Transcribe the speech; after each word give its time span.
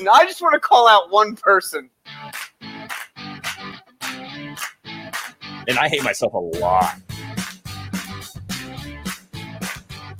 person. 0.00 0.08
I 0.12 0.26
just 0.26 0.40
want 0.40 0.54
to 0.54 0.60
call 0.60 0.88
out 0.88 1.10
one 1.10 1.36
person. 1.36 1.90
And 5.68 5.78
I 5.78 5.88
hate 5.88 6.02
myself 6.02 6.32
a 6.32 6.38
lot. 6.38 6.96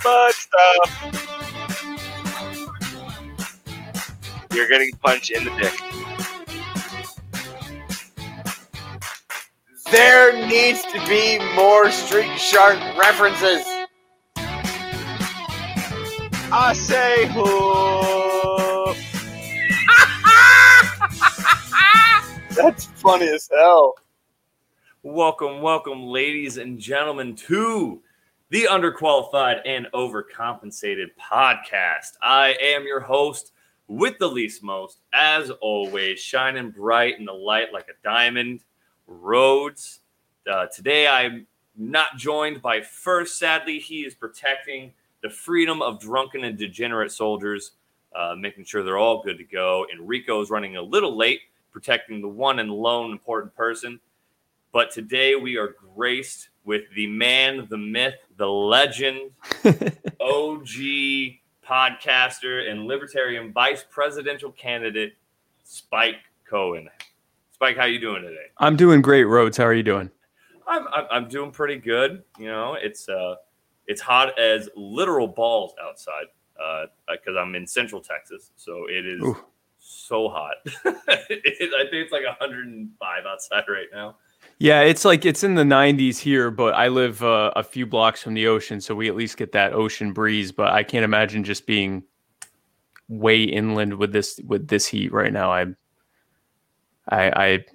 But 0.03 0.33
stuff. 0.33 1.17
You're 4.53 4.67
getting 4.67 4.91
punched 5.03 5.31
in 5.31 5.45
the 5.45 5.51
dick. 5.51 5.73
There 9.91 10.47
needs 10.47 10.83
to 10.83 11.05
be 11.07 11.39
more 11.55 11.91
Street 11.91 12.37
Shark 12.37 12.77
references. 12.97 13.65
I 16.53 16.73
say 16.73 17.27
who? 17.27 18.30
That's 22.61 22.85
funny 22.85 23.27
as 23.27 23.49
hell. 23.51 23.95
Welcome, 25.01 25.63
welcome, 25.63 26.03
ladies 26.03 26.57
and 26.57 26.77
gentlemen, 26.77 27.35
to 27.47 28.03
the 28.49 28.67
Underqualified 28.69 29.61
and 29.65 29.87
Overcompensated 29.95 31.07
podcast. 31.19 32.17
I 32.21 32.55
am 32.61 32.83
your 32.83 32.99
host 32.99 33.53
with 33.87 34.19
the 34.19 34.27
least 34.27 34.61
most, 34.61 34.99
as 35.11 35.49
always, 35.49 36.19
shining 36.19 36.69
bright 36.69 37.17
in 37.17 37.25
the 37.25 37.33
light 37.33 37.73
like 37.73 37.87
a 37.87 38.03
diamond. 38.03 38.63
Rhodes. 39.07 40.01
Uh, 40.47 40.67
today, 40.67 41.07
I'm 41.07 41.47
not 41.75 42.15
joined 42.15 42.61
by 42.61 42.81
First. 42.81 43.39
Sadly, 43.39 43.79
he 43.79 44.01
is 44.01 44.13
protecting 44.13 44.93
the 45.23 45.31
freedom 45.31 45.81
of 45.81 45.99
drunken 45.99 46.43
and 46.43 46.59
degenerate 46.59 47.11
soldiers, 47.11 47.71
uh, 48.15 48.35
making 48.37 48.65
sure 48.65 48.83
they're 48.83 48.99
all 48.99 49.23
good 49.23 49.39
to 49.39 49.45
go. 49.45 49.87
Enrico 49.91 50.41
is 50.41 50.51
running 50.51 50.77
a 50.77 50.81
little 50.81 51.17
late, 51.17 51.39
protecting 51.71 52.21
the 52.21 52.27
one 52.27 52.59
and 52.59 52.71
lone 52.71 53.11
important 53.11 53.55
person. 53.55 53.99
But 54.71 54.91
today 54.91 55.35
we 55.35 55.57
are 55.57 55.75
graced 55.95 56.49
with 56.63 56.83
the 56.95 57.07
man, 57.07 57.67
the 57.69 57.77
myth, 57.77 58.15
the 58.37 58.47
legend, 58.47 59.31
OG 60.21 60.67
podcaster, 61.67 62.69
and 62.69 62.85
libertarian 62.85 63.51
vice 63.51 63.83
presidential 63.89 64.51
candidate, 64.51 65.13
Spike 65.63 66.17
Cohen. 66.45 66.89
Spike, 67.51 67.77
how 67.77 67.85
you 67.85 67.99
doing 67.99 68.21
today? 68.21 68.47
I'm 68.57 68.75
doing 68.75 69.01
great, 69.01 69.25
Rhodes. 69.25 69.57
How 69.57 69.65
are 69.65 69.73
you 69.73 69.83
doing? 69.83 70.09
I'm, 70.67 70.87
I'm, 70.93 71.05
I'm 71.11 71.27
doing 71.27 71.51
pretty 71.51 71.77
good. 71.77 72.23
You 72.39 72.47
know, 72.47 72.77
it's 72.79 73.09
uh, 73.09 73.35
it's 73.87 74.01
hot 74.01 74.39
as 74.39 74.69
literal 74.75 75.27
balls 75.27 75.73
outside 75.83 76.25
Uh 76.61 76.85
because 77.11 77.35
uh, 77.35 77.39
I'm 77.39 77.55
in 77.55 77.67
Central 77.67 78.01
Texas, 78.01 78.51
so 78.55 78.85
it 78.87 79.05
is 79.05 79.21
Ooh. 79.21 79.37
So 80.11 80.27
hot. 80.27 80.55
it, 80.65 81.73
I 81.73 81.83
think 81.83 81.93
it's 81.93 82.11
like 82.11 82.25
105 82.25 83.25
outside 83.25 83.63
right 83.69 83.87
now. 83.93 84.17
Yeah, 84.59 84.81
it's 84.81 85.05
like 85.05 85.25
it's 85.25 85.43
in 85.43 85.55
the 85.55 85.63
90s 85.63 86.17
here, 86.17 86.51
but 86.51 86.73
I 86.73 86.89
live 86.89 87.23
uh, 87.23 87.51
a 87.55 87.63
few 87.63 87.85
blocks 87.85 88.21
from 88.21 88.33
the 88.33 88.47
ocean, 88.47 88.81
so 88.81 88.93
we 88.93 89.07
at 89.07 89.15
least 89.15 89.37
get 89.37 89.53
that 89.53 89.73
ocean 89.73 90.11
breeze. 90.11 90.51
But 90.51 90.73
I 90.73 90.83
can't 90.83 91.05
imagine 91.05 91.43
just 91.43 91.65
being 91.65 92.03
way 93.07 93.43
inland 93.43 93.93
with 93.95 94.11
this 94.11 94.39
with 94.45 94.67
this 94.67 94.85
heat 94.85 95.13
right 95.13 95.31
now. 95.31 95.51
I, 95.51 95.67
I, 97.09 97.29
I 97.29 97.65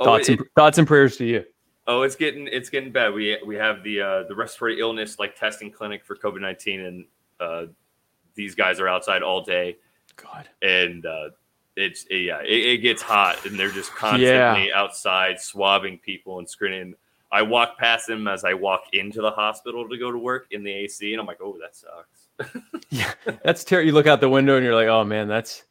oh, 0.00 0.04
thoughts 0.04 0.28
it, 0.28 0.40
and 0.40 0.48
thoughts 0.56 0.78
and 0.78 0.86
prayers 0.86 1.16
to 1.18 1.24
you. 1.24 1.44
Oh, 1.86 2.02
it's 2.02 2.16
getting 2.16 2.48
it's 2.50 2.68
getting 2.68 2.90
bad. 2.90 3.14
We 3.14 3.38
we 3.46 3.54
have 3.56 3.84
the 3.84 4.00
uh, 4.00 4.22
the 4.28 4.34
respiratory 4.34 4.80
illness 4.80 5.18
like 5.18 5.36
testing 5.36 5.70
clinic 5.70 6.04
for 6.04 6.16
COVID 6.16 6.40
nineteen, 6.40 6.80
and 6.80 7.04
uh, 7.38 7.66
these 8.34 8.54
guys 8.54 8.80
are 8.80 8.88
outside 8.88 9.22
all 9.22 9.42
day. 9.42 9.76
God, 10.16 10.48
and 10.62 11.06
uh, 11.06 11.28
it's 11.76 12.06
yeah, 12.10 12.40
it, 12.40 12.66
it, 12.66 12.78
gets 12.78 13.02
hot, 13.02 13.44
and 13.44 13.58
they're 13.58 13.70
just 13.70 13.94
constantly 13.94 14.68
yeah. 14.68 14.74
outside 14.74 15.38
swabbing 15.38 15.98
people 15.98 16.38
and 16.38 16.48
screening. 16.48 16.94
I 17.30 17.42
walk 17.42 17.76
past 17.76 18.06
them 18.06 18.26
as 18.28 18.44
I 18.44 18.54
walk 18.54 18.84
into 18.94 19.20
the 19.20 19.30
hospital 19.30 19.86
to 19.88 19.98
go 19.98 20.10
to 20.10 20.18
work 20.18 20.46
in 20.52 20.64
the 20.64 20.72
AC, 20.72 21.12
and 21.12 21.20
I'm 21.20 21.26
like, 21.26 21.40
oh, 21.42 21.58
that 21.60 21.76
sucks. 21.76 22.62
yeah, 22.90 23.12
that's 23.42 23.62
terrible. 23.62 23.86
You 23.86 23.92
look 23.92 24.06
out 24.06 24.20
the 24.20 24.28
window 24.28 24.56
and 24.56 24.64
you're 24.64 24.74
like, 24.74 24.88
oh 24.88 25.04
man, 25.04 25.28
that's 25.28 25.64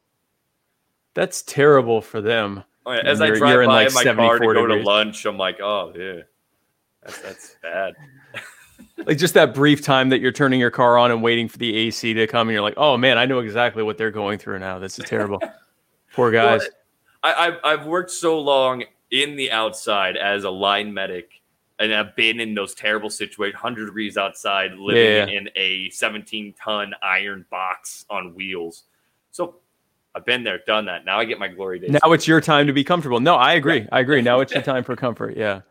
that's 1.15 1.41
terrible 1.41 2.01
for 2.01 2.21
them. 2.21 2.63
Oh, 2.85 2.93
yeah. 2.93 3.01
As 3.03 3.19
I 3.19 3.31
drive 3.31 3.65
by 3.65 3.87
like 3.87 4.05
in 4.05 4.15
my 4.15 4.27
car 4.27 4.39
to 4.39 4.45
go 4.45 4.53
degrees. 4.67 4.83
to 4.83 4.87
lunch, 4.87 5.25
I'm 5.25 5.37
like, 5.37 5.59
oh 5.59 5.91
yeah, 5.95 6.21
that's 7.03 7.19
that's 7.19 7.55
bad. 7.63 7.95
like 9.07 9.17
just 9.17 9.33
that 9.33 9.55
brief 9.55 9.81
time 9.81 10.09
that 10.09 10.19
you're 10.21 10.31
turning 10.31 10.59
your 10.59 10.71
car 10.71 10.99
on 10.99 11.09
and 11.09 11.23
waiting 11.23 11.47
for 11.47 11.57
the 11.57 11.75
AC 11.75 12.13
to 12.13 12.27
come, 12.27 12.47
and 12.47 12.53
you're 12.53 12.61
like, 12.61 12.77
oh 12.77 12.95
man, 12.95 13.17
I 13.17 13.25
know 13.25 13.39
exactly 13.39 13.81
what 13.81 13.97
they're 13.97 14.11
going 14.11 14.37
through 14.37 14.59
now. 14.59 14.77
This 14.77 14.99
is 14.99 15.05
terrible. 15.05 15.41
Poor 16.15 16.31
guys. 16.31 16.63
I, 17.23 17.33
I've 17.33 17.59
I've 17.63 17.85
worked 17.85 18.11
so 18.11 18.39
long 18.39 18.83
in 19.11 19.35
the 19.35 19.51
outside 19.51 20.17
as 20.17 20.43
a 20.43 20.49
line 20.49 20.93
medic 20.93 21.41
and 21.79 21.93
I've 21.93 22.15
been 22.15 22.39
in 22.39 22.53
those 22.53 22.73
terrible 22.73 23.09
situations, 23.09 23.55
100 23.55 23.85
degrees 23.87 24.17
outside, 24.17 24.73
living 24.77 25.29
yeah. 25.29 25.37
in 25.37 25.49
a 25.55 25.89
17 25.89 26.53
ton 26.53 26.93
iron 27.01 27.45
box 27.49 28.05
on 28.09 28.33
wheels. 28.33 28.83
So 29.31 29.57
I've 30.13 30.25
been 30.25 30.43
there, 30.43 30.59
done 30.65 30.85
that. 30.85 31.03
Now 31.05 31.19
I 31.19 31.25
get 31.25 31.37
my 31.37 31.49
glory 31.49 31.79
days. 31.79 31.91
Now 31.91 32.13
it's 32.13 32.27
your 32.27 32.39
time 32.39 32.67
to 32.67 32.73
be 32.73 32.83
comfortable. 32.83 33.19
No, 33.19 33.35
I 33.35 33.53
agree. 33.53 33.87
I 33.91 33.99
agree. 33.99 34.21
Now 34.21 34.39
it's 34.39 34.53
your 34.53 34.63
time 34.63 34.83
for 34.83 34.95
comfort. 34.95 35.35
Yeah. 35.35 35.61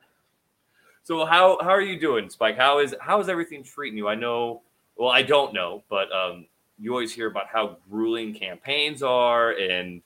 So 1.02 1.24
how 1.24 1.58
how 1.62 1.70
are 1.70 1.82
you 1.82 1.98
doing, 1.98 2.30
Spike? 2.30 2.56
How 2.56 2.78
is 2.78 2.94
how 3.00 3.20
is 3.20 3.28
everything 3.28 3.62
treating 3.62 3.96
you? 3.98 4.08
I 4.08 4.14
know. 4.14 4.62
Well, 4.96 5.10
I 5.10 5.22
don't 5.22 5.52
know, 5.52 5.82
but 5.90 6.10
um, 6.12 6.46
you 6.78 6.92
always 6.92 7.12
hear 7.12 7.26
about 7.26 7.46
how 7.48 7.78
grueling 7.90 8.32
campaigns 8.32 9.02
are, 9.02 9.52
and 9.52 10.02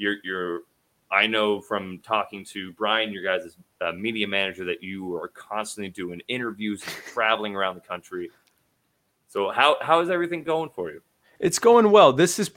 you're 0.00 0.16
you're. 0.24 0.60
I 1.12 1.26
know 1.26 1.60
from 1.60 1.98
talking 2.04 2.44
to 2.46 2.72
Brian, 2.74 3.12
your 3.12 3.24
guys' 3.24 3.56
uh, 3.80 3.90
media 3.92 4.28
manager, 4.28 4.64
that 4.66 4.80
you 4.80 5.14
are 5.16 5.26
constantly 5.28 5.90
doing 5.90 6.20
interviews 6.28 6.82
and 6.84 6.94
traveling 7.12 7.56
around 7.56 7.74
the 7.74 7.80
country. 7.80 8.30
So 9.28 9.50
how 9.50 9.76
how 9.80 10.00
is 10.00 10.10
everything 10.10 10.42
going 10.42 10.70
for 10.70 10.90
you? 10.90 11.02
It's 11.38 11.58
going 11.58 11.90
well. 11.90 12.12
This 12.12 12.38
is 12.38 12.50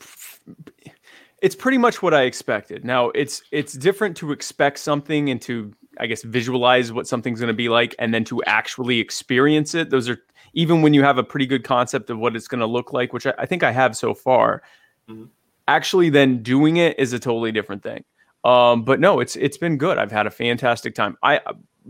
it's 1.41 1.55
pretty 1.55 1.77
much 1.77 2.01
what 2.01 2.13
I 2.13 2.23
expected. 2.23 2.85
Now 2.85 3.09
it's 3.09 3.41
it's 3.51 3.73
different 3.73 4.15
to 4.17 4.31
expect 4.31 4.79
something 4.79 5.29
and 5.29 5.41
to 5.43 5.73
I 5.99 6.07
guess 6.07 6.23
visualize 6.23 6.91
what 6.91 7.07
something's 7.07 7.39
going 7.39 7.49
to 7.49 7.53
be 7.53 7.69
like 7.69 7.95
and 7.99 8.13
then 8.13 8.23
to 8.25 8.43
actually 8.45 8.99
experience 8.99 9.75
it. 9.75 9.89
Those 9.89 10.09
are 10.09 10.19
even 10.53 10.81
when 10.81 10.93
you 10.93 11.03
have 11.03 11.17
a 11.17 11.23
pretty 11.23 11.45
good 11.45 11.63
concept 11.63 12.09
of 12.09 12.17
what 12.17 12.35
it's 12.35 12.47
going 12.47 12.59
to 12.59 12.67
look 12.67 12.93
like, 12.93 13.13
which 13.13 13.25
I, 13.25 13.33
I, 13.39 13.45
think 13.45 13.63
I 13.63 13.71
have 13.71 13.95
so 13.95 14.13
far. 14.13 14.61
Mm-hmm. 15.09 15.25
Actually, 15.67 16.09
then 16.09 16.43
doing 16.43 16.77
it 16.77 16.99
is 16.99 17.13
a 17.13 17.19
totally 17.19 17.51
different 17.51 17.83
thing. 17.83 18.03
Um, 18.43 18.83
but 18.83 18.99
no, 18.99 19.19
it's 19.19 19.35
it's 19.35 19.57
been 19.57 19.77
good. 19.77 19.97
I've 19.97 20.11
had 20.11 20.27
a 20.27 20.31
fantastic 20.31 20.95
time. 20.95 21.15
I 21.23 21.39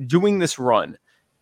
doing 0.05 0.39
this 0.39 0.59
run, 0.59 0.97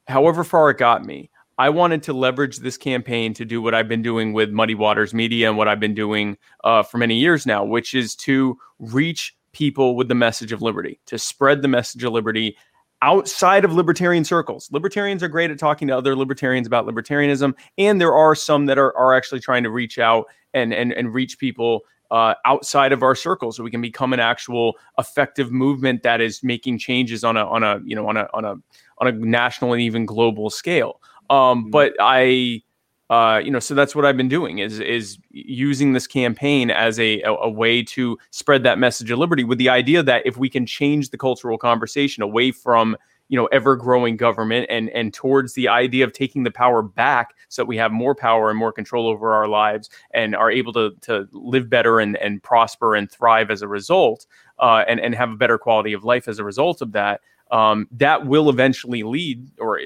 however 0.07 0.43
far 0.43 0.69
it 0.69 0.77
got 0.77 1.05
me. 1.05 1.29
I 1.57 1.69
wanted 1.69 2.01
to 2.03 2.13
leverage 2.13 2.57
this 2.57 2.77
campaign 2.77 3.33
to 3.35 3.45
do 3.45 3.61
what 3.61 3.75
I've 3.75 3.87
been 3.87 4.01
doing 4.01 4.33
with 4.33 4.49
Muddy 4.49 4.73
Waters 4.73 5.13
Media 5.13 5.47
and 5.47 5.57
what 5.57 5.67
I've 5.67 5.79
been 5.79 5.93
doing 5.93 6.37
uh, 6.63 6.81
for 6.81 6.97
many 6.97 7.19
years 7.19 7.45
now, 7.45 7.63
which 7.63 7.93
is 7.93 8.15
to 8.15 8.57
reach 8.79 9.35
people 9.51 9.95
with 9.95 10.07
the 10.07 10.15
message 10.15 10.51
of 10.53 10.61
liberty, 10.61 10.99
to 11.05 11.19
spread 11.19 11.61
the 11.61 11.67
message 11.67 12.03
of 12.03 12.13
liberty 12.13 12.57
outside 13.01 13.65
of 13.65 13.73
libertarian 13.73 14.23
circles. 14.23 14.69
Libertarians 14.71 15.21
are 15.21 15.27
great 15.27 15.51
at 15.51 15.59
talking 15.59 15.87
to 15.89 15.97
other 15.97 16.15
libertarians 16.15 16.65
about 16.67 16.87
libertarianism, 16.87 17.53
and 17.77 17.99
there 17.99 18.15
are 18.15 18.33
some 18.33 18.65
that 18.67 18.77
are, 18.77 18.95
are 18.97 19.13
actually 19.13 19.41
trying 19.41 19.63
to 19.63 19.69
reach 19.69 19.99
out 19.99 20.25
and 20.53 20.73
and, 20.73 20.93
and 20.93 21.13
reach 21.13 21.37
people 21.37 21.81
uh, 22.11 22.35
outside 22.45 22.91
of 22.91 23.01
our 23.01 23.15
circles, 23.15 23.55
so 23.55 23.63
we 23.63 23.71
can 23.71 23.81
become 23.81 24.13
an 24.13 24.19
actual 24.19 24.75
effective 24.99 25.51
movement 25.51 26.03
that 26.03 26.21
is 26.21 26.43
making 26.43 26.77
changes 26.77 27.23
on 27.23 27.37
a 27.37 27.45
on 27.45 27.63
a 27.63 27.79
you 27.85 27.95
know 27.95 28.07
on 28.07 28.17
a 28.17 28.27
on 28.33 28.45
a 28.45 28.55
on 28.97 29.07
a 29.07 29.11
national 29.13 29.73
and 29.73 29.81
even 29.81 30.05
global 30.05 30.49
scale. 30.49 31.01
Um, 31.29 31.63
mm-hmm. 31.63 31.69
but 31.71 31.93
I, 31.99 32.61
uh, 33.09 33.41
you 33.43 33.49
know, 33.49 33.59
so 33.59 33.73
that's 33.73 33.95
what 33.95 34.05
I've 34.05 34.17
been 34.17 34.29
doing 34.29 34.59
is 34.59 34.79
is 34.79 35.17
using 35.31 35.93
this 35.93 36.05
campaign 36.05 36.69
as 36.69 36.99
a, 36.99 37.21
a, 37.21 37.33
a 37.33 37.49
way 37.49 37.81
to 37.83 38.17
spread 38.29 38.63
that 38.63 38.77
message 38.77 39.09
of 39.09 39.17
liberty 39.17 39.45
with 39.45 39.57
the 39.57 39.69
idea 39.69 40.03
that 40.03 40.23
if 40.25 40.37
we 40.37 40.49
can 40.49 40.65
change 40.65 41.09
the 41.09 41.17
cultural 41.17 41.57
conversation 41.57 42.21
away 42.21 42.51
from 42.51 42.97
you 43.31 43.37
know 43.37 43.47
ever 43.47 43.75
growing 43.75 44.17
government 44.17 44.67
and 44.69 44.89
and 44.89 45.13
towards 45.13 45.53
the 45.53 45.67
idea 45.67 46.03
of 46.03 46.13
taking 46.13 46.43
the 46.43 46.51
power 46.51 46.83
back 46.83 47.33
so 47.49 47.61
that 47.61 47.65
we 47.65 47.77
have 47.77 47.91
more 47.91 48.13
power 48.13 48.49
and 48.49 48.59
more 48.59 48.71
control 48.71 49.07
over 49.07 49.33
our 49.33 49.47
lives 49.47 49.89
and 50.13 50.35
are 50.35 50.51
able 50.51 50.73
to 50.73 50.91
to 51.01 51.27
live 51.31 51.69
better 51.69 51.99
and 51.99 52.17
and 52.17 52.43
prosper 52.43 52.93
and 52.93 53.09
thrive 53.09 53.49
as 53.49 53.61
a 53.61 53.67
result 53.67 54.27
uh, 54.59 54.83
and 54.87 54.99
and 54.99 55.15
have 55.15 55.31
a 55.31 55.35
better 55.35 55.57
quality 55.57 55.93
of 55.93 56.03
life 56.03 56.27
as 56.27 56.37
a 56.37 56.43
result 56.43 56.81
of 56.81 56.91
that 56.91 57.21
um, 57.51 57.87
that 57.91 58.27
will 58.27 58.49
eventually 58.49 59.01
lead 59.01 59.49
or 59.59 59.79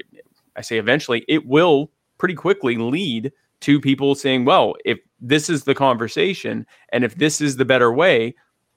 I 0.56 0.62
say 0.62 0.78
eventually, 0.78 1.24
it 1.28 1.46
will 1.46 1.90
pretty 2.18 2.34
quickly 2.34 2.76
lead 2.76 3.32
to 3.60 3.80
people 3.80 4.14
saying, 4.14 4.44
well, 4.44 4.74
if 4.84 4.98
this 5.20 5.48
is 5.48 5.64
the 5.64 5.74
conversation 5.74 6.66
and 6.92 7.04
if 7.04 7.16
this 7.16 7.40
is 7.40 7.56
the 7.56 7.64
better 7.64 7.92
way, 7.92 8.34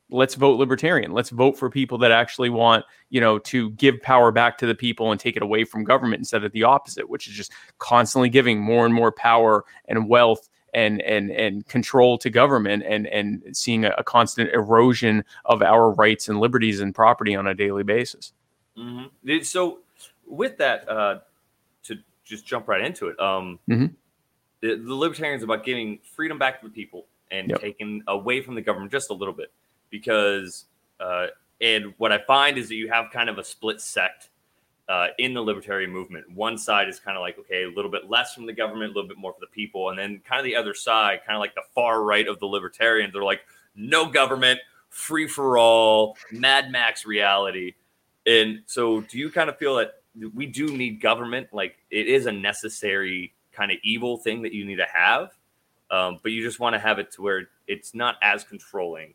let's 0.09 0.35
vote 0.35 0.57
libertarian. 0.57 1.11
Let's 1.11 1.29
vote 1.29 1.57
for 1.57 1.69
people 1.69 1.97
that 1.99 2.11
actually 2.11 2.49
want, 2.49 2.85
you 3.09 3.21
know, 3.21 3.39
to 3.39 3.69
give 3.71 4.01
power 4.01 4.31
back 4.31 4.57
to 4.59 4.65
the 4.65 4.75
people 4.75 5.11
and 5.11 5.19
take 5.19 5.35
it 5.35 5.43
away 5.43 5.63
from 5.63 5.83
government 5.83 6.19
instead 6.19 6.43
of 6.43 6.51
the 6.51 6.63
opposite, 6.63 7.09
which 7.09 7.27
is 7.27 7.33
just 7.33 7.51
constantly 7.77 8.29
giving 8.29 8.59
more 8.59 8.85
and 8.85 8.93
more 8.93 9.11
power 9.11 9.65
and 9.87 10.09
wealth 10.09 10.49
and 10.73 11.01
and 11.01 11.31
and 11.31 11.65
control 11.67 12.17
to 12.19 12.29
government 12.29 12.83
and 12.85 13.07
and 13.07 13.43
seeing 13.53 13.85
a, 13.85 13.89
a 13.97 14.03
constant 14.03 14.51
erosion 14.51 15.23
of 15.45 15.61
our 15.63 15.91
rights 15.91 16.27
and 16.29 16.39
liberties 16.39 16.79
and 16.79 16.93
property 16.93 17.35
on 17.35 17.47
a 17.47 17.55
daily 17.55 17.83
basis. 17.83 18.33
Mm-hmm. 18.77 19.41
So, 19.43 19.79
with 20.27 20.57
that, 20.57 20.87
uh, 20.87 21.19
to 21.83 21.97
just 22.23 22.45
jump 22.45 22.67
right 22.67 22.81
into 22.81 23.07
it, 23.07 23.19
um, 23.19 23.59
Mhm. 23.67 23.95
the, 24.61 24.75
the 24.75 24.93
libertarians 24.93 25.43
about 25.43 25.65
giving 25.65 25.99
freedom 26.03 26.37
back 26.37 26.61
to 26.61 26.67
the 26.67 26.73
people 26.73 27.07
and 27.31 27.49
Yep. 27.49 27.61
taking 27.61 28.03
away 28.07 28.41
from 28.41 28.55
the 28.55 28.61
government 28.61 28.91
just 28.91 29.09
a 29.09 29.13
little 29.13 29.33
bit, 29.33 29.51
because 29.89 30.65
uh, 30.99 31.27
and 31.61 31.93
what 31.97 32.11
I 32.11 32.19
find 32.19 32.57
is 32.57 32.69
that 32.69 32.75
you 32.75 32.89
have 32.89 33.11
kind 33.11 33.29
of 33.29 33.37
a 33.37 33.43
split 33.43 33.81
sect 33.81 34.29
uh, 34.87 35.07
in 35.19 35.33
the 35.33 35.41
libertarian 35.41 35.91
movement. 35.91 36.29
One 36.31 36.57
side 36.57 36.89
is 36.89 36.99
kind 36.99 37.15
of 37.15 37.21
like 37.21 37.37
okay, 37.39 37.63
a 37.63 37.69
little 37.69 37.91
bit 37.91 38.09
less 38.09 38.33
from 38.33 38.45
the 38.45 38.53
government, 38.53 38.91
a 38.91 38.95
little 38.95 39.07
bit 39.07 39.17
more 39.17 39.33
for 39.33 39.39
the 39.39 39.47
people, 39.47 39.89
and 39.89 39.99
then 39.99 40.21
kind 40.27 40.39
of 40.39 40.45
the 40.45 40.55
other 40.55 40.73
side, 40.73 41.19
kind 41.25 41.35
of 41.35 41.41
like 41.41 41.55
the 41.55 41.63
far 41.75 42.03
right 42.03 42.27
of 42.27 42.39
the 42.39 42.45
libertarians, 42.45 43.13
they're 43.13 43.23
like 43.23 43.41
no 43.75 44.05
government, 44.09 44.59
free 44.89 45.27
for 45.27 45.57
all, 45.57 46.17
Mad 46.31 46.71
Max 46.71 47.05
reality. 47.05 47.75
And 48.25 48.61
so, 48.65 49.01
do 49.01 49.17
you 49.17 49.31
kind 49.31 49.49
of 49.49 49.57
feel 49.57 49.75
that 49.75 50.01
we 50.33 50.45
do 50.45 50.75
need 50.75 51.01
government? 51.01 51.47
Like, 51.51 51.77
it 51.89 52.07
is 52.07 52.25
a 52.25 52.31
necessary 52.31 53.33
kind 53.51 53.71
of 53.71 53.77
evil 53.83 54.17
thing 54.17 54.41
that 54.43 54.53
you 54.53 54.65
need 54.65 54.77
to 54.77 54.87
have, 54.91 55.31
um, 55.91 56.19
but 56.21 56.31
you 56.31 56.43
just 56.43 56.59
want 56.59 56.73
to 56.73 56.79
have 56.79 56.99
it 56.99 57.11
to 57.13 57.21
where 57.21 57.49
it's 57.67 57.95
not 57.95 58.17
as 58.21 58.43
controlling 58.43 59.13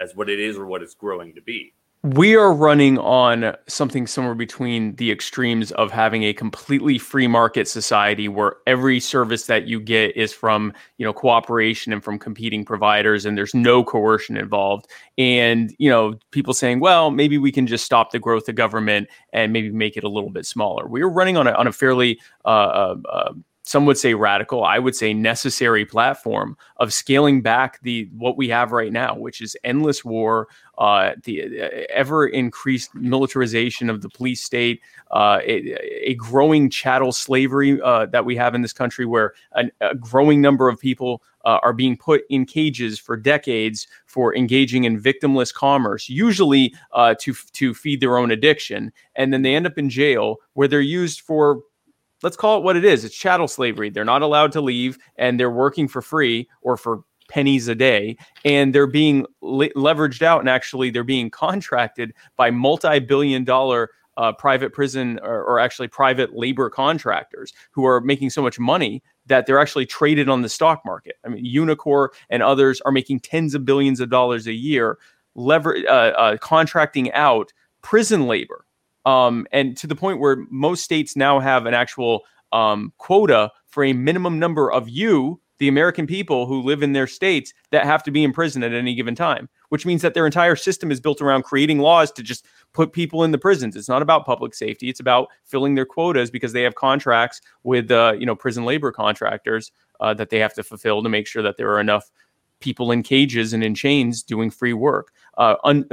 as 0.00 0.14
what 0.14 0.28
it 0.28 0.40
is 0.40 0.56
or 0.56 0.66
what 0.66 0.82
it's 0.82 0.94
growing 0.94 1.34
to 1.34 1.42
be. 1.42 1.72
we 2.04 2.36
are 2.36 2.52
running 2.52 2.98
on 2.98 3.56
something 3.66 4.06
somewhere 4.06 4.34
between 4.34 4.94
the 4.96 5.10
extremes 5.10 5.72
of 5.72 5.90
having 5.90 6.22
a 6.24 6.34
completely 6.34 6.98
free 6.98 7.26
market 7.26 7.66
society 7.66 8.28
where 8.28 8.56
every 8.66 9.00
service 9.00 9.46
that 9.46 9.66
you 9.66 9.80
get 9.80 10.14
is 10.14 10.30
from 10.30 10.70
you 10.98 11.06
know 11.06 11.14
cooperation 11.14 11.94
and 11.94 12.04
from 12.04 12.18
competing 12.18 12.62
providers 12.62 13.24
and 13.24 13.38
there's 13.38 13.54
no 13.54 13.82
coercion 13.82 14.36
involved 14.36 14.86
and 15.16 15.74
you 15.78 15.88
know 15.88 16.14
people 16.30 16.52
saying 16.52 16.78
well 16.78 17.10
maybe 17.10 17.38
we 17.38 17.50
can 17.50 17.66
just 17.66 17.86
stop 17.86 18.10
the 18.10 18.18
growth 18.18 18.46
of 18.50 18.54
government 18.54 19.08
and 19.32 19.50
maybe 19.50 19.70
make 19.70 19.96
it 19.96 20.04
a 20.04 20.08
little 20.08 20.30
bit 20.30 20.44
smaller 20.44 20.86
we're 20.86 21.08
running 21.08 21.38
on 21.38 21.46
a, 21.46 21.52
on 21.52 21.66
a 21.66 21.72
fairly 21.72 22.20
uh, 22.44 22.48
uh, 22.48 22.96
uh, 23.10 23.32
some 23.64 23.86
would 23.86 23.98
say 23.98 24.14
radical 24.14 24.62
i 24.64 24.78
would 24.78 24.94
say 24.94 25.12
necessary 25.12 25.84
platform 25.84 26.56
of 26.76 26.92
scaling 26.92 27.42
back 27.42 27.80
the 27.82 28.08
what 28.16 28.36
we 28.36 28.48
have 28.48 28.72
right 28.72 28.92
now 28.92 29.16
which 29.16 29.40
is 29.40 29.56
endless 29.64 30.04
war 30.04 30.48
uh, 30.78 31.12
the 31.24 31.60
uh, 31.62 31.68
ever 31.90 32.26
increased 32.26 32.94
militarization 32.94 33.88
of 33.88 34.02
the 34.02 34.08
police 34.08 34.42
state, 34.42 34.80
uh, 35.12 35.38
a, 35.44 36.10
a 36.10 36.14
growing 36.14 36.68
chattel 36.68 37.12
slavery 37.12 37.80
uh, 37.82 38.06
that 38.06 38.24
we 38.24 38.36
have 38.36 38.54
in 38.54 38.62
this 38.62 38.72
country, 38.72 39.06
where 39.06 39.34
an, 39.52 39.70
a 39.80 39.94
growing 39.94 40.40
number 40.40 40.68
of 40.68 40.78
people 40.78 41.22
uh, 41.44 41.58
are 41.62 41.72
being 41.72 41.96
put 41.96 42.22
in 42.28 42.44
cages 42.44 42.98
for 42.98 43.16
decades 43.16 43.86
for 44.06 44.34
engaging 44.34 44.84
in 44.84 45.00
victimless 45.00 45.52
commerce, 45.52 46.08
usually 46.08 46.74
uh, 46.92 47.14
to 47.20 47.34
to 47.52 47.74
feed 47.74 48.00
their 48.00 48.18
own 48.18 48.30
addiction, 48.30 48.92
and 49.14 49.32
then 49.32 49.42
they 49.42 49.54
end 49.54 49.66
up 49.66 49.78
in 49.78 49.88
jail 49.88 50.36
where 50.54 50.68
they're 50.68 50.80
used 50.80 51.20
for. 51.20 51.60
Let's 52.24 52.36
call 52.36 52.56
it 52.58 52.64
what 52.64 52.76
it 52.76 52.84
is. 52.86 53.04
It's 53.04 53.14
chattel 53.14 53.46
slavery. 53.46 53.90
They're 53.90 54.04
not 54.04 54.22
allowed 54.22 54.50
to 54.52 54.62
leave 54.62 54.98
and 55.16 55.38
they're 55.38 55.50
working 55.50 55.86
for 55.86 56.00
free 56.00 56.48
or 56.62 56.78
for 56.78 57.04
pennies 57.28 57.68
a 57.68 57.74
day 57.74 58.16
and 58.44 58.74
they're 58.74 58.86
being 58.86 59.26
le- 59.42 59.68
leveraged 59.70 60.22
out 60.22 60.40
and 60.40 60.48
actually 60.48 60.90
they're 60.90 61.04
being 61.04 61.30
contracted 61.30 62.12
by 62.36 62.50
multi-billion 62.50 63.44
dollar 63.44 63.90
uh, 64.16 64.32
private 64.32 64.72
prison 64.72 65.18
or, 65.22 65.42
or 65.44 65.58
actually 65.58 65.88
private 65.88 66.34
labor 66.34 66.70
contractors 66.70 67.52
who 67.72 67.84
are 67.84 68.00
making 68.00 68.30
so 68.30 68.40
much 68.40 68.58
money 68.58 69.02
that 69.26 69.46
they're 69.46 69.58
actually 69.58 69.86
traded 69.86 70.28
on 70.28 70.42
the 70.42 70.48
stock 70.48 70.82
market. 70.84 71.16
I 71.24 71.28
mean, 71.28 71.44
Unicor 71.44 72.08
and 72.30 72.42
others 72.42 72.80
are 72.82 72.92
making 72.92 73.20
tens 73.20 73.54
of 73.54 73.64
billions 73.64 74.00
of 74.00 74.10
dollars 74.10 74.46
a 74.46 74.52
year, 74.52 74.98
lever 75.34 75.76
uh, 75.88 76.10
uh, 76.10 76.36
contracting 76.38 77.12
out 77.12 77.52
prison 77.82 78.26
labor, 78.26 78.63
um, 79.04 79.46
and 79.52 79.76
to 79.76 79.86
the 79.86 79.96
point 79.96 80.20
where 80.20 80.44
most 80.50 80.82
states 80.82 81.16
now 81.16 81.40
have 81.40 81.66
an 81.66 81.74
actual 81.74 82.22
um, 82.52 82.92
quota 82.98 83.50
for 83.66 83.84
a 83.84 83.92
minimum 83.92 84.38
number 84.38 84.72
of 84.72 84.88
you, 84.88 85.40
the 85.58 85.68
American 85.68 86.06
people 86.06 86.46
who 86.46 86.62
live 86.62 86.82
in 86.82 86.92
their 86.92 87.06
states, 87.06 87.52
that 87.70 87.84
have 87.84 88.02
to 88.04 88.10
be 88.10 88.24
in 88.24 88.32
prison 88.32 88.62
at 88.62 88.72
any 88.72 88.94
given 88.94 89.14
time. 89.14 89.48
Which 89.68 89.86
means 89.86 90.02
that 90.02 90.14
their 90.14 90.26
entire 90.26 90.54
system 90.54 90.92
is 90.92 91.00
built 91.00 91.20
around 91.20 91.42
creating 91.42 91.80
laws 91.80 92.12
to 92.12 92.22
just 92.22 92.46
put 92.72 92.92
people 92.92 93.24
in 93.24 93.32
the 93.32 93.38
prisons. 93.38 93.74
It's 93.74 93.88
not 93.88 94.02
about 94.02 94.24
public 94.24 94.54
safety. 94.54 94.88
It's 94.88 95.00
about 95.00 95.28
filling 95.44 95.74
their 95.74 95.86
quotas 95.86 96.30
because 96.30 96.52
they 96.52 96.62
have 96.62 96.76
contracts 96.76 97.40
with 97.64 97.90
uh, 97.90 98.14
you 98.18 98.26
know 98.26 98.36
prison 98.36 98.64
labor 98.64 98.92
contractors 98.92 99.72
uh, 100.00 100.14
that 100.14 100.30
they 100.30 100.38
have 100.38 100.54
to 100.54 100.62
fulfill 100.62 101.02
to 101.02 101.08
make 101.08 101.26
sure 101.26 101.42
that 101.42 101.56
there 101.56 101.72
are 101.72 101.80
enough 101.80 102.10
people 102.64 102.90
in 102.90 103.02
cages 103.02 103.52
and 103.52 103.62
in 103.62 103.74
chains 103.74 104.22
doing 104.22 104.50
free 104.50 104.72
work. 104.72 105.12
Uh, 105.36 105.56
un- 105.64 105.84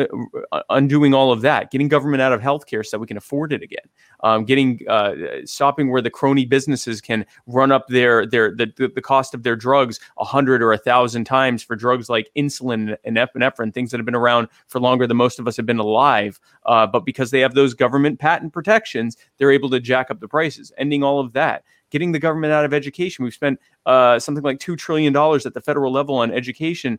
uh, 0.51 0.61
undoing 0.69 1.15
all 1.15 1.31
of 1.31 1.41
that, 1.41 1.71
getting 1.71 1.87
government 1.87 2.21
out 2.21 2.31
of 2.31 2.41
healthcare 2.41 2.85
so 2.85 2.99
we 2.99 3.07
can 3.07 3.17
afford 3.17 3.51
it 3.51 3.63
again, 3.63 3.83
um, 4.23 4.45
getting 4.45 4.79
uh, 4.87 5.15
stopping 5.45 5.89
where 5.89 6.01
the 6.01 6.11
crony 6.11 6.45
businesses 6.45 7.01
can 7.01 7.25
run 7.47 7.71
up 7.71 7.87
their 7.87 8.27
their 8.27 8.55
the, 8.55 8.71
the, 8.77 8.87
the 8.87 9.01
cost 9.01 9.33
of 9.33 9.41
their 9.41 9.55
drugs 9.55 9.99
a 10.19 10.23
hundred 10.23 10.61
or 10.61 10.71
a 10.73 10.77
thousand 10.77 11.25
times 11.25 11.63
for 11.63 11.75
drugs 11.75 12.07
like 12.07 12.29
insulin 12.37 12.95
and 13.03 13.17
epinephrine, 13.17 13.73
things 13.73 13.89
that 13.89 13.97
have 13.97 14.05
been 14.05 14.15
around 14.15 14.47
for 14.67 14.79
longer 14.79 15.07
than 15.07 15.17
most 15.17 15.39
of 15.39 15.47
us 15.47 15.57
have 15.57 15.65
been 15.65 15.79
alive. 15.79 16.39
Uh, 16.67 16.85
but 16.85 17.03
because 17.03 17.31
they 17.31 17.39
have 17.39 17.55
those 17.55 17.73
government 17.73 18.19
patent 18.19 18.53
protections, 18.53 19.17
they're 19.37 19.51
able 19.51 19.71
to 19.71 19.79
jack 19.79 20.11
up 20.11 20.19
the 20.19 20.27
prices. 20.27 20.71
Ending 20.77 21.03
all 21.03 21.19
of 21.19 21.33
that, 21.33 21.63
getting 21.91 22.11
the 22.11 22.19
government 22.19 22.51
out 22.51 22.65
of 22.65 22.73
education. 22.73 23.23
We've 23.23 23.33
spent 23.33 23.59
uh, 23.85 24.17
something 24.17 24.43
like 24.43 24.59
two 24.59 24.75
trillion 24.75 25.13
dollars 25.13 25.45
at 25.45 25.53
the 25.53 25.61
federal 25.61 25.91
level 25.91 26.15
on 26.15 26.31
education, 26.31 26.97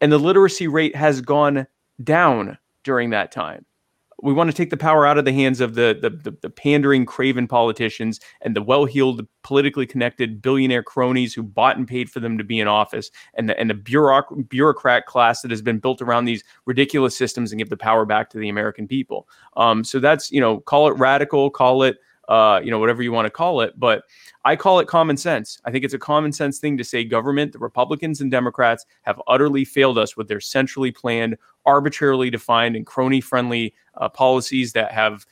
and 0.00 0.10
the 0.10 0.18
literacy 0.18 0.68
rate 0.68 0.96
has 0.96 1.20
gone 1.20 1.66
down 2.02 2.56
during 2.84 3.10
that 3.10 3.30
time. 3.30 3.66
We 4.24 4.32
want 4.32 4.48
to 4.48 4.56
take 4.56 4.70
the 4.70 4.76
power 4.76 5.04
out 5.04 5.18
of 5.18 5.24
the 5.24 5.32
hands 5.32 5.60
of 5.60 5.74
the 5.74 5.98
the, 6.00 6.10
the, 6.10 6.36
the 6.42 6.50
pandering, 6.50 7.06
craven 7.06 7.48
politicians 7.48 8.20
and 8.42 8.54
the 8.54 8.62
well-heeled, 8.62 9.26
politically 9.42 9.84
connected 9.84 10.40
billionaire 10.40 10.84
cronies 10.84 11.34
who 11.34 11.42
bought 11.42 11.76
and 11.76 11.88
paid 11.88 12.08
for 12.08 12.20
them 12.20 12.38
to 12.38 12.44
be 12.44 12.60
in 12.60 12.68
office, 12.68 13.10
and 13.34 13.48
the 13.48 13.58
and 13.58 13.68
the 13.68 13.74
bureauc- 13.74 14.48
bureaucrat 14.48 15.06
class 15.06 15.42
that 15.42 15.50
has 15.50 15.60
been 15.60 15.80
built 15.80 16.00
around 16.00 16.26
these 16.26 16.44
ridiculous 16.66 17.16
systems, 17.16 17.50
and 17.50 17.58
give 17.58 17.68
the 17.68 17.76
power 17.76 18.04
back 18.04 18.30
to 18.30 18.38
the 18.38 18.48
American 18.48 18.86
people. 18.86 19.26
Um, 19.56 19.82
so 19.82 19.98
that's 19.98 20.30
you 20.30 20.40
know, 20.40 20.60
call 20.60 20.86
it 20.86 20.96
radical, 20.98 21.50
call 21.50 21.82
it 21.82 21.96
uh, 22.28 22.60
you 22.62 22.70
know, 22.70 22.78
whatever 22.78 23.02
you 23.02 23.12
want 23.12 23.26
to 23.26 23.30
call 23.30 23.60
it, 23.60 23.78
but 23.78 24.04
I 24.44 24.56
call 24.56 24.78
it 24.80 24.88
common 24.88 25.16
sense. 25.16 25.60
I 25.64 25.70
think 25.70 25.84
it's 25.84 25.94
a 25.94 25.98
common 25.98 26.32
sense 26.32 26.58
thing 26.58 26.76
to 26.78 26.84
say 26.84 27.04
government, 27.04 27.52
the 27.52 27.58
Republicans 27.58 28.20
and 28.20 28.30
Democrats 28.30 28.86
have 29.02 29.20
utterly 29.26 29.64
failed 29.64 29.98
us 29.98 30.16
with 30.16 30.28
their 30.28 30.40
centrally 30.40 30.90
planned, 30.90 31.36
arbitrarily 31.66 32.30
defined, 32.30 32.76
and 32.76 32.86
crony 32.86 33.20
friendly 33.20 33.74
uh, 33.96 34.08
policies 34.08 34.72
that 34.72 34.92
have 34.92 35.26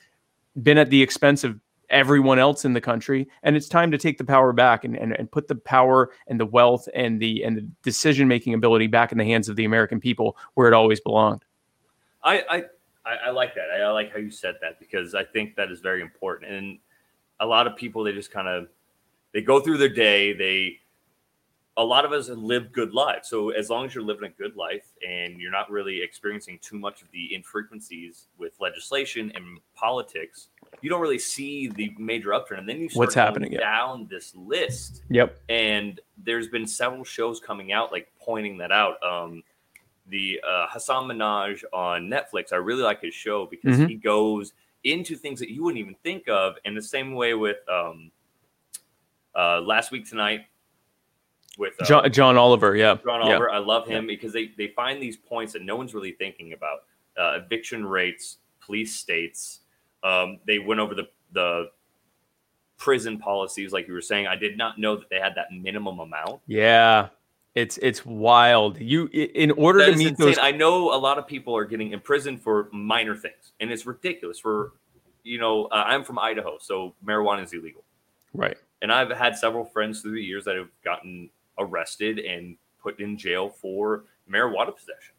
been 0.63 0.79
at 0.79 0.91
the 0.91 1.01
expense 1.03 1.45
of 1.45 1.61
everyone 1.91 2.39
else 2.39 2.65
in 2.65 2.73
the 2.73 2.81
country. 2.81 3.29
And 3.43 3.57
it's 3.57 3.69
time 3.69 3.91
to 3.91 3.99
take 3.99 4.19
the 4.19 4.25
power 4.25 4.53
back 4.53 4.85
and, 4.85 4.97
and, 4.97 5.13
and 5.13 5.31
put 5.31 5.49
the 5.49 5.57
power 5.57 6.11
and 6.29 6.39
the 6.39 6.47
wealth 6.47 6.89
and 6.95 7.21
the 7.21 7.43
and 7.43 7.57
the 7.57 7.69
decision 7.83 8.29
making 8.29 8.55
ability 8.55 8.87
back 8.87 9.13
in 9.13 9.19
the 9.19 9.25
hands 9.25 9.49
of 9.49 9.57
the 9.57 9.65
American 9.65 10.01
people 10.01 10.37
where 10.55 10.69
it 10.69 10.75
always 10.75 11.01
belonged. 11.01 11.45
I, 12.23 12.45
I 12.49 12.65
I, 13.05 13.29
I 13.29 13.31
like 13.31 13.55
that. 13.55 13.71
I, 13.75 13.81
I 13.83 13.91
like 13.91 14.13
how 14.13 14.19
you 14.19 14.31
said 14.31 14.57
that 14.61 14.79
because 14.79 15.15
I 15.15 15.25
think 15.25 15.57
that 15.57 15.71
is 15.71 15.81
very 15.81 16.03
important. 16.03 16.53
And 16.53 16.79
a 17.41 17.47
lot 17.47 17.67
of 17.67 17.77
people 17.77 18.05
they 18.05 18.13
just 18.13 18.31
kind 18.31 18.49
of 18.49 18.69
they 19.33 19.41
go 19.41 19.61
through 19.61 19.79
their 19.79 19.89
day. 19.89 20.33
They 20.33 20.81
a 21.77 21.85
lot 21.85 22.05
of 22.05 22.13
us 22.13 22.29
live 22.29 22.73
good 22.73 22.93
lives. 22.93 23.29
So 23.29 23.51
as 23.51 23.71
long 23.71 23.87
as 23.87 23.95
you're 23.95 24.05
living 24.05 24.25
a 24.25 24.43
good 24.43 24.55
life 24.55 24.93
and 25.07 25.41
you're 25.41 25.53
not 25.53 25.71
really 25.71 26.03
experiencing 26.03 26.59
too 26.61 26.79
much 26.79 27.01
of 27.01 27.11
the 27.11 27.35
infrequencies 27.35 28.27
with 28.37 28.53
legislation 28.61 29.33
and 29.35 29.59
politics, 29.75 30.49
you 30.83 30.91
don't 30.91 31.01
really 31.01 31.19
see 31.19 31.69
the 31.69 31.95
major 31.97 32.35
upturn. 32.35 32.59
And 32.59 32.69
then 32.69 32.81
you 32.81 32.89
start 32.91 32.99
What's 32.99 33.15
happening, 33.15 33.53
down 33.53 34.09
this 34.11 34.35
list 34.35 35.03
Yep. 35.09 35.39
and 35.49 36.01
there's 36.23 36.49
been 36.49 36.67
several 36.67 37.05
shows 37.05 37.41
coming 37.41 37.73
out 37.73 37.93
like 37.93 38.09
pointing 38.21 38.59
that 38.59 38.73
out. 38.73 39.03
Um, 39.03 39.43
the 40.11 40.41
uh, 40.47 40.67
Hasan 40.73 41.05
Minhaj 41.05 41.63
on 41.73 42.09
Netflix, 42.09 42.53
I 42.53 42.57
really 42.57 42.83
like 42.83 43.01
his 43.01 43.15
show 43.15 43.47
because 43.47 43.79
Mhm. 43.79 43.89
he 43.89 43.95
goes 43.95 44.53
into 44.85 45.15
things 45.17 45.39
that 45.41 45.51
you 45.51 45.63
wouldn't 45.63 45.79
even 45.81 45.95
think 46.03 46.29
of. 46.29 46.57
In 46.65 46.75
the 46.75 46.83
same 46.83 47.15
way 47.15 47.35
with 47.35 47.59
um, 47.69 48.11
uh, 49.35 49.61
last 49.61 49.91
week 49.93 50.09
tonight 50.09 50.47
with 51.59 51.75
uh, 51.81 51.85
John, 51.85 52.13
John 52.13 52.37
Oliver. 52.37 52.77
Yeah. 52.77 52.97
John 53.05 53.21
Yeah. 53.27 53.33
Oliver. 53.35 53.51
I 53.51 53.59
love 53.59 53.87
him 53.87 54.07
because 54.07 54.33
they, 54.33 54.51
they 54.57 54.69
find 54.69 55.03
these 55.03 55.17
points 55.17 55.53
that 55.53 55.63
no 55.63 55.77
one's 55.77 55.95
really 55.95 56.13
thinking 56.13 56.53
about. 56.53 56.81
Uh, 57.19 57.39
eviction 57.45 57.85
rates, 57.85 58.39
police 58.61 58.95
states. 58.97 59.61
Um, 60.03 60.39
they 60.47 60.59
went 60.59 60.81
over 60.81 60.95
the 60.95 61.09
the 61.33 61.71
prison 62.79 63.19
policies, 63.19 63.73
like 63.73 63.87
you 63.87 63.93
were 63.93 64.01
saying. 64.01 64.27
I 64.27 64.37
did 64.37 64.57
not 64.57 64.79
know 64.79 64.97
that 64.97 65.11
they 65.11 65.21
had 65.21 65.35
that 65.35 65.53
minimum 65.53 66.01
amount. 66.01 66.41
Yeah. 66.47 67.09
It's 67.55 67.79
it's 67.79 68.07
wild. 68.07 68.79
You 68.81 69.07
in 69.13 69.51
order 69.53 69.81
That 69.81 69.93
to 69.93 69.97
meet 69.97 70.11
insane. 70.11 70.27
those 70.27 70.39
I 70.39 70.53
know 70.53 70.95
a 70.95 70.99
lot 70.99 71.19
of 71.19 71.27
people 71.27 71.57
are 71.57 71.65
getting 71.65 71.93
imprisoned 71.93 72.41
for 72.41 72.69
minor 72.73 73.17
things, 73.17 73.53
and 73.59 73.73
it's 73.73 73.87
ridiculous. 73.87 74.39
For 74.39 74.73
you 75.25 75.39
know, 75.39 75.65
uh, 75.67 75.85
I'm 75.87 76.05
from 76.05 76.19
Idaho, 76.19 76.59
so 76.61 76.95
marijuana 77.05 77.43
is 77.43 77.53
illegal, 77.53 77.83
right. 78.33 78.57
and 78.83 78.93
I've 78.93 79.11
had 79.11 79.37
several 79.37 79.65
friends 79.65 80.01
through 80.01 80.13
the 80.13 80.23
years 80.23 80.45
that 80.45 80.57
have 80.57 80.69
gotten 80.85 81.29
arrested 81.59 82.21
and 82.21 82.57
put 82.81 83.01
in 83.01 83.19
jail 83.19 83.49
for 83.49 84.05
marijuana 84.31 84.75
possession. 84.75 85.15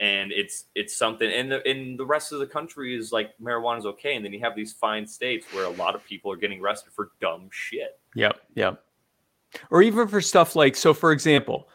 And 0.00 0.32
it's 0.32 0.66
it's 0.74 0.96
something 0.96 1.30
and 1.30 1.50
the 1.50 1.68
in 1.68 1.96
the 1.96 2.06
rest 2.06 2.32
of 2.32 2.38
the 2.38 2.46
country 2.46 2.96
is 2.96 3.12
like 3.12 3.36
marijuana 3.42 3.78
is 3.78 3.86
okay. 3.86 4.14
And 4.14 4.24
then 4.24 4.32
you 4.32 4.40
have 4.40 4.54
these 4.54 4.72
fine 4.72 5.06
states 5.06 5.44
where 5.52 5.64
a 5.64 5.70
lot 5.70 5.94
of 5.94 6.04
people 6.04 6.32
are 6.32 6.36
getting 6.36 6.60
arrested 6.60 6.92
for 6.92 7.10
dumb 7.20 7.48
shit. 7.50 7.98
Yep. 8.14 8.40
Yep. 8.54 8.82
Or 9.70 9.82
even 9.82 10.08
for 10.08 10.20
stuff 10.20 10.56
like 10.56 10.76
so 10.76 10.94
for 10.94 11.12
example, 11.12 11.68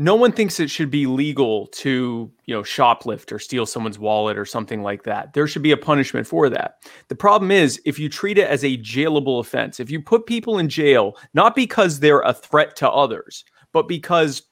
no 0.00 0.14
one 0.14 0.32
thinks 0.32 0.58
it 0.58 0.70
should 0.70 0.90
be 0.90 1.06
legal 1.06 1.66
to 1.68 2.30
you 2.46 2.54
know 2.54 2.62
shoplift 2.62 3.30
or 3.32 3.38
steal 3.38 3.66
someone's 3.66 3.98
wallet 3.98 4.38
or 4.38 4.46
something 4.46 4.82
like 4.82 5.02
that. 5.04 5.34
There 5.34 5.46
should 5.46 5.62
be 5.62 5.72
a 5.72 5.76
punishment 5.76 6.26
for 6.26 6.48
that. 6.48 6.78
The 7.08 7.14
problem 7.14 7.50
is 7.50 7.80
if 7.84 7.98
you 7.98 8.08
treat 8.08 8.38
it 8.38 8.48
as 8.48 8.64
a 8.64 8.78
jailable 8.78 9.40
offense 9.40 9.78
if 9.78 9.90
you 9.90 10.00
put 10.00 10.26
people 10.26 10.58
in 10.58 10.68
jail 10.68 11.16
not 11.34 11.54
because 11.54 12.00
they're 12.00 12.22
a 12.22 12.32
threat 12.32 12.76
to 12.76 12.90
others 12.90 13.44
but 13.72 13.86
because 13.86 14.42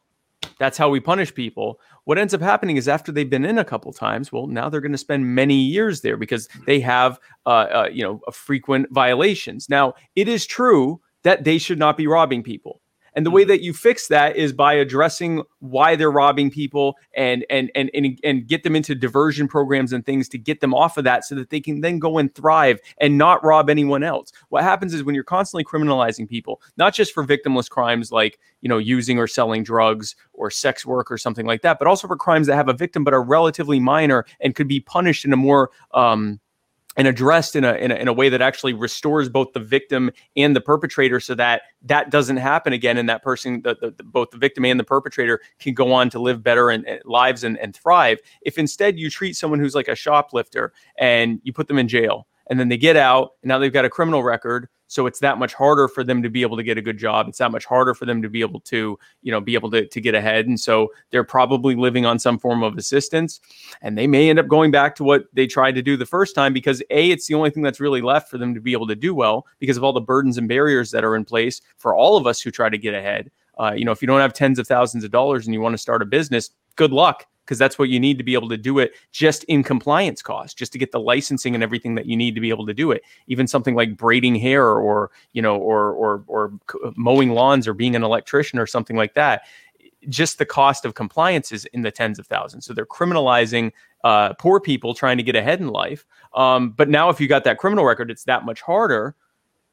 that's 0.59 0.79
how 0.79 0.89
we 0.89 1.01
punish 1.01 1.35
people 1.35 1.81
what 2.05 2.19
ends 2.19 2.33
up 2.33 2.41
happening 2.41 2.77
is 2.77 2.87
after 2.87 3.11
they've 3.11 3.31
been 3.31 3.45
in 3.45 3.59
a 3.59 3.65
couple 3.65 3.93
times 3.93 4.31
well 4.31 4.47
now 4.47 4.69
they're 4.69 4.81
going 4.83 4.93
to 4.93 4.99
spend 4.99 5.35
many 5.35 5.57
years 5.57 6.03
there 6.03 6.17
because 6.17 6.49
they 6.67 6.79
have 6.79 7.19
uh, 7.47 7.49
uh, 7.49 7.89
you 7.91 8.03
know 8.03 8.21
frequent 8.33 8.87
violations. 8.91 9.69
Now 9.69 9.95
it 10.15 10.29
is 10.29 10.47
true 10.47 11.01
that 11.23 11.45
they 11.45 11.59
should 11.59 11.79
not 11.79 11.97
be 11.97 12.07
robbing 12.07 12.43
people 12.43 12.81
and 13.15 13.27
the 13.27 13.33
way 13.33 13.45
Mm. 13.45 13.49
that 13.49 13.63
you 13.63 13.73
fix 13.73 14.07
that 14.09 14.37
is 14.37 14.53
by 14.53 14.75
addressing 14.75 15.43
why 15.59 15.97
they're 15.97 16.11
robbing 16.11 16.51
people 16.53 16.97
and 17.17 17.45
and 17.51 17.69
and 17.75 17.91
and, 17.93 18.17
and 18.23 18.47
get 18.47 18.63
them 18.63 18.77
into 18.77 18.95
diversion 18.95 19.49
programs 19.49 19.93
and 19.93 20.07
things 20.07 20.29
to 20.29 20.39
get 20.39 20.61
them 20.61 20.73
off 20.73 20.97
of 20.97 21.03
that 21.03 21.25
so 21.25 21.35
that 21.35 21.51
they 21.51 21.61
can 21.61 21.81
then 21.81 21.99
go 21.99 22.19
and 22.19 22.33
thrive 22.37 22.79
and 23.01 23.19
not 23.19 23.43
rob 23.45 23.69
anyone 23.69 24.05
else. 24.05 24.31
What 24.51 24.63
happens 24.63 24.95
is 24.95 25.03
when 25.03 25.17
you're 25.17 25.25
constantly 25.25 25.65
criminalizing 25.65 26.29
people, 26.29 26.61
not 26.77 26.95
just 26.95 27.13
for 27.13 27.25
victimless 27.27 27.69
crimes 27.69 28.13
like, 28.13 28.39
you 28.61 28.69
know, 28.69 28.79
using 28.79 29.19
or 29.19 29.27
selling 29.27 29.65
drugs 29.65 30.15
or 30.33 30.49
sex 30.51 30.87
work 30.87 31.11
or 31.11 31.19
something 31.19 31.47
like 31.47 31.63
that, 31.63 31.81
but 31.81 31.89
also 31.89 32.07
for 32.07 32.17
crimes 32.17 32.47
that 32.47 32.55
have 32.55 32.69
a 32.69 32.73
victim 32.73 33.03
but 33.03 33.15
are 33.15 33.23
relatively 33.25 33.81
minor 33.81 34.25
and 34.41 34.55
could 34.55 34.69
be 34.69 34.79
punished 34.79 35.25
in 35.25 35.33
a 35.33 35.37
more 35.37 35.71
um 35.93 36.39
and 36.99 37.07
addressed 37.09 37.57
in 37.57 37.65
a, 37.65 37.73
in 37.75 37.91
a 37.91 37.95
in 37.95 38.09
a 38.09 38.13
way 38.13 38.29
that 38.29 38.43
actually 38.43 38.75
restores 38.75 39.29
both 39.31 39.53
the 39.55 39.61
victim 39.61 40.11
and 40.37 40.55
the 40.55 40.61
perpetrator 40.61 41.21
so 41.21 41.35
that 41.35 41.63
that 41.83 42.11
doesn't 42.11 42.37
happen 42.37 42.73
again 42.75 42.99
and 42.99 43.09
that 43.09 43.23
person 43.23 43.63
the, 43.63 43.77
the, 43.81 43.93
the- 43.93 44.03
both 44.05 44.31
the 44.31 44.37
victim 44.37 44.65
and 44.67 44.79
the 44.79 44.85
perpetrator 44.85 45.41
can 45.61 45.73
go 45.73 45.93
on 45.93 46.11
to 46.11 46.19
live 46.19 46.43
better 46.43 46.69
and, 46.69 46.87
and 46.87 47.01
lives 47.07 47.45
and, 47.45 47.57
and 47.59 47.75
thrive. 47.75 48.19
If 48.43 48.59
instead 48.59 48.99
you 48.99 49.09
treat 49.09 49.35
someone 49.37 49.61
who's 49.61 49.75
like 49.75 49.89
a 49.89 49.95
shoplifter 49.95 50.73
and 50.99 51.41
you 51.45 51.53
put 51.53 51.69
them 51.69 51.79
in 51.79 51.89
jail 51.89 52.27
and 52.51 52.59
then 52.59 52.69
they 52.69 52.77
get 52.77 52.97
out 52.97 53.31
and 53.43 53.49
now 53.49 53.59
they've 53.59 53.73
got 53.73 53.85
a 53.85 53.91
criminal 53.91 54.23
record 54.23 54.69
so 54.89 55.07
it's 55.07 55.21
that 55.21 55.39
much 55.39 55.55
harder 55.55 55.87
for 55.87 56.03
them 56.03 56.23
to 56.23 56.29
be 56.29 56.43
able 56.43 56.57
to 56.57 56.63
get 56.63 56.77
a 56.77 56.83
good 56.83 56.99
job. 56.99 57.29
It's 57.29 57.39
that 57.39 57.53
much 57.53 57.65
harder 57.65 57.95
for 57.95 58.07
them 58.07 58.21
to 58.23 58.29
be 58.29 58.41
able 58.41 58.61
to 58.61 58.99
you 59.23 59.31
know 59.31 59.41
be 59.41 59.55
able 59.55 59.71
to, 59.71 59.87
to 59.87 60.01
get 60.01 60.15
ahead. 60.15 60.47
And 60.47 60.59
so 60.59 60.93
they're 61.11 61.25
probably 61.25 61.77
living 61.77 62.07
on 62.07 62.19
some 62.19 62.39
form 62.39 62.63
of 62.63 62.77
assistance. 62.77 63.41
And 63.83 63.97
they 63.97 64.07
may 64.07 64.29
end 64.29 64.39
up 64.39 64.49
going 64.49 64.71
back 64.71 64.97
to 64.97 65.05
what 65.05 65.25
they 65.33 65.47
tried 65.47 65.77
to 65.77 65.83
do 65.83 65.97
the 65.97 66.07
first 66.07 66.35
time 66.35 66.53
because 66.53 66.83
a 66.91 67.11
it's 67.11 67.27
the 67.27 67.35
only 67.35 67.51
thing 67.51 67.63
that's 67.63 67.81
really 67.81 68.01
left 68.01 68.31
for 68.31 68.39
them 68.39 68.55
to 68.55 68.61
be 68.61 68.73
able 68.73 68.87
to 68.89 68.97
do 68.97 69.15
well 69.15 69.47
because 69.59 69.77
of 69.77 69.85
all 69.85 69.93
the 69.93 70.01
burdens 70.01 70.39
and 70.39 70.49
barriers 70.49 70.91
that 70.91 71.05
are 71.05 71.15
in 71.15 71.25
place 71.25 71.61
for 71.77 71.95
all 71.95 72.17
of 72.17 72.27
us 72.27 72.41
who 72.41 72.51
try 72.51 72.69
to 72.69 72.79
get 72.79 72.95
ahead. 72.95 73.31
Uh, 73.59 73.73
you 73.73 73.85
know 73.85 73.93
if 73.93 74.01
you 74.01 74.07
don't 74.07 74.21
have 74.21 74.33
tens 74.33 74.59
of 74.59 74.67
thousands 74.67 75.05
of 75.05 75.11
dollars 75.11 75.47
and 75.47 75.55
you 75.55 75.61
want 75.61 75.73
to 75.75 75.79
start 75.79 76.01
a 76.01 76.07
business 76.07 76.51
good 76.77 76.93
luck 76.93 77.27
because 77.49 77.59
that's 77.59 77.79
what 77.79 77.89
you 77.89 77.99
need 77.99 78.19
to 78.19 78.25
be 78.25 78.35
able 78.35 78.49
to 78.51 78.59
do 78.59 78.79
it 78.79 78.93
just 79.11 79.43
in 79.45 79.63
compliance 79.63 80.21
costs 80.21 80.53
just 80.53 80.71
to 80.71 80.79
get 80.79 80.93
the 80.93 81.01
licensing 81.01 81.55
and 81.55 81.65
everything 81.65 81.95
that 81.95 82.05
you 82.05 82.15
need 82.15 82.35
to 82.35 82.43
be 82.43 82.51
able 82.51 82.67
to 82.67 82.75
do 82.75 82.91
it 82.91 83.03
even 83.27 83.47
something 83.47 83.75
like 83.75 83.97
braiding 83.97 84.35
hair 84.35 84.67
or 84.67 85.11
you 85.33 85.41
know 85.41 85.57
or 85.57 85.93
or 85.93 86.23
or 86.27 86.53
mowing 86.97 87.31
lawns 87.31 87.67
or 87.67 87.73
being 87.73 87.97
an 87.97 88.05
electrician 88.05 88.59
or 88.59 88.67
something 88.67 88.97
like 88.97 89.15
that 89.15 89.43
just 90.09 90.39
the 90.39 90.47
cost 90.47 90.85
of 90.85 90.95
compliance 90.95 91.53
is 91.53 91.65
in 91.67 91.83
the 91.83 91.91
tens 91.91 92.19
of 92.19 92.27
thousands. 92.27 92.67
So 92.67 92.73
they're 92.73 92.87
criminalizing 92.87 93.73
uh, 94.05 94.35
poor 94.35 94.61
people 94.61 94.95
trying 94.95 95.17
to 95.17 95.23
get 95.23 95.35
ahead 95.35 95.61
in 95.61 95.69
life. 95.69 96.05
Um, 96.35 96.71
but 96.71 96.89
now, 96.89 97.09
if 97.09 97.21
you 97.21 97.29
got 97.29 97.45
that 97.45 97.59
criminal 97.59 97.85
record, 97.85 98.11
it's 98.11 98.25
that 98.25 98.45
much 98.45 98.61
harder. 98.61 99.17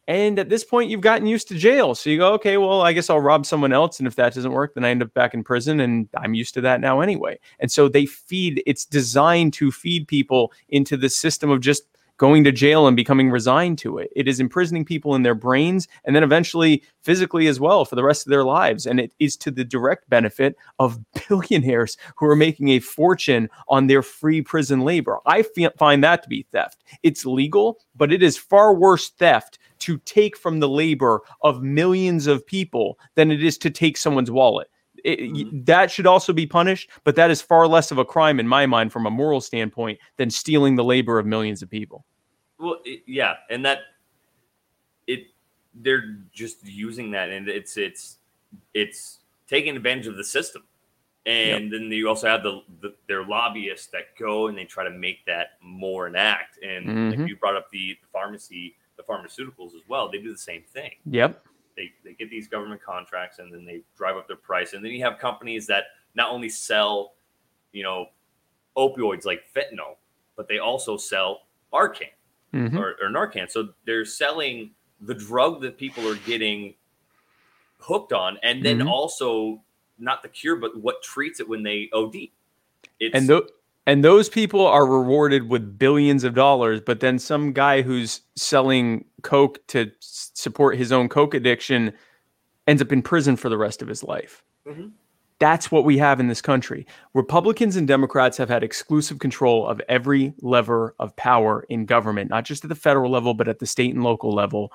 And 0.07 0.37
at 0.37 0.49
this 0.49 0.63
point, 0.63 0.89
you've 0.89 1.01
gotten 1.01 1.25
used 1.25 1.47
to 1.47 1.55
jail. 1.55 1.95
So 1.95 2.09
you 2.09 2.17
go, 2.17 2.33
okay, 2.33 2.57
well, 2.57 2.81
I 2.81 2.93
guess 2.93 3.09
I'll 3.09 3.19
rob 3.19 3.45
someone 3.45 3.73
else. 3.73 3.99
And 3.99 4.07
if 4.07 4.15
that 4.15 4.35
doesn't 4.35 4.51
work, 4.51 4.75
then 4.75 4.85
I 4.85 4.89
end 4.89 5.01
up 5.01 5.13
back 5.13 5.33
in 5.33 5.43
prison. 5.43 5.79
And 5.79 6.07
I'm 6.15 6.35
used 6.35 6.53
to 6.55 6.61
that 6.61 6.79
now 6.79 6.99
anyway. 6.99 7.39
And 7.59 7.71
so 7.71 7.87
they 7.87 8.05
feed, 8.05 8.61
it's 8.67 8.85
designed 8.85 9.53
to 9.53 9.71
feed 9.71 10.07
people 10.07 10.53
into 10.69 10.95
the 10.95 11.09
system 11.09 11.49
of 11.49 11.61
just 11.61 11.83
going 12.17 12.43
to 12.43 12.51
jail 12.51 12.87
and 12.87 12.95
becoming 12.95 13.29
resigned 13.29 13.77
to 13.79 13.97
it. 13.97 14.09
It 14.15 14.27
is 14.27 14.39
imprisoning 14.39 14.85
people 14.85 15.15
in 15.15 15.23
their 15.23 15.35
brains 15.35 15.87
and 16.05 16.15
then 16.15 16.23
eventually 16.23 16.83
physically 17.03 17.47
as 17.47 17.59
well 17.59 17.83
for 17.83 17.95
the 17.95 18.03
rest 18.03 18.25
of 18.25 18.29
their 18.29 18.43
lives. 18.43 18.85
And 18.85 18.99
it 18.99 19.13
is 19.19 19.35
to 19.37 19.51
the 19.51 19.65
direct 19.65 20.09
benefit 20.09 20.55
of 20.79 20.99
billionaires 21.27 21.97
who 22.15 22.25
are 22.27 22.35
making 22.35 22.69
a 22.69 22.79
fortune 22.79 23.49
on 23.67 23.87
their 23.87 24.01
free 24.01 24.41
prison 24.41 24.81
labor. 24.81 25.19
I 25.25 25.43
find 25.77 26.03
that 26.03 26.23
to 26.23 26.29
be 26.29 26.45
theft. 26.51 26.83
It's 27.03 27.25
legal, 27.25 27.79
but 27.95 28.13
it 28.13 28.23
is 28.23 28.37
far 28.37 28.73
worse 28.73 29.09
theft 29.09 29.59
to 29.79 29.97
take 29.99 30.37
from 30.37 30.59
the 30.59 30.69
labor 30.69 31.21
of 31.41 31.61
millions 31.61 32.27
of 32.27 32.45
people 32.45 32.97
than 33.15 33.31
it 33.31 33.43
is 33.43 33.57
to 33.59 33.69
take 33.69 33.97
someone's 33.97 34.31
wallet. 34.31 34.69
It- 35.03 35.31
y- 35.31 35.45
that 35.65 35.91
should 35.91 36.07
also 36.07 36.33
be 36.33 36.47
punished, 36.47 36.89
but 37.03 37.15
that 37.15 37.29
is 37.29 37.41
far 37.41 37.67
less 37.67 37.91
of 37.91 37.97
a 37.97 38.05
crime 38.05 38.39
in 38.39 38.47
my 38.47 38.65
mind 38.65 38.91
from 38.91 39.05
a 39.05 39.11
moral 39.11 39.41
standpoint 39.41 39.99
than 40.17 40.29
stealing 40.29 40.75
the 40.75 40.83
labor 40.83 41.19
of 41.19 41.25
millions 41.25 41.61
of 41.61 41.69
people. 41.69 42.05
Well, 42.57 42.79
it, 42.85 43.03
yeah, 43.05 43.35
and 43.49 43.63
that 43.65 43.79
it 45.07 45.27
they're 45.75 46.17
just 46.33 46.65
using 46.65 47.11
that, 47.11 47.29
and 47.29 47.47
it's 47.49 47.77
it's 47.77 48.17
it's 48.73 49.19
taking 49.47 49.75
advantage 49.75 50.07
of 50.07 50.17
the 50.17 50.23
system. 50.23 50.63
And 51.27 51.73
then 51.73 51.89
you 51.91 52.07
also 52.07 52.27
have 52.27 52.43
the, 52.43 52.61
the 52.81 52.93
their 53.07 53.25
lobbyists 53.25 53.87
that 53.87 54.15
go 54.17 54.47
and 54.47 54.55
they 54.57 54.63
try 54.65 54.83
to 54.83 54.91
make 54.91 55.25
that 55.25 55.53
more 55.59 56.05
an 56.05 56.15
act. 56.15 56.59
And 56.63 56.87
Mhm. 56.87 57.17
like 57.17 57.27
you 57.27 57.35
brought 57.35 57.55
up 57.55 57.69
the, 57.71 57.97
the 57.99 58.07
pharmacy, 58.13 58.75
the 58.97 59.03
pharmaceuticals 59.03 59.75
as 59.75 59.81
well. 59.87 60.09
They 60.09 60.19
do 60.19 60.31
the 60.31 60.37
same 60.37 60.63
thing. 60.63 60.91
Yep. 61.05 61.45
They 61.75 61.91
they 62.03 62.13
get 62.13 62.29
these 62.29 62.47
government 62.47 62.81
contracts 62.81 63.39
and 63.39 63.53
then 63.53 63.65
they 63.65 63.81
drive 63.97 64.15
up 64.17 64.27
their 64.27 64.37
price. 64.37 64.73
And 64.73 64.83
then 64.83 64.91
you 64.91 65.03
have 65.03 65.19
companies 65.19 65.67
that 65.67 65.85
not 66.15 66.31
only 66.31 66.49
sell, 66.49 67.13
you 67.73 67.83
know, 67.83 68.07
opioids 68.77 69.25
like 69.25 69.43
fentanyl, 69.53 69.95
but 70.37 70.47
they 70.47 70.59
also 70.59 70.97
sell 70.97 71.41
Arcan 71.73 72.09
Mhm. 72.53 72.77
or, 72.79 72.95
or 73.01 73.09
Narcan. 73.09 73.49
So 73.51 73.69
they're 73.85 74.05
selling 74.05 74.71
the 75.01 75.13
drug 75.13 75.61
that 75.61 75.77
people 75.77 76.07
are 76.07 76.15
getting 76.25 76.75
hooked 77.79 78.13
on, 78.13 78.37
and 78.43 78.63
then 78.63 78.79
Mhm. 78.79 78.89
also 78.89 79.61
not 79.97 80.23
the 80.23 80.29
cure, 80.29 80.55
but 80.55 80.75
what 80.77 81.03
treats 81.03 81.39
it 81.39 81.47
when 81.47 81.63
they 81.63 81.89
OD. 81.93 82.31
It's, 82.99 83.13
and 83.15 83.27
tho- 83.27 83.47
and 83.87 84.03
those 84.03 84.29
people 84.29 84.65
are 84.65 84.85
rewarded 84.85 85.49
with 85.49 85.77
billions 85.77 86.23
of 86.23 86.33
dollars 86.33 86.81
but 86.85 86.99
then 86.99 87.19
some 87.19 87.53
guy 87.53 87.81
who's 87.81 88.21
selling 88.35 89.05
coke 89.21 89.65
to 89.67 89.81
s- 90.01 90.31
support 90.33 90.77
his 90.77 90.91
own 90.91 91.07
coke 91.09 91.33
addiction 91.33 91.91
ends 92.67 92.81
up 92.81 92.91
in 92.91 93.01
prison 93.01 93.35
for 93.35 93.49
the 93.49 93.57
rest 93.57 93.81
of 93.81 93.87
his 93.87 94.03
life. 94.03 94.43
Mhm. 94.67 94.91
that's 95.39 95.69
what 95.69 95.83
we 95.83 95.97
have 95.97 96.21
in 96.21 96.27
this 96.29 96.41
country. 96.41 96.87
Republicans 97.13 97.75
and 97.75 97.87
democrats 97.87 98.37
have 98.37 98.47
had 98.49 98.63
exclusive 98.63 99.19
control 99.19 99.67
of 99.67 99.81
every 99.89 100.33
lever 100.41 100.95
of 100.97 101.13
power 101.17 101.65
in 101.69 101.85
government 101.85 102.29
not 102.29 102.45
just 102.45 102.63
at 102.63 102.69
the 102.69 102.75
federal 102.75 103.11
level 103.11 103.33
but 103.33 103.47
at 103.49 103.59
the 103.59 103.65
state 103.67 103.93
and 103.93 104.03
local 104.03 104.31
level 104.33 104.71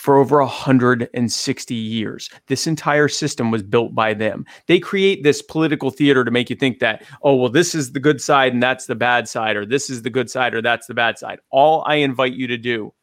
for 0.00 0.16
over 0.16 0.40
160 0.40 1.74
years. 1.74 2.30
This 2.46 2.66
entire 2.66 3.06
system 3.06 3.50
was 3.50 3.62
built 3.62 3.94
by 3.94 4.14
them. 4.14 4.46
They 4.66 4.78
create 4.78 5.22
this 5.22 5.42
political 5.42 5.90
theater 5.90 6.24
to 6.24 6.30
make 6.30 6.48
you 6.48 6.56
think 6.56 6.78
that, 6.78 7.04
oh, 7.22 7.34
well, 7.34 7.50
this 7.50 7.74
is 7.74 7.92
the 7.92 8.00
good 8.00 8.18
side 8.18 8.54
and 8.54 8.62
that's 8.62 8.86
the 8.86 8.94
bad 8.94 9.28
side, 9.28 9.56
or 9.56 9.66
this 9.66 9.90
is 9.90 10.00
the 10.00 10.08
good 10.08 10.30
side 10.30 10.54
or 10.54 10.62
that's 10.62 10.86
the 10.86 10.94
bad 10.94 11.18
side. 11.18 11.38
All 11.50 11.84
I 11.86 11.96
invite 11.96 12.32
you 12.32 12.46
to 12.46 12.56
do, 12.56 12.94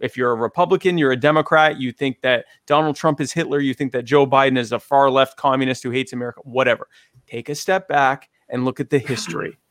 if 0.00 0.16
you're 0.16 0.32
a 0.32 0.34
Republican, 0.34 0.98
you're 0.98 1.12
a 1.12 1.16
Democrat, 1.16 1.80
you 1.80 1.92
think 1.92 2.22
that 2.22 2.46
Donald 2.66 2.96
Trump 2.96 3.20
is 3.20 3.32
Hitler, 3.32 3.60
you 3.60 3.72
think 3.72 3.92
that 3.92 4.02
Joe 4.02 4.26
Biden 4.26 4.58
is 4.58 4.72
a 4.72 4.80
far 4.80 5.10
left 5.10 5.36
communist 5.36 5.84
who 5.84 5.90
hates 5.90 6.12
America, 6.12 6.40
whatever, 6.42 6.88
take 7.28 7.50
a 7.50 7.54
step 7.54 7.86
back 7.86 8.28
and 8.48 8.64
look 8.64 8.80
at 8.80 8.90
the 8.90 8.98
history. 8.98 9.56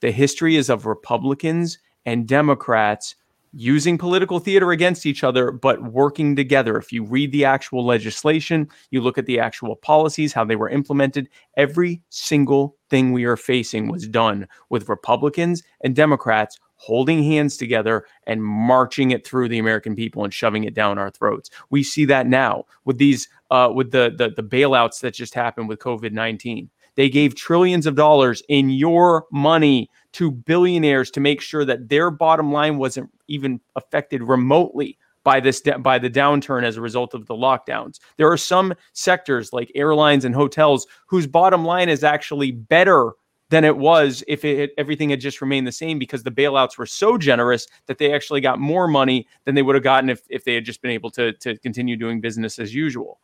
The 0.00 0.10
history 0.10 0.56
is 0.56 0.68
of 0.68 0.84
Republicans 0.84 1.78
and 2.04 2.28
Democrats 2.28 3.14
using 3.56 3.96
political 3.96 4.38
theater 4.38 4.70
against 4.70 5.06
each 5.06 5.22
other, 5.22 5.50
but 5.50 5.82
working 5.92 6.34
together. 6.34 6.76
If 6.76 6.92
you 6.92 7.04
read 7.04 7.32
the 7.32 7.44
actual 7.44 7.84
legislation, 7.86 8.68
you 8.90 9.00
look 9.00 9.18
at 9.18 9.26
the 9.26 9.38
actual 9.38 9.76
policies, 9.76 10.32
how 10.32 10.44
they 10.44 10.56
were 10.56 10.68
implemented, 10.68 11.28
every 11.56 12.02
single 12.10 12.76
thing 12.90 13.12
we 13.12 13.24
are 13.24 13.36
facing 13.36 13.88
was 13.88 14.08
done 14.08 14.46
with 14.70 14.88
Republicans 14.88 15.62
and 15.82 15.94
Democrats 15.94 16.58
holding 16.76 17.22
hands 17.22 17.56
together 17.56 18.04
and 18.26 18.42
marching 18.42 19.10
it 19.10 19.26
through 19.26 19.48
the 19.48 19.58
American 19.58 19.94
people 19.94 20.24
and 20.24 20.34
shoving 20.34 20.64
it 20.64 20.74
down 20.74 20.98
our 20.98 21.10
throats. 21.10 21.48
We 21.70 21.82
see 21.82 22.04
that 22.06 22.26
now 22.26 22.64
with 22.84 22.98
these 22.98 23.28
uh, 23.50 23.70
with 23.74 23.92
the, 23.92 24.12
the 24.16 24.30
the 24.30 24.42
bailouts 24.42 25.00
that 25.00 25.14
just 25.14 25.34
happened 25.34 25.68
with 25.68 25.78
COVID-19. 25.78 26.68
They 26.96 27.08
gave 27.08 27.34
trillions 27.34 27.86
of 27.86 27.96
dollars 27.96 28.42
in 28.48 28.70
your 28.70 29.24
money 29.32 29.90
to 30.12 30.30
billionaires 30.30 31.10
to 31.12 31.20
make 31.20 31.40
sure 31.40 31.64
that 31.64 31.88
their 31.88 32.10
bottom 32.10 32.52
line 32.52 32.78
wasn't 32.78 33.10
even 33.28 33.60
affected 33.76 34.22
remotely 34.22 34.98
by 35.24 35.40
this 35.40 35.62
by 35.80 35.98
the 35.98 36.10
downturn 36.10 36.64
as 36.64 36.76
a 36.76 36.80
result 36.80 37.14
of 37.14 37.26
the 37.26 37.34
lockdowns. 37.34 37.98
There 38.18 38.30
are 38.30 38.36
some 38.36 38.74
sectors 38.92 39.52
like 39.52 39.72
airlines 39.74 40.24
and 40.24 40.34
hotels 40.34 40.86
whose 41.06 41.26
bottom 41.26 41.64
line 41.64 41.88
is 41.88 42.04
actually 42.04 42.52
better 42.52 43.12
than 43.50 43.64
it 43.64 43.76
was 43.76 44.24
if 44.26 44.44
it, 44.44 44.72
everything 44.78 45.10
had 45.10 45.20
just 45.20 45.40
remained 45.40 45.66
the 45.66 45.72
same 45.72 45.98
because 45.98 46.22
the 46.22 46.30
bailouts 46.30 46.76
were 46.78 46.86
so 46.86 47.16
generous 47.16 47.66
that 47.86 47.98
they 47.98 48.12
actually 48.12 48.40
got 48.40 48.58
more 48.58 48.88
money 48.88 49.26
than 49.44 49.54
they 49.54 49.62
would 49.62 49.74
have 49.74 49.84
gotten 49.84 50.10
if, 50.10 50.22
if 50.28 50.44
they 50.44 50.54
had 50.54 50.64
just 50.64 50.82
been 50.82 50.90
able 50.90 51.10
to, 51.10 51.32
to 51.34 51.56
continue 51.58 51.96
doing 51.96 52.20
business 52.20 52.58
as 52.58 52.74
usual. 52.74 53.20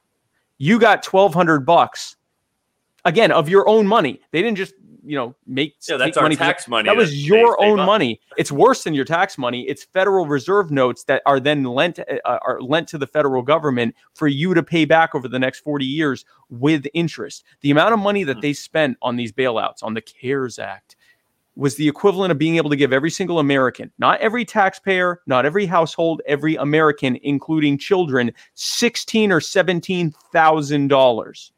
You 0.59 0.79
got 0.79 1.05
1200 1.05 1.65
bucks 1.65 2.17
again 3.05 3.33
of 3.33 3.49
your 3.49 3.69
own 3.69 3.87
money. 3.87 4.21
They 4.31 4.43
didn't 4.43 4.59
just 4.59 4.75
you 5.05 5.17
know 5.17 5.35
make 5.47 5.77
yeah, 5.89 5.97
that's 5.97 6.17
our 6.17 6.23
money 6.25 6.37
tax 6.37 6.69
money. 6.69 6.89
That 6.89 6.97
was 6.97 7.11
that 7.11 7.17
your 7.17 7.57
they- 7.59 7.65
they 7.65 7.71
own 7.71 7.77
bought. 7.79 7.87
money. 7.87 8.21
It's 8.37 8.53
worse 8.53 8.85
than 8.85 8.95
your 8.95 9.05
tax 9.05 9.39
money. 9.39 9.63
It's 9.69 9.85
Federal 9.85 10.27
Reserve 10.27 10.71
notes 10.71 11.05
that 11.05 11.23
are 11.27 11.41
then 11.41 11.65
lent 11.65 11.99
uh, 11.99 12.39
are 12.43 12.61
lent 12.61 12.89
to 12.89 12.99
the 12.99 13.07
federal 13.07 13.43
government 13.43 13.95
for 14.15 14.29
you 14.29 14.55
to 14.55 14.63
pay 14.63 14.85
back 14.85 15.15
over 15.15 15.29
the 15.29 15.39
next 15.39 15.61
40 15.61 15.85
years 15.85 16.25
with 16.51 16.87
interest. 16.95 17.45
The 17.61 17.71
amount 17.71 17.95
of 17.95 18.01
money 18.01 18.25
that 18.25 18.35
Hmm. 18.37 18.41
they 18.41 18.53
spent 18.53 18.97
on 19.03 19.17
these 19.17 19.33
bailouts 19.33 19.83
on 19.83 19.95
the 19.95 20.01
CARES 20.01 20.59
Act 20.59 20.97
was 21.57 21.75
the 21.77 21.89
equivalent 21.89 22.31
of 22.31 22.39
being 22.39 22.57
able 22.57 22.71
to 22.71 22.77
give 22.77 22.93
every 22.93 23.11
single 23.11 23.39
American, 23.39 23.91
not 23.99 24.19
every 24.21 24.45
taxpayer, 24.45 25.21
not 25.27 25.45
every 25.45 25.67
household, 25.67 26.23
every 26.27 26.55
American, 26.57 27.19
including 27.23 27.77
children, 27.77 28.33
sixteen 28.55 29.33
or 29.33 29.41
seventeen 29.41 30.13
thousand 30.33 30.89
dollars. 30.89 31.53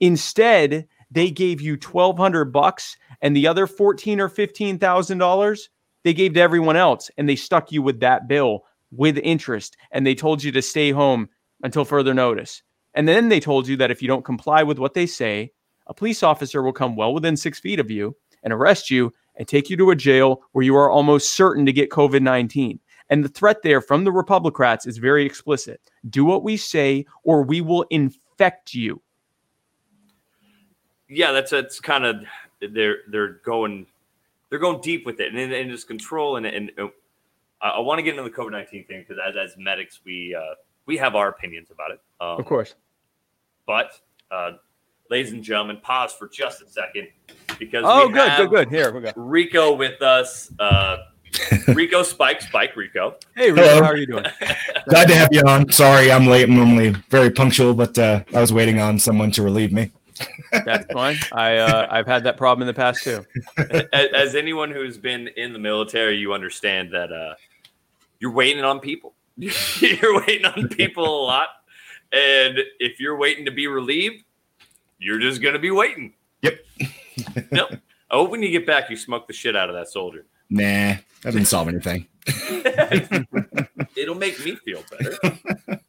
Instead, 0.00 0.86
they 1.16 1.30
gave 1.30 1.60
you 1.60 1.76
twelve 1.76 2.18
hundred 2.18 2.52
bucks, 2.52 2.96
and 3.22 3.34
the 3.34 3.46
other 3.46 3.66
fourteen 3.66 4.20
or 4.20 4.28
fifteen 4.28 4.78
thousand 4.78 5.18
dollars 5.18 5.70
they 6.04 6.14
gave 6.14 6.34
to 6.34 6.40
everyone 6.40 6.76
else, 6.76 7.10
and 7.16 7.28
they 7.28 7.34
stuck 7.34 7.72
you 7.72 7.82
with 7.82 7.98
that 8.00 8.28
bill 8.28 8.64
with 8.92 9.18
interest, 9.18 9.76
and 9.90 10.06
they 10.06 10.14
told 10.14 10.44
you 10.44 10.52
to 10.52 10.62
stay 10.62 10.92
home 10.92 11.28
until 11.62 11.84
further 11.84 12.14
notice. 12.14 12.62
And 12.94 13.08
then 13.08 13.28
they 13.28 13.40
told 13.40 13.66
you 13.66 13.76
that 13.78 13.90
if 13.90 14.00
you 14.00 14.08
don't 14.08 14.24
comply 14.24 14.62
with 14.62 14.78
what 14.78 14.94
they 14.94 15.06
say, 15.06 15.52
a 15.86 15.94
police 15.94 16.22
officer 16.22 16.62
will 16.62 16.72
come 16.72 16.96
well 16.96 17.12
within 17.12 17.36
six 17.36 17.58
feet 17.58 17.80
of 17.80 17.90
you 17.90 18.14
and 18.42 18.52
arrest 18.52 18.90
you 18.90 19.12
and 19.36 19.48
take 19.48 19.68
you 19.70 19.76
to 19.78 19.90
a 19.90 19.96
jail 19.96 20.42
where 20.52 20.64
you 20.64 20.76
are 20.76 20.90
almost 20.90 21.34
certain 21.34 21.66
to 21.66 21.72
get 21.72 21.90
COVID 21.90 22.22
19. 22.22 22.78
And 23.08 23.24
the 23.24 23.28
threat 23.28 23.62
there 23.62 23.80
from 23.80 24.04
the 24.04 24.12
Republicrats 24.12 24.86
is 24.86 24.98
very 24.98 25.24
explicit 25.24 25.80
do 26.08 26.24
what 26.24 26.44
we 26.44 26.56
say, 26.56 27.04
or 27.24 27.42
we 27.42 27.60
will 27.60 27.84
infect 27.90 28.74
you. 28.74 29.00
Yeah, 31.08 31.32
that's 31.32 31.50
that's 31.50 31.80
kind 31.80 32.04
of 32.04 32.16
they're 32.60 32.98
they're 33.08 33.34
going 33.44 33.86
they're 34.50 34.58
going 34.58 34.80
deep 34.80 35.06
with 35.06 35.20
it 35.20 35.34
and 35.34 35.52
and 35.52 35.70
just 35.70 35.86
control 35.86 36.36
and 36.36 36.46
and 36.46 36.70
I, 37.60 37.68
I 37.68 37.80
want 37.80 37.98
to 37.98 38.02
get 38.02 38.10
into 38.16 38.22
the 38.22 38.30
COVID 38.30 38.50
nineteen 38.52 38.84
thing 38.84 39.04
because 39.06 39.22
as 39.24 39.36
as 39.36 39.56
medics 39.56 40.00
we 40.04 40.34
uh, 40.34 40.54
we 40.86 40.96
have 40.96 41.14
our 41.14 41.28
opinions 41.28 41.70
about 41.70 41.90
it. 41.90 42.00
Um, 42.20 42.42
course. 42.44 42.74
But, 43.66 44.00
uh, 44.30 44.52
ladies 45.10 45.32
and 45.32 45.42
gentlemen, 45.42 45.78
pause 45.82 46.12
for 46.12 46.28
just 46.28 46.62
a 46.62 46.68
second 46.68 47.08
because 47.58 47.82
Oh, 47.84 48.06
we 48.06 48.12
good, 48.12 48.28
have 48.28 48.50
good, 48.50 48.68
good. 48.70 48.74
Here 48.74 48.92
we 48.92 49.00
go. 49.00 49.12
Rico 49.16 49.74
with 49.74 50.00
us. 50.02 50.52
Uh, 50.58 50.98
Rico 51.68 52.02
Spike, 52.04 52.40
Spike 52.40 52.76
Rico. 52.76 53.16
Hey, 53.34 53.50
Rico, 53.50 53.66
Hello. 53.66 53.82
how 53.82 53.90
are 53.90 53.96
you 53.96 54.06
doing? 54.06 54.24
Glad 54.88 55.08
to 55.08 55.14
have 55.16 55.28
you 55.32 55.42
on. 55.46 55.70
Sorry, 55.70 56.10
I'm 56.10 56.26
late. 56.26 56.44
I'm 56.48 56.54
normally 56.54 56.90
very 57.10 57.30
punctual, 57.30 57.74
but 57.74 57.98
uh, 57.98 58.22
I 58.32 58.40
was 58.40 58.52
waiting 58.52 58.80
on 58.80 58.98
someone 58.98 59.32
to 59.32 59.42
relieve 59.42 59.72
me. 59.72 59.90
That's 60.52 60.86
fine. 60.92 61.16
I 61.32 61.56
uh, 61.58 61.86
I've 61.90 62.06
had 62.06 62.24
that 62.24 62.36
problem 62.36 62.62
in 62.62 62.66
the 62.66 62.78
past 62.78 63.02
too. 63.02 63.24
as, 63.92 64.08
as 64.14 64.34
anyone 64.34 64.70
who's 64.70 64.98
been 64.98 65.28
in 65.36 65.52
the 65.52 65.58
military, 65.58 66.16
you 66.16 66.32
understand 66.32 66.92
that 66.92 67.12
uh, 67.12 67.34
you're 68.18 68.32
waiting 68.32 68.64
on 68.64 68.80
people. 68.80 69.14
you're 69.36 70.20
waiting 70.26 70.46
on 70.46 70.68
people 70.68 71.04
a 71.04 71.24
lot, 71.24 71.48
and 72.12 72.58
if 72.80 72.98
you're 73.00 73.16
waiting 73.16 73.44
to 73.44 73.50
be 73.50 73.66
relieved, 73.66 74.24
you're 74.98 75.20
just 75.20 75.42
gonna 75.42 75.58
be 75.58 75.70
waiting. 75.70 76.14
Yep. 76.42 76.58
Yep. 77.50 77.80
I 78.10 78.14
hope 78.14 78.30
when 78.30 78.42
you 78.42 78.50
get 78.50 78.66
back, 78.66 78.88
you 78.88 78.96
smoke 78.96 79.26
the 79.26 79.32
shit 79.32 79.56
out 79.56 79.68
of 79.68 79.74
that 79.74 79.88
soldier. 79.88 80.26
Nah, 80.48 80.94
that 81.22 81.32
didn't 81.32 81.46
solve 81.48 81.68
anything. 81.68 82.06
It'll 83.96 84.14
make 84.14 84.44
me 84.44 84.56
feel 84.56 84.82
better. 84.90 85.16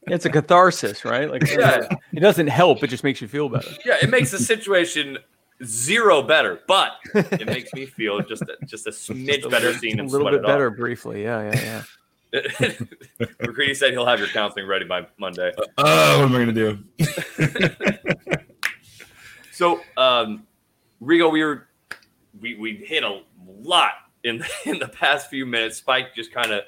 It's 0.08 0.26
a 0.26 0.30
catharsis, 0.30 1.04
right? 1.04 1.30
Like 1.30 1.46
Yeah. 1.48 1.88
it 2.14 2.20
doesn't 2.20 2.48
help; 2.48 2.84
it 2.84 2.88
just 2.88 3.04
makes 3.04 3.22
you 3.22 3.28
feel 3.28 3.50
better. 3.50 3.70
Yeah, 3.86 3.98
it 4.02 4.10
makes 4.10 4.32
the 4.32 4.40
situation 4.40 5.18
zero 5.66 6.22
better, 6.22 6.60
but 6.68 6.94
it 7.16 7.46
makes 7.48 7.74
me 7.74 7.86
feel 7.86 8.22
just 8.22 8.44
a, 8.44 8.58
just 8.66 8.88
a 8.88 8.92
smidge 8.92 9.50
better 9.50 9.74
seeing 9.74 10.00
a 10.00 10.04
little 10.04 10.28
bit 10.28 10.36
it 10.36 10.46
off. 10.46 10.48
better 10.48 10.70
briefly. 10.70 11.24
Yeah, 11.24 11.52
yeah, 11.54 11.84
yeah. 12.34 12.72
McCready 13.42 13.74
said 13.74 13.92
he'll 13.92 14.06
have 14.06 14.20
your 14.20 14.28
counseling 14.28 14.68
ready 14.68 14.86
by 14.86 15.08
Monday. 15.18 15.52
Oh, 15.78 16.20
what 16.20 16.26
am 16.26 16.36
I 16.36 16.40
gonna 16.40 16.54
do? 16.54 16.78
So, 19.52 19.82
um, 19.98 20.46
Rigo, 21.02 21.32
we 21.32 21.44
were 21.44 21.68
we 22.40 22.56
we 22.56 22.76
hit 22.76 23.04
a 23.04 23.22
lot 23.48 23.94
in 24.24 24.44
in 24.66 24.80
the 24.80 24.88
past 24.88 25.30
few 25.30 25.46
minutes. 25.46 25.78
Spike 25.78 26.16
just 26.16 26.34
kind 26.34 26.52
of 26.52 26.64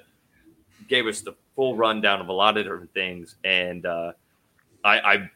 gave 0.88 1.08
us 1.08 1.22
the 1.22 1.34
full 1.56 1.76
rundown 1.76 2.22
of 2.22 2.30
a 2.30 2.34
lot 2.34 2.58
of 2.58 2.64
different 2.64 2.94
things, 2.94 3.36
and 3.44 3.86
uh, 3.86 4.12
I, 4.84 5.00
I 5.00 5.30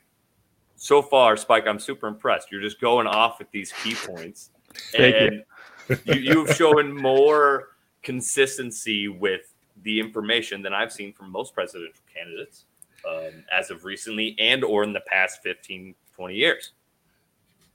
so 0.76 1.02
far, 1.02 1.38
Spike, 1.38 1.65
I'm 1.67 1.80
super 1.80 2.08
impressed. 2.08 2.52
You're 2.52 2.62
just 2.62 2.82
going 2.82 3.08
off 3.08 3.39
with 3.39 3.49
these 3.52 3.71
key 3.84 3.95
points, 3.95 4.49
Thank 4.91 5.15
you. 5.15 5.43
and 5.89 5.99
you. 6.06 6.15
you've 6.15 6.56
shown 6.56 6.95
more 6.95 7.69
consistency 8.02 9.08
with 9.08 9.54
the 9.84 9.99
information 9.99 10.62
than 10.62 10.73
I've 10.73 10.91
seen 10.91 11.13
from 11.13 11.32
most 11.32 11.54
presidential 11.54 12.04
candidates 12.13 12.65
um, 13.08 13.43
as 13.52 13.69
of 13.69 13.86
recently 13.86 14.36
and 14.39 14.63
or 14.63 14.84
in 14.84 14.93
the 14.93 15.02
past 15.02 15.41
15, 15.43 15.95
20 16.15 16.36
years. 16.36 16.71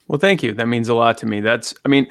Well, 0.06 0.18
thank 0.18 0.42
you. 0.42 0.54
That 0.54 0.68
means 0.68 0.88
a 0.88 0.94
lot 0.94 1.18
to 1.18 1.26
me. 1.26 1.40
That's, 1.40 1.74
I 1.84 1.88
mean, 1.88 2.08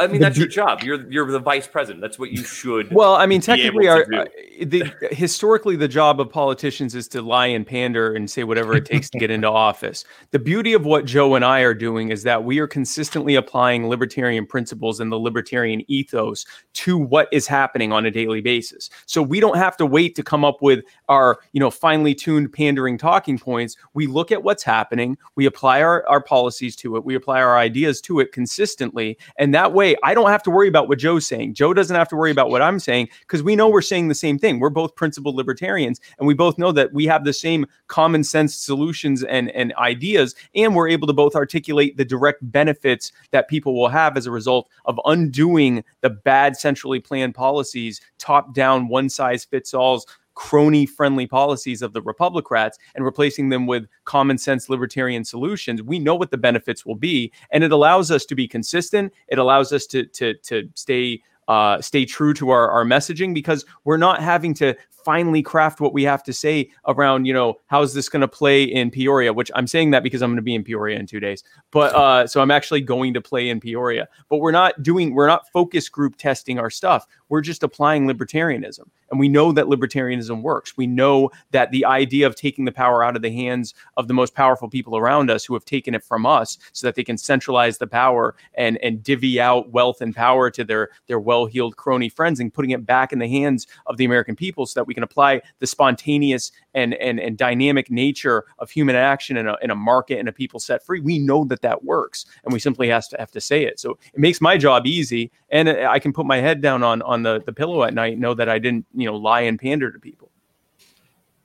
I 0.00 0.06
mean, 0.06 0.14
The 0.14 0.26
that's 0.26 0.38
your 0.38 0.48
job. 0.48 0.82
You're 0.82 1.10
you're 1.10 1.30
the 1.30 1.38
vice 1.38 1.66
president. 1.66 2.00
That's 2.00 2.18
what 2.18 2.30
you 2.30 2.44
should. 2.44 2.92
well, 2.92 3.14
I 3.14 3.26
mean, 3.26 3.40
technically, 3.40 3.88
our, 3.88 4.02
uh, 4.12 4.26
the 4.62 4.92
historically 5.10 5.76
the 5.76 5.88
job 5.88 6.20
of 6.20 6.30
politicians 6.30 6.94
is 6.94 7.08
to 7.08 7.22
lie 7.22 7.46
and 7.46 7.66
pander 7.66 8.14
and 8.14 8.30
say 8.30 8.44
whatever 8.44 8.74
it 8.74 8.84
takes 8.84 9.08
to 9.10 9.18
get 9.18 9.30
into 9.30 9.48
office. 9.48 10.04
The 10.30 10.38
beauty 10.38 10.72
of 10.72 10.84
what 10.84 11.04
Joe 11.04 11.34
and 11.34 11.44
I 11.44 11.60
are 11.60 11.74
doing 11.74 12.10
is 12.10 12.22
that 12.24 12.44
we 12.44 12.58
are 12.58 12.66
consistently 12.66 13.34
applying 13.34 13.88
libertarian 13.88 14.46
principles 14.46 15.00
and 15.00 15.10
the 15.10 15.18
libertarian 15.18 15.82
ethos 15.88 16.44
to 16.74 16.98
what 16.98 17.28
is 17.32 17.46
happening 17.46 17.92
on 17.92 18.06
a 18.06 18.10
daily 18.10 18.40
basis. 18.40 18.90
So 19.06 19.22
we 19.22 19.40
don't 19.40 19.56
have 19.56 19.76
to 19.78 19.86
wait 19.86 20.14
to 20.16 20.22
come 20.22 20.44
up 20.44 20.60
with 20.60 20.84
our, 21.08 21.38
you 21.52 21.60
know, 21.60 21.70
finely 21.70 22.14
tuned 22.14 22.52
pandering 22.52 22.98
talking 22.98 23.38
points. 23.38 23.76
We 23.94 24.06
look 24.06 24.30
at 24.32 24.42
what's 24.42 24.62
happening, 24.62 25.16
we 25.34 25.46
apply 25.46 25.82
our, 25.82 26.06
our 26.06 26.22
policies 26.22 26.76
to 26.76 26.96
it, 26.96 27.04
we 27.04 27.14
apply 27.14 27.40
our 27.40 27.56
ideas 27.56 28.00
to 28.02 28.20
it 28.20 28.32
consistently. 28.32 29.18
And 29.38 29.54
that 29.54 29.72
way 29.78 29.96
I 30.02 30.12
don't 30.12 30.28
have 30.30 30.42
to 30.42 30.50
worry 30.50 30.68
about 30.68 30.88
what 30.88 30.98
Joe's 30.98 31.26
saying. 31.26 31.54
Joe 31.54 31.72
doesn't 31.72 31.94
have 31.96 32.08
to 32.08 32.16
worry 32.16 32.30
about 32.30 32.50
what 32.50 32.60
I'm 32.60 32.78
saying 32.78 33.08
because 33.20 33.42
we 33.42 33.56
know 33.56 33.68
we're 33.68 33.80
saying 33.80 34.08
the 34.08 34.14
same 34.14 34.38
thing. 34.38 34.58
We're 34.58 34.70
both 34.70 34.96
principled 34.96 35.36
libertarians 35.36 36.00
and 36.18 36.26
we 36.26 36.34
both 36.34 36.58
know 36.58 36.72
that 36.72 36.92
we 36.92 37.06
have 37.06 37.24
the 37.24 37.32
same 37.32 37.64
common 37.86 38.24
sense 38.24 38.54
solutions 38.54 39.22
and, 39.22 39.50
and 39.52 39.72
ideas. 39.76 40.34
And 40.54 40.74
we're 40.74 40.88
able 40.88 41.06
to 41.06 41.12
both 41.12 41.36
articulate 41.36 41.96
the 41.96 42.04
direct 42.04 42.40
benefits 42.50 43.12
that 43.30 43.48
people 43.48 43.74
will 43.74 43.88
have 43.88 44.16
as 44.16 44.26
a 44.26 44.30
result 44.30 44.68
of 44.84 45.00
undoing 45.04 45.84
the 46.00 46.10
bad 46.10 46.56
centrally 46.56 47.00
planned 47.00 47.34
policies, 47.34 48.00
top 48.18 48.52
down, 48.54 48.88
one 48.88 49.08
size 49.08 49.44
fits 49.44 49.72
alls 49.72 50.06
crony 50.38 50.86
friendly 50.86 51.26
policies 51.26 51.82
of 51.82 51.92
the 51.92 52.00
Republicrats 52.00 52.78
and 52.94 53.04
replacing 53.04 53.48
them 53.48 53.66
with 53.66 53.88
common 54.04 54.38
sense 54.38 54.68
libertarian 54.68 55.24
solutions, 55.24 55.82
we 55.82 55.98
know 55.98 56.14
what 56.14 56.30
the 56.30 56.38
benefits 56.38 56.86
will 56.86 56.94
be. 56.94 57.32
And 57.50 57.64
it 57.64 57.72
allows 57.72 58.12
us 58.12 58.24
to 58.26 58.36
be 58.36 58.46
consistent. 58.46 59.12
It 59.26 59.38
allows 59.38 59.72
us 59.72 59.84
to, 59.86 60.04
to, 60.04 60.34
to 60.34 60.68
stay 60.74 61.20
uh, 61.48 61.80
stay 61.80 62.04
true 62.04 62.34
to 62.34 62.50
our, 62.50 62.70
our 62.70 62.84
messaging 62.84 63.32
because 63.32 63.64
we're 63.84 63.96
not 63.96 64.22
having 64.22 64.52
to 64.52 64.76
finally 65.02 65.40
craft 65.40 65.80
what 65.80 65.94
we 65.94 66.02
have 66.02 66.22
to 66.22 66.34
say 66.34 66.70
around, 66.86 67.24
you 67.24 67.32
know, 67.32 67.54
how's 67.68 67.94
this 67.94 68.10
going 68.10 68.20
to 68.20 68.28
play 68.28 68.62
in 68.62 68.90
Peoria, 68.90 69.32
which 69.32 69.50
I'm 69.54 69.66
saying 69.66 69.90
that 69.92 70.02
because 70.02 70.20
I'm 70.20 70.28
going 70.28 70.36
to 70.36 70.42
be 70.42 70.54
in 70.54 70.62
Peoria 70.62 70.98
in 70.98 71.06
two 71.06 71.18
days. 71.18 71.42
But 71.70 71.94
uh, 71.94 72.26
so 72.26 72.42
I'm 72.42 72.50
actually 72.50 72.82
going 72.82 73.14
to 73.14 73.22
play 73.22 73.48
in 73.48 73.58
Peoria. 73.58 74.06
But 74.28 74.38
we're 74.38 74.52
not 74.52 74.82
doing, 74.82 75.14
we're 75.14 75.26
not 75.26 75.48
focus 75.50 75.88
group 75.88 76.16
testing 76.16 76.58
our 76.58 76.68
stuff. 76.68 77.06
We're 77.28 77.40
just 77.40 77.62
applying 77.62 78.06
libertarianism. 78.06 78.88
And 79.10 79.18
we 79.18 79.28
know 79.28 79.52
that 79.52 79.66
libertarianism 79.66 80.42
works. 80.42 80.76
We 80.76 80.86
know 80.86 81.30
that 81.50 81.70
the 81.70 81.84
idea 81.84 82.26
of 82.26 82.36
taking 82.36 82.64
the 82.64 82.72
power 82.72 83.02
out 83.02 83.16
of 83.16 83.22
the 83.22 83.30
hands 83.30 83.74
of 83.96 84.08
the 84.08 84.14
most 84.14 84.34
powerful 84.34 84.68
people 84.68 84.96
around 84.96 85.30
us 85.30 85.44
who 85.44 85.54
have 85.54 85.64
taken 85.64 85.94
it 85.94 86.04
from 86.04 86.26
us 86.26 86.58
so 86.72 86.86
that 86.86 86.94
they 86.94 87.04
can 87.04 87.16
centralize 87.16 87.78
the 87.78 87.86
power 87.86 88.34
and, 88.54 88.76
and 88.78 89.02
divvy 89.02 89.40
out 89.40 89.70
wealth 89.70 90.00
and 90.00 90.14
power 90.14 90.50
to 90.50 90.64
their, 90.64 90.90
their 91.06 91.20
well 91.20 91.46
heeled 91.46 91.76
crony 91.76 92.08
friends 92.08 92.40
and 92.40 92.52
putting 92.52 92.70
it 92.70 92.84
back 92.84 93.12
in 93.12 93.18
the 93.18 93.28
hands 93.28 93.66
of 93.86 93.96
the 93.96 94.04
American 94.04 94.36
people 94.36 94.66
so 94.66 94.80
that 94.80 94.84
we 94.84 94.94
can 94.94 95.02
apply 95.02 95.40
the 95.58 95.66
spontaneous 95.66 96.52
and, 96.74 96.94
and, 96.94 97.18
and 97.18 97.38
dynamic 97.38 97.90
nature 97.90 98.44
of 98.58 98.70
human 98.70 98.94
action 98.94 99.36
in 99.36 99.48
a, 99.48 99.56
in 99.62 99.70
a 99.70 99.74
market 99.74 100.18
and 100.18 100.28
a 100.28 100.32
people 100.32 100.60
set 100.60 100.84
free. 100.84 101.00
We 101.00 101.18
know 101.18 101.44
that 101.44 101.62
that 101.62 101.84
works. 101.84 102.26
And 102.44 102.52
we 102.52 102.58
simply 102.58 102.88
has 102.88 103.08
to 103.08 103.16
have 103.18 103.30
to 103.32 103.40
say 103.40 103.64
it. 103.64 103.80
So 103.80 103.98
it 104.12 104.20
makes 104.20 104.40
my 104.40 104.56
job 104.58 104.86
easy. 104.86 105.30
And 105.50 105.68
I 105.68 105.98
can 105.98 106.12
put 106.12 106.26
my 106.26 106.38
head 106.38 106.60
down 106.60 106.82
on, 106.82 107.02
on 107.02 107.17
the, 107.22 107.42
the 107.44 107.52
pillow 107.52 107.82
at 107.84 107.94
night, 107.94 108.18
know 108.18 108.34
that 108.34 108.48
I 108.48 108.58
didn't, 108.58 108.86
you 108.94 109.06
know, 109.06 109.16
lie 109.16 109.42
and 109.42 109.58
pander 109.58 109.90
to 109.90 109.98
people. 109.98 110.30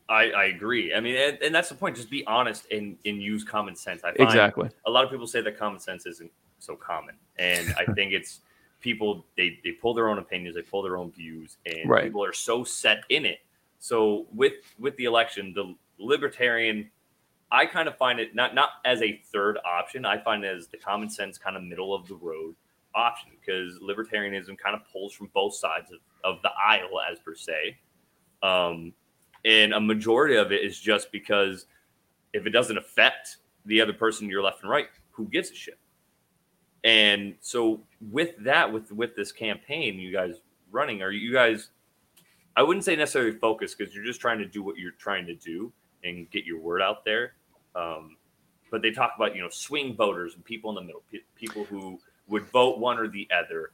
I, 0.10 0.32
I 0.32 0.44
agree. 0.46 0.94
I 0.94 1.00
mean, 1.00 1.16
and, 1.16 1.42
and 1.42 1.56
that's 1.56 1.70
the 1.70 1.76
point. 1.76 1.96
Just 1.96 2.10
be 2.10 2.26
honest 2.26 2.68
and, 2.72 2.98
and 3.06 3.22
use 3.22 3.44
common 3.44 3.76
sense. 3.76 4.04
I 4.04 4.14
find 4.14 4.30
Exactly. 4.30 4.70
a 4.86 4.92
lot 4.92 5.04
of 5.04 5.12
people 5.12 5.28
say 5.28 5.42
that 5.42 5.58
common 5.58 5.80
sense 5.80 6.06
isn't 6.06 6.32
so 6.60 6.76
common, 6.76 7.16
and 7.38 7.74
I 7.78 7.86
think 7.96 8.14
it's 8.14 8.42
people 8.80 9.26
they 9.38 9.60
they 9.64 9.72
pull 9.72 9.94
their 9.94 10.10
own 10.10 10.20
opinions, 10.20 10.56
they 10.56 10.62
pull 10.62 10.84
their 10.84 10.98
own 10.98 11.12
views, 11.12 11.58
and 11.66 11.90
Right. 11.90 12.04
people 12.04 12.24
are 12.24 12.34
so 12.34 12.64
set 12.64 13.04
in 13.10 13.26
it. 13.26 13.40
So 13.80 14.28
with 14.34 14.54
with 14.78 14.96
the 14.98 15.06
election, 15.06 15.54
the 15.54 15.74
libertarian, 15.98 16.92
I 17.52 17.66
kind 17.66 17.88
of 17.88 17.98
find 17.98 18.20
it 18.20 18.36
not 18.36 18.54
not 18.54 18.70
as 18.86 19.02
a 19.02 19.22
third 19.32 19.58
option. 19.66 20.06
I 20.06 20.18
find 20.18 20.44
it 20.44 20.56
as 20.56 20.68
the 20.68 20.78
common 20.78 21.10
sense 21.10 21.38
kind 21.38 21.56
of 21.56 21.64
middle 21.64 21.96
of 21.96 22.08
the 22.08 22.16
road 22.16 22.56
option 22.96 23.32
because 23.40 23.80
libertarianism 23.80 24.58
kind 24.58 24.76
of 24.76 24.82
pulls 24.92 25.14
from 25.14 25.30
both 25.34 25.56
sides 25.56 25.92
of, 25.92 26.00
of 26.24 26.42
the 26.42 26.50
aisle, 26.66 27.00
as 27.10 27.20
per 27.20 27.36
se. 27.36 27.78
Um, 28.42 28.94
and 29.46 29.74
a 29.74 29.80
majority 29.80 30.36
of 30.36 30.52
it 30.52 30.64
is 30.64 30.80
just 30.80 31.12
because 31.12 31.66
if 32.34 32.46
it 32.46 32.52
doesn't 32.52 32.78
affect 32.78 33.38
the 33.66 33.82
other 33.82 33.94
person, 33.94 34.30
you're 34.30 34.44
left 34.44 34.62
and 34.62 34.70
right, 34.70 34.88
who 35.12 35.26
gives 35.26 35.52
a 35.52 35.56
shit? 35.56 35.80
And 36.84 37.36
so 37.40 37.82
with 38.12 38.32
that, 38.40 38.72
with 38.72 38.92
with 38.92 39.16
this 39.16 39.32
campaign, 39.32 40.00
you 40.00 40.12
guys 40.12 40.42
running, 40.72 41.02
are 41.02 41.12
you 41.12 41.32
guys? 41.32 41.70
I 42.56 42.64
wouldn't 42.64 42.84
say 42.84 42.96
necessarily 42.96 43.32
focused 43.32 43.78
because 43.78 43.96
you're 43.96 44.04
just 44.04 44.20
trying 44.20 44.38
to 44.40 44.46
do 44.46 44.62
what 44.62 44.78
you're 44.78 44.92
trying 44.92 45.26
to 45.28 45.36
do 45.36 45.72
and 46.04 46.30
get 46.30 46.46
your 46.46 46.60
word 46.60 46.82
out 46.82 47.06
there. 47.06 47.34
Um, 47.76 48.18
but 48.70 48.82
they 48.82 48.92
talk 48.92 49.14
about 49.16 49.36
you 49.36 49.42
know 49.42 49.50
swing 49.50 49.96
voters 49.96 50.36
and 50.36 50.44
people 50.44 50.70
in 50.72 50.76
the 50.76 50.82
middle, 50.82 51.04
pe- 51.12 51.20
people 51.36 51.64
who 51.64 52.00
would 52.34 52.46
vote 52.48 52.80
one 52.80 52.98
or 53.00 53.08
the 53.08 53.28
other. 53.36 53.72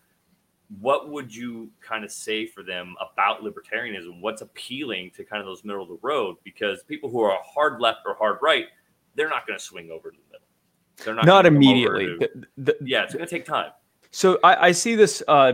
What 0.79 1.09
would 1.09 1.33
you 1.33 1.71
kind 1.81 2.03
of 2.05 2.11
say 2.11 2.45
for 2.45 2.61
them 2.61 2.95
about 3.01 3.41
libertarianism? 3.41 4.21
What's 4.21 4.41
appealing 4.43 5.11
to 5.15 5.23
kind 5.23 5.39
of 5.41 5.47
those 5.47 5.63
middle 5.63 5.81
of 5.81 5.87
the 5.89 5.97
road? 6.03 6.35
Because 6.43 6.83
people 6.83 7.09
who 7.09 7.21
are 7.21 7.39
hard 7.43 7.81
left 7.81 8.01
or 8.05 8.13
hard 8.13 8.37
right, 8.43 8.65
they're 9.15 9.29
not 9.29 9.47
going 9.47 9.57
to 9.57 9.63
swing 9.65 9.89
over 9.89 10.11
to 10.11 10.17
the 10.17 10.23
middle. 10.31 10.47
They're 11.03 11.15
not, 11.15 11.25
Not 11.25 11.43
gonna 11.45 11.49
come 11.49 11.57
over 11.57 11.95
immediately. 11.95 12.27
to- 12.27 12.47
The- 12.57 12.73
the- 12.73 12.77
yeah, 12.85 13.03
it's 13.03 13.13
going 13.15 13.25
to 13.25 13.29
take 13.29 13.45
time. 13.45 13.71
So 14.11 14.37
I, 14.43 14.67
I 14.67 14.71
see 14.71 14.95
this, 14.95 15.23
uh, 15.27 15.53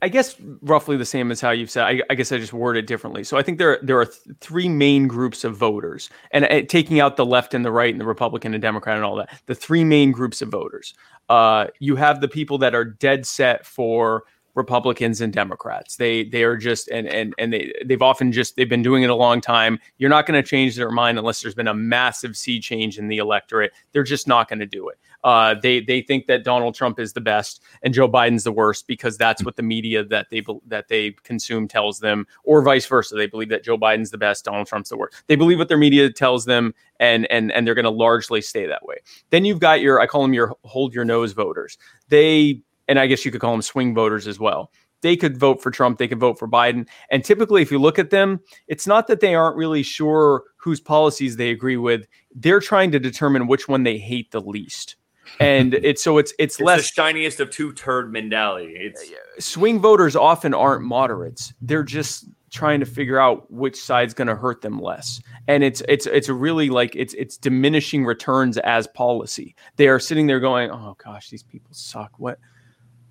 I 0.00 0.08
guess, 0.08 0.36
roughly 0.62 0.96
the 0.96 1.04
same 1.04 1.32
as 1.32 1.40
how 1.40 1.50
you've 1.50 1.70
said. 1.70 1.84
I, 1.84 2.02
I 2.08 2.14
guess 2.14 2.30
I 2.30 2.38
just 2.38 2.52
word 2.52 2.76
it 2.76 2.86
differently. 2.86 3.24
So 3.24 3.36
I 3.36 3.42
think 3.42 3.58
there 3.58 3.80
there 3.82 3.98
are 3.98 4.06
th- 4.06 4.36
three 4.40 4.68
main 4.68 5.08
groups 5.08 5.42
of 5.42 5.56
voters, 5.56 6.08
and 6.30 6.44
uh, 6.44 6.62
taking 6.68 7.00
out 7.00 7.16
the 7.16 7.26
left 7.26 7.52
and 7.52 7.64
the 7.64 7.72
right 7.72 7.92
and 7.92 8.00
the 8.00 8.06
Republican 8.06 8.54
and 8.54 8.62
Democrat 8.62 8.96
and 8.96 9.04
all 9.04 9.16
that, 9.16 9.42
the 9.46 9.54
three 9.56 9.84
main 9.84 10.12
groups 10.12 10.40
of 10.40 10.50
voters. 10.50 10.94
Uh, 11.28 11.66
you 11.80 11.96
have 11.96 12.20
the 12.20 12.28
people 12.28 12.58
that 12.58 12.74
are 12.74 12.84
dead 12.84 13.26
set 13.26 13.66
for 13.66 14.24
Republicans 14.58 15.22
and 15.22 15.32
Democrats. 15.32 15.96
They 15.96 16.24
they 16.24 16.42
are 16.42 16.56
just 16.56 16.88
and 16.88 17.06
and 17.06 17.32
and 17.38 17.52
they 17.52 17.72
they've 17.86 18.02
often 18.02 18.32
just 18.32 18.56
they've 18.56 18.68
been 18.68 18.82
doing 18.82 19.04
it 19.04 19.08
a 19.08 19.14
long 19.14 19.40
time. 19.40 19.78
You're 19.96 20.10
not 20.10 20.26
going 20.26 20.42
to 20.42 20.46
change 20.46 20.76
their 20.76 20.90
mind 20.90 21.16
unless 21.16 21.40
there's 21.40 21.54
been 21.54 21.68
a 21.68 21.74
massive 21.74 22.36
sea 22.36 22.60
change 22.60 22.98
in 22.98 23.08
the 23.08 23.16
electorate. 23.16 23.72
They're 23.92 24.02
just 24.02 24.28
not 24.28 24.48
going 24.48 24.58
to 24.58 24.66
do 24.66 24.88
it. 24.90 24.98
Uh, 25.24 25.54
they 25.62 25.80
they 25.80 26.02
think 26.02 26.26
that 26.26 26.44
Donald 26.44 26.74
Trump 26.74 26.98
is 26.98 27.12
the 27.12 27.20
best 27.20 27.62
and 27.82 27.94
Joe 27.94 28.08
Biden's 28.08 28.44
the 28.44 28.52
worst 28.52 28.86
because 28.86 29.16
that's 29.16 29.42
what 29.44 29.56
the 29.56 29.62
media 29.62 30.04
that 30.04 30.28
they 30.30 30.44
that 30.66 30.88
they 30.88 31.12
consume 31.22 31.66
tells 31.66 32.00
them, 32.00 32.26
or 32.44 32.62
vice 32.62 32.86
versa. 32.86 33.14
They 33.14 33.26
believe 33.26 33.48
that 33.48 33.64
Joe 33.64 33.78
Biden's 33.78 34.10
the 34.10 34.18
best, 34.18 34.44
Donald 34.44 34.66
Trump's 34.66 34.90
the 34.90 34.96
worst. 34.96 35.22
They 35.26 35.36
believe 35.36 35.58
what 35.58 35.68
their 35.68 35.78
media 35.78 36.10
tells 36.12 36.44
them, 36.44 36.74
and 37.00 37.26
and 37.30 37.50
and 37.52 37.66
they're 37.66 37.74
going 37.74 37.84
to 37.84 37.90
largely 37.90 38.40
stay 38.40 38.66
that 38.66 38.84
way. 38.84 38.96
Then 39.30 39.44
you've 39.44 39.60
got 39.60 39.80
your 39.80 40.00
I 40.00 40.06
call 40.06 40.22
them 40.22 40.34
your 40.34 40.54
hold 40.64 40.94
your 40.94 41.04
nose 41.04 41.32
voters. 41.32 41.78
They 42.08 42.62
and 42.88 42.98
I 42.98 43.06
guess 43.06 43.24
you 43.24 43.30
could 43.30 43.40
call 43.40 43.52
them 43.52 43.62
swing 43.62 43.94
voters 43.94 44.26
as 44.26 44.40
well. 44.40 44.72
They 45.00 45.16
could 45.16 45.36
vote 45.36 45.62
for 45.62 45.70
Trump, 45.70 45.98
they 45.98 46.08
could 46.08 46.18
vote 46.18 46.38
for 46.38 46.48
Biden. 46.48 46.88
And 47.10 47.24
typically, 47.24 47.62
if 47.62 47.70
you 47.70 47.78
look 47.78 47.98
at 47.98 48.10
them, 48.10 48.40
it's 48.66 48.86
not 48.86 49.06
that 49.06 49.20
they 49.20 49.34
aren't 49.34 49.56
really 49.56 49.82
sure 49.82 50.42
whose 50.56 50.80
policies 50.80 51.36
they 51.36 51.50
agree 51.50 51.76
with. 51.76 52.06
They're 52.34 52.60
trying 52.60 52.90
to 52.92 52.98
determine 52.98 53.46
which 53.46 53.68
one 53.68 53.84
they 53.84 53.98
hate 53.98 54.30
the 54.32 54.40
least. 54.40 54.96
And 55.40 55.74
it's 55.74 56.02
so 56.02 56.16
it's 56.16 56.32
it's, 56.38 56.54
It's 56.54 56.60
less 56.60 56.80
the 56.80 57.02
shiniest 57.02 57.38
of 57.38 57.50
two 57.50 57.74
turd 57.74 58.10
mentality. 58.10 58.72
It's 58.74 59.12
swing 59.38 59.78
voters 59.78 60.16
often 60.16 60.54
aren't 60.54 60.82
moderates. 60.84 61.52
They're 61.60 61.82
just 61.82 62.24
trying 62.50 62.80
to 62.80 62.86
figure 62.86 63.20
out 63.20 63.50
which 63.50 63.80
side's 63.80 64.14
going 64.14 64.28
to 64.28 64.34
hurt 64.34 64.62
them 64.62 64.80
less. 64.80 65.20
And 65.46 65.62
it's 65.62 65.82
it's 65.88 66.06
it's 66.06 66.28
a 66.28 66.34
really 66.34 66.70
like 66.70 66.96
it's 66.96 67.14
it's 67.14 67.36
diminishing 67.36 68.04
returns 68.04 68.58
as 68.58 68.86
policy. 68.86 69.54
They 69.76 69.88
are 69.88 70.00
sitting 70.00 70.26
there 70.26 70.40
going, 70.40 70.70
"Oh 70.70 70.96
gosh, 71.02 71.30
these 71.30 71.42
people 71.42 71.72
suck." 71.72 72.12
What 72.18 72.38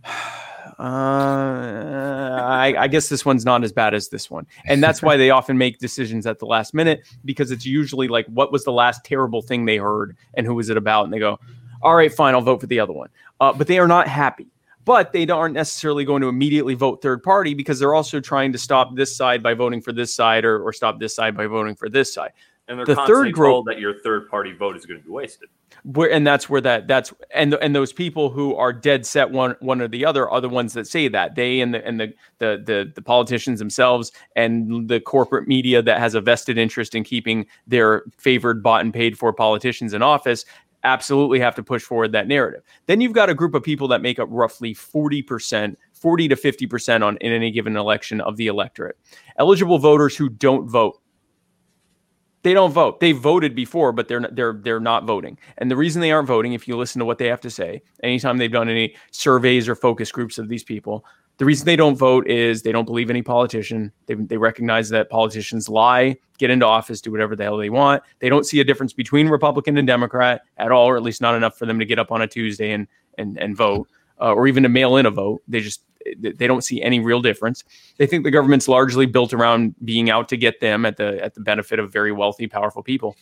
uh, 0.80 0.82
I, 2.44 2.76
I 2.78 2.88
guess 2.88 3.10
this 3.10 3.26
one's 3.26 3.46
not 3.46 3.64
as 3.64 3.72
bad 3.72 3.94
as 3.94 4.10
this 4.10 4.30
one, 4.30 4.48
and 4.66 4.82
that's 4.82 5.02
why 5.02 5.18
they 5.18 5.30
often 5.30 5.58
make 5.58 5.80
decisions 5.80 6.26
at 6.26 6.40
the 6.40 6.46
last 6.46 6.74
minute 6.74 7.08
because 7.26 7.52
it's 7.52 7.66
usually 7.66 8.08
like, 8.08 8.26
what 8.28 8.52
was 8.52 8.64
the 8.64 8.72
last 8.72 9.04
terrible 9.04 9.42
thing 9.42 9.66
they 9.66 9.78
heard, 9.78 10.16
and 10.36 10.46
who 10.46 10.56
was 10.56 10.70
it 10.70 10.78
about? 10.78 11.06
And 11.06 11.14
they 11.14 11.20
go, 11.20 11.40
"All 11.82 11.96
right, 11.96 12.14
fine, 12.14 12.36
I'll 12.36 12.42
vote 12.42 12.62
for 12.62 12.68
the 12.68 12.80
other 12.80 12.94
one." 12.94 13.10
Uh, 13.40 13.54
but 13.54 13.68
they 13.68 13.80
are 13.80 13.88
not 13.88 14.08
happy 14.08 14.48
but 14.86 15.12
they 15.12 15.28
aren't 15.28 15.54
necessarily 15.54 16.06
going 16.06 16.22
to 16.22 16.30
immediately 16.30 16.74
vote 16.74 17.02
third 17.02 17.22
party 17.22 17.54
because 17.54 17.78
they're 17.78 17.94
also 17.94 18.22
trying 18.22 18.54
to 18.54 18.58
stop 18.58 18.96
this 18.96 19.14
side 19.14 19.44
by 19.44 19.54
voting 19.54 19.82
for 19.82 19.92
this 19.92 20.16
side 20.16 20.46
or, 20.46 20.64
or 20.64 20.72
stop 20.72 20.98
this 20.98 21.14
side 21.14 21.36
by 21.36 21.46
voting 21.46 21.76
for 21.76 21.90
this 21.90 22.14
side 22.14 22.32
and 22.68 22.78
they're 22.78 22.86
the 22.86 22.96
constantly 22.96 23.30
third 23.30 23.34
group- 23.34 23.48
told 23.48 23.66
that 23.66 23.80
your 23.80 24.00
third 24.00 24.30
party 24.30 24.54
vote 24.54 24.76
is 24.76 24.86
going 24.86 25.00
to 25.00 25.06
be 25.06 25.12
wasted. 25.12 25.50
where 25.84 26.12
and 26.12 26.26
that's 26.26 26.50
where 26.50 26.62
that 26.62 26.88
that's 26.88 27.14
and 27.34 27.54
and 27.56 27.76
those 27.76 27.94
people 27.94 28.30
who 28.30 28.56
are 28.56 28.74
dead 28.74 29.06
set 29.06 29.32
one 29.32 29.56
one 29.60 29.82
or 29.82 29.88
the 29.88 30.06
other 30.06 30.30
are 30.30 30.42
the 30.42 30.50
ones 30.50 30.74
that 30.74 30.88
say 30.88 31.08
that. 31.08 31.36
They 31.36 31.62
and 31.62 31.74
the 31.74 31.86
and 31.86 32.00
the 32.00 32.14
the 32.40 32.62
the, 32.66 32.92
the 32.94 33.02
politicians 33.02 33.60
themselves 33.60 34.12
and 34.36 34.88
the 34.88 35.00
corporate 35.00 35.48
media 35.48 35.82
that 35.82 36.00
has 36.00 36.16
a 36.16 36.22
vested 36.22 36.58
interest 36.58 36.96
in 36.96 37.04
keeping 37.04 37.46
their 37.68 38.04
favored 38.18 38.62
bought 38.62 38.82
and 38.82 38.94
paid 38.94 39.18
for 39.18 39.32
politicians 39.34 39.94
in 39.94 40.02
office 40.02 40.46
absolutely 40.84 41.40
have 41.40 41.56
to 41.56 41.64
push 41.64 41.82
forward 41.82 42.12
that 42.12 42.28
narrative. 42.28 42.62
Then 42.86 43.02
you've 43.02 43.14
got 43.14 43.30
a 43.30 43.34
group 43.34 43.56
of 43.56 43.64
people 43.64 43.88
that 43.90 44.02
make 44.02 44.20
up 44.20 44.30
roughly 44.32 44.74
40% 44.74 45.76
40 45.94 46.28
to 46.28 46.36
50% 46.36 47.04
on 47.04 47.18
in 47.18 47.34
any 47.34 47.50
given 47.52 47.76
election 47.76 48.22
of 48.22 48.38
the 48.38 48.48
electorate. 48.48 48.98
Eligible 49.38 49.80
voters 49.80 50.16
who 50.16 50.30
don't 50.30 50.70
vote 50.70 51.02
they 52.48 52.54
don't 52.54 52.72
vote. 52.72 53.02
They 53.02 53.12
voted 53.12 53.56
before, 53.56 53.92
but 53.92 54.08
they're 54.08 54.22
not, 54.22 54.34
they're 54.34 54.54
they're 54.54 54.80
not 54.80 55.04
voting. 55.04 55.38
And 55.58 55.70
the 55.70 55.76
reason 55.76 56.02
they 56.02 56.14
aren't 56.14 56.30
voting, 56.30 56.54
if 56.54 56.66
you 56.66 56.78
listen 56.78 57.00
to 57.00 57.06
what 57.06 57.18
they 57.18 57.28
have 57.28 57.42
to 57.42 57.50
say, 57.50 57.82
anytime 58.04 58.38
they've 58.38 58.50
done 58.50 58.70
any 58.70 58.96
surveys 59.12 59.68
or 59.68 59.76
focus 59.76 60.14
groups 60.14 60.38
of 60.38 60.48
these 60.48 60.64
people, 60.64 61.04
the 61.40 61.44
reason 61.44 61.66
they 61.66 61.76
don't 61.76 61.98
vote 61.98 62.26
is 62.26 62.62
they 62.62 62.72
don't 62.72 62.86
believe 62.86 63.10
any 63.10 63.22
politician. 63.22 63.92
They 64.06 64.14
they 64.14 64.38
recognize 64.38 64.88
that 64.90 65.10
politicians 65.10 65.68
lie, 65.68 66.16
get 66.38 66.50
into 66.50 66.66
office, 66.66 67.02
do 67.02 67.12
whatever 67.12 67.36
the 67.36 67.44
hell 67.44 67.58
they 67.58 67.70
want. 67.70 68.02
They 68.20 68.30
don't 68.30 68.46
see 68.46 68.62
a 68.62 68.64
difference 68.64 68.94
between 68.94 69.28
Republican 69.28 69.76
and 69.78 69.86
Democrat 69.86 70.44
at 70.58 70.72
all, 70.72 70.88
or 70.88 70.96
at 70.96 71.04
least 71.04 71.20
not 71.20 71.36
enough 71.36 71.58
for 71.58 71.66
them 71.66 71.80
to 71.80 71.86
get 71.86 72.00
up 72.00 72.14
on 72.14 72.22
a 72.22 72.28
Tuesday 72.28 72.72
and 72.72 72.88
and 73.18 73.38
and 73.38 73.58
vote, 73.58 73.90
uh, 74.22 74.32
or 74.32 74.48
even 74.48 74.64
to 74.64 74.70
mail 74.70 74.96
in 74.96 75.06
a 75.06 75.12
vote. 75.12 75.42
They 75.50 75.60
just 75.60 75.82
they 76.20 76.48
don't 76.48 76.64
see 76.64 76.82
any 76.82 77.00
real 77.00 77.22
difference. 77.22 77.64
They 77.98 78.08
think 78.08 78.24
the 78.24 78.32
government's 78.32 78.68
largely 78.68 79.06
built 79.06 79.34
around 79.34 79.76
being 79.84 80.10
out 80.10 80.30
to 80.30 80.38
get 80.38 80.60
them 80.60 80.86
at 80.86 80.98
the 80.98 81.24
at 81.24 81.34
the 81.34 81.42
benefit 81.42 81.80
of 81.80 81.92
very 81.92 82.12
wealthy, 82.12 82.48
powerful 82.48 82.84
people. 82.84 83.16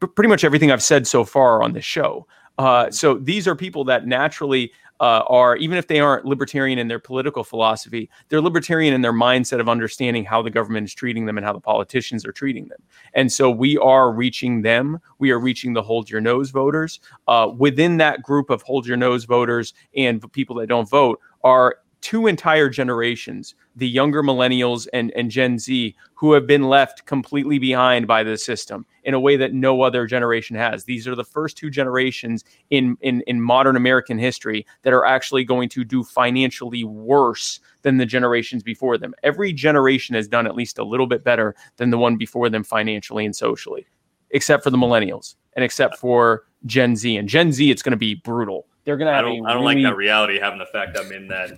Pretty 0.00 0.28
much 0.28 0.44
everything 0.44 0.72
I've 0.72 0.82
said 0.82 1.06
so 1.06 1.24
far 1.24 1.62
on 1.62 1.72
this 1.72 1.84
show. 1.84 2.26
Uh, 2.58 2.90
so 2.90 3.14
these 3.14 3.48
are 3.48 3.54
people 3.54 3.84
that 3.84 4.06
naturally 4.06 4.72
uh, 5.02 5.24
are, 5.26 5.56
even 5.56 5.76
if 5.76 5.88
they 5.88 5.98
aren't 5.98 6.24
libertarian 6.24 6.78
in 6.78 6.86
their 6.86 7.00
political 7.00 7.42
philosophy, 7.42 8.08
they're 8.28 8.40
libertarian 8.40 8.94
in 8.94 9.02
their 9.02 9.12
mindset 9.12 9.58
of 9.58 9.68
understanding 9.68 10.24
how 10.24 10.40
the 10.40 10.50
government 10.50 10.86
is 10.86 10.94
treating 10.94 11.26
them 11.26 11.36
and 11.36 11.44
how 11.44 11.52
the 11.52 11.60
politicians 11.60 12.24
are 12.24 12.30
treating 12.30 12.68
them. 12.68 12.80
And 13.14 13.32
so 13.32 13.50
we 13.50 13.76
are 13.78 14.12
reaching 14.12 14.62
them. 14.62 15.00
We 15.18 15.32
are 15.32 15.40
reaching 15.40 15.72
the 15.72 15.82
hold 15.82 16.08
your 16.08 16.20
nose 16.20 16.50
voters. 16.50 17.00
Uh, 17.26 17.50
within 17.56 17.96
that 17.96 18.22
group 18.22 18.48
of 18.48 18.62
hold 18.62 18.86
your 18.86 18.96
nose 18.96 19.24
voters 19.24 19.74
and 19.96 20.32
people 20.32 20.54
that 20.56 20.68
don't 20.68 20.88
vote 20.88 21.18
are 21.42 21.78
two 22.02 22.26
entire 22.26 22.68
generations, 22.68 23.54
the 23.76 23.88
younger 23.88 24.22
millennials 24.22 24.86
and, 24.92 25.12
and 25.12 25.30
Gen 25.30 25.58
Z, 25.58 25.94
who 26.14 26.32
have 26.32 26.46
been 26.46 26.64
left 26.64 27.06
completely 27.06 27.58
behind 27.58 28.06
by 28.06 28.22
the 28.22 28.36
system 28.36 28.84
in 29.04 29.14
a 29.14 29.20
way 29.20 29.36
that 29.36 29.54
no 29.54 29.82
other 29.82 30.06
generation 30.06 30.56
has. 30.56 30.84
These 30.84 31.08
are 31.08 31.14
the 31.14 31.24
first 31.24 31.56
two 31.56 31.70
generations 31.70 32.44
in, 32.70 32.96
in, 33.00 33.22
in 33.26 33.40
modern 33.40 33.76
American 33.76 34.18
history 34.18 34.66
that 34.82 34.92
are 34.92 35.06
actually 35.06 35.44
going 35.44 35.68
to 35.70 35.84
do 35.84 36.04
financially 36.04 36.84
worse 36.84 37.60
than 37.82 37.96
the 37.96 38.06
generations 38.06 38.62
before 38.62 38.98
them. 38.98 39.14
Every 39.22 39.52
generation 39.52 40.14
has 40.16 40.28
done 40.28 40.46
at 40.46 40.56
least 40.56 40.78
a 40.78 40.84
little 40.84 41.06
bit 41.06 41.24
better 41.24 41.54
than 41.76 41.90
the 41.90 41.98
one 41.98 42.16
before 42.16 42.50
them 42.50 42.64
financially 42.64 43.24
and 43.24 43.34
socially, 43.34 43.86
except 44.30 44.64
for 44.64 44.70
the 44.70 44.76
millennials 44.76 45.36
and 45.54 45.64
except 45.64 45.96
for 45.96 46.44
Gen 46.66 46.96
Z. 46.96 47.16
And 47.16 47.28
Gen 47.28 47.52
Z, 47.52 47.70
it's 47.70 47.82
going 47.82 47.92
to 47.92 47.96
be 47.96 48.14
brutal. 48.16 48.66
They're 48.84 48.96
going 48.96 49.12
to 49.12 49.16
I 49.16 49.22
don't. 49.22 49.46
I 49.46 49.52
don't 49.54 49.62
really- 49.62 49.82
like 49.82 49.90
that 49.92 49.96
reality 49.96 50.38
having 50.40 50.58
the 50.58 50.66
fact 50.66 50.98
I'm 50.98 51.12
in 51.12 51.28
that. 51.28 51.52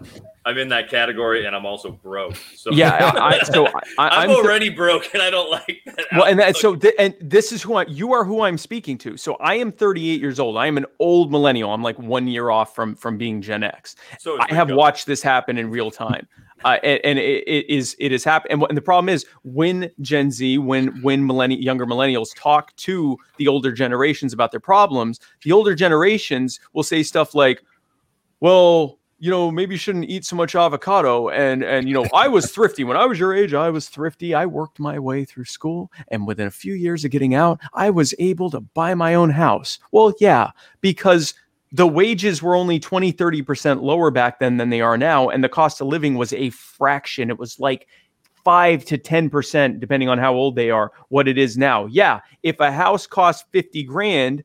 I'm 0.46 0.58
in 0.58 0.68
that 0.68 0.90
category, 0.90 1.46
and 1.46 1.56
I'm 1.56 1.64
also 1.64 1.90
broke. 1.90 2.36
So 2.54 2.70
Yeah, 2.70 2.90
I, 3.16 3.38
I, 3.38 3.42
so 3.44 3.66
I, 3.66 3.70
I'm, 3.98 4.12
I'm 4.12 4.28
th- 4.28 4.38
already 4.44 4.68
broke, 4.68 5.08
and 5.14 5.22
I 5.22 5.30
don't 5.30 5.50
like 5.50 5.80
that. 5.86 6.04
well, 6.12 6.24
and 6.24 6.38
that, 6.38 6.54
so 6.58 6.76
th- 6.76 6.92
and 6.98 7.14
this 7.18 7.50
is 7.50 7.62
who 7.62 7.76
I 7.76 7.86
you 7.86 8.12
are 8.12 8.24
who 8.24 8.42
I'm 8.42 8.58
speaking 8.58 8.98
to. 8.98 9.16
So 9.16 9.36
I 9.36 9.54
am 9.54 9.72
38 9.72 10.20
years 10.20 10.38
old. 10.38 10.58
I 10.58 10.66
am 10.66 10.76
an 10.76 10.84
old 10.98 11.30
millennial. 11.32 11.72
I'm 11.72 11.82
like 11.82 11.98
one 11.98 12.28
year 12.28 12.50
off 12.50 12.74
from 12.74 12.94
from 12.94 13.16
being 13.16 13.40
Gen 13.40 13.62
X. 13.62 13.96
So 14.18 14.36
I 14.38 14.52
have 14.52 14.70
watched 14.70 15.06
this 15.06 15.22
happen 15.22 15.56
in 15.56 15.70
real 15.70 15.90
time. 15.90 16.28
Uh, 16.64 16.78
and, 16.82 17.00
and 17.04 17.18
it, 17.18 17.44
it 17.46 17.68
is 17.68 17.94
it 17.98 18.10
is 18.10 18.24
happening. 18.24 18.54
And, 18.54 18.62
and 18.70 18.76
the 18.76 18.82
problem 18.82 19.08
is 19.10 19.26
when 19.42 19.90
Gen 20.00 20.30
Z, 20.30 20.58
when 20.58 20.88
when 21.02 21.22
millenni- 21.22 21.62
younger 21.62 21.86
millennials 21.86 22.34
talk 22.34 22.74
to 22.76 23.16
the 23.36 23.48
older 23.48 23.70
generations 23.70 24.32
about 24.32 24.50
their 24.50 24.60
problems, 24.60 25.20
the 25.42 25.52
older 25.52 25.74
generations 25.74 26.60
will 26.72 26.82
say 26.82 27.02
stuff 27.02 27.34
like, 27.34 27.62
"Well, 28.40 28.98
you 29.18 29.30
know, 29.30 29.50
maybe 29.50 29.74
you 29.74 29.78
shouldn't 29.78 30.08
eat 30.08 30.24
so 30.24 30.36
much 30.36 30.54
avocado." 30.54 31.28
And 31.28 31.62
and 31.62 31.86
you 31.86 31.92
know, 31.92 32.06
I 32.14 32.28
was 32.28 32.50
thrifty 32.50 32.82
when 32.82 32.96
I 32.96 33.04
was 33.04 33.18
your 33.18 33.34
age. 33.34 33.52
I 33.52 33.68
was 33.68 33.90
thrifty. 33.90 34.34
I 34.34 34.46
worked 34.46 34.80
my 34.80 34.98
way 34.98 35.26
through 35.26 35.44
school, 35.44 35.92
and 36.08 36.26
within 36.26 36.46
a 36.46 36.50
few 36.50 36.72
years 36.72 37.04
of 37.04 37.10
getting 37.10 37.34
out, 37.34 37.60
I 37.74 37.90
was 37.90 38.14
able 38.18 38.50
to 38.50 38.60
buy 38.60 38.94
my 38.94 39.14
own 39.14 39.28
house. 39.28 39.78
Well, 39.92 40.14
yeah, 40.18 40.52
because 40.80 41.34
the 41.74 41.88
wages 41.88 42.40
were 42.40 42.54
only 42.54 42.78
20 42.78 43.12
30% 43.12 43.82
lower 43.82 44.12
back 44.12 44.38
then 44.38 44.58
than 44.58 44.70
they 44.70 44.80
are 44.80 44.96
now 44.96 45.28
and 45.28 45.42
the 45.42 45.48
cost 45.48 45.80
of 45.80 45.88
living 45.88 46.14
was 46.14 46.32
a 46.32 46.50
fraction. 46.50 47.30
It 47.30 47.38
was 47.38 47.58
like 47.58 47.88
5 48.44 48.84
to 48.84 48.96
10% 48.96 49.80
depending 49.80 50.08
on 50.08 50.18
how 50.18 50.34
old 50.34 50.54
they 50.54 50.70
are 50.70 50.92
what 51.08 51.26
it 51.26 51.36
is 51.36 51.58
now. 51.58 51.86
Yeah 51.86 52.20
if 52.44 52.60
a 52.60 52.70
house 52.70 53.08
costs 53.08 53.44
50 53.50 53.82
grand 53.82 54.44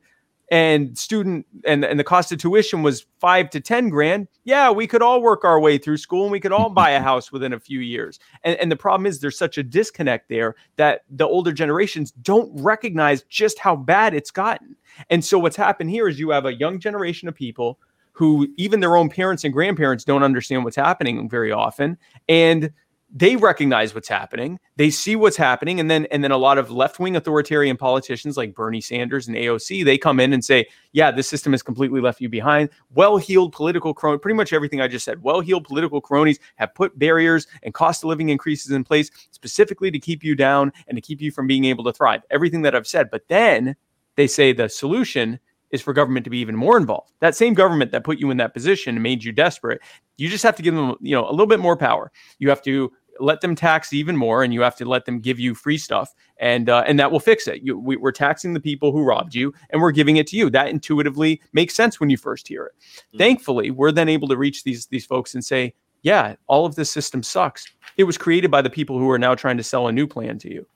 and 0.50 0.98
student 0.98 1.46
and, 1.64 1.84
and 1.84 1.98
the 1.98 2.04
cost 2.04 2.32
of 2.32 2.38
tuition 2.38 2.82
was 2.82 3.06
5 3.20 3.50
to 3.50 3.60
10 3.60 3.88
grand. 3.88 4.28
Yeah 4.44 4.70
we 4.70 4.86
could 4.86 5.02
all 5.02 5.22
work 5.22 5.44
our 5.44 5.60
way 5.60 5.78
through 5.78 5.96
school 5.96 6.24
and 6.24 6.32
we 6.32 6.40
could 6.40 6.52
all 6.52 6.70
buy 6.82 6.90
a 6.90 7.00
house 7.00 7.30
within 7.30 7.52
a 7.52 7.60
few 7.60 7.80
years. 7.80 8.18
And, 8.42 8.58
and 8.58 8.70
the 8.70 8.76
problem 8.76 9.06
is 9.06 9.20
there's 9.20 9.38
such 9.38 9.58
a 9.58 9.62
disconnect 9.62 10.28
there 10.28 10.54
that 10.76 11.02
the 11.10 11.26
older 11.26 11.52
generations 11.52 12.10
don't 12.10 12.50
recognize 12.60 13.22
just 13.24 13.58
how 13.58 13.76
bad 13.76 14.14
it's 14.14 14.30
gotten. 14.30 14.76
And 15.08 15.24
so 15.24 15.38
what's 15.38 15.56
happened 15.56 15.90
here 15.90 16.08
is 16.08 16.18
you 16.18 16.30
have 16.30 16.46
a 16.46 16.54
young 16.54 16.80
generation 16.80 17.28
of 17.28 17.34
people 17.34 17.78
who 18.12 18.48
even 18.56 18.80
their 18.80 18.96
own 18.96 19.08
parents 19.08 19.44
and 19.44 19.52
grandparents 19.52 20.04
don't 20.04 20.22
understand 20.22 20.64
what's 20.64 20.76
happening 20.76 21.28
very 21.28 21.52
often. 21.52 21.96
And 22.28 22.70
they 23.12 23.36
recognize 23.36 23.94
what's 23.94 24.08
happening. 24.08 24.58
They 24.76 24.90
see 24.90 25.16
what's 25.16 25.36
happening. 25.36 25.80
And 25.80 25.90
then 25.90 26.06
and 26.06 26.22
then 26.22 26.30
a 26.30 26.36
lot 26.36 26.58
of 26.58 26.70
left-wing 26.70 27.16
authoritarian 27.16 27.76
politicians 27.76 28.36
like 28.36 28.54
bernie 28.54 28.80
sanders 28.80 29.26
and 29.26 29.36
aoc 29.36 29.84
they 29.84 29.98
come 29.98 30.20
in 30.20 30.32
and 30.32 30.44
say 30.44 30.66
yeah 30.92 31.10
this 31.10 31.28
system 31.28 31.52
has 31.52 31.62
completely 31.62 32.00
left 32.00 32.20
you 32.20 32.28
behind. 32.28 32.70
Well-heeled 32.94 33.52
political 33.52 33.94
cronies 33.94 34.20
pretty 34.22 34.36
much 34.36 34.52
everything 34.52 34.80
i 34.80 34.88
just 34.88 35.04
said. 35.04 35.22
Well-heeled 35.22 35.64
political 35.64 36.00
cronies 36.00 36.38
have 36.56 36.74
put 36.74 36.98
barriers 36.98 37.46
and 37.62 37.74
cost 37.74 38.04
of 38.04 38.08
living 38.08 38.28
increases 38.28 38.70
in 38.70 38.84
place 38.84 39.10
specifically 39.30 39.90
to 39.90 39.98
keep 39.98 40.22
you 40.22 40.34
down 40.34 40.72
and 40.86 40.96
to 40.96 41.02
keep 41.02 41.20
you 41.20 41.30
from 41.30 41.46
being 41.46 41.64
able 41.64 41.84
to 41.84 41.92
thrive. 41.92 42.22
Everything 42.30 42.62
that 42.62 42.74
i've 42.74 42.86
said. 42.86 43.10
But 43.10 43.26
then 43.28 43.76
they 44.16 44.26
say 44.26 44.52
the 44.52 44.68
solution 44.68 45.40
is 45.70 45.80
for 45.80 45.92
government 45.92 46.24
to 46.24 46.30
be 46.30 46.38
even 46.38 46.56
more 46.56 46.76
involved. 46.76 47.12
That 47.20 47.36
same 47.36 47.54
government 47.54 47.92
that 47.92 48.04
put 48.04 48.18
you 48.18 48.30
in 48.30 48.36
that 48.38 48.54
position 48.54 48.96
and 48.96 49.02
made 49.02 49.22
you 49.22 49.32
desperate, 49.32 49.80
you 50.16 50.28
just 50.28 50.42
have 50.42 50.56
to 50.56 50.62
give 50.62 50.74
them, 50.74 50.96
you 51.00 51.14
know, 51.14 51.28
a 51.28 51.30
little 51.30 51.46
bit 51.46 51.60
more 51.60 51.76
power. 51.76 52.10
You 52.38 52.48
have 52.48 52.62
to 52.62 52.92
let 53.18 53.40
them 53.40 53.54
tax 53.54 53.92
even 53.92 54.16
more, 54.16 54.42
and 54.42 54.54
you 54.54 54.60
have 54.62 54.76
to 54.76 54.84
let 54.84 55.04
them 55.04 55.20
give 55.20 55.38
you 55.38 55.54
free 55.54 55.78
stuff, 55.78 56.14
and 56.38 56.68
uh, 56.68 56.84
and 56.86 56.98
that 57.00 57.10
will 57.10 57.20
fix 57.20 57.48
it. 57.48 57.62
You, 57.62 57.78
we, 57.78 57.96
we're 57.96 58.12
taxing 58.12 58.54
the 58.54 58.60
people 58.60 58.92
who 58.92 59.02
robbed 59.02 59.34
you, 59.34 59.52
and 59.70 59.80
we're 59.82 59.90
giving 59.90 60.16
it 60.16 60.26
to 60.28 60.36
you. 60.36 60.50
That 60.50 60.68
intuitively 60.68 61.40
makes 61.52 61.74
sense 61.74 62.00
when 62.00 62.10
you 62.10 62.16
first 62.16 62.48
hear 62.48 62.66
it. 62.66 62.72
Mhm. 63.14 63.18
Thankfully, 63.18 63.70
we're 63.70 63.92
then 63.92 64.08
able 64.08 64.28
to 64.28 64.36
reach 64.36 64.64
these 64.64 64.86
these 64.86 65.06
folks 65.06 65.34
and 65.34 65.44
say, 65.44 65.74
yeah, 66.02 66.36
all 66.46 66.66
of 66.66 66.76
this 66.76 66.90
system 66.90 67.22
sucks. 67.22 67.66
It 67.96 68.04
was 68.04 68.16
created 68.16 68.50
by 68.50 68.62
the 68.62 68.70
people 68.70 68.98
who 68.98 69.10
are 69.10 69.18
now 69.18 69.34
trying 69.34 69.56
to 69.56 69.62
sell 69.62 69.88
a 69.88 69.92
new 69.92 70.06
plan 70.06 70.38
to 70.38 70.52
you. 70.52 70.66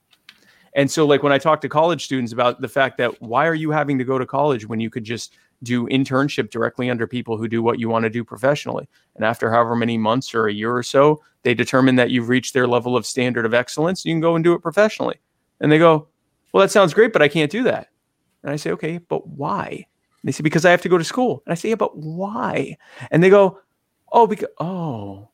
And 0.75 0.91
so, 0.91 1.05
like 1.05 1.23
when 1.23 1.31
I 1.31 1.37
talk 1.37 1.61
to 1.61 1.69
college 1.69 2.03
students 2.03 2.33
about 2.33 2.59
the 2.61 2.67
fact 2.67 2.97
that 2.97 3.21
why 3.21 3.47
are 3.47 3.55
you 3.55 3.71
having 3.71 3.97
to 3.97 4.03
go 4.03 4.19
to 4.19 4.25
college 4.25 4.67
when 4.67 4.79
you 4.79 4.89
could 4.89 5.05
just 5.05 5.37
do 5.63 5.87
internship 5.87 6.49
directly 6.49 6.89
under 6.89 7.07
people 7.07 7.37
who 7.37 7.47
do 7.47 7.61
what 7.63 7.79
you 7.79 7.89
want 7.89 8.03
to 8.03 8.09
do 8.09 8.23
professionally? 8.23 8.87
And 9.15 9.25
after 9.25 9.51
however 9.51 9.75
many 9.75 9.97
months 9.97 10.33
or 10.33 10.47
a 10.47 10.53
year 10.53 10.75
or 10.75 10.83
so, 10.83 11.21
they 11.43 11.53
determine 11.53 11.95
that 11.95 12.09
you've 12.09 12.29
reached 12.29 12.53
their 12.53 12.67
level 12.67 12.97
of 12.97 13.05
standard 13.05 13.45
of 13.45 13.53
excellence. 13.53 14.05
You 14.05 14.13
can 14.13 14.21
go 14.21 14.35
and 14.35 14.43
do 14.43 14.53
it 14.53 14.61
professionally. 14.61 15.19
And 15.59 15.71
they 15.71 15.77
go, 15.77 16.07
Well, 16.51 16.61
that 16.61 16.71
sounds 16.71 16.93
great, 16.93 17.13
but 17.13 17.21
I 17.21 17.27
can't 17.27 17.51
do 17.51 17.63
that. 17.63 17.89
And 18.43 18.51
I 18.51 18.55
say, 18.55 18.71
Okay, 18.71 18.97
but 18.97 19.27
why? 19.27 19.67
And 19.67 20.27
they 20.27 20.31
say, 20.31 20.43
Because 20.43 20.65
I 20.65 20.71
have 20.71 20.81
to 20.81 20.89
go 20.89 20.97
to 20.97 21.03
school. 21.03 21.43
And 21.45 21.51
I 21.51 21.55
say, 21.55 21.69
Yeah, 21.69 21.75
but 21.75 21.97
why? 21.97 22.77
And 23.11 23.23
they 23.23 23.29
go, 23.29 23.59
Oh, 24.11 24.27
because, 24.27 24.49
oh, 24.59 25.29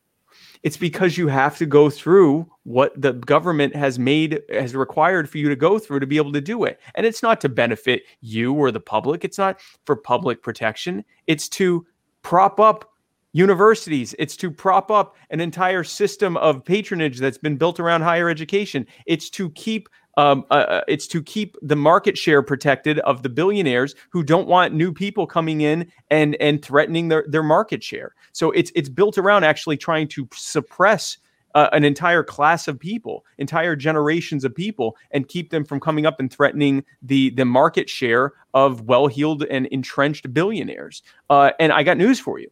it's 0.62 0.76
because 0.76 1.18
you 1.18 1.28
have 1.28 1.56
to 1.58 1.66
go 1.66 1.90
through 1.90 2.48
what 2.64 3.00
the 3.00 3.12
government 3.12 3.74
has 3.74 3.98
made 3.98 4.40
has 4.50 4.74
required 4.74 5.28
for 5.28 5.38
you 5.38 5.48
to 5.48 5.56
go 5.56 5.78
through 5.78 6.00
to 6.00 6.06
be 6.06 6.16
able 6.16 6.32
to 6.32 6.40
do 6.40 6.64
it. 6.64 6.80
And 6.94 7.04
it's 7.04 7.22
not 7.22 7.40
to 7.40 7.48
benefit 7.48 8.04
you 8.20 8.54
or 8.54 8.70
the 8.70 8.80
public. 8.80 9.24
It's 9.24 9.38
not 9.38 9.60
for 9.84 9.96
public 9.96 10.42
protection. 10.42 11.04
It's 11.26 11.48
to 11.50 11.84
prop 12.22 12.60
up 12.60 12.92
universities. 13.32 14.14
It's 14.18 14.36
to 14.36 14.50
prop 14.50 14.90
up 14.90 15.16
an 15.30 15.40
entire 15.40 15.84
system 15.84 16.36
of 16.36 16.64
patronage 16.64 17.18
that's 17.18 17.38
been 17.38 17.56
built 17.56 17.80
around 17.80 18.02
higher 18.02 18.28
education. 18.28 18.86
It's 19.06 19.30
to 19.30 19.50
keep 19.50 19.88
um, 20.16 20.44
uh, 20.50 20.54
uh, 20.54 20.80
it's 20.88 21.06
to 21.08 21.22
keep 21.22 21.56
the 21.62 21.76
market 21.76 22.18
share 22.18 22.42
protected 22.42 22.98
of 23.00 23.22
the 23.22 23.28
billionaires 23.28 23.94
who 24.10 24.22
don't 24.22 24.46
want 24.46 24.74
new 24.74 24.92
people 24.92 25.26
coming 25.26 25.62
in 25.62 25.90
and 26.10 26.36
and 26.36 26.62
threatening 26.62 27.08
their, 27.08 27.24
their 27.28 27.42
market 27.42 27.82
share. 27.82 28.14
So 28.32 28.50
it's 28.50 28.70
it's 28.74 28.88
built 28.88 29.18
around 29.18 29.44
actually 29.44 29.76
trying 29.76 30.08
to 30.08 30.28
suppress 30.34 31.18
uh, 31.54 31.68
an 31.72 31.84
entire 31.84 32.22
class 32.22 32.66
of 32.66 32.78
people, 32.78 33.24
entire 33.38 33.76
generations 33.76 34.44
of 34.44 34.54
people, 34.54 34.96
and 35.10 35.28
keep 35.28 35.50
them 35.50 35.64
from 35.64 35.80
coming 35.80 36.06
up 36.06 36.20
and 36.20 36.32
threatening 36.32 36.84
the 37.02 37.30
the 37.30 37.44
market 37.44 37.88
share 37.88 38.32
of 38.54 38.82
well-heeled 38.82 39.44
and 39.44 39.66
entrenched 39.66 40.32
billionaires. 40.34 41.02
Uh, 41.30 41.52
and 41.58 41.72
I 41.72 41.82
got 41.82 41.96
news 41.96 42.20
for 42.20 42.38
you: 42.38 42.50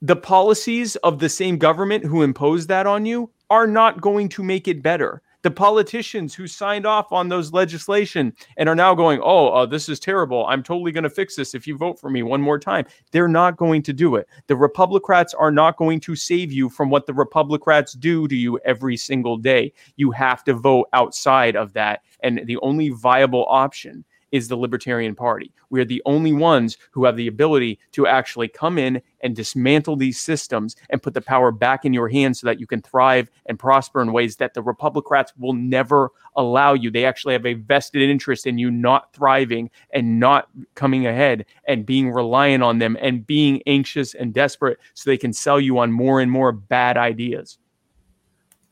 the 0.00 0.16
policies 0.16 0.96
of 0.96 1.18
the 1.18 1.28
same 1.28 1.58
government 1.58 2.04
who 2.04 2.22
imposed 2.22 2.68
that 2.68 2.86
on 2.86 3.04
you 3.04 3.30
are 3.50 3.66
not 3.66 4.00
going 4.00 4.30
to 4.30 4.42
make 4.42 4.66
it 4.66 4.82
better 4.82 5.20
the 5.42 5.50
politicians 5.50 6.34
who 6.34 6.46
signed 6.46 6.86
off 6.86 7.12
on 7.12 7.28
those 7.28 7.52
legislation 7.52 8.32
and 8.56 8.68
are 8.68 8.74
now 8.74 8.94
going, 8.94 9.20
"Oh, 9.22 9.48
uh, 9.48 9.66
this 9.66 9.88
is 9.88 10.00
terrible. 10.00 10.46
I'm 10.46 10.62
totally 10.62 10.92
going 10.92 11.04
to 11.04 11.10
fix 11.10 11.36
this 11.36 11.54
if 11.54 11.66
you 11.66 11.76
vote 11.76 12.00
for 12.00 12.10
me 12.10 12.22
one 12.22 12.40
more 12.40 12.58
time." 12.58 12.86
They're 13.10 13.28
not 13.28 13.56
going 13.56 13.82
to 13.82 13.92
do 13.92 14.16
it. 14.16 14.28
The 14.46 14.54
Republicrats 14.54 15.34
are 15.38 15.50
not 15.50 15.76
going 15.76 16.00
to 16.00 16.16
save 16.16 16.52
you 16.52 16.68
from 16.68 16.90
what 16.90 17.06
the 17.06 17.12
Republicrats 17.12 17.98
do 17.98 18.28
to 18.28 18.36
you 18.36 18.58
every 18.64 18.96
single 18.96 19.36
day. 19.36 19.72
You 19.96 20.10
have 20.12 20.44
to 20.44 20.54
vote 20.54 20.88
outside 20.92 21.56
of 21.56 21.72
that, 21.74 22.02
and 22.22 22.42
the 22.44 22.58
only 22.58 22.90
viable 22.90 23.46
option 23.48 24.04
is 24.32 24.48
the 24.48 24.56
Libertarian 24.56 25.14
Party. 25.14 25.52
We 25.70 25.80
are 25.80 25.84
the 25.84 26.02
only 26.06 26.32
ones 26.32 26.78
who 26.90 27.04
have 27.04 27.16
the 27.16 27.28
ability 27.28 27.78
to 27.92 28.06
actually 28.06 28.48
come 28.48 28.78
in 28.78 29.00
and 29.20 29.36
dismantle 29.36 29.96
these 29.96 30.20
systems 30.20 30.74
and 30.90 31.02
put 31.02 31.14
the 31.14 31.20
power 31.20 31.52
back 31.52 31.84
in 31.84 31.92
your 31.92 32.08
hands 32.08 32.40
so 32.40 32.46
that 32.46 32.58
you 32.58 32.66
can 32.66 32.82
thrive 32.82 33.30
and 33.46 33.58
prosper 33.58 34.00
in 34.00 34.12
ways 34.12 34.36
that 34.36 34.54
the 34.54 34.62
Republicrats 34.62 35.32
will 35.38 35.52
never 35.52 36.10
allow 36.36 36.72
you. 36.72 36.90
They 36.90 37.04
actually 37.04 37.34
have 37.34 37.46
a 37.46 37.54
vested 37.54 38.02
interest 38.02 38.46
in 38.46 38.58
you 38.58 38.70
not 38.70 39.12
thriving 39.12 39.70
and 39.92 40.18
not 40.18 40.48
coming 40.74 41.06
ahead 41.06 41.44
and 41.68 41.86
being 41.86 42.10
reliant 42.10 42.62
on 42.62 42.78
them 42.78 42.96
and 43.00 43.26
being 43.26 43.62
anxious 43.66 44.14
and 44.14 44.32
desperate 44.32 44.78
so 44.94 45.10
they 45.10 45.18
can 45.18 45.32
sell 45.32 45.60
you 45.60 45.78
on 45.78 45.92
more 45.92 46.20
and 46.20 46.30
more 46.30 46.52
bad 46.52 46.96
ideas. 46.96 47.58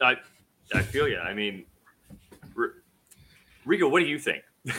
I, 0.00 0.16
I 0.74 0.80
feel 0.80 1.06
you. 1.06 1.18
I 1.18 1.34
mean, 1.34 1.64
R- 2.56 2.76
Rico, 3.66 3.88
what 3.88 4.00
do 4.00 4.06
you 4.06 4.18
think? 4.18 4.42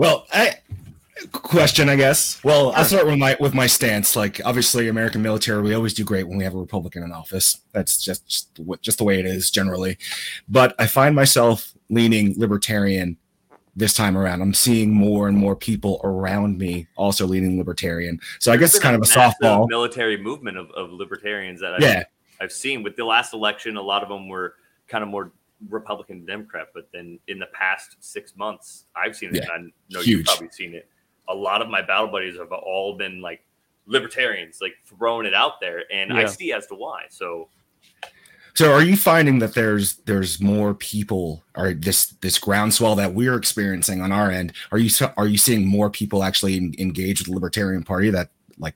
Well, 0.00 0.26
I 0.32 0.54
question, 1.32 1.90
I 1.90 1.96
guess. 1.96 2.42
Well, 2.42 2.72
I'll 2.72 2.86
start 2.86 3.04
with 3.04 3.18
my 3.18 3.36
with 3.38 3.52
my 3.52 3.66
stance. 3.66 4.16
Like, 4.16 4.40
obviously, 4.46 4.88
American 4.88 5.20
military, 5.20 5.60
we 5.60 5.74
always 5.74 5.92
do 5.92 6.04
great 6.04 6.26
when 6.26 6.38
we 6.38 6.44
have 6.44 6.54
a 6.54 6.58
Republican 6.58 7.02
in 7.02 7.12
office. 7.12 7.60
That's 7.72 8.02
just 8.02 8.26
just, 8.26 8.58
what- 8.58 8.80
just 8.80 8.96
the 8.96 9.04
way 9.04 9.18
it 9.20 9.26
is 9.26 9.50
generally. 9.50 9.98
But 10.48 10.74
I 10.78 10.86
find 10.86 11.14
myself 11.14 11.74
leaning 11.90 12.32
libertarian 12.38 13.18
this 13.76 13.92
time 13.92 14.16
around. 14.16 14.40
I'm 14.40 14.54
seeing 14.54 14.90
more 14.90 15.28
and 15.28 15.36
more 15.36 15.54
people 15.54 16.00
around 16.02 16.56
me 16.56 16.86
also 16.96 17.26
leaning 17.26 17.58
libertarian. 17.58 18.20
So 18.38 18.52
I 18.52 18.56
guess 18.56 18.74
it's 18.74 18.82
kind 18.82 18.96
of 18.96 19.02
a 19.02 19.04
softball. 19.04 19.68
military 19.68 20.16
movement 20.16 20.56
of, 20.56 20.70
of 20.70 20.90
libertarians 20.92 21.60
that 21.60 21.74
I've, 21.74 21.82
Yeah, 21.82 22.04
I've 22.40 22.52
seen 22.52 22.82
with 22.82 22.96
the 22.96 23.04
last 23.04 23.34
election. 23.34 23.76
A 23.76 23.82
lot 23.82 24.02
of 24.02 24.08
them 24.08 24.30
were 24.30 24.54
kind 24.88 25.04
of 25.04 25.10
more 25.10 25.30
Republican 25.68 26.18
and 26.18 26.26
Democrat, 26.26 26.68
but 26.74 26.88
then 26.92 27.18
in 27.28 27.38
the 27.38 27.48
past 27.52 27.96
six 28.00 28.36
months, 28.36 28.86
I've 28.96 29.16
seen 29.16 29.30
it. 29.34 29.44
Yeah, 29.44 29.54
and 29.54 29.72
I 29.72 29.94
know 29.94 30.00
huge. 30.00 30.06
you've 30.06 30.26
probably 30.26 30.50
seen 30.50 30.74
it. 30.74 30.88
A 31.28 31.34
lot 31.34 31.62
of 31.62 31.68
my 31.68 31.82
battle 31.82 32.08
buddies 32.08 32.38
have 32.38 32.52
all 32.52 32.96
been 32.96 33.20
like 33.20 33.44
libertarians, 33.86 34.58
like 34.60 34.74
throwing 34.86 35.26
it 35.26 35.34
out 35.34 35.60
there, 35.60 35.84
and 35.92 36.12
I 36.12 36.26
see 36.26 36.52
as 36.52 36.66
to 36.68 36.74
why. 36.74 37.04
So 37.10 37.48
So 38.54 38.72
are 38.72 38.82
you 38.82 38.96
finding 38.96 39.38
that 39.38 39.54
there's 39.54 39.96
there's 40.06 40.40
more 40.40 40.74
people 40.74 41.42
or 41.56 41.72
this 41.72 42.06
this 42.20 42.38
groundswell 42.38 42.94
that 42.96 43.14
we're 43.14 43.36
experiencing 43.36 44.02
on 44.02 44.12
our 44.12 44.30
end? 44.30 44.52
Are 44.72 44.78
you 44.78 44.90
are 45.16 45.26
you 45.26 45.38
seeing 45.38 45.66
more 45.66 45.90
people 45.90 46.22
actually 46.22 46.56
engage 46.78 47.20
with 47.20 47.28
the 47.28 47.34
Libertarian 47.34 47.84
Party 47.84 48.10
that 48.10 48.30
like 48.58 48.74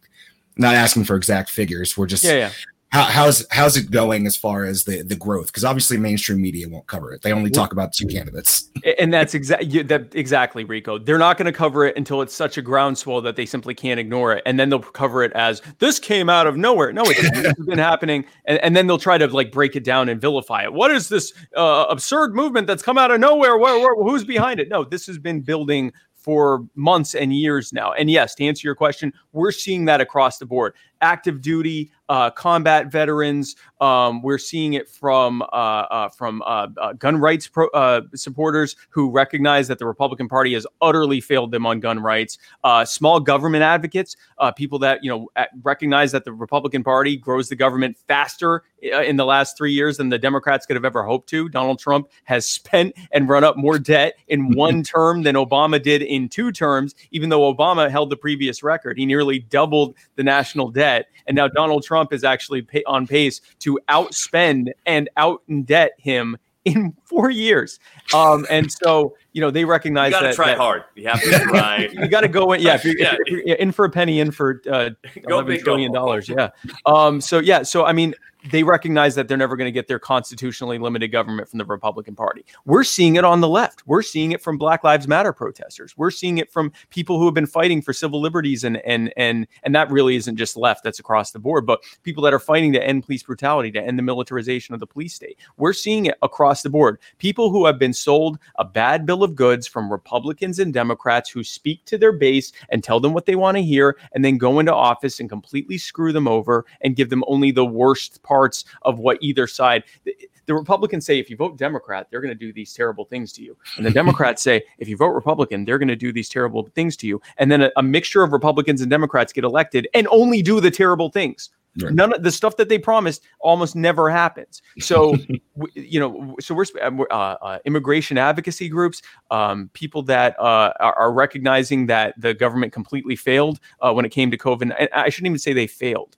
not 0.57 0.75
asking 0.75 1.05
for 1.05 1.17
exact 1.17 1.51
figures? 1.51 1.97
We're 1.97 2.07
just 2.07 2.25
Yeah, 2.25 2.35
yeah. 2.35 2.51
How, 2.95 3.03
how's 3.03 3.45
how's 3.51 3.77
it 3.77 3.91
going 3.91 4.25
as 4.25 4.37
far 4.37 4.65
as 4.65 4.85
the 4.85 5.03
the 5.03 5.17
growth? 5.17 5.47
Because 5.47 5.65
obviously 5.65 5.97
mainstream 5.97 6.41
media 6.41 6.69
won't 6.69 6.87
cover 6.87 7.13
it. 7.13 7.23
They 7.23 7.33
only 7.33 7.51
talk 7.51 7.73
about 7.73 7.93
two 7.93 8.07
candidates. 8.07 8.71
and 8.99 9.13
that's 9.13 9.35
exactly 9.35 9.83
that 9.83 10.15
exactly 10.15 10.63
Rico. 10.63 10.99
They're 10.99 11.19
not 11.19 11.37
going 11.37 11.47
to 11.47 11.53
cover 11.53 11.85
it 11.85 11.97
until 11.97 12.23
it's 12.23 12.33
such 12.33 12.57
a 12.57 12.63
groundswell 12.63 13.21
that 13.23 13.35
they 13.35 13.47
simply 13.47 13.75
can't 13.75 13.99
ignore 13.99 14.33
it, 14.33 14.45
and 14.47 14.61
then 14.61 14.69
they'll 14.69 14.79
cover 14.79 15.25
it 15.25 15.33
as 15.33 15.61
this 15.81 15.99
came 15.99 16.31
out 16.31 16.47
of 16.47 16.57
nowhere. 16.57 16.93
No, 16.93 17.03
it's 17.05 17.61
been 17.65 17.79
happening, 17.79 18.25
and, 18.45 18.59
and 18.59 18.77
then 18.77 18.87
they'll 18.87 18.97
try 18.97 19.19
to 19.19 19.27
like 19.27 19.51
break 19.51 19.75
it 19.75 19.83
down 19.83 20.09
and 20.09 20.21
vilify 20.21 20.63
it. 20.63 20.73
What 20.73 20.93
is 20.93 21.09
this 21.09 21.33
uh, 21.57 21.87
absurd 21.91 22.37
movement 22.37 22.69
that's 22.69 22.83
come 22.83 22.97
out 22.97 23.11
of 23.11 23.19
nowhere? 23.19 23.59
Where, 23.59 23.77
where 23.81 23.97
who's 23.97 24.25
behind 24.25 24.61
it? 24.61 24.69
No, 24.69 24.85
this 24.85 25.05
has 25.09 25.19
been 25.19 25.41
building 25.41 25.93
for 26.25 26.67
months 26.75 27.15
and 27.15 27.35
years 27.35 27.71
now. 27.71 27.93
And 27.93 28.11
yes, 28.11 28.35
to 28.37 28.45
answer 28.45 28.67
your 28.67 28.75
question, 28.75 29.13
we're 29.33 29.53
seeing 29.53 29.85
that 29.85 30.01
across 30.01 30.39
the 30.39 30.47
board. 30.47 30.75
Active 31.01 31.41
duty, 31.41 31.91
uh, 32.09 32.31
combat 32.31 32.91
veterans. 32.91 33.57
Um, 33.81 34.23
we're 34.23 34.39
seeing 34.39 34.75
it 34.75 34.89
from 34.89 35.43
uh, 35.43 35.45
uh, 35.45 36.09
from 36.09 36.43
uh, 36.43 36.69
uh, 36.77 36.93
gun 36.95 37.17
rights 37.19 37.49
pro- 37.49 37.69
uh, 37.69 38.03
supporters 38.15 38.77
who 38.89 39.11
recognize 39.11 39.69
that 39.69 39.79
the 39.79 39.87
Republican 39.87 40.29
Party 40.29 40.55
has 40.55 40.67
utterly 40.81 41.21
failed 41.21 41.51
them 41.51 41.67
on 41.67 41.81
gun 41.81 42.01
rights. 42.01 42.39
small 42.85 43.21
government 43.21 43.63
advocates, 43.63 44.17
people 44.57 44.79
that 44.79 45.03
you 45.03 45.11
know 45.11 45.29
recognize 45.63 46.13
that 46.13 46.25
the 46.25 46.33
Republican 46.33 46.85
Party 46.85 47.17
grows 47.17 47.49
the 47.49 47.57
government 47.57 47.97
faster 48.09 48.63
in 48.83 49.17
the 49.17 49.25
last 49.25 49.57
three 49.57 49.73
years 49.73 49.97
than 49.97 50.09
the 50.09 50.19
Democrats 50.19 50.67
could 50.67 50.77
have 50.77 50.85
ever 50.85 51.05
hoped 51.05 51.29
to. 51.31 51.49
Donald 51.49 51.79
Trump 51.79 52.09
has 52.25 52.47
spent 52.47 52.95
and 53.13 53.29
run 53.29 53.45
up 53.45 53.57
more 53.57 53.79
debt 53.79 54.15
in 54.29 54.53
one 54.57 54.83
term 54.83 55.23
than 55.23 55.35
Obama 55.35 55.83
did 55.83 56.03
in 56.03 56.29
two 56.29 56.53
terms. 56.53 56.95
Even 57.11 57.29
though 57.29 57.53
Obama 57.53 57.91
held 57.91 58.11
the 58.11 58.17
previous 58.17 58.63
record, 58.63 58.99
he 58.99 59.07
nearly 59.07 59.39
doubled 59.39 59.95
the 60.17 60.23
national 60.23 60.71
debt, 60.71 60.84
and 61.27 61.35
now 61.37 61.49
Donald 61.49 61.83
Trump 61.85 62.13
is 62.13 62.25
actually 62.25 62.63
pay, 62.63 62.83
on 62.87 63.07
pace 63.07 63.41
to 63.61 63.79
outspend 63.89 64.71
and 64.87 65.09
out 65.17 65.43
in 65.49 65.65
debt 65.65 65.93
him 65.99 66.37
in 66.65 66.95
four 67.05 67.31
years. 67.31 67.79
Um, 68.15 68.47
and 68.51 68.71
so, 68.71 69.17
you 69.33 69.41
know, 69.41 69.51
they 69.51 69.65
recognize 69.65 70.09
you 70.13 70.13
gotta 70.13 70.27
that. 70.29 70.35
try 70.35 70.47
that, 70.49 70.59
hard. 70.59 70.85
You 70.95 71.09
have 71.09 71.21
to 71.23 71.39
try. 71.41 71.89
you 71.93 72.09
got 72.09 72.21
to 72.23 72.29
go 72.29 72.53
in. 72.53 72.61
Yeah. 72.61 72.75
If 72.75 72.85
you're, 72.85 72.99
Yeah. 72.99 73.17
if 73.27 73.47
you're 73.47 73.57
in 73.57 73.73
for 73.73 73.85
a 73.85 73.91
penny, 73.91 74.21
in 74.21 74.31
for 74.31 74.63
uh, 74.71 74.91
$11 75.05 75.47
big, 75.47 75.63
trillion 75.63 75.93
dollars. 75.93 76.29
Yeah. 76.29 76.51
Um, 76.87 77.21
so, 77.21 77.39
yeah. 77.39 77.63
So, 77.63 77.85
I 77.85 77.93
mean, 77.93 78.15
they 78.51 78.63
recognize 78.63 79.15
that 79.15 79.29
they're 79.29 79.37
never 79.37 79.57
going 79.57 79.67
to 79.67 79.73
get 79.73 79.89
their 79.89 79.99
constitutionally 79.99 80.79
limited 80.79 81.09
government 81.09 81.49
from 81.49 81.59
the 81.59 81.65
Republican 81.65 82.15
Party. 82.15 82.45
We're 82.65 82.85
seeing 82.85 83.17
it 83.17 83.25
on 83.25 83.41
the 83.41 83.49
left. 83.49 83.87
We're 83.87 84.03
seeing 84.03 84.33
it 84.33 84.43
from 84.43 84.59
Black 84.59 84.85
Lives 84.85 85.09
Matter 85.09 85.33
protesters. 85.33 85.97
We're 85.97 86.11
seeing 86.11 86.39
it 86.39 86.53
from 86.53 86.73
people 86.91 87.19
who 87.19 87.25
have 87.25 87.35
been 87.35 87.47
fighting 87.47 87.81
for 87.81 87.93
civil 87.93 88.21
liberties 88.21 88.65
and 88.65 88.79
and 88.79 89.13
and 89.17 89.47
and 89.63 89.75
that 89.75 89.91
really 89.91 90.17
isn't 90.17 90.37
just 90.37 90.57
left. 90.57 90.85
That's 90.85 90.99
across 90.99 91.31
the 91.31 91.39
board. 91.39 91.67
But 91.67 91.83
people 92.03 92.23
that 92.25 92.35
are 92.35 92.39
fighting 92.39 92.73
to 92.75 92.83
end 92.83 93.05
police 93.05 93.23
brutality, 93.23 93.71
to 93.73 93.83
end 93.83 93.99
the 93.99 94.03
militarization 94.03 94.75
of 94.75 94.81
the 94.81 94.87
police 94.87 95.15
state. 95.15 95.39
We're 95.57 95.73
seeing 95.73 96.07
it 96.07 96.17
across 96.23 96.63
the 96.63 96.71
board. 96.71 96.99
People 97.19 97.51
who 97.51 97.65
have 97.67 97.79
been 97.79 97.95
sold 97.95 98.39
a 98.57 98.65
bad 98.65 99.07
bill 99.07 99.23
of 99.23 99.35
goods 99.35 99.67
from 99.67 99.91
Republicans 99.91 100.59
and 100.59 100.73
Democrats 100.73 101.31
who 101.31 101.43
speak 101.43 101.85
to 101.87 101.97
their 101.97 102.13
base 102.13 102.53
and 102.69 102.85
tell 102.85 103.01
them 103.01 103.13
what 103.13 103.27
they 103.27 103.37
want 103.37 103.57
to 103.57 103.63
hear, 103.63 103.97
and 104.13 104.25
then 104.25 104.37
go 104.37 104.59
into 104.59 104.75
office 104.75 105.21
and 105.21 105.29
completely 105.29 105.79
screw 105.79 106.13
them 106.13 106.29
over 106.29 106.67
and 106.83 106.97
give 106.97 107.11
them 107.11 107.25
only 107.27 107.51
the 107.51 107.65
worst 107.65 108.23
parts 108.35 108.65
of 108.83 108.99
what 108.99 109.19
either 109.21 109.47
side. 109.47 109.85
The, 110.05 110.15
the 110.47 110.55
Republicans 110.55 111.07
say 111.07 111.19
if 111.19 111.31
you 111.31 111.37
vote 111.37 111.57
Democrat, 111.57 112.09
they're 112.11 112.21
going 112.21 112.37
to 112.39 112.45
do 112.47 112.53
these 112.53 112.73
terrible 112.75 113.05
things 113.05 113.33
to 113.35 113.43
you, 113.43 113.57
and 113.77 113.87
the 113.87 113.91
Democrats 114.01 114.43
say 114.43 114.63
if 114.79 114.89
you 114.89 114.97
vote 114.97 115.15
Republican, 115.21 115.65
they're 115.65 115.79
going 115.79 115.89
to 115.89 115.97
do 116.07 116.13
these 116.13 116.29
terrible 116.29 116.69
things 116.75 116.97
to 116.99 117.07
you. 117.07 117.21
And 117.39 117.51
then 117.51 117.63
a, 117.63 117.71
a 117.77 117.83
mixture 117.83 118.23
of 118.23 118.33
Republicans 118.33 118.81
and 118.81 118.91
Democrats 118.91 119.33
get 119.33 119.45
elected 119.45 119.87
and 119.95 120.09
only 120.11 120.43
do 120.43 120.61
the 120.61 120.71
terrible 120.71 121.11
things. 121.11 121.51
Right. 121.83 121.93
None 121.93 122.13
of 122.15 122.23
the 122.23 122.31
stuff 122.31 122.57
that 122.59 122.69
they 122.69 122.79
promised 122.79 123.23
almost 123.41 123.75
never 123.75 124.09
happens. 124.09 124.63
So, 124.79 125.17
you 125.75 125.99
know, 125.99 126.37
so 126.41 126.55
we're, 126.55 126.67
uh, 126.81 127.03
uh, 127.11 127.37
uh, 127.43 127.59
immigration 127.65 128.17
advocacy 128.17 128.69
groups, 128.69 129.03
um, 129.33 129.71
people 129.73 130.03
that 130.05 130.39
uh, 130.39 130.73
are, 130.79 130.97
are 130.97 131.13
recognizing 131.13 131.87
that 131.87 132.15
the 132.21 132.33
government 132.33 132.73
completely 132.73 133.17
failed 133.17 133.59
uh, 133.81 133.93
when 133.93 134.05
it 134.05 134.11
came 134.11 134.31
to 134.31 134.39
COVID. 134.39 134.63
And 134.63 134.89
I 134.93 135.09
shouldn't 135.09 135.27
even 135.27 135.39
say 135.39 135.53
they 135.53 135.67
failed. 135.67 136.17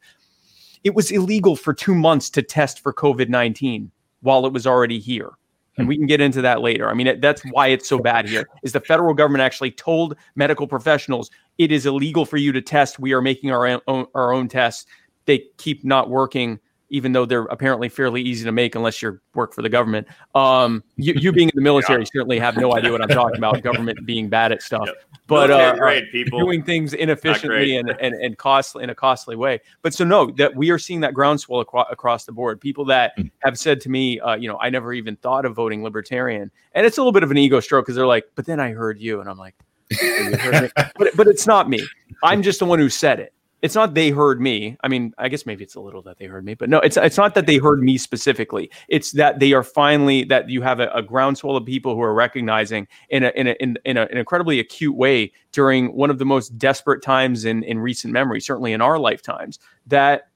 It 0.87 0.95
was 0.95 1.11
illegal 1.11 1.57
for 1.57 1.75
two 1.75 1.97
months 1.97 2.31
to 2.31 2.43
test 2.43 2.79
for 2.79 2.95
COVID 2.95 3.29
19 3.29 3.91
while 4.21 4.47
it 4.47 4.53
was 4.53 4.69
already 4.69 5.01
here. 5.01 5.33
And 5.77 5.85
hmm. 5.85 5.89
we 5.89 5.97
can 5.97 6.07
get 6.07 6.21
into 6.21 6.41
that 6.43 6.61
later. 6.61 6.89
I 6.89 6.95
mean, 6.95 7.19
that's 7.21 7.43
why 7.51 7.67
it's 7.67 7.89
so 7.89 7.99
bad 7.99 8.29
here. 8.29 8.49
Is 8.63 8.71
the 8.71 8.79
federal 8.79 9.13
government 9.13 9.43
actually 9.43 9.73
told 9.73 10.17
medical 10.37 10.69
professionals 10.69 11.29
it 11.59 11.73
is 11.73 11.87
illegal 11.87 12.25
for 12.25 12.37
you 12.37 12.53
to 12.53 12.63
test? 12.63 13.01
We 13.01 13.13
are 13.15 13.21
making 13.21 13.51
our 13.51 13.83
own 13.89 14.07
our 14.15 14.33
own 14.33 14.47
tests. 14.47 14.87
They 15.25 15.43
keep 15.57 15.85
not 15.85 16.09
working, 16.09 16.61
even 16.89 17.13
though 17.13 17.25
they're 17.27 17.45
apparently 17.47 17.89
fairly 17.89 18.23
easy 18.23 18.45
to 18.45 18.53
make 18.53 18.75
unless 18.75 19.03
you 19.03 19.19
work 19.35 19.53
for 19.53 19.63
the 19.63 19.69
government. 19.69 20.07
Um, 20.35 20.85
you, 20.97 21.15
you 21.17 21.33
being 21.33 21.49
in 21.49 21.57
the 21.57 21.63
military 21.63 22.01
Yeah. 22.03 22.09
certainly 22.13 22.39
have 22.39 22.57
no 22.57 22.75
idea 22.77 22.93
what 22.93 23.03
I'm 23.03 23.09
talking 23.09 23.39
about. 23.39 23.61
Government 23.63 23.99
being 24.07 24.29
bad 24.29 24.53
at 24.53 24.63
stuff, 24.63 24.85
Yep. 24.87 24.97
but 25.27 25.51
uh, 25.51 25.75
grade 25.77 26.05
people. 26.13 26.39
doing 26.39 26.63
things 26.63 26.93
inefficiently 26.95 27.77
and, 27.77 27.91
and 28.01 28.15
and 28.15 28.39
costly 28.39 28.85
in 28.85 28.91
a 28.91 28.95
costly 28.95 29.35
way. 29.35 29.61
But 29.83 29.95
so 29.95 30.05
no, 30.05 30.31
that 30.33 30.55
we 30.55 30.71
are 30.71 30.79
seeing 30.79 31.01
that 31.01 31.13
groundswell 31.15 31.61
acro- 31.61 31.87
across 31.91 32.25
the 32.25 32.33
board. 32.33 32.61
People 32.61 32.85
that 32.87 33.17
Mm. 33.19 33.31
have 33.41 33.59
said 33.59 33.81
to 33.83 33.89
me, 33.89 34.21
uh, 34.21 34.37
you 34.37 34.47
know, 34.49 34.59
I 34.61 34.71
never 34.71 34.93
even 34.93 35.17
thought 35.17 35.45
of 35.45 35.55
voting 35.55 35.83
libertarian, 35.83 36.51
and 36.73 36.87
it's 36.87 36.99
a 36.99 37.01
little 37.01 37.13
bit 37.13 37.23
of 37.23 37.31
an 37.31 37.39
ego 37.39 37.61
stroke 37.61 37.87
because 37.87 37.97
they're 37.97 38.07
like, 38.07 38.25
but 38.35 38.47
then 38.47 38.61
I 38.61 38.71
heard 38.73 39.01
you, 39.01 39.21
and 39.21 39.29
I'm 39.31 39.39
like, 39.39 39.55
"Oh, 40.01 40.07
you 40.31 40.37
heard 40.37 40.63
me?" 40.65 40.71
but 40.97 41.17
but 41.17 41.27
it's 41.27 41.47
not 41.47 41.69
me. 41.69 41.85
I'm 42.23 42.43
just 42.43 42.59
the 42.61 42.65
one 42.67 42.79
who 42.79 42.89
said 42.89 43.19
it. 43.21 43.33
It's 43.63 43.75
not 43.75 43.95
they 43.95 44.11
heard 44.11 44.41
me. 44.41 44.77
I 44.83 44.89
mean, 44.89 45.15
I 45.17 45.29
guess 45.29 45.47
maybe 45.47 45.65
it's 45.65 45.77
a 45.77 45.81
little 45.81 46.03
that 46.03 46.19
they 46.19 46.27
heard 46.27 46.45
me, 46.45 46.55
but 46.55 46.69
no, 46.69 46.79
it's 46.81 46.97
it's 46.99 47.17
not 47.17 47.35
that 47.35 47.47
they 47.47 47.57
heard 47.57 47.83
me 47.83 47.97
specifically. 47.97 48.71
It's 48.89 49.13
that 49.13 49.41
they 49.41 49.55
are 49.55 49.63
finally 49.63 50.25
that 50.25 50.51
you 50.51 50.61
have 50.61 50.79
a, 50.79 50.89
a 50.91 51.03
groundswell 51.03 51.57
of 51.57 51.65
people 51.65 51.95
who 51.95 52.03
are 52.03 52.15
recognizing 52.15 52.87
in 53.09 53.25
a, 53.25 53.33
in, 53.35 53.47
a, 53.49 53.53
in, 53.53 53.79
in 53.87 53.97
a, 53.97 54.03
an 54.03 54.19
incredibly 54.19 54.61
acute 54.61 54.95
way 54.95 55.33
during 55.53 55.95
one 55.95 56.11
of 56.11 56.19
the 56.19 56.27
most 56.27 56.59
desperate 56.59 57.03
times 57.03 57.47
in 57.47 57.63
in 57.63 57.79
recent 57.79 58.13
memory, 58.13 58.41
certainly 58.41 58.75
in 58.75 58.83
our 58.83 58.99
lifetimes, 58.99 59.59
that 59.87 60.29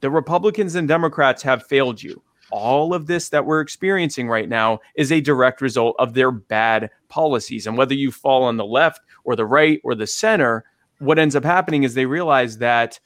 the 0.00 0.10
Republicans 0.10 0.74
and 0.74 0.88
Democrats 0.88 1.42
have 1.42 1.66
failed 1.66 2.02
you. 2.02 2.22
All 2.50 2.94
of 2.94 3.06
this 3.06 3.28
that 3.28 3.44
we're 3.44 3.60
experiencing 3.60 4.26
right 4.26 4.48
now 4.48 4.80
is 4.94 5.12
a 5.12 5.20
direct 5.20 5.60
result 5.60 5.96
of 5.98 6.14
their 6.14 6.30
bad 6.30 6.88
policies. 7.08 7.66
And 7.66 7.76
whether 7.76 7.94
you 7.94 8.10
fall 8.10 8.44
on 8.44 8.56
the 8.56 8.64
left 8.64 9.00
or 9.24 9.36
the 9.36 9.44
right 9.44 9.80
or 9.84 9.94
the 9.94 10.06
center, 10.06 10.64
what 10.98 11.18
ends 11.18 11.36
up 11.36 11.44
happening 11.44 11.82
is 11.84 11.94
they 11.94 12.06
realize 12.06 12.58
that 12.58 13.00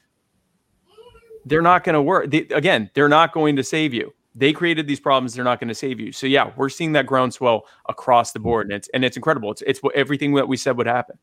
they're 1.45 1.63
not 1.63 1.85
going 1.85 1.95
to 1.95 2.03
work. 2.03 2.31
They, 2.31 2.41
again, 2.51 2.91
they're 2.95 3.09
not 3.09 3.33
going 3.33 3.57
to 3.57 3.65
save 3.65 3.93
you. 3.93 4.13
They 4.35 4.53
created 4.53 4.87
these 4.87 5.01
problems. 5.01 5.35
They're 5.35 5.45
not 5.45 5.61
going 5.61 5.69
to 5.69 5.75
save 5.75 6.01
you. 6.01 6.13
So 6.13 6.27
yeah, 6.27 6.53
we're 6.57 6.71
seeing 6.71 6.93
that 6.93 7.07
groundswell 7.07 7.67
across 7.89 8.33
the 8.33 8.39
board, 8.39 8.67
and 8.67 8.75
it's 8.75 8.89
and 8.95 9.05
it's 9.05 9.17
incredible. 9.17 9.51
It's 9.53 9.63
it's 9.63 9.83
what 9.83 9.95
everything 9.95 10.35
that 10.35 10.49
we 10.49 10.57
said 10.57 10.77
would 10.79 10.87
happen. 10.87 11.19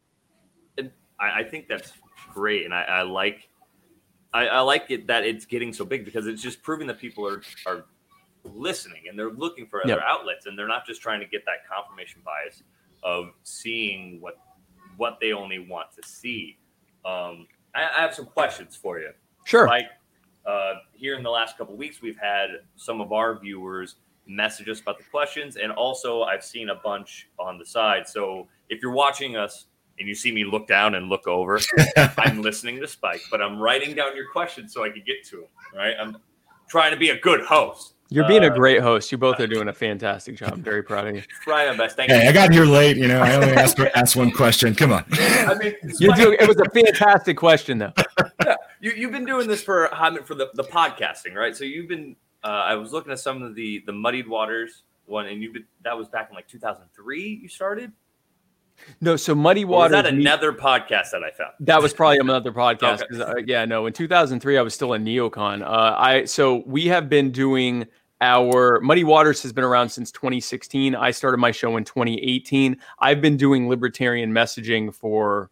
I, 1.20 1.40
I 1.40 1.44
think 1.44 1.68
that's 1.68 1.94
great, 2.34 2.66
and 2.66 2.74
I, 2.74 2.84
I 2.84 3.02
like, 3.02 3.50
I, 4.32 4.48
I 4.48 4.60
like 4.60 4.92
it 4.92 5.08
that 5.08 5.26
it's 5.26 5.46
getting 5.46 5.74
so 5.74 5.86
big 5.86 6.06
because 6.06 6.28
it's 6.28 6.42
just 6.42 6.62
proving 6.62 6.86
that 6.88 7.00
people 7.00 7.28
are 7.28 7.42
are 7.66 7.86
listening 8.44 9.04
and 9.10 9.20
they're 9.20 9.32
looking 9.32 9.66
for 9.68 9.84
other 9.84 9.94
Yep. 9.94 10.04
outlets, 10.06 10.46
and 10.46 10.58
they're 10.58 10.68
not 10.68 10.86
just 10.86 11.02
trying 11.02 11.20
to 11.20 11.26
get 11.26 11.44
that 11.46 11.68
confirmation 11.68 12.22
bias 12.24 12.62
of 13.02 13.32
seeing 13.42 14.22
what 14.22 14.38
what 14.98 15.18
they 15.20 15.34
only 15.34 15.58
want 15.58 15.88
to 16.00 16.08
see. 16.08 16.59
Um, 17.06 17.48
I, 17.76 17.84
I 17.98 18.02
have 18.02 18.14
some 18.14 18.26
questions 18.26 18.76
for 18.76 19.00
you. 19.00 19.12
Sure. 19.46 19.68
Like 19.68 19.86
uh, 20.46 20.76
here 20.94 21.16
in 21.16 21.24
the 21.24 21.30
last 21.30 21.58
couple 21.58 21.76
weeks, 21.76 22.02
we've 22.02 22.18
had 22.18 22.50
some 22.76 23.02
of 23.02 23.12
our 23.12 23.40
viewers 23.40 23.96
message 24.28 24.70
us 24.70 24.80
about 24.80 24.98
the 24.98 25.04
questions, 25.06 25.58
and 25.58 25.72
also 25.72 26.24
I've 26.24 26.44
seen 26.44 26.70
a 26.70 26.76
bunch 26.76 27.30
on 27.40 27.58
the 27.58 27.66
side. 27.66 28.08
So 28.08 28.48
if 28.70 28.82
you're 28.82 28.92
watching 28.92 29.36
us 29.36 29.66
and 29.98 30.08
you 30.08 30.16
see 30.16 30.32
me 30.32 30.46
look 30.46 30.68
down 30.68 30.96
and 30.96 31.10
look 31.10 31.28
over, 31.28 31.60
I'm 32.18 32.42
listening 32.42 32.80
to 32.80 32.88
Spike, 32.88 33.22
but 33.32 33.42
I'm 33.42 33.60
writing 33.60 33.96
down 33.96 34.16
your 34.16 34.30
questions 34.32 34.74
so 34.74 34.84
I 34.84 34.90
can 34.90 35.04
get 35.06 35.26
to 35.26 35.38
them. 35.38 35.48
Right? 35.76 35.96
I'm 36.00 36.18
trying 36.70 36.92
to 36.92 36.98
be 36.98 37.10
a 37.10 37.20
good 37.20 37.42
host. 37.42 37.96
You're 38.12 38.28
being 38.28 38.43
a 38.43 38.48
Uh, 38.48 38.56
great 38.56 38.82
host. 38.82 39.12
You 39.12 39.17
both 39.19 39.39
are 39.39 39.45
doing 39.48 39.67
a 39.67 39.74
fantastic 39.74 40.36
job. 40.36 40.54
I'm 40.54 40.63
very 40.63 40.82
proud 40.84 41.08
of 41.08 41.15
you. 41.15 41.22
Trying 41.43 41.69
my 41.78 41.78
best. 41.86 41.95
Thank 41.95 42.10
you. 42.10 42.15
Hey, 42.15 42.28
I 42.28 42.32
got 42.32 42.52
here 42.52 42.65
late. 42.65 42.98
You 42.98 43.08
know, 43.08 43.22
I 43.22 43.36
only 43.36 43.50
asked 43.54 43.80
asked 43.95 44.15
one 44.15 44.32
question. 44.32 44.74
Come 44.76 44.91
on. 44.91 45.06
I 45.12 45.56
mean, 45.62 45.76
You're 46.00 46.15
doing, 46.15 46.38
it 46.39 46.48
was 46.48 46.58
a 46.58 46.69
fantastic 46.72 47.38
question, 47.38 47.78
though. 47.78 47.93
yeah, 48.45 48.56
you, 48.82 48.91
you've 48.91 49.12
been 49.12 49.26
doing 49.26 49.48
this 49.48 49.62
for 49.63 49.89
for 50.26 50.34
the, 50.36 50.50
the 50.56 50.63
podcasting, 50.63 51.36
right? 51.36 51.56
So 51.56 51.63
you've 51.63 51.88
been. 51.88 52.15
Uh, 52.43 52.48
I 52.48 52.76
was 52.76 52.91
looking 52.93 53.12
at 53.12 53.19
some 53.19 53.41
of 53.43 53.54
the 53.54 53.84
the 53.86 53.93
muddied 53.93 54.28
waters 54.28 54.84
one, 55.06 55.28
and 55.28 55.43
you've 55.43 55.54
been 55.54 55.65
that 55.84 55.95
was 55.98 56.08
back 56.08 56.30
in 56.30 56.36
like 56.36 56.48
2003. 56.48 57.39
You 57.43 57.48
started. 57.48 57.91
No, 59.02 59.17
so 59.17 59.36
Muddy 59.36 59.65
Or 59.65 59.67
was 59.67 59.92
Waters. 59.92 60.04
that 60.04 60.13
me- 60.13 60.21
another 60.21 60.54
podcast 60.54 61.12
that 61.12 61.21
I 61.21 61.31
found? 61.31 61.52
That 61.60 61.81
was 61.81 61.94
probably 61.94 62.19
another 62.19 62.54
podcast. 62.54 63.02
Okay. 63.02 63.06
'cause, 63.12 63.19
uh, 63.19 63.34
yeah, 63.46 63.65
no. 63.65 63.86
In 63.88 63.92
2003, 63.92 64.58
I 64.58 64.62
was 64.62 64.73
still 64.73 64.94
in 64.94 65.04
Neocon. 65.04 65.62
Uh, 65.63 65.96
I 65.98 66.23
so 66.23 66.63
we 66.65 66.86
have 66.88 67.10
been 67.10 67.31
doing 67.31 67.88
our 68.22 68.80
Muddy 68.82 69.04
Waters 69.04 69.42
has 69.44 69.54
been 69.54 69.63
around 69.63 69.90
since 69.90 70.12
2016. 70.12 70.96
I 70.96 71.12
started 71.12 71.38
my 71.38 71.52
show 71.52 71.78
in 71.78 71.84
2018. 71.86 72.78
I've 73.00 73.22
been 73.22 73.38
doing 73.38 73.70
libertarian 73.70 74.32
messaging 74.32 74.94
for 74.94 75.50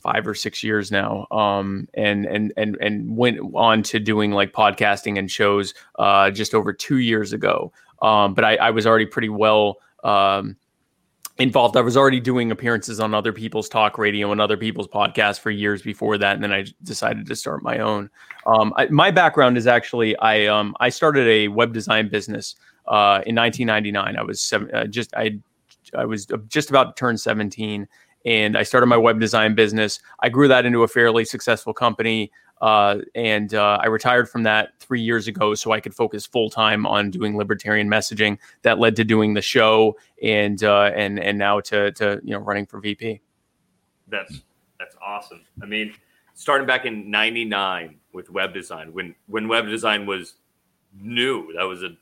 five 0.00 0.26
or 0.26 0.34
six 0.34 0.62
years 0.62 0.90
now, 0.90 1.26
um, 1.30 1.88
and 1.94 2.24
and 2.26 2.52
and 2.56 2.76
and 2.80 3.16
went 3.16 3.38
on 3.54 3.82
to 3.84 4.00
doing 4.00 4.32
like 4.32 4.52
podcasting 4.52 5.18
and 5.18 5.30
shows 5.30 5.74
uh, 5.98 6.30
just 6.30 6.54
over 6.54 6.72
two 6.72 6.98
years 6.98 7.32
ago. 7.32 7.72
Um, 8.02 8.34
but 8.34 8.44
I, 8.44 8.56
I 8.56 8.70
was 8.70 8.86
already 8.86 9.06
pretty 9.06 9.28
well 9.28 9.78
um, 10.04 10.56
involved. 11.40 11.76
I 11.76 11.80
was 11.80 11.96
already 11.96 12.20
doing 12.20 12.50
appearances 12.50 13.00
on 13.00 13.14
other 13.14 13.32
people's 13.32 13.68
talk 13.68 13.98
radio 13.98 14.30
and 14.30 14.40
other 14.40 14.56
people's 14.56 14.86
podcasts 14.86 15.40
for 15.40 15.50
years 15.50 15.82
before 15.82 16.18
that, 16.18 16.34
and 16.34 16.44
then 16.44 16.52
I 16.52 16.66
decided 16.82 17.26
to 17.26 17.34
start 17.34 17.62
my 17.62 17.78
own. 17.78 18.10
Um, 18.46 18.72
I, 18.76 18.86
my 18.86 19.10
background 19.10 19.56
is 19.56 19.66
actually 19.66 20.16
I 20.18 20.46
um, 20.46 20.76
I 20.80 20.90
started 20.90 21.26
a 21.26 21.48
web 21.48 21.72
design 21.72 22.08
business 22.08 22.56
uh, 22.86 23.22
in 23.26 23.34
1999. 23.34 24.16
I 24.16 24.22
was 24.22 24.40
seven, 24.40 24.72
uh, 24.74 24.86
just 24.86 25.14
I 25.16 25.38
I 25.96 26.04
was 26.04 26.26
just 26.48 26.70
about 26.70 26.94
to 26.94 27.00
turn 27.00 27.16
17, 27.16 27.88
and 28.26 28.56
I 28.56 28.62
started 28.62 28.86
my 28.86 28.98
web 28.98 29.18
design 29.18 29.54
business. 29.54 29.98
I 30.20 30.28
grew 30.28 30.46
that 30.48 30.66
into 30.66 30.82
a 30.82 30.88
fairly 30.88 31.24
successful 31.24 31.72
company. 31.72 32.30
Uh, 32.60 32.98
and 33.14 33.54
uh, 33.54 33.78
I 33.80 33.86
retired 33.86 34.28
from 34.28 34.42
that 34.42 34.72
three 34.78 35.00
years 35.00 35.28
ago 35.28 35.54
so 35.54 35.72
I 35.72 35.80
could 35.80 35.94
focus 35.94 36.26
full 36.26 36.50
time 36.50 36.86
on 36.86 37.10
doing 37.10 37.36
libertarian 37.36 37.88
messaging. 37.88 38.38
That 38.62 38.78
led 38.78 38.96
to 38.96 39.04
doing 39.04 39.34
the 39.34 39.42
show 39.42 39.96
and 40.22 40.62
uh, 40.62 40.90
and 40.94 41.18
and 41.18 41.38
now 41.38 41.60
to 41.60 41.92
to 41.92 42.20
you 42.22 42.34
know 42.34 42.40
running 42.40 42.66
for 42.66 42.80
VP. 42.80 43.20
That's 44.08 44.42
that's 44.78 44.96
awesome. 45.04 45.42
I 45.62 45.66
mean, 45.66 45.94
starting 46.34 46.66
back 46.66 46.84
in 46.84 47.10
'99 47.10 47.96
with 48.12 48.30
web 48.30 48.52
design, 48.52 48.92
when 48.92 49.14
when 49.26 49.48
web 49.48 49.66
design 49.66 50.04
was 50.04 50.34
new, 51.00 51.52
that 51.54 51.64
was 51.64 51.82
a 51.82 51.96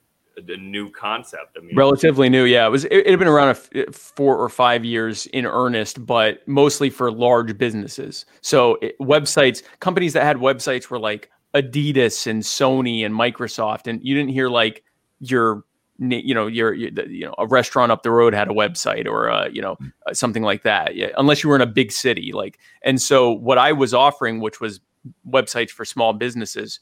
a 0.48 0.56
new 0.56 0.90
concept. 0.90 1.56
I 1.56 1.60
mean, 1.60 1.76
relatively 1.76 2.28
new. 2.28 2.44
Yeah, 2.44 2.66
it 2.66 2.70
was. 2.70 2.84
It, 2.84 2.92
it 2.92 3.10
had 3.10 3.18
been 3.18 3.28
around 3.28 3.48
a 3.48 3.88
f- 3.88 3.94
four 3.94 4.36
or 4.36 4.48
five 4.48 4.84
years 4.84 5.26
in 5.26 5.46
earnest, 5.46 6.04
but 6.04 6.46
mostly 6.46 6.90
for 6.90 7.10
large 7.10 7.56
businesses. 7.58 8.26
So 8.40 8.78
it, 8.82 8.98
websites, 8.98 9.62
companies 9.80 10.12
that 10.12 10.24
had 10.24 10.36
websites 10.36 10.90
were 10.90 10.98
like 10.98 11.30
Adidas 11.54 12.26
and 12.26 12.42
Sony 12.42 13.04
and 13.04 13.14
Microsoft, 13.14 13.86
and 13.86 14.00
you 14.02 14.14
didn't 14.14 14.30
hear 14.30 14.48
like 14.48 14.84
your 15.20 15.64
you 15.98 16.32
know 16.32 16.46
your, 16.46 16.72
you 16.74 16.90
know 17.24 17.34
a 17.38 17.46
restaurant 17.46 17.90
up 17.90 18.04
the 18.04 18.10
road 18.10 18.32
had 18.32 18.48
a 18.48 18.52
website 18.52 19.06
or 19.06 19.30
uh, 19.30 19.48
you 19.48 19.60
know 19.60 19.76
uh, 20.06 20.14
something 20.14 20.44
like 20.44 20.62
that 20.62 20.94
yeah, 20.94 21.08
unless 21.16 21.42
you 21.42 21.50
were 21.50 21.56
in 21.56 21.60
a 21.60 21.66
big 21.66 21.90
city 21.90 22.30
like 22.32 22.58
and 22.82 23.02
so 23.02 23.32
what 23.32 23.58
i 23.58 23.72
was 23.72 23.92
offering 23.92 24.38
which 24.38 24.60
was 24.60 24.80
websites 25.28 25.70
for 25.70 25.84
small 25.84 26.12
businesses 26.12 26.78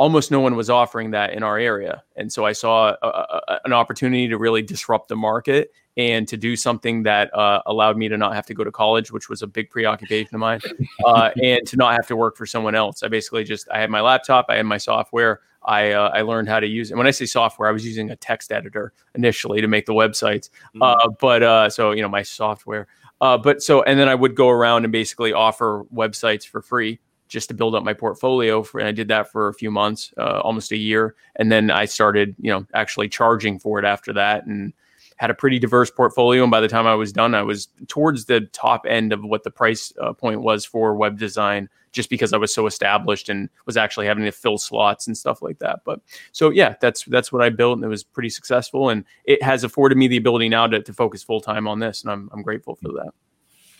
almost 0.00 0.30
no 0.30 0.40
one 0.40 0.56
was 0.56 0.70
offering 0.70 1.10
that 1.10 1.34
in 1.34 1.42
our 1.42 1.58
area. 1.58 2.02
And 2.16 2.32
so 2.32 2.46
I 2.46 2.52
saw 2.52 2.96
a, 3.02 3.06
a, 3.06 3.60
an 3.66 3.74
opportunity 3.74 4.28
to 4.28 4.38
really 4.38 4.62
disrupt 4.62 5.08
the 5.08 5.14
market 5.14 5.72
and 5.94 6.26
to 6.26 6.38
do 6.38 6.56
something 6.56 7.02
that 7.02 7.32
uh, 7.36 7.60
allowed 7.66 7.98
me 7.98 8.08
to 8.08 8.16
not 8.16 8.34
have 8.34 8.46
to 8.46 8.54
go 8.54 8.64
to 8.64 8.72
college, 8.72 9.12
which 9.12 9.28
was 9.28 9.42
a 9.42 9.46
big 9.46 9.68
preoccupation 9.68 10.34
of 10.34 10.40
mine, 10.40 10.60
uh, 11.04 11.32
and 11.42 11.66
to 11.66 11.76
not 11.76 11.92
have 11.92 12.06
to 12.06 12.16
work 12.16 12.38
for 12.38 12.46
someone 12.46 12.74
else. 12.74 13.02
I 13.02 13.08
basically 13.08 13.44
just 13.44 13.68
I 13.70 13.78
had 13.78 13.90
my 13.90 14.00
laptop, 14.00 14.46
I 14.48 14.56
had 14.56 14.64
my 14.64 14.78
software. 14.78 15.40
I 15.62 15.90
uh, 15.90 16.08
I 16.14 16.22
learned 16.22 16.48
how 16.48 16.60
to 16.60 16.66
use 16.66 16.90
it. 16.90 16.96
When 16.96 17.06
I 17.06 17.10
say 17.10 17.26
software, 17.26 17.68
I 17.68 17.72
was 17.72 17.84
using 17.84 18.10
a 18.10 18.16
text 18.16 18.52
editor 18.52 18.94
initially 19.14 19.60
to 19.60 19.68
make 19.68 19.84
the 19.84 19.92
websites. 19.92 20.48
Mm-hmm. 20.74 21.10
but 21.20 21.42
uh, 21.42 21.68
so 21.68 21.90
you 21.90 22.00
know 22.00 22.08
my 22.08 22.22
software. 22.22 22.86
Uh, 23.20 23.36
but 23.36 23.62
so 23.62 23.82
and 23.82 24.00
then 24.00 24.08
I 24.08 24.14
would 24.14 24.34
go 24.34 24.48
around 24.48 24.84
and 24.84 24.92
basically 24.92 25.34
offer 25.34 25.84
websites 25.94 26.46
for 26.46 26.62
free 26.62 27.00
just 27.30 27.48
to 27.48 27.54
build 27.54 27.74
up 27.74 27.84
my 27.84 27.94
portfolio. 27.94 28.62
For, 28.62 28.80
and 28.80 28.88
I 28.88 28.92
did 28.92 29.08
that 29.08 29.30
for 29.30 29.48
a 29.48 29.54
few 29.54 29.70
months, 29.70 30.12
uh, 30.18 30.40
almost 30.40 30.72
a 30.72 30.76
year, 30.76 31.14
and 31.36 31.50
then 31.50 31.70
I 31.70 31.86
started, 31.86 32.34
you 32.38 32.50
know, 32.50 32.66
actually 32.74 33.08
charging 33.08 33.58
for 33.58 33.78
it 33.78 33.84
after 33.86 34.12
that, 34.12 34.44
and 34.46 34.74
had 35.16 35.30
a 35.30 35.34
pretty 35.34 35.58
diverse 35.58 35.90
portfolio. 35.90 36.42
And 36.42 36.50
by 36.50 36.60
the 36.60 36.68
time 36.68 36.86
I 36.86 36.94
was 36.94 37.12
done, 37.12 37.34
I 37.34 37.42
was 37.42 37.68
towards 37.88 38.24
the 38.24 38.40
top 38.52 38.84
end 38.86 39.12
of 39.12 39.22
what 39.22 39.44
the 39.44 39.50
price 39.50 39.92
uh, 40.00 40.12
point 40.12 40.40
was 40.40 40.64
for 40.64 40.94
web 40.94 41.18
design, 41.18 41.68
just 41.92 42.10
because 42.10 42.32
I 42.32 42.38
was 42.38 42.52
so 42.52 42.66
established 42.66 43.28
and 43.28 43.48
was 43.66 43.76
actually 43.76 44.06
having 44.06 44.24
to 44.24 44.32
fill 44.32 44.58
slots 44.58 45.06
and 45.06 45.16
stuff 45.16 45.40
like 45.40 45.58
that. 45.60 45.80
But 45.84 46.00
so 46.32 46.50
yeah, 46.50 46.74
that's 46.80 47.04
that's 47.04 47.32
what 47.32 47.42
I 47.42 47.48
built, 47.50 47.76
and 47.76 47.84
it 47.84 47.88
was 47.88 48.02
pretty 48.02 48.30
successful, 48.30 48.88
and 48.90 49.04
it 49.24 49.42
has 49.42 49.62
afforded 49.62 49.96
me 49.96 50.08
the 50.08 50.16
ability 50.16 50.48
now 50.48 50.66
to, 50.66 50.82
to 50.82 50.92
focus 50.92 51.22
full 51.22 51.40
time 51.40 51.68
on 51.68 51.78
this, 51.78 52.02
and 52.02 52.10
I'm 52.10 52.28
I'm 52.32 52.42
grateful 52.42 52.74
for 52.74 52.88
that. 52.88 53.12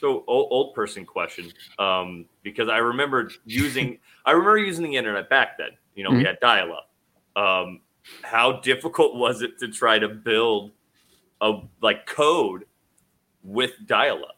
So 0.00 0.24
old, 0.26 0.48
old 0.50 0.74
person 0.74 1.04
question, 1.04 1.52
um, 1.78 2.24
because 2.42 2.68
I 2.68 2.78
remember 2.78 3.30
using 3.44 3.98
I 4.24 4.32
remember 4.32 4.58
using 4.58 4.84
the 4.84 4.96
internet 4.96 5.28
back 5.28 5.58
then. 5.58 5.70
You 5.94 6.04
know, 6.04 6.10
mm-hmm. 6.10 6.18
we 6.18 6.24
had 6.24 6.40
dial 6.40 6.72
up. 6.72 7.42
Um, 7.42 7.80
how 8.22 8.60
difficult 8.60 9.16
was 9.16 9.42
it 9.42 9.58
to 9.58 9.68
try 9.68 9.98
to 9.98 10.08
build 10.08 10.72
a 11.40 11.60
like 11.82 12.06
code 12.06 12.64
with 13.44 13.72
dial 13.86 14.24
up? 14.24 14.36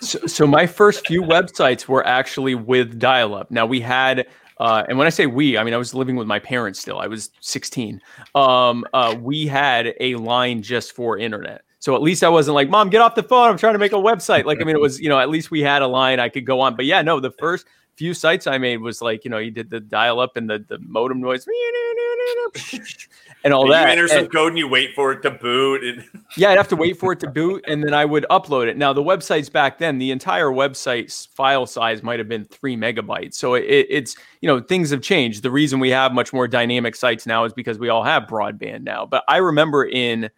So, 0.00 0.26
so 0.26 0.46
my 0.46 0.66
first 0.66 1.06
few 1.06 1.22
websites 1.22 1.88
were 1.88 2.06
actually 2.06 2.54
with 2.54 2.98
dial 2.98 3.34
up. 3.34 3.50
Now 3.50 3.66
we 3.66 3.80
had 3.80 4.26
uh, 4.58 4.84
and 4.88 4.96
when 4.96 5.06
I 5.06 5.10
say 5.10 5.26
we, 5.26 5.58
I 5.58 5.64
mean 5.64 5.74
I 5.74 5.78
was 5.78 5.94
living 5.94 6.14
with 6.14 6.28
my 6.28 6.38
parents 6.38 6.78
still. 6.78 6.98
I 6.98 7.08
was 7.08 7.30
16. 7.40 8.00
Um, 8.34 8.84
uh, 8.92 9.16
we 9.20 9.46
had 9.46 9.94
a 9.98 10.14
line 10.16 10.62
just 10.62 10.94
for 10.94 11.18
internet. 11.18 11.62
So 11.82 11.96
at 11.96 12.00
least 12.00 12.22
I 12.22 12.28
wasn't 12.28 12.54
like, 12.54 12.70
Mom, 12.70 12.90
get 12.90 13.00
off 13.00 13.16
the 13.16 13.24
phone. 13.24 13.48
I'm 13.48 13.58
trying 13.58 13.72
to 13.72 13.78
make 13.80 13.90
a 13.90 13.96
website. 13.96 14.44
Like, 14.44 14.60
I 14.60 14.64
mean, 14.64 14.76
it 14.76 14.80
was, 14.80 15.00
you 15.00 15.08
know, 15.08 15.18
at 15.18 15.28
least 15.28 15.50
we 15.50 15.62
had 15.62 15.82
a 15.82 15.86
line 15.88 16.20
I 16.20 16.28
could 16.28 16.46
go 16.46 16.60
on. 16.60 16.76
But 16.76 16.84
yeah, 16.84 17.02
no, 17.02 17.18
the 17.18 17.32
first 17.32 17.66
few 17.96 18.14
sites 18.14 18.46
I 18.46 18.56
made 18.56 18.76
was 18.76 19.02
like, 19.02 19.24
you 19.24 19.32
know, 19.32 19.38
you 19.38 19.50
did 19.50 19.68
the 19.68 19.80
dial 19.80 20.20
up 20.20 20.36
and 20.36 20.48
the, 20.48 20.64
the 20.68 20.78
modem 20.78 21.20
noise 21.20 21.44
and 23.42 23.52
all 23.52 23.64
and 23.64 23.72
that. 23.72 23.86
You 23.86 23.90
enter 23.90 24.06
some 24.06 24.18
and, 24.18 24.32
code 24.32 24.50
and 24.50 24.58
you 24.58 24.68
wait 24.68 24.94
for 24.94 25.10
it 25.10 25.22
to 25.22 25.32
boot. 25.32 25.82
And 25.82 26.04
yeah, 26.36 26.50
I'd 26.50 26.56
have 26.56 26.68
to 26.68 26.76
wait 26.76 27.00
for 27.00 27.14
it 27.14 27.18
to 27.18 27.28
boot 27.28 27.64
and 27.66 27.82
then 27.82 27.94
I 27.94 28.04
would 28.04 28.26
upload 28.30 28.68
it. 28.68 28.76
Now, 28.76 28.92
the 28.92 29.02
websites 29.02 29.50
back 29.50 29.78
then, 29.78 29.98
the 29.98 30.12
entire 30.12 30.50
website's 30.50 31.26
file 31.26 31.66
size 31.66 32.04
might 32.04 32.20
have 32.20 32.28
been 32.28 32.44
three 32.44 32.76
megabytes. 32.76 33.34
So 33.34 33.54
it, 33.54 33.64
it's, 33.90 34.16
you 34.40 34.46
know, 34.46 34.60
things 34.60 34.90
have 34.90 35.02
changed. 35.02 35.42
The 35.42 35.50
reason 35.50 35.80
we 35.80 35.90
have 35.90 36.12
much 36.12 36.32
more 36.32 36.46
dynamic 36.46 36.94
sites 36.94 37.26
now 37.26 37.42
is 37.42 37.52
because 37.52 37.80
we 37.80 37.88
all 37.88 38.04
have 38.04 38.28
broadband 38.28 38.84
now. 38.84 39.04
But 39.04 39.24
I 39.26 39.38
remember 39.38 39.84
in, 39.84 40.30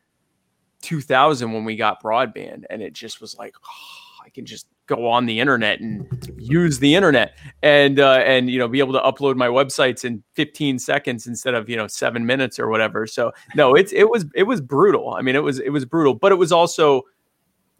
2000 0.84 1.52
when 1.52 1.64
we 1.64 1.76
got 1.76 2.02
broadband 2.02 2.64
and 2.70 2.82
it 2.82 2.92
just 2.92 3.20
was 3.20 3.36
like 3.36 3.56
oh, 3.64 4.24
i 4.24 4.28
can 4.28 4.46
just 4.46 4.66
go 4.86 5.08
on 5.08 5.26
the 5.26 5.40
internet 5.40 5.80
and 5.80 6.06
use 6.36 6.78
the 6.78 6.94
internet. 6.94 7.36
And 7.62 7.98
uh, 7.98 8.22
and 8.24 8.50
you 8.50 8.58
know 8.58 8.68
be 8.68 8.78
able 8.78 8.92
to 8.94 9.00
upload 9.00 9.36
my 9.36 9.48
websites 9.48 10.04
in 10.04 10.22
15 10.34 10.78
seconds 10.78 11.26
instead 11.26 11.54
of 11.54 11.68
you 11.68 11.76
know 11.76 11.86
seven 11.86 12.26
minutes 12.26 12.58
or 12.58 12.68
whatever. 12.68 13.06
So 13.06 13.32
no 13.54 13.74
it's 13.74 13.92
it 13.92 14.08
was 14.10 14.26
it 14.34 14.44
was 14.44 14.60
brutal. 14.60 15.14
I 15.14 15.22
mean 15.22 15.36
it 15.36 15.42
was 15.42 15.58
it 15.60 15.70
was 15.70 15.84
brutal. 15.84 16.14
But 16.14 16.32
it 16.32 16.36
was 16.36 16.52
also 16.52 17.02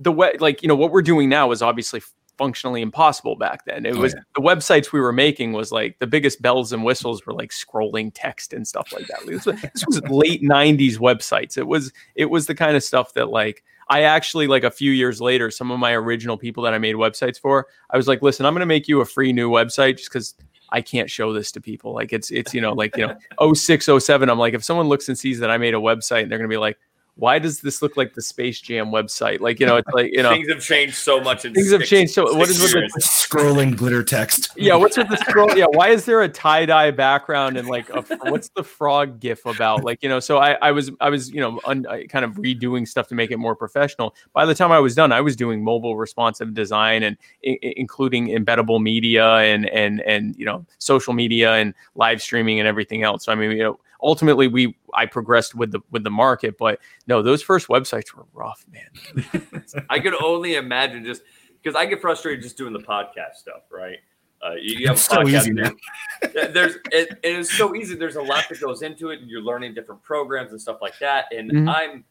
the 0.01 0.13
way 0.13 0.35
like 0.41 0.63
you 0.63 0.69
know 0.69 0.77
what 0.77 0.91
we're 0.91 1.03
doing 1.03 1.29
now 1.29 1.51
is 1.51 1.63
obviously 1.63 2.03
functionally 2.37 2.83
impossible 2.83 3.37
back 3.37 3.65
then. 3.65 3.87
It 3.87 3.97
oh, 3.97 4.01
was 4.01 4.15
yeah. 4.15 4.21
the 4.35 4.41
websites 4.41 4.93
we 4.93 5.01
were 5.01 5.13
making 5.13 5.53
was 5.53 5.73
like 5.73 5.99
the 5.99 6.07
biggest 6.07 6.43
bells 6.43 6.73
and 6.73 6.85
whistles 6.85 7.25
were 7.27 7.33
like 7.33 7.51
scrolling 7.51 8.11
text 8.15 8.53
and 8.53 8.67
stuff 8.67 8.93
like 8.93 9.07
that. 9.07 9.21
This 9.27 9.47
was, 9.47 9.61
this 9.61 9.87
was 9.87 10.03
late 10.09 10.43
'90s 10.43 10.99
websites. 10.99 11.57
It 11.57 11.67
was 11.67 11.93
it 12.15 12.27
was 12.27 12.47
the 12.47 12.55
kind 12.55 12.77
of 12.77 12.83
stuff 12.83 13.15
that 13.15 13.31
like 13.31 13.63
I 13.89 14.03
actually 14.03 14.47
like 14.47 14.65
a 14.65 14.71
few 14.71 14.93
years 14.93 15.21
later, 15.21 15.51
some 15.51 15.71
of 15.71 15.79
my 15.79 15.93
original 15.93 16.37
people 16.37 16.63
that 16.65 16.75
I 16.75 16.79
made 16.79 16.97
websites 16.97 17.39
for, 17.39 17.67
I 17.91 17.97
was 17.97 18.09
like, 18.09 18.23
listen, 18.23 18.47
I'm 18.47 18.55
going 18.55 18.61
to 18.61 18.67
make 18.67 18.89
you 18.89 19.01
a 19.01 19.05
free 19.05 19.33
new 19.33 19.51
website 19.51 19.99
just 19.99 20.11
because 20.11 20.35
I 20.71 20.81
can't 20.81 21.11
show 21.11 21.33
this 21.33 21.53
to 21.53 21.61
people. 21.61 21.95
Like 21.95 22.13
it's 22.13 22.31
it's 22.31 22.55
you 22.55 22.61
know 22.61 22.73
like 22.73 22.97
you 22.97 23.07
know 23.07 23.55
06, 23.55 23.89
07. 23.99 24.29
I'm 24.29 24.39
like 24.39 24.55
if 24.55 24.65
someone 24.65 24.89
looks 24.89 25.09
and 25.09 25.19
sees 25.19 25.39
that 25.41 25.51
I 25.51 25.59
made 25.59 25.75
a 25.75 25.79
website, 25.79 26.23
and 26.23 26.31
they're 26.31 26.39
going 26.39 26.51
to 26.51 26.55
be 26.55 26.59
like 26.59 26.79
why 27.17 27.39
does 27.39 27.61
this 27.61 27.81
look 27.81 27.97
like 27.97 28.15
the 28.15 28.23
Space 28.23 28.61
Jam 28.61 28.87
website? 28.87 29.41
Like, 29.41 29.61
you 29.61 29.67
know, 29.67 29.77
it's 29.77 29.89
like, 29.93 30.11
you 30.13 30.23
know, 30.23 30.31
things 30.31 30.49
have 30.49 30.61
changed 30.61 30.97
so 30.97 31.21
much. 31.21 31.43
things 31.43 31.71
have 31.71 31.85
changed. 31.85 32.13
So, 32.13 32.35
what 32.35 32.49
is 32.49 32.61
with 32.61 32.73
the 32.73 33.01
scrolling 33.01 33.77
glitter 33.77 34.03
text? 34.03 34.51
Yeah, 34.57 34.75
what's 34.75 34.97
with 34.97 35.09
the 35.09 35.17
scroll? 35.19 35.57
Yeah, 35.57 35.67
why 35.71 35.91
is 35.91 36.05
there 36.05 36.23
a 36.23 36.29
tie 36.29 36.67
dye 36.67 36.91
background 36.91 37.57
and 37.57 37.69
like, 37.69 37.89
a, 37.91 38.03
what's 38.31 38.49
the 38.51 38.65
frog 38.65 39.21
gif 39.21 39.47
about? 39.47 39.85
Like, 39.85 40.03
you 40.03 40.09
know, 40.09 40.19
so 40.19 40.39
I, 40.39 40.53
I 40.61 40.73
was, 40.73 40.91
I 41.01 41.09
was, 41.09 41.31
you 41.31 41.41
know, 41.41 41.61
un, 41.67 41.85
kind 42.09 42.25
of 42.25 42.33
redoing 42.33 42.87
stuff 42.87 43.07
to 43.09 43.15
make 43.15 43.31
it 43.31 43.39
more 43.39 43.55
professional. 43.55 44.17
By 44.33 44.45
the 44.45 44.55
time 44.55 44.73
I 44.73 44.81
was 44.81 44.97
done, 44.97 45.13
I 45.13 45.21
was 45.21 45.37
doing 45.37 45.63
mobile 45.63 45.97
responsive 45.97 46.53
design 46.53 47.05
and 47.05 47.17
I- 47.47 47.59
including 47.63 48.29
embeddable 48.29 48.83
media 48.83 49.37
and 49.37 49.69
and 49.69 50.01
and 50.01 50.35
you 50.37 50.45
know, 50.45 50.67
social 50.79 51.13
media 51.13 51.55
and 51.55 51.75
live 51.95 52.21
streaming 52.21 52.59
and 52.59 52.67
everything 52.67 53.05
else. 53.05 53.25
So, 53.25 53.33
I 53.33 53.37
mean, 53.37 53.53
you 53.53 53.63
know 53.63 53.79
ultimately 54.05 54.47
we 54.47 54.77
I 54.93 55.07
progressed 55.07 55.55
with 55.55 55.73
the 55.73 55.81
with 55.91 56.05
the 56.05 56.11
market, 56.11 56.57
but 56.59 56.79
no, 57.07 57.23
those 57.23 57.43
first 57.43 57.69
websites 57.69 58.15
were 58.15 58.27
rough, 58.33 58.65
man. 58.71 59.65
I 59.91 59.99
could 59.99 60.15
only 60.23 60.55
imagine 60.55 61.05
just 61.05 61.23
because 61.61 61.75
I 61.75 61.87
get 61.87 62.01
frustrated 62.01 62.43
just 62.43 62.57
doing 62.57 62.73
the 62.73 62.81
podcast 62.81 63.37
stuff, 63.37 63.63
right? 63.73 63.99
Uh, 64.45 64.53
you, 64.61 64.81
you 64.81 64.87
have 64.87 64.97
it's 64.97 65.11
a 65.11 65.17
podcast. 65.17 65.31
So 65.31 65.39
easy, 65.39 65.53
man. 65.53 65.77
There's 66.53 66.77
it, 66.93 67.19
it 67.23 67.37
is 67.37 67.51
so 67.51 67.75
easy. 67.75 67.97
There's 67.97 68.17
a 68.17 68.23
lot 68.23 68.45
that 68.51 68.61
goes 68.61 68.83
into 68.83 69.09
it, 69.09 69.21
and 69.21 69.31
you're 69.31 69.41
learning 69.41 69.75
different 69.75 70.03
programs 70.03 70.53
and 70.53 70.61
stuff 70.61 70.79
like 70.83 70.99
that. 70.99 71.27
And 71.35 71.51
mm-hmm. 71.51 71.69
I'm 71.69 72.05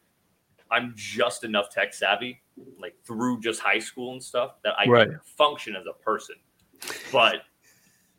I'm 0.70 0.92
just 0.96 1.44
enough 1.44 1.70
tech 1.70 1.94
savvy, 1.94 2.42
like 2.80 2.96
through 3.04 3.40
just 3.40 3.60
high 3.60 3.78
school 3.78 4.12
and 4.12 4.22
stuff, 4.22 4.56
that 4.64 4.74
I 4.76 4.86
right. 4.86 5.08
can 5.08 5.20
function 5.24 5.76
as 5.76 5.84
a 5.86 5.92
person. 6.02 6.34
But 7.12 7.42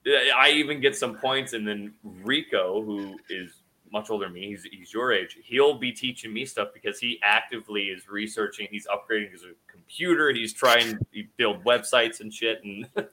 I 0.08 0.52
even 0.52 0.80
get 0.80 0.96
some 0.96 1.16
points, 1.16 1.54
and 1.54 1.68
then 1.68 1.94
Rico, 2.04 2.82
who 2.82 3.18
is 3.30 3.64
much 3.96 4.10
older 4.12 4.26
than 4.26 4.34
me. 4.34 4.50
He's 4.50 4.64
he's 4.72 4.94
your 4.94 5.12
age. 5.12 5.38
He'll 5.44 5.74
be 5.80 5.92
teaching 5.92 6.32
me 6.34 6.46
stuff 6.46 6.68
because 6.74 7.00
he 7.00 7.20
actively 7.24 7.84
is 7.86 8.08
researching. 8.08 8.68
He's 8.70 8.86
upgrading 8.88 9.32
his 9.32 9.44
computer. 9.68 10.32
He's 10.32 10.54
trying 10.54 10.98
to 10.98 11.24
build 11.38 11.64
websites 11.64 12.20
and 12.20 12.32
shit. 12.32 12.60
And 12.64 12.86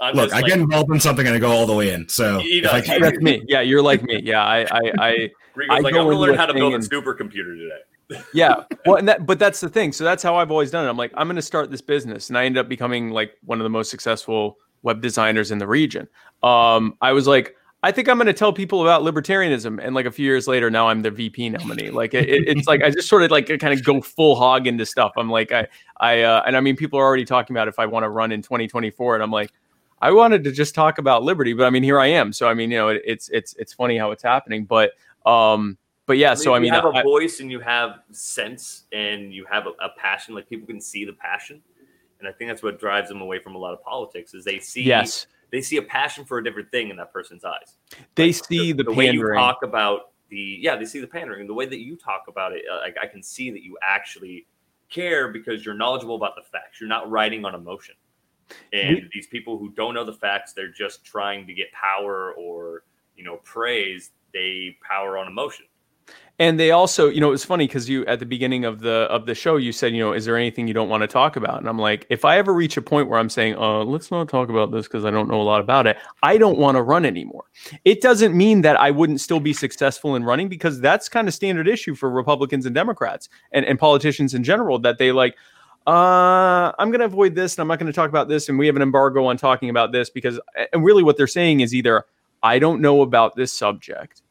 I'm 0.00 0.14
Look, 0.14 0.26
just 0.30 0.34
I 0.34 0.40
like, 0.40 0.46
get 0.46 0.58
involved 0.58 0.90
in 0.92 0.98
something 1.00 1.26
and 1.26 1.36
I 1.36 1.38
go 1.38 1.50
all 1.50 1.66
the 1.66 1.74
way 1.74 1.92
in. 1.92 2.08
So 2.08 2.38
He 2.38 2.60
if 2.60 2.72
I 2.72 2.80
can- 2.80 3.00
That's 3.02 3.18
me. 3.18 3.42
Yeah, 3.46 3.60
you're 3.60 3.82
like 3.82 4.02
me. 4.02 4.20
Yeah, 4.22 4.42
I, 4.44 4.60
I, 4.62 4.80
I 4.98 5.30
I 5.70 5.78
like, 5.80 5.92
go 5.92 6.00
I'm 6.00 6.06
gonna 6.06 6.18
learn 6.18 6.34
how 6.36 6.46
to 6.46 6.52
thing 6.52 6.60
build 6.62 6.72
a 6.72 6.76
and- 6.76 6.84
supercomputer 6.90 7.56
today. 7.58 8.22
yeah. 8.34 8.64
Well, 8.86 8.96
and 8.96 9.08
that, 9.08 9.26
but 9.26 9.38
that's 9.38 9.60
the 9.60 9.68
thing. 9.68 9.92
So 9.92 10.04
that's 10.04 10.22
how 10.22 10.36
I've 10.36 10.50
always 10.50 10.70
done 10.70 10.86
it. 10.86 10.88
I'm 10.88 10.96
like, 10.98 11.12
I'm 11.14 11.26
going 11.26 11.36
to 11.36 11.42
start 11.42 11.70
this 11.70 11.80
business, 11.80 12.28
and 12.28 12.36
I 12.36 12.44
ended 12.44 12.58
up 12.60 12.68
becoming 12.68 13.10
like 13.10 13.32
one 13.44 13.58
of 13.58 13.64
the 13.64 13.70
most 13.70 13.90
successful 13.90 14.58
web 14.82 15.00
designers 15.00 15.50
in 15.50 15.58
the 15.58 15.66
region. 15.66 16.08
Um, 16.42 16.96
I 17.00 17.12
was 17.12 17.26
like, 17.26 17.56
I 17.84 17.90
think 17.90 18.08
I'm 18.08 18.16
going 18.16 18.26
to 18.28 18.32
tell 18.32 18.52
people 18.52 18.82
about 18.82 19.02
libertarianism, 19.02 19.80
and 19.84 19.94
like 19.94 20.06
a 20.06 20.10
few 20.12 20.24
years 20.24 20.46
later, 20.46 20.70
now 20.70 20.88
I'm 20.88 21.02
the 21.02 21.10
VP 21.10 21.48
nominee. 21.50 21.90
Like 21.90 22.14
it, 22.14 22.28
it- 22.28 22.48
it's 22.48 22.68
like 22.68 22.82
I 22.82 22.90
just 22.90 23.08
sort 23.08 23.22
of 23.22 23.30
like 23.32 23.46
kind 23.58 23.74
of 23.74 23.82
go 23.84 24.00
full 24.00 24.36
hog 24.36 24.66
into 24.68 24.86
stuff. 24.86 25.12
I'm 25.16 25.28
like, 25.30 25.50
I, 25.50 25.66
I, 25.98 26.22
uh, 26.22 26.42
and 26.46 26.56
I 26.56 26.60
mean, 26.60 26.76
people 26.76 26.98
are 26.98 27.04
already 27.04 27.24
talking 27.24 27.56
about 27.56 27.66
if 27.68 27.78
I 27.78 27.86
want 27.86 28.04
to 28.04 28.08
run 28.08 28.30
in 28.32 28.42
2024, 28.42 29.14
and 29.14 29.22
I'm 29.22 29.30
like. 29.30 29.50
I 30.00 30.10
wanted 30.10 30.42
to 30.42 30.50
just 30.50 30.74
talk 30.74 30.98
about 30.98 31.22
liberty, 31.22 31.52
but 31.52 31.64
I 31.64 31.70
mean, 31.70 31.84
here 31.84 32.00
I 32.00 32.08
am. 32.08 32.32
So 32.32 32.48
I 32.48 32.54
mean, 32.54 32.72
you 32.72 32.76
know, 32.76 32.88
it, 32.88 33.02
it's 33.04 33.28
it's 33.28 33.54
it's 33.54 33.72
funny 33.72 33.96
how 33.96 34.10
it's 34.10 34.24
happening, 34.24 34.64
but 34.64 34.90
um, 35.24 35.78
but 36.06 36.18
yeah. 36.18 36.34
So 36.34 36.54
I 36.54 36.58
mean 36.58 36.72
you 36.72 36.80
have 36.80 36.84
a 36.86 36.88
I- 36.98 37.02
voice 37.04 37.38
and 37.38 37.52
you 37.52 37.60
have 37.60 38.00
sense 38.10 38.82
and 38.92 39.32
you 39.32 39.44
have 39.48 39.68
a, 39.68 39.70
a 39.80 39.90
passion. 39.96 40.34
Like 40.34 40.48
people 40.48 40.66
can 40.66 40.80
see 40.80 41.04
the 41.04 41.12
passion, 41.12 41.62
and 42.18 42.26
I 42.28 42.32
think 42.32 42.50
that's 42.50 42.64
what 42.64 42.80
drives 42.80 43.10
them 43.10 43.20
away 43.20 43.38
from 43.38 43.54
a 43.54 43.58
lot 43.58 43.74
of 43.74 43.82
politics. 43.84 44.34
Is 44.34 44.44
they 44.44 44.58
see 44.58 44.82
yes, 44.82 45.28
they 45.52 45.60
see 45.60 45.76
a 45.76 45.82
passion 45.82 46.24
for 46.24 46.38
a 46.38 46.44
different 46.44 46.70
thing 46.72 46.88
in 46.88 46.96
that 46.96 47.12
person's 47.12 47.44
eyes. 47.44 47.76
they 48.16 48.32
see 48.32 48.72
the, 48.72 48.90
way 48.92 49.10
you 49.10 49.32
talk 49.34 49.62
about 49.62 50.12
the 50.30 50.58
yeah 50.60 50.74
they 50.74 50.84
see 50.84 50.98
the 50.98 51.06
pandering. 51.06 51.46
The 51.46 51.54
way 51.54 51.66
that 51.66 51.78
you 51.78 51.96
talk 51.96 52.24
about 52.26 52.52
it 52.52 52.62
uh, 52.70 52.78
like 52.78 52.96
i 53.00 53.06
can 53.06 53.22
see 53.22 53.50
that 53.50 53.62
you 53.62 53.78
actually 53.82 54.46
care 54.88 55.28
because 55.28 55.64
you're 55.64 55.74
knowledgeable 55.74 56.16
about 56.16 56.34
the 56.36 56.42
facts. 56.42 56.80
You're 56.80 56.88
not 56.88 57.10
writing 57.10 57.44
on 57.44 57.54
emotion. 57.54 57.94
And 58.72 59.08
these 59.14 59.26
people 59.28 59.56
who 59.56 59.70
don't 59.70 59.94
know 59.94 60.04
the 60.04 60.12
facts 60.12 60.52
they're 60.52 60.70
just 60.70 61.04
trying 61.04 61.46
to 61.46 61.54
get 61.54 61.72
power 61.72 62.32
or 62.32 62.84
you 63.16 63.24
know 63.24 63.36
praise. 63.44 64.10
They 64.32 64.76
power 64.86 65.18
on 65.18 65.26
emotion 65.26 65.66
and 66.38 66.58
they 66.58 66.70
also, 66.70 67.08
you 67.08 67.20
know, 67.20 67.28
it 67.28 67.32
was 67.32 67.44
funny 67.44 67.66
because 67.66 67.88
you 67.88 68.04
at 68.06 68.18
the 68.18 68.26
beginning 68.26 68.64
of 68.64 68.80
the 68.80 69.06
of 69.10 69.26
the 69.26 69.34
show, 69.34 69.58
you 69.58 69.70
said, 69.70 69.92
you 69.92 70.00
know, 70.00 70.12
is 70.12 70.24
there 70.24 70.36
anything 70.36 70.66
you 70.66 70.74
don't 70.74 70.88
want 70.88 71.02
to 71.02 71.06
talk 71.06 71.36
about? 71.36 71.58
And 71.58 71.68
I'm 71.68 71.78
like, 71.78 72.06
if 72.10 72.24
I 72.24 72.38
ever 72.38 72.52
reach 72.52 72.76
a 72.76 72.82
point 72.82 73.08
where 73.08 73.20
I'm 73.20 73.28
saying, 73.28 73.54
uh, 73.56 73.84
let's 73.84 74.10
not 74.10 74.28
talk 74.28 74.48
about 74.48 74.72
this 74.72 74.88
because 74.88 75.04
I 75.04 75.12
don't 75.12 75.28
know 75.28 75.40
a 75.40 75.44
lot 75.44 75.60
about 75.60 75.86
it, 75.86 75.98
I 76.22 76.38
don't 76.38 76.58
want 76.58 76.76
to 76.76 76.82
run 76.82 77.04
anymore. 77.04 77.44
It 77.84 78.00
doesn't 78.00 78.34
mean 78.34 78.62
that 78.62 78.80
I 78.80 78.90
wouldn't 78.90 79.20
still 79.20 79.40
be 79.40 79.52
successful 79.52 80.16
in 80.16 80.24
running 80.24 80.48
because 80.48 80.80
that's 80.80 81.08
kind 81.08 81.28
of 81.28 81.34
standard 81.34 81.68
issue 81.68 81.94
for 81.94 82.10
Republicans 82.10 82.66
and 82.66 82.74
Democrats 82.74 83.28
and, 83.52 83.64
and 83.64 83.78
politicians 83.78 84.34
in 84.34 84.42
general 84.42 84.78
that 84.80 84.98
they 84.98 85.12
like, 85.12 85.36
uh, 85.86 86.72
I'm 86.78 86.90
going 86.90 87.00
to 87.00 87.06
avoid 87.06 87.34
this 87.34 87.54
and 87.54 87.60
I'm 87.60 87.68
not 87.68 87.78
going 87.78 87.92
to 87.92 87.94
talk 87.94 88.08
about 88.08 88.28
this. 88.28 88.48
And 88.48 88.58
we 88.58 88.66
have 88.66 88.76
an 88.76 88.82
embargo 88.82 89.26
on 89.26 89.36
talking 89.36 89.68
about 89.68 89.92
this 89.92 90.10
because, 90.10 90.40
and 90.72 90.82
really 90.82 91.02
what 91.02 91.16
they're 91.16 91.26
saying 91.26 91.60
is 91.60 91.74
either 91.74 92.04
I 92.42 92.58
don't 92.58 92.80
know 92.80 93.02
about 93.02 93.36
this 93.36 93.52
subject 93.52 94.22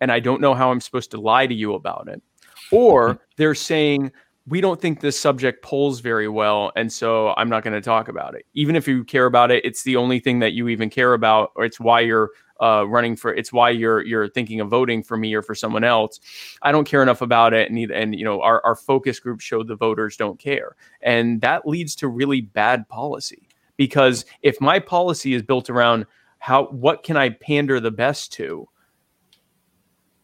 and 0.00 0.12
I 0.12 0.20
don't 0.20 0.40
know 0.40 0.54
how 0.54 0.70
I'm 0.70 0.80
supposed 0.80 1.10
to 1.12 1.20
lie 1.20 1.46
to 1.46 1.54
you 1.54 1.74
about 1.74 2.08
it. 2.08 2.22
Or 2.70 3.18
they're 3.36 3.54
saying, 3.54 4.12
we 4.46 4.60
don't 4.60 4.80
think 4.80 5.00
this 5.00 5.18
subject 5.18 5.62
polls 5.62 6.00
very 6.00 6.28
well, 6.28 6.70
and 6.76 6.92
so 6.92 7.32
I'm 7.36 7.48
not 7.48 7.64
going 7.64 7.72
to 7.74 7.80
talk 7.80 8.08
about 8.08 8.34
it. 8.34 8.44
Even 8.52 8.76
if 8.76 8.86
you 8.86 9.02
care 9.02 9.24
about 9.24 9.50
it, 9.50 9.64
it's 9.64 9.84
the 9.84 9.96
only 9.96 10.20
thing 10.20 10.38
that 10.40 10.52
you 10.52 10.68
even 10.68 10.90
care 10.90 11.14
about, 11.14 11.52
or 11.54 11.64
it's 11.64 11.80
why 11.80 12.00
you're 12.00 12.30
uh, 12.60 12.84
running 12.86 13.16
for. 13.16 13.34
It's 13.34 13.52
why 13.52 13.70
you're 13.70 14.02
you're 14.04 14.28
thinking 14.28 14.60
of 14.60 14.68
voting 14.68 15.02
for 15.02 15.16
me 15.16 15.34
or 15.34 15.40
for 15.40 15.54
someone 15.54 15.82
else. 15.82 16.20
I 16.60 16.72
don't 16.72 16.84
care 16.86 17.02
enough 17.02 17.22
about 17.22 17.54
it, 17.54 17.70
and 17.70 17.90
and 17.90 18.14
you 18.14 18.24
know 18.24 18.42
our 18.42 18.62
our 18.64 18.76
focus 18.76 19.18
group 19.18 19.40
showed 19.40 19.66
the 19.66 19.76
voters 19.76 20.16
don't 20.16 20.38
care, 20.38 20.76
and 21.00 21.40
that 21.40 21.66
leads 21.66 21.94
to 21.96 22.08
really 22.08 22.42
bad 22.42 22.86
policy. 22.88 23.48
Because 23.76 24.24
if 24.42 24.60
my 24.60 24.78
policy 24.78 25.34
is 25.34 25.42
built 25.42 25.70
around 25.70 26.06
how 26.38 26.66
what 26.66 27.02
can 27.02 27.16
I 27.16 27.30
pander 27.30 27.80
the 27.80 27.90
best 27.90 28.32
to, 28.34 28.68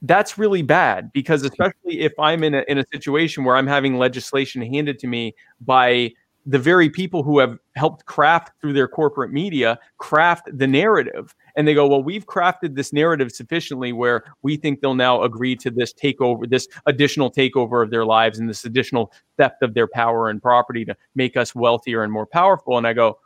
that's 0.03 0.39
really 0.39 0.63
bad 0.63 1.13
because 1.13 1.43
especially 1.43 2.01
if 2.01 2.13
I'm 2.19 2.43
in 2.43 2.55
a, 2.55 2.65
in 2.69 2.79
a 2.79 2.85
situation 2.93 3.45
where 3.45 3.57
I'm 3.57 3.67
having 3.67 3.99
legislation 3.99 4.63
handed 4.63 4.99
to 5.01 5.07
me 5.07 5.35
by 5.61 6.13
the 6.47 6.59
very 6.59 6.89
people 6.89 7.23
who 7.23 7.39
have 7.39 7.59
helped 7.77 8.07
craft 8.07 8.53
through 8.61 8.73
their 8.73 8.89
corporate 8.89 9.31
media 9.31 9.79
craft 9.99 10.49
the 10.53 10.67
narrative. 10.67 11.35
And 11.55 11.69
they 11.69 11.75
go 11.75 11.87
well 11.87 12.03
we've 12.03 12.27
crafted 12.27 12.75
this 12.75 12.93
narrative 12.95 13.31
sufficiently 13.31 13.93
where 13.93 14.25
we 14.43 14.57
think 14.57 14.81
they'll 14.81 14.95
now 14.95 15.23
agree 15.23 15.55
to 15.57 15.71
this 15.71 15.93
takeover 15.93 16.49
this 16.49 16.67
additional 16.87 17.31
takeover 17.31 17.83
of 17.83 17.91
their 17.91 18.07
lives 18.07 18.39
and 18.39 18.49
this 18.49 18.65
additional 18.65 19.13
theft 19.37 19.63
of 19.63 19.75
their 19.75 19.87
power 19.87 20.31
and 20.31 20.41
property 20.41 20.85
to 20.87 20.97
make 21.15 21.37
us 21.37 21.55
wealthier 21.55 22.03
and 22.03 22.13
more 22.13 22.27
powerful. 22.27 22.79
And 22.79 22.87
i 22.87 22.95
go 22.95 23.19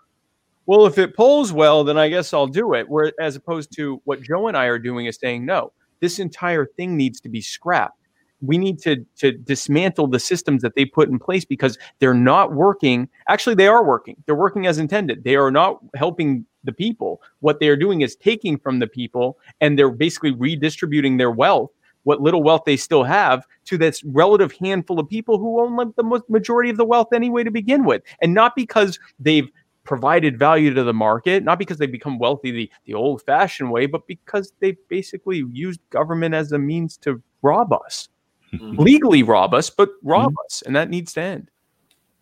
well 0.66 0.86
if 0.86 0.98
it 0.98 1.14
polls 1.14 1.52
well 1.52 1.84
then 1.84 1.96
i 1.96 2.08
guess 2.08 2.34
i'll 2.34 2.48
do 2.48 2.74
it. 2.74 2.88
Where 2.88 3.12
as 3.20 3.36
opposed 3.36 3.72
to 3.76 4.02
what 4.04 4.22
jo 4.22 4.48
and 4.48 4.56
i 4.56 4.64
are 4.64 4.78
doing 4.78 5.06
is 5.06 5.18
saying 5.20 5.46
no 5.46 5.72
this 6.04 6.18
entire 6.18 6.66
thing 6.66 6.98
needs 6.98 7.18
to 7.22 7.30
be 7.30 7.40
scrapped. 7.40 7.98
We 8.42 8.58
need 8.58 8.78
to 8.80 8.96
to 9.16 9.32
dismantle 9.32 10.08
the 10.08 10.20
systems 10.20 10.60
that 10.60 10.74
they 10.76 10.84
put 10.84 11.08
in 11.08 11.18
place 11.18 11.46
because 11.46 11.78
they're 11.98 12.12
not 12.12 12.52
working. 12.52 13.08
Actually, 13.26 13.54
they 13.54 13.68
are 13.68 13.82
working. 13.82 14.16
They're 14.26 14.34
working 14.34 14.66
as 14.66 14.78
intended. 14.78 15.24
They 15.24 15.36
are 15.36 15.50
not 15.50 15.78
helping 15.94 16.44
the 16.62 16.72
people. 16.72 17.22
What 17.40 17.58
they 17.58 17.68
are 17.68 17.76
doing 17.76 18.02
is 18.02 18.16
taking 18.16 18.58
from 18.58 18.80
the 18.80 18.86
people 18.86 19.38
and 19.62 19.78
they're 19.78 19.90
basically 19.90 20.32
redistributing 20.32 21.16
their 21.16 21.30
wealth, 21.30 21.70
what 22.02 22.20
little 22.20 22.42
wealth 22.42 22.64
they 22.66 22.76
still 22.76 23.04
have, 23.04 23.46
to 23.64 23.78
this 23.78 24.04
relative 24.04 24.52
handful 24.52 25.00
of 25.00 25.08
people 25.08 25.38
who 25.38 25.60
own 25.60 25.74
like 25.74 25.96
the 25.96 26.22
majority 26.28 26.68
of 26.68 26.76
the 26.76 26.84
wealth 26.84 27.14
anyway 27.14 27.44
to 27.44 27.50
begin 27.50 27.84
with. 27.84 28.02
And 28.20 28.34
not 28.34 28.54
because 28.54 28.98
they've 29.18 29.48
provided 29.84 30.38
value 30.38 30.72
to 30.74 30.82
the 30.82 30.92
market, 30.94 31.42
not 31.44 31.58
because 31.58 31.78
they 31.78 31.86
become 31.86 32.18
wealthy 32.18 32.50
the, 32.50 32.70
the 32.86 32.94
old 32.94 33.22
fashioned 33.22 33.70
way, 33.70 33.86
but 33.86 34.06
because 34.06 34.52
they 34.60 34.76
basically 34.88 35.44
used 35.52 35.80
government 35.90 36.34
as 36.34 36.52
a 36.52 36.58
means 36.58 36.96
to 36.98 37.22
rob 37.42 37.72
us, 37.72 38.08
Mhm. 38.52 38.78
legally 38.78 39.22
rob 39.22 39.52
us, 39.54 39.68
but 39.70 39.90
rob 40.02 40.32
us. 40.46 40.62
And 40.62 40.74
that 40.76 40.88
needs 40.90 41.12
to 41.14 41.20
end. 41.20 41.50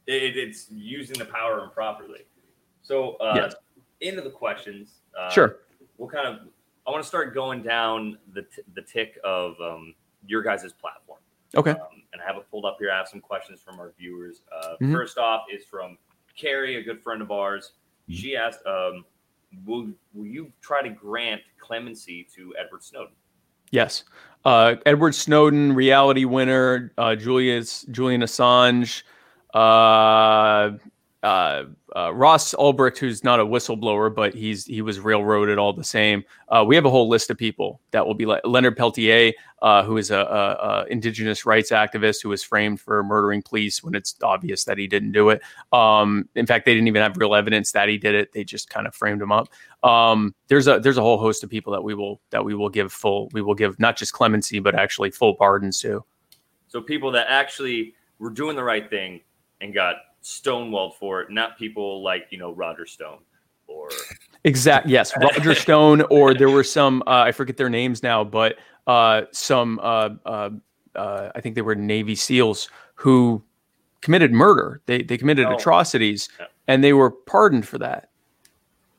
it, 0.08 0.36
it's 0.36 0.66
using 0.72 1.16
the 1.16 1.24
power 1.24 1.62
improperly 1.62 2.26
so 2.82 3.12
uh 3.18 3.34
Yes. 3.36 3.54
into 4.00 4.20
the 4.20 4.30
questions 4.30 5.02
uh, 5.16 5.30
Sure. 5.30 5.58
we'll 5.96 6.08
kind 6.08 6.26
of 6.26 6.48
i 6.88 6.90
want 6.90 7.00
to 7.00 7.06
start 7.06 7.32
going 7.34 7.62
down 7.62 8.18
the, 8.34 8.42
t- 8.42 8.62
the 8.74 8.82
tick 8.82 9.16
of 9.22 9.54
um, 9.60 9.94
your 10.26 10.42
guys' 10.42 10.72
platform 10.72 11.20
Okay. 11.54 11.70
Um, 11.72 12.02
and 12.12 12.20
I 12.20 12.24
have 12.26 12.36
it 12.38 12.46
pulled 12.50 12.64
up 12.64 12.78
here. 12.80 12.90
I 12.90 12.96
have 12.96 13.06
some 13.08 13.20
questions 13.20 13.60
from 13.60 13.78
our 13.78 13.92
viewers. 13.98 14.40
Uh, 14.50 14.74
Mhm. 14.80 14.90
First 14.92 15.18
off 15.18 15.42
is 15.54 15.64
from 15.66 15.98
Carrie, 16.37 16.76
a 16.76 16.83
good 16.83 17.03
friend 17.03 17.22
of 17.22 17.30
ours. 17.30 17.72
Mm-hmm. 18.09 18.20
She 18.20 18.37
asked, 18.37 18.61
um, 18.66 19.05
will, 19.66 19.89
will 20.14 20.26
you 20.26 20.53
try 20.61 20.83
to 20.83 20.91
grant 20.91 21.43
clemency 21.61 22.26
to 22.35 22.55
Edward 22.59 22.83
Snowden? 22.83 23.14
Yes. 23.70 24.05
Uh, 24.45 24.76
Edward 24.87 25.14
Snowden, 25.14 25.74
reality 25.74 26.24
winner, 26.24 26.93
uh, 26.99 27.14
Julius, 27.14 27.83
Julian 27.91 28.22
Assange, 28.22 29.03
uh, 29.55 30.76
uh, 31.23 31.64
uh, 31.95 32.12
Ross 32.12 32.53
Ulbricht, 32.55 32.99
who's 32.99 33.23
not 33.23 33.39
a 33.39 33.45
whistleblower, 33.45 34.12
but 34.12 34.35
he's 34.35 34.66
he 34.66 34.83
was 34.83 34.99
railroaded 34.99 35.57
all 35.57 35.73
the 35.73 35.85
same. 35.85 36.25
Uh, 36.49 36.64
we 36.66 36.75
have 36.75 36.85
a 36.85 36.91
whole 36.91 37.09
list 37.09 37.31
of 37.31 37.39
people 37.39 37.81
that 37.93 38.05
will 38.05 38.14
be 38.14 38.27
like 38.27 38.41
Leonard 38.45 38.77
Peltier, 38.77 39.33
uh, 39.61 39.85
who 39.85 39.99
is 39.99 40.11
a, 40.11 40.18
a, 40.18 40.53
a 40.81 40.87
indigenous 40.87 41.47
rights 41.47 41.70
activist 41.70 42.23
who 42.23 42.29
was 42.29 42.43
framed 42.43 42.81
for 42.81 43.05
murdering 43.05 43.41
police 43.41 43.85
when 43.85 43.95
it's 43.95 44.16
obvious 44.23 44.64
that 44.64 44.79
he 44.79 44.89
didn't 44.89 45.12
do 45.12 45.29
it. 45.29 45.43
Um, 45.73 46.29
in 46.35 46.45
fact, 46.45 46.64
they 46.64 46.75
didn't 46.75 46.89
even 46.89 47.03
have 47.03 47.16
real 47.16 47.37
evidence 47.37 47.70
that 47.73 47.89
he 47.89 47.99
did 47.99 48.16
it; 48.16 48.33
they 48.33 48.43
just 48.43 48.68
kind 48.68 48.89
of 48.89 48.95
framed 48.95 49.23
him 49.23 49.31
up. 49.31 49.49
Um, 49.85 50.35
there's 50.49 50.66
a 50.66 50.81
there's 50.81 50.99
a 50.99 51.03
whole 51.03 51.18
host 51.18 51.45
of 51.45 51.51
people 51.51 51.73
that 51.73 51.83
we 51.83 51.95
will 51.95 52.20
that 52.31 52.45
we 52.45 52.55
will 52.55 52.68
give 52.68 52.93
full 52.93 53.29
we 53.33 53.43
will 53.43 53.55
give 53.55 53.79
not 53.79 53.97
just 53.97 54.12
clemency 54.12 54.59
but 54.59 54.75
actually 54.75 55.12
full 55.12 55.35
pardons 55.35 55.81
to. 55.81 56.05
So 56.66 56.81
people 56.81 57.12
that 57.12 57.27
actually 57.29 57.95
were 58.18 58.31
doing 58.31 58.57
the 58.57 58.64
right 58.64 58.89
thing 58.89 59.20
and 59.61 59.73
got 59.73 59.97
stonewalled 60.23 60.95
for 60.95 61.20
it, 61.23 61.31
not 61.31 61.59
people 61.59 62.03
like 62.03 62.27
you 62.31 62.39
know 62.39 62.53
Roger 62.53 62.87
Stone 62.87 63.18
or 63.66 63.89
Exact. 64.45 64.89
Yes, 64.89 65.12
Roger 65.20 65.55
Stone, 65.55 66.03
or 66.11 66.35
there 66.35 66.51
were 66.51 66.64
some. 66.64 67.03
Uh, 67.07 67.23
I 67.27 67.33
forget 67.33 67.57
their 67.57 67.70
names 67.70 68.03
now, 68.03 68.25
but 68.25 68.57
uh, 68.87 69.23
some. 69.33 69.79
Uh, 69.83 70.11
uh, 70.27 70.51
uh, 70.95 71.31
I 71.35 71.41
think 71.41 71.55
they 71.55 71.62
were 71.62 71.75
Navy 71.75 72.14
SEALs 72.14 72.68
who 72.97 73.43
committed 74.01 74.33
murder. 74.33 74.81
They 74.87 75.03
they 75.03 75.16
committed 75.16 75.47
Oh. 75.47 75.55
atrocities, 75.55 76.29
Yeah. 76.39 76.47
and 76.68 76.83
they 76.83 76.93
were 76.93 77.11
pardoned 77.11 77.66
for 77.68 77.79
that. 77.79 78.11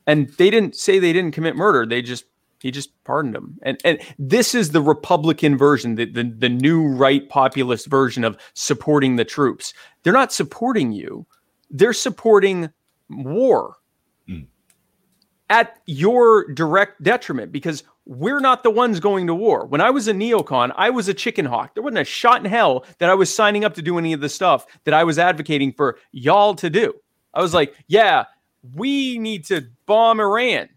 And 0.06 0.28
they 0.38 0.50
didn't 0.50 0.76
say 0.76 0.98
they 0.98 1.12
didn't 1.12 1.32
commit 1.32 1.56
murder. 1.56 1.86
They 1.86 2.02
just 2.02 2.24
he 2.64 2.70
just 2.70 2.90
pardoned 3.04 3.34
them. 3.34 3.58
And 3.62 3.78
and 3.84 4.00
this 4.18 4.54
is 4.54 4.70
the 4.70 4.80
Republican 4.80 5.56
version, 5.58 5.96
the 5.96 6.06
the, 6.06 6.24
the 6.24 6.48
new 6.48 6.88
right 6.88 7.28
populist 7.28 7.86
version 7.86 8.24
of 8.24 8.38
supporting 8.54 9.16
the 9.16 9.24
troops. 9.24 9.74
They're 10.02 10.14
not 10.14 10.32
supporting 10.32 10.90
you. 10.90 11.26
They're 11.70 11.92
supporting 11.92 12.70
war 13.10 13.76
hmm. 14.26 14.44
at 15.50 15.78
your 15.84 16.50
direct 16.54 17.02
detriment 17.02 17.52
because 17.52 17.84
we're 18.06 18.40
not 18.40 18.62
the 18.62 18.70
ones 18.70 18.98
going 18.98 19.26
to 19.26 19.34
war. 19.34 19.66
When 19.66 19.82
I 19.82 19.90
was 19.90 20.08
a 20.08 20.14
neocon, 20.14 20.72
I 20.74 20.88
was 20.88 21.06
a 21.06 21.14
chicken 21.14 21.44
hawk. 21.44 21.74
There 21.74 21.82
wasn't 21.82 21.98
a 21.98 22.04
shot 22.04 22.42
in 22.42 22.50
hell 22.50 22.86
that 22.98 23.10
I 23.10 23.14
was 23.14 23.34
signing 23.34 23.66
up 23.66 23.74
to 23.74 23.82
do 23.82 23.98
any 23.98 24.14
of 24.14 24.22
the 24.22 24.30
stuff 24.30 24.66
that 24.84 24.94
I 24.94 25.04
was 25.04 25.18
advocating 25.18 25.72
for 25.74 25.98
y'all 26.12 26.54
to 26.54 26.70
do. 26.70 26.94
I 27.34 27.42
was 27.42 27.52
like, 27.52 27.74
yeah, 27.88 28.24
we 28.74 29.18
need 29.18 29.44
to 29.46 29.66
bomb 29.84 30.18
Iran. 30.18 30.70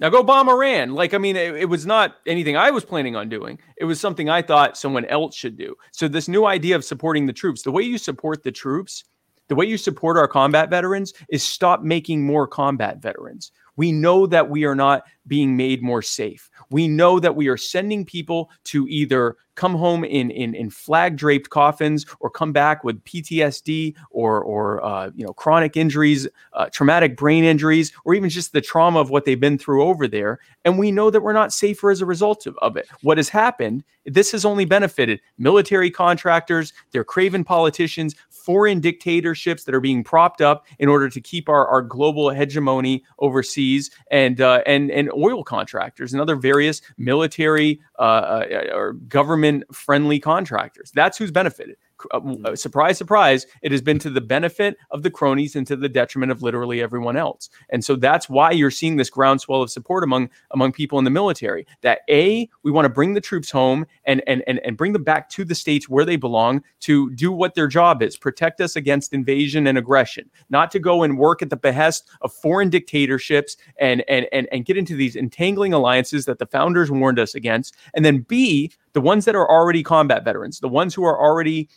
Now 0.00 0.10
go 0.10 0.22
bomb 0.22 0.48
Iran. 0.48 0.94
Like, 0.94 1.12
I 1.12 1.18
mean, 1.18 1.36
it, 1.36 1.56
it, 1.56 1.64
was 1.64 1.84
not 1.84 2.16
anything 2.26 2.56
I 2.56 2.70
was 2.70 2.84
planning 2.84 3.16
on 3.16 3.28
doing. 3.28 3.58
It 3.76 3.84
was 3.84 4.00
something 4.00 4.28
I 4.30 4.42
thought 4.42 4.76
someone 4.76 5.04
else 5.06 5.34
should 5.34 5.56
do. 5.56 5.74
So, 5.90 6.06
this 6.06 6.28
new 6.28 6.46
idea 6.46 6.76
of 6.76 6.84
supporting 6.84 7.26
the 7.26 7.32
troops, 7.32 7.62
the 7.62 7.72
way 7.72 7.82
you 7.82 7.98
support 7.98 8.44
the 8.44 8.52
troops, 8.52 9.04
the 9.48 9.54
way 9.54 9.66
you 9.66 9.76
support 9.76 10.16
our 10.16 10.28
combat 10.28 10.70
veterans 10.70 11.14
is 11.30 11.42
stop 11.42 11.82
making 11.82 12.24
more 12.24 12.46
combat 12.46 13.02
veterans. 13.02 13.50
We 13.76 13.92
know 13.92 14.26
that 14.26 14.50
we 14.50 14.64
are 14.64 14.74
not 14.74 15.04
being 15.26 15.56
made 15.56 15.82
more 15.82 16.02
safe. 16.02 16.50
We 16.70 16.88
know 16.88 17.20
that 17.20 17.36
we 17.36 17.48
are 17.48 17.56
sending 17.56 18.04
people 18.04 18.50
to 18.64 18.86
either 18.88 19.36
come 19.58 19.74
home 19.74 20.04
in 20.04 20.30
in, 20.30 20.54
in 20.54 20.70
flag 20.70 21.16
draped 21.16 21.50
coffins 21.50 22.06
or 22.20 22.30
come 22.30 22.52
back 22.52 22.84
with 22.84 23.02
PTSD 23.04 23.94
or 24.10 24.40
or 24.42 24.82
uh, 24.82 25.10
you 25.14 25.26
know 25.26 25.34
chronic 25.34 25.76
injuries, 25.76 26.26
uh, 26.54 26.70
traumatic 26.72 27.16
brain 27.16 27.44
injuries, 27.44 27.92
or 28.04 28.14
even 28.14 28.30
just 28.30 28.52
the 28.52 28.60
trauma 28.60 29.00
of 29.00 29.10
what 29.10 29.24
they've 29.26 29.40
been 29.40 29.58
through 29.58 29.84
over 29.84 30.08
there. 30.08 30.38
And 30.64 30.78
we 30.78 30.90
know 30.92 31.10
that 31.10 31.20
we're 31.20 31.32
not 31.32 31.52
safer 31.52 31.90
as 31.90 32.00
a 32.00 32.06
result 32.06 32.46
of, 32.46 32.56
of 32.62 32.76
it. 32.76 32.88
What 33.02 33.18
has 33.18 33.28
happened? 33.28 33.84
This 34.06 34.32
has 34.32 34.44
only 34.44 34.64
benefited 34.64 35.20
military 35.36 35.90
contractors, 35.90 36.72
their 36.92 37.04
craven 37.04 37.44
politicians, 37.44 38.14
foreign 38.30 38.80
dictatorships 38.80 39.64
that 39.64 39.74
are 39.74 39.80
being 39.80 40.02
propped 40.02 40.40
up 40.40 40.66
in 40.78 40.88
order 40.88 41.10
to 41.10 41.20
keep 41.20 41.50
our, 41.50 41.66
our 41.66 41.82
global 41.82 42.30
hegemony 42.30 43.04
overseas, 43.18 43.90
and 44.10 44.40
uh, 44.40 44.62
and 44.64 44.90
and 44.90 45.10
oil 45.12 45.44
contractors 45.44 46.12
and 46.12 46.22
other 46.22 46.36
various 46.36 46.80
military 46.96 47.80
uh, 47.98 48.02
uh 48.02 48.64
or 48.72 48.92
government 49.08 49.47
friendly 49.72 50.18
contractors. 50.18 50.90
That's 50.92 51.18
who's 51.18 51.30
benefited. 51.30 51.76
Uh, 52.12 52.20
uh, 52.44 52.54
surprise, 52.54 52.96
surprise, 52.96 53.46
it 53.62 53.72
has 53.72 53.82
been 53.82 53.98
to 53.98 54.10
the 54.10 54.20
benefit 54.20 54.76
of 54.92 55.02
the 55.02 55.10
cronies 55.10 55.56
and 55.56 55.66
to 55.66 55.74
the 55.74 55.88
detriment 55.88 56.30
of 56.30 56.42
literally 56.42 56.80
everyone 56.80 57.16
else. 57.16 57.50
And 57.70 57.84
so 57.84 57.96
that's 57.96 58.28
why 58.28 58.52
you're 58.52 58.70
seeing 58.70 58.96
this 58.96 59.10
groundswell 59.10 59.62
of 59.62 59.70
support 59.70 60.04
among 60.04 60.30
among 60.52 60.72
people 60.72 60.98
in 60.98 61.04
the 61.04 61.10
military. 61.10 61.66
That 61.82 62.00
a 62.08 62.48
we 62.62 62.70
want 62.70 62.84
to 62.84 62.88
bring 62.88 63.14
the 63.14 63.20
troops 63.20 63.50
home 63.50 63.84
and 64.04 64.22
and 64.28 64.44
and, 64.46 64.60
and 64.64 64.76
bring 64.76 64.92
them 64.92 65.02
back 65.02 65.28
to 65.30 65.44
the 65.44 65.56
states 65.56 65.88
where 65.88 66.04
they 66.04 66.16
belong 66.16 66.62
to 66.80 67.10
do 67.14 67.32
what 67.32 67.54
their 67.54 67.66
job 67.66 68.00
is, 68.02 68.16
protect 68.16 68.60
us 68.60 68.76
against 68.76 69.12
invasion 69.12 69.66
and 69.66 69.76
aggression, 69.76 70.30
not 70.50 70.70
to 70.70 70.78
go 70.78 71.02
and 71.02 71.18
work 71.18 71.42
at 71.42 71.50
the 71.50 71.56
behest 71.56 72.08
of 72.20 72.32
foreign 72.32 72.70
dictatorships 72.70 73.56
and 73.80 74.04
and 74.08 74.26
and, 74.30 74.46
and 74.52 74.66
get 74.66 74.76
into 74.76 74.94
these 74.94 75.16
entangling 75.16 75.72
alliances 75.72 76.26
that 76.26 76.38
the 76.38 76.46
founders 76.46 76.92
warned 76.92 77.18
us 77.18 77.34
against. 77.34 77.74
And 77.94 78.04
then 78.04 78.18
B, 78.18 78.70
the 78.92 79.00
ones 79.00 79.24
that 79.24 79.34
are 79.34 79.48
already 79.48 79.82
combat 79.82 80.24
veterans, 80.24 80.60
the 80.60 80.68
ones 80.68 80.94
who 80.94 81.04
are 81.04 81.20
already 81.20 81.68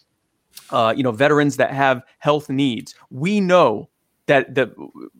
uh, 0.70 0.94
you 0.96 1.04
know, 1.04 1.12
veterans 1.12 1.58
that 1.58 1.72
have 1.72 2.04
health 2.20 2.50
needs. 2.50 2.96
We 3.10 3.40
know 3.40 3.90
that 4.28 4.54
the 4.56 4.74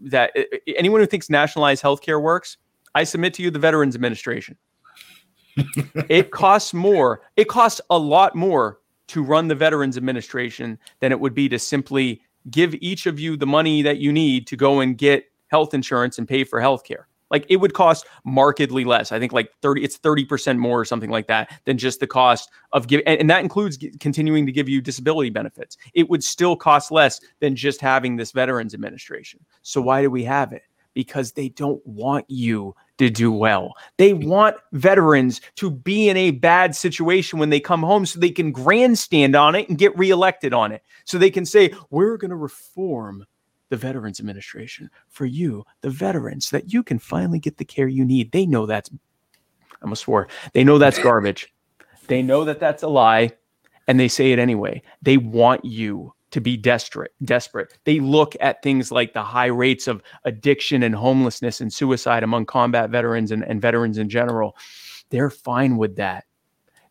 that 0.04 0.32
anyone 0.78 1.02
who 1.02 1.08
thinks 1.08 1.30
nationalized 1.30 1.84
healthcare 1.84 2.22
works, 2.22 2.58
I 2.96 3.04
submit 3.04 3.34
to 3.36 3.44
you 3.44 3.52
the 3.52 3.60
Veterans 3.60 3.96
Administration. 3.96 4.58
it 6.10 6.32
costs 6.32 6.74
more. 6.74 7.22
It 7.36 7.48
costs 7.48 7.82
a 7.90 7.98
lot 7.98 8.36
more 8.36 8.80
to 9.08 9.24
run 9.24 9.48
the 9.48 9.56
Veterans 9.56 9.98
Administration 9.98 10.80
than 11.00 11.12
it 11.12 11.20
would 11.20 11.34
be 11.34 11.50
to 11.50 11.60
simply 11.60 12.22
give 12.50 12.74
each 12.76 13.06
of 13.06 13.20
you 13.20 13.36
the 13.36 13.48
money 13.48 13.82
that 13.82 13.98
you 13.98 14.14
need 14.14 14.48
to 14.48 14.56
go 14.56 14.80
and 14.80 14.98
get 14.98 15.26
health 15.48 15.74
insurance 15.74 16.18
and 16.18 16.28
pay 16.28 16.44
for 16.44 16.60
healthcare. 16.60 17.04
Like 17.32 17.46
it 17.50 17.58
would 17.58 17.74
cost 17.74 18.06
markedly 18.26 18.84
less. 18.84 19.12
I 19.12 19.20
think 19.20 19.32
like 19.32 19.52
30, 19.62 19.84
it's 19.84 19.98
30% 19.98 20.58
more 20.58 20.80
or 20.80 20.86
something 20.86 21.10
like 21.10 21.28
that 21.28 21.50
than 21.66 21.78
just 21.78 22.00
the 22.00 22.08
cost 22.08 22.52
of 22.74 22.88
giving. 22.88 23.08
And, 23.08 23.22
and 23.22 23.30
that 23.30 23.42
includes 23.42 23.78
g- 23.78 23.92
continuing 24.00 24.46
to 24.46 24.52
give 24.52 24.70
you 24.70 24.82
disability 24.82 25.30
benefits. 25.30 25.78
It 25.94 26.10
would 26.10 26.24
still 26.24 26.56
cost 26.56 26.92
less 26.92 27.22
than 27.40 27.56
just 27.56 27.82
having 27.82 28.18
this 28.18 28.32
Veterans 28.32 28.74
Administration. 28.74 29.40
So 29.62 29.82
why 29.82 30.02
do 30.02 30.12
we 30.12 30.24
have 30.26 30.52
it? 30.52 30.64
Because 30.94 31.32
they 31.32 31.48
don't 31.50 31.86
want 31.88 32.26
you 32.28 32.76
to 32.98 33.10
do 33.10 33.32
well. 33.32 33.74
They 33.98 34.14
want 34.14 34.58
veterans 34.74 35.40
to 35.56 35.72
be 35.72 36.10
in 36.10 36.18
a 36.18 36.32
bad 36.32 36.76
situation 36.76 37.40
when 37.40 37.50
they 37.50 37.62
come 37.62 37.82
home 37.82 38.06
so 38.06 38.20
they 38.20 38.30
can 38.30 38.52
grandstand 38.52 39.36
on 39.36 39.56
it 39.56 39.70
and 39.70 39.78
get 39.78 39.98
reelected 39.98 40.54
on 40.54 40.74
it. 40.74 40.84
So 41.06 41.18
they 41.18 41.32
can 41.32 41.46
say, 41.46 41.74
we're 41.90 42.18
going 42.18 42.30
to 42.30 42.36
reform 42.36 43.26
the 43.72 43.78
Veterans 43.78 44.20
Administration 44.20 44.90
for 45.08 45.26
you, 45.26 45.66
the 45.80 45.90
veterans, 45.90 46.50
that 46.50 46.74
you 46.74 46.84
can 46.84 47.00
finally 47.00 47.40
get 47.40 47.58
the 47.58 47.66
care 47.66 47.88
you 47.88 48.04
need. 48.04 48.34
They 48.34 48.46
know 48.46 48.66
that's, 48.66 48.92
I 48.92 49.76
almost 49.82 50.04
swore, 50.04 50.28
they 50.54 50.66
know 50.66 50.78
that's 50.78 51.00
garbage. 51.00 51.52
They 52.08 52.22
know 52.22 52.44
that 52.44 52.60
that's 52.60 52.84
a 52.84 52.90
lie, 52.90 53.32
and 53.88 53.98
they 53.98 54.10
say 54.10 54.34
it 54.34 54.40
anyway. 54.40 54.82
They 55.02 55.16
want 55.16 55.64
you 55.64 56.14
to 56.32 56.40
be 56.40 56.56
desperate 56.56 57.12
desperate 57.26 57.78
they 57.84 58.00
look 58.00 58.38
at 58.40 58.64
things 58.64 58.90
like 58.90 59.12
the 59.12 59.22
high 59.22 59.48
rates 59.48 59.86
of 59.86 60.02
addiction 60.24 60.82
and 60.82 60.96
homelessness 60.96 61.60
and 61.60 61.74
suicide 61.74 62.24
among 62.24 62.46
combat 62.46 62.90
veterans 62.90 63.32
and, 63.32 63.44
and 63.44 63.62
veterans 63.62 63.98
in 63.98 64.08
general 64.08 64.56
they're 65.10 65.30
fine 65.30 65.76
with 65.76 65.98
that 65.98 66.24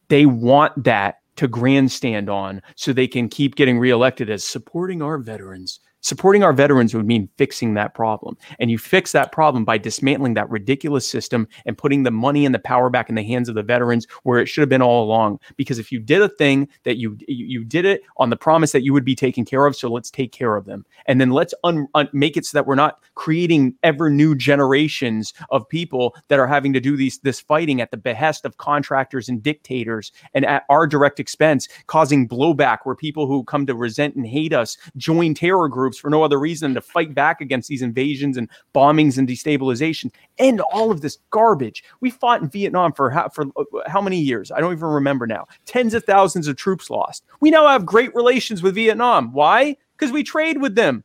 they 0.09 0.27
want 0.27 0.85
that 0.85 1.21
to 1.37 1.49
grandstand 1.49 2.29
on 2.29 2.61
so 2.77 2.93
they 2.93 3.09
can 3.09 3.31
keep 3.31 3.55
getting 3.55 3.79
reelected 3.79 4.29
as 4.29 4.45
supporting 4.45 5.01
our 5.01 5.17
veterans 5.17 5.81
Supporting 6.03 6.43
our 6.43 6.53
veterans 6.53 6.95
would 6.95 7.07
mean 7.07 7.29
fixing 7.37 7.75
that 7.75 7.95
problem. 7.95 8.37
And 8.59 8.71
you 8.71 8.79
fix 8.79 9.13
that 9.13 9.33
problem 9.33 9.65
by 9.65 9.77
dismantling 9.79 10.35
that 10.35 10.49
ridiculous 10.49 11.07
system 11.07 11.47
and 11.67 11.77
putting 11.77 12.05
the 12.05 12.11
money 12.11 12.47
and 12.47 12.55
the 12.55 12.59
power 12.59 12.89
back 12.89 13.09
in 13.09 13.15
the 13.15 13.23
hands 13.23 13.49
of 13.49 13.55
the 13.55 13.63
veterans 13.63 14.07
where 14.23 14.39
it 14.39 14.47
should 14.47 14.63
have 14.63 14.69
been 14.69 14.83
all 14.83 15.05
along. 15.05 15.41
Because 15.57 15.79
if 15.79 15.93
you 15.93 16.01
did 16.01 16.23
a 16.23 16.29
thing 16.29 16.69
that 16.85 16.97
you 16.97 17.19
you 17.29 17.65
did 17.65 17.85
it 17.85 18.03
on 18.17 18.31
the 18.31 18.37
promise 18.37 18.73
that 18.73 18.83
you 18.83 18.93
would 18.93 19.05
be 19.05 19.15
taken 19.15 19.45
care 19.45 19.67
of, 19.67 19.77
so 19.77 19.89
let's 19.91 20.11
take 20.11 20.33
care 20.33 20.57
of 20.57 20.65
them. 20.65 20.87
And 21.07 21.21
then 21.21 21.31
let's 21.31 21.53
un, 21.65 21.87
un, 21.95 22.09
make 22.13 22.37
it 22.37 22.47
so 22.47 22.57
that 22.57 22.67
we're 22.67 22.75
not 22.75 23.01
creating 23.15 23.75
ever 23.83 24.09
new 24.09 24.35
generations 24.35 25.35
of 25.51 25.69
people 25.69 26.17
that 26.29 26.39
are 26.39 26.47
having 26.47 26.73
to 26.73 26.81
do 26.81 26.97
these 26.97 27.19
this 27.19 27.41
fighting 27.41 27.81
at 27.81 27.91
the 27.91 27.97
behest 27.97 28.47
of 28.47 28.57
contractors 28.57 29.29
and 29.29 29.43
dictators 29.43 30.13
and 30.33 30.47
at 30.47 30.65
our 30.71 30.87
direct 30.87 31.21
expense, 31.21 31.69
causing 31.87 32.27
blowback 32.27 32.79
where 32.85 32.97
people 32.97 33.27
who 33.27 33.45
come 33.45 33.67
to 33.67 33.75
resent 33.75 34.15
and 34.15 34.27
hate 34.27 34.55
us 34.55 34.79
join 34.97 35.35
terror 35.35 35.69
groups 35.69 35.90
groups 35.91 35.99
for 35.99 36.11
no 36.11 36.23
other 36.23 36.39
reason 36.39 36.73
to 36.75 36.81
fight 36.81 37.15
back 37.15 37.41
against 37.41 37.69
these 37.69 37.83
invasions 37.83 38.37
and 38.37 38.49
bombings 38.75 39.19
and 39.19 39.29
destabilization. 39.29 40.13
End 40.39 40.61
all 40.61 40.93
of 40.93 41.01
this 41.01 41.19
garbage. 41.31 41.83
We 42.01 42.11
fought 42.11 42.43
in 42.43 42.49
Vietnam 42.49 42.93
for 42.93 43.11
how, 43.11 43.29
for 43.29 43.47
uh, 43.57 43.65
how 43.87 44.01
many 44.01 44.21
years? 44.21 44.53
I 44.53 44.61
don't 44.61 44.73
even 44.73 44.89
remember 44.89 45.27
now. 45.27 45.49
Tens 45.67 45.95
of 45.95 46.05
thousands 46.05 46.47
of 46.47 46.57
troops 46.57 46.91
lost. 46.91 47.25
We 47.41 47.51
now 47.51 47.67
have 47.67 47.85
great 47.85 48.15
relations 48.15 48.63
with 48.63 48.77
Vietnam. 48.77 49.33
Why? 49.33 49.77
Because 49.97 50.13
we 50.13 50.23
trade 50.23 50.61
with 50.61 50.77
them. 50.77 51.03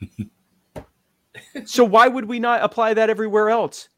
so 1.64 1.84
why 1.84 2.08
would 2.08 2.24
we 2.24 2.38
not 2.38 2.62
apply 2.62 2.94
that 2.94 3.10
everywhere 3.10 3.50
else? 3.50 3.88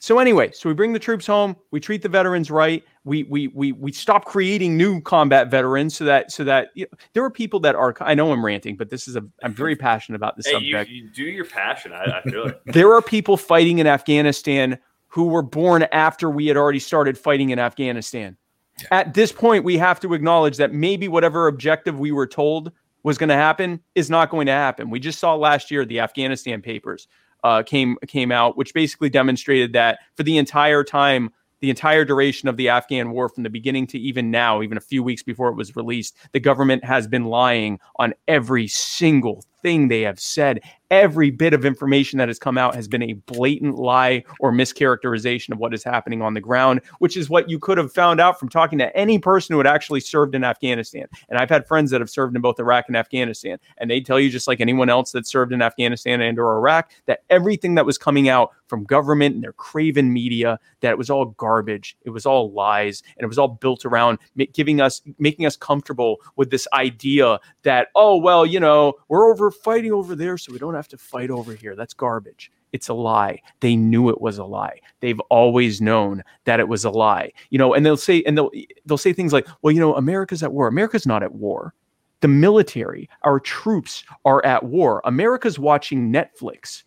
So 0.00 0.18
anyway, 0.18 0.52
so 0.52 0.68
we 0.68 0.74
bring 0.74 0.92
the 0.92 0.98
troops 0.98 1.26
home, 1.26 1.56
we 1.72 1.80
treat 1.80 2.02
the 2.02 2.08
veterans 2.08 2.52
right, 2.52 2.84
we 3.08 3.24
we 3.24 3.48
we 3.48 3.72
we 3.72 3.90
stop 3.90 4.26
creating 4.26 4.76
new 4.76 5.00
combat 5.00 5.50
veterans 5.50 5.96
so 5.96 6.04
that 6.04 6.30
so 6.30 6.44
that 6.44 6.68
you 6.74 6.84
know, 6.84 6.98
there 7.14 7.24
are 7.24 7.30
people 7.30 7.58
that 7.60 7.74
are 7.74 7.94
I 8.00 8.14
know 8.14 8.30
I'm 8.30 8.44
ranting, 8.44 8.76
but 8.76 8.90
this 8.90 9.08
is 9.08 9.16
a 9.16 9.24
I'm 9.42 9.54
very 9.54 9.74
passionate 9.88 10.16
about 10.16 10.36
this 10.36 10.46
hey, 10.46 10.52
subject. 10.52 10.90
You, 10.90 11.04
you 11.04 11.10
do 11.10 11.24
your 11.24 11.44
passion, 11.46 11.92
I, 11.92 12.18
I 12.18 12.22
feel 12.22 12.46
it. 12.46 12.60
there 12.66 12.92
are 12.94 13.02
people 13.02 13.36
fighting 13.36 13.78
in 13.78 13.86
Afghanistan 13.86 14.78
who 15.08 15.24
were 15.24 15.42
born 15.42 15.84
after 15.90 16.28
we 16.28 16.46
had 16.46 16.56
already 16.56 16.78
started 16.78 17.16
fighting 17.16 17.50
in 17.50 17.58
Afghanistan. 17.58 18.36
Yeah. 18.80 18.88
At 18.92 19.14
this 19.14 19.32
point, 19.32 19.64
we 19.64 19.78
have 19.78 19.98
to 20.00 20.12
acknowledge 20.14 20.58
that 20.58 20.72
maybe 20.72 21.08
whatever 21.08 21.48
objective 21.48 21.98
we 21.98 22.12
were 22.12 22.26
told 22.26 22.70
was 23.02 23.16
going 23.16 23.30
to 23.30 23.34
happen 23.34 23.80
is 23.94 24.10
not 24.10 24.30
going 24.30 24.46
to 24.46 24.52
happen. 24.52 24.90
We 24.90 25.00
just 25.00 25.18
saw 25.18 25.34
last 25.34 25.70
year 25.70 25.84
the 25.84 26.00
Afghanistan 26.00 26.60
papers 26.60 27.08
uh, 27.42 27.62
came 27.62 27.96
came 28.06 28.30
out, 28.30 28.56
which 28.56 28.74
basically 28.74 29.08
demonstrated 29.08 29.72
that 29.72 30.00
for 30.14 30.24
the 30.24 30.36
entire 30.36 30.84
time, 30.84 31.30
the 31.60 31.70
entire 31.70 32.04
duration 32.04 32.48
of 32.48 32.56
the 32.56 32.68
Afghan 32.68 33.10
war, 33.10 33.28
from 33.28 33.42
the 33.42 33.50
beginning 33.50 33.86
to 33.88 33.98
even 33.98 34.30
now, 34.30 34.62
even 34.62 34.76
a 34.76 34.80
few 34.80 35.02
weeks 35.02 35.22
before 35.22 35.48
it 35.48 35.56
was 35.56 35.76
released, 35.76 36.16
the 36.32 36.40
government 36.40 36.84
has 36.84 37.06
been 37.06 37.24
lying 37.24 37.78
on 37.96 38.14
every 38.26 38.68
single 38.68 39.44
thing 39.62 39.88
they 39.88 40.02
have 40.02 40.20
said 40.20 40.60
every 40.90 41.30
bit 41.30 41.52
of 41.52 41.64
information 41.64 42.18
that 42.18 42.28
has 42.28 42.38
come 42.38 42.56
out 42.56 42.74
has 42.74 42.88
been 42.88 43.02
a 43.02 43.12
blatant 43.12 43.76
lie 43.76 44.24
or 44.40 44.52
mischaracterization 44.52 45.52
of 45.52 45.58
what 45.58 45.74
is 45.74 45.84
happening 45.84 46.22
on 46.22 46.34
the 46.34 46.40
ground, 46.40 46.80
which 46.98 47.16
is 47.16 47.28
what 47.28 47.48
you 47.50 47.58
could 47.58 47.78
have 47.78 47.92
found 47.92 48.20
out 48.20 48.38
from 48.38 48.48
talking 48.48 48.78
to 48.78 48.96
any 48.96 49.18
person 49.18 49.52
who 49.52 49.58
had 49.58 49.66
actually 49.66 50.00
served 50.00 50.34
in 50.34 50.44
Afghanistan. 50.44 51.06
And 51.28 51.38
I've 51.38 51.50
had 51.50 51.66
friends 51.66 51.90
that 51.90 52.00
have 52.00 52.10
served 52.10 52.34
in 52.34 52.42
both 52.42 52.58
Iraq 52.58 52.86
and 52.88 52.96
Afghanistan, 52.96 53.58
and 53.78 53.90
they 53.90 54.00
tell 54.00 54.18
you 54.18 54.30
just 54.30 54.48
like 54.48 54.60
anyone 54.60 54.88
else 54.88 55.12
that 55.12 55.26
served 55.26 55.52
in 55.52 55.62
Afghanistan 55.62 56.20
and 56.20 56.38
or 56.38 56.56
Iraq 56.56 56.90
that 57.06 57.20
everything 57.30 57.74
that 57.74 57.86
was 57.86 57.98
coming 57.98 58.28
out 58.28 58.52
from 58.66 58.84
government 58.84 59.34
and 59.34 59.42
their 59.42 59.54
craven 59.54 60.12
media 60.12 60.58
that 60.80 60.90
it 60.90 60.98
was 60.98 61.10
all 61.10 61.26
garbage, 61.26 61.96
it 62.02 62.10
was 62.10 62.26
all 62.26 62.52
lies, 62.52 63.02
and 63.16 63.24
it 63.24 63.28
was 63.28 63.38
all 63.38 63.48
built 63.48 63.84
around 63.84 64.18
giving 64.52 64.80
us 64.80 65.02
making 65.18 65.46
us 65.46 65.56
comfortable 65.56 66.16
with 66.36 66.50
this 66.50 66.68
idea 66.72 67.38
that 67.62 67.88
oh 67.94 68.16
well, 68.16 68.46
you 68.46 68.60
know, 68.60 68.94
we're 69.08 69.30
over 69.30 69.47
fighting 69.50 69.92
over 69.92 70.14
there 70.14 70.36
so 70.38 70.52
we 70.52 70.58
don't 70.58 70.74
have 70.74 70.88
to 70.88 70.98
fight 70.98 71.30
over 71.30 71.54
here. 71.54 71.74
That's 71.76 71.94
garbage. 71.94 72.50
it's 72.72 72.88
a 72.88 72.94
lie. 72.94 73.40
They 73.60 73.76
knew 73.76 74.10
it 74.10 74.20
was 74.20 74.36
a 74.38 74.44
lie. 74.44 74.80
They've 75.00 75.20
always 75.30 75.80
known 75.80 76.22
that 76.44 76.60
it 76.60 76.68
was 76.68 76.84
a 76.84 76.90
lie. 76.90 77.32
You 77.50 77.58
know, 77.58 77.72
and 77.74 77.84
they'll 77.86 77.96
say 77.96 78.22
and 78.24 78.36
they'll 78.36 78.50
they'll 78.86 78.98
say 78.98 79.12
things 79.14 79.32
like, 79.32 79.46
"Well, 79.62 79.72
you 79.72 79.80
know, 79.80 79.94
America's 79.96 80.42
at 80.42 80.52
war." 80.52 80.68
America's 80.68 81.06
not 81.06 81.22
at 81.22 81.32
war. 81.34 81.72
The 82.20 82.28
military, 82.28 83.08
our 83.22 83.38
troops 83.40 84.02
are 84.24 84.44
at 84.44 84.64
war. 84.64 85.00
America's 85.04 85.58
watching 85.58 86.12
Netflix. 86.12 86.82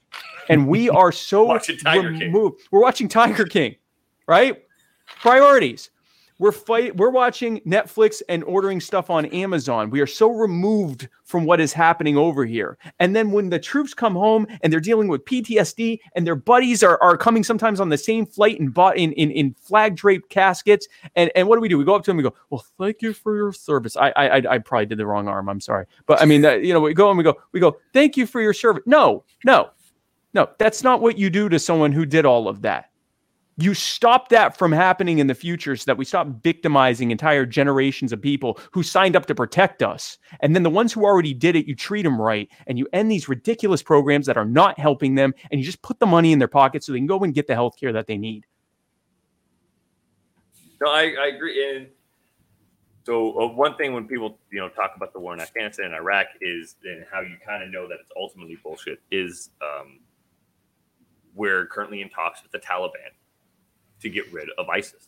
And 0.49 0.68
we 0.68 0.89
are 1.01 1.12
so 1.12 1.57
Tiger 1.57 2.12
King. 2.12 2.20
removed. 2.34 2.62
We're 2.70 2.82
watching 2.82 3.07
Tiger 3.07 3.45
King, 3.45 3.76
right? 4.28 4.62
Priorities. 5.22 5.89
We're 6.41 6.51
fight 6.51 6.97
we're 6.97 7.11
watching 7.11 7.59
Netflix 7.67 8.23
and 8.27 8.43
ordering 8.45 8.81
stuff 8.81 9.11
on 9.11 9.27
Amazon. 9.27 9.91
We 9.91 10.01
are 10.01 10.07
so 10.07 10.31
removed 10.31 11.07
from 11.23 11.45
what 11.45 11.61
is 11.61 11.71
happening 11.71 12.17
over 12.17 12.47
here. 12.47 12.79
And 12.99 13.15
then 13.15 13.31
when 13.31 13.51
the 13.51 13.59
troops 13.59 13.93
come 13.93 14.15
home 14.15 14.47
and 14.63 14.73
they're 14.73 14.79
dealing 14.79 15.07
with 15.07 15.23
PTSD 15.25 15.99
and 16.15 16.25
their 16.25 16.33
buddies 16.33 16.81
are, 16.81 16.97
are 16.99 17.15
coming 17.15 17.43
sometimes 17.43 17.79
on 17.79 17.89
the 17.89 17.97
same 17.97 18.25
flight 18.25 18.59
and 18.59 18.73
bought 18.73 18.97
in, 18.97 19.13
in, 19.13 19.29
in 19.29 19.53
flag 19.53 19.95
draped 19.95 20.31
caskets. 20.31 20.87
And, 21.15 21.29
and 21.35 21.47
what 21.47 21.57
do 21.57 21.61
we 21.61 21.69
do? 21.69 21.77
We 21.77 21.85
go 21.85 21.93
up 21.93 22.03
to 22.05 22.09
them 22.09 22.17
and 22.17 22.25
we 22.25 22.31
go, 22.31 22.35
Well, 22.49 22.65
thank 22.79 23.03
you 23.03 23.13
for 23.13 23.35
your 23.35 23.53
service. 23.53 23.95
I 23.95 24.09
I 24.15 24.55
I- 24.55 24.57
probably 24.57 24.87
did 24.87 24.97
the 24.97 25.05
wrong 25.05 25.27
arm. 25.27 25.47
I'm 25.47 25.61
sorry. 25.61 25.85
But 26.07 26.23
I 26.23 26.25
mean 26.25 26.41
that 26.41 26.63
you 26.63 26.73
know, 26.73 26.79
we 26.79 26.95
go 26.95 27.09
and 27.09 27.19
we 27.19 27.23
go, 27.23 27.35
we 27.51 27.59
go, 27.59 27.77
thank 27.93 28.17
you 28.17 28.25
for 28.25 28.41
your 28.41 28.53
service. 28.53 28.81
No, 28.87 29.25
no, 29.45 29.69
no, 30.33 30.49
that's 30.57 30.81
not 30.83 31.01
what 31.01 31.19
you 31.19 31.29
do 31.29 31.49
to 31.49 31.59
someone 31.59 31.91
who 31.91 32.03
did 32.03 32.25
all 32.25 32.47
of 32.47 32.63
that 32.63 32.90
you 33.58 33.74
stop 33.74 34.30
that 34.30 34.58
from 34.58 34.72
happening 34.72 35.20
in 35.20 35.28
the 35.28 35.36
future 35.36 35.76
so 35.76 35.84
that 35.86 35.97
we 35.97 36.06
stop 36.06 36.28
victimizing 36.41 37.12
entire 37.12 37.45
generations 37.45 38.12
of 38.12 38.22
people 38.22 38.60
who 38.72 38.82
signed 38.82 39.16
up 39.16 39.26
to 39.28 39.36
protect 39.36 39.84
us. 39.84 40.18
And 40.39 40.56
then 40.56 40.64
the 40.64 40.70
ones 40.70 40.93
who 40.93 41.04
already 41.04 41.34
did 41.34 41.56
it, 41.56 41.68
you 41.68 41.76
treat 41.76 42.04
them 42.04 42.20
right 42.20 42.49
and 42.68 42.78
you 42.78 42.88
end 42.93 43.12
these 43.12 43.28
ridiculous 43.28 43.84
programs 43.84 44.26
that 44.28 44.38
are 44.38 44.45
not 44.45 44.80
helping 44.80 45.16
them 45.16 45.34
and 45.52 45.60
you 45.60 45.66
just 45.66 45.82
put 45.82 45.99
the 45.99 46.06
money 46.06 46.32
in 46.32 46.39
their 46.39 46.47
pocket 46.47 46.84
so 46.84 46.91
they 46.91 46.99
can 46.99 47.08
go 47.08 47.20
and 47.20 47.34
get 47.34 47.47
the 47.47 47.54
health 47.54 47.76
care 47.80 47.93
that 47.93 48.08
they 48.08 48.18
need. 48.18 48.45
No, 50.82 50.89
I, 50.89 51.14
I 51.20 51.28
agree. 51.28 51.76
And 51.76 51.88
so 53.04 53.39
uh, 53.39 53.47
one 53.54 53.76
thing 53.76 53.93
when 53.93 54.08
people 54.08 54.39
you 54.52 54.60
know 54.60 54.70
talk 54.70 54.93
about 54.95 55.14
the 55.14 55.20
war 55.20 55.34
in 55.34 55.41
Afghanistan 55.41 55.88
and 55.88 55.95
Iraq 55.95 56.28
is 56.41 56.76
and 56.84 57.06
how 57.12 57.22
you 57.22 57.36
kind 57.45 57.64
of 57.64 57.70
know 57.70 57.88
that 57.88 57.99
it's 57.99 58.12
ultimately 58.16 58.58
bullshit 58.64 58.99
is 59.12 59.49
um, 59.62 59.99
we're 61.36 61.68
currently 61.68 62.02
in 62.02 62.10
talks 62.10 62.41
with 62.41 62.52
the 62.52 62.60
Taliban 62.60 63.12
to 64.02 64.10
get 64.10 64.32
rid 64.34 64.49
of 64.58 64.68
ISIS. 64.70 65.08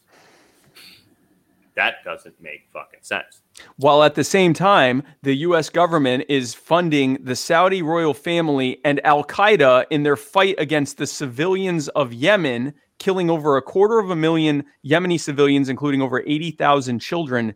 That 1.75 2.03
doesn't 2.05 2.39
make 2.39 2.67
fucking 2.71 2.99
sense. 3.01 3.41
While 3.77 4.03
at 4.03 4.13
the 4.13 4.23
same 4.23 4.53
time, 4.53 5.01
the 5.23 5.33
US 5.37 5.69
government 5.69 6.25
is 6.29 6.53
funding 6.53 7.17
the 7.23 7.35
Saudi 7.35 7.81
royal 7.81 8.13
family 8.13 8.79
and 8.85 9.03
Al 9.05 9.23
Qaeda 9.23 9.85
in 9.89 10.03
their 10.03 10.15
fight 10.15 10.55
against 10.59 10.97
the 10.97 11.07
civilians 11.07 11.87
of 11.89 12.13
Yemen, 12.13 12.75
killing 12.99 13.29
over 13.31 13.57
a 13.57 13.61
quarter 13.61 13.97
of 13.97 14.11
a 14.11 14.15
million 14.15 14.63
Yemeni 14.85 15.19
civilians, 15.19 15.67
including 15.67 16.01
over 16.01 16.21
80,000 16.27 16.99
children, 16.99 17.55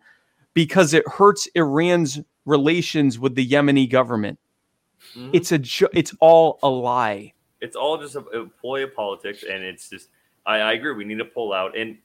because 0.56 0.96
it 0.96 1.08
hurts 1.08 1.48
Iran's 1.54 2.20
relations 2.46 3.20
with 3.20 3.36
the 3.36 3.48
Yemeni 3.48 3.88
government. 3.88 4.40
Mhm. 5.16 5.30
It's 5.34 5.52
a 5.52 5.60
jo- 5.60 5.90
it's 5.94 6.14
all 6.20 6.58
a 6.64 6.70
lie. 6.70 7.34
it's 7.60 7.76
all 7.76 7.98
just 7.98 8.16
a, 8.16 8.20
a 8.20 8.46
ploy 8.48 8.84
of 8.84 8.94
politics, 8.96 9.44
and 9.44 9.64
it's 9.64 9.90
just 9.90 10.10
I, 10.48 10.60
I 10.60 10.74
agree. 10.74 10.93
We 10.93 11.04
need 11.04 11.18
to 11.20 11.26
pull 11.26 11.54
out, 11.54 11.78
and 11.78 11.98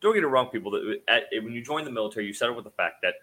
don't 0.00 0.14
get 0.14 0.22
it 0.22 0.28
wrong, 0.28 0.48
people. 0.48 0.70
That 0.70 1.00
at, 1.08 1.24
when 1.42 1.52
you 1.52 1.62
join 1.62 1.84
the 1.84 1.90
military, 1.90 2.26
you 2.26 2.32
settle 2.32 2.54
with 2.54 2.64
the 2.64 2.70
fact 2.70 2.96
that 3.02 3.14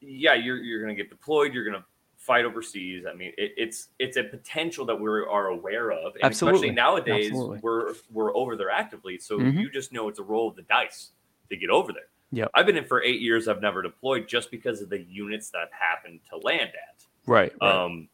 yeah, 0.00 0.34
you're 0.34 0.56
you're 0.56 0.82
going 0.82 0.96
to 0.96 1.00
get 1.00 1.10
deployed, 1.10 1.52
you're 1.52 1.64
going 1.64 1.76
to 1.76 1.84
fight 2.16 2.44
overseas. 2.44 3.04
I 3.08 3.14
mean, 3.14 3.32
it, 3.36 3.52
it's 3.56 3.88
it's 3.98 4.16
a 4.16 4.24
potential 4.24 4.84
that 4.86 4.98
we 4.98 5.08
are 5.08 5.48
aware 5.48 5.92
of, 5.92 6.14
and 6.14 6.24
Absolutely. 6.24 6.58
especially 6.58 6.74
nowadays, 6.74 7.26
Absolutely. 7.26 7.60
we're 7.62 7.94
we're 8.10 8.36
over 8.36 8.56
there 8.56 8.70
actively. 8.70 9.18
So 9.18 9.38
Mhm. 9.38 9.60
you 9.60 9.70
just 9.70 9.92
know 9.92 10.08
it's 10.08 10.18
a 10.18 10.24
roll 10.24 10.48
of 10.48 10.56
the 10.56 10.62
dice 10.62 11.12
to 11.50 11.56
get 11.56 11.70
over 11.70 11.92
there. 11.92 12.08
Yeah, 12.32 12.46
I've 12.54 12.66
been 12.66 12.76
in 12.76 12.84
for 12.84 13.02
eight 13.02 13.20
years. 13.20 13.48
I've 13.48 13.60
never 13.60 13.82
deployed 13.82 14.28
just 14.28 14.50
because 14.50 14.80
of 14.80 14.88
the 14.88 15.00
units 15.02 15.50
that 15.50 15.68
happened 15.72 16.20
to 16.30 16.38
land 16.38 16.70
at. 16.70 17.04
Right. 17.26 17.52
Um, 17.60 18.08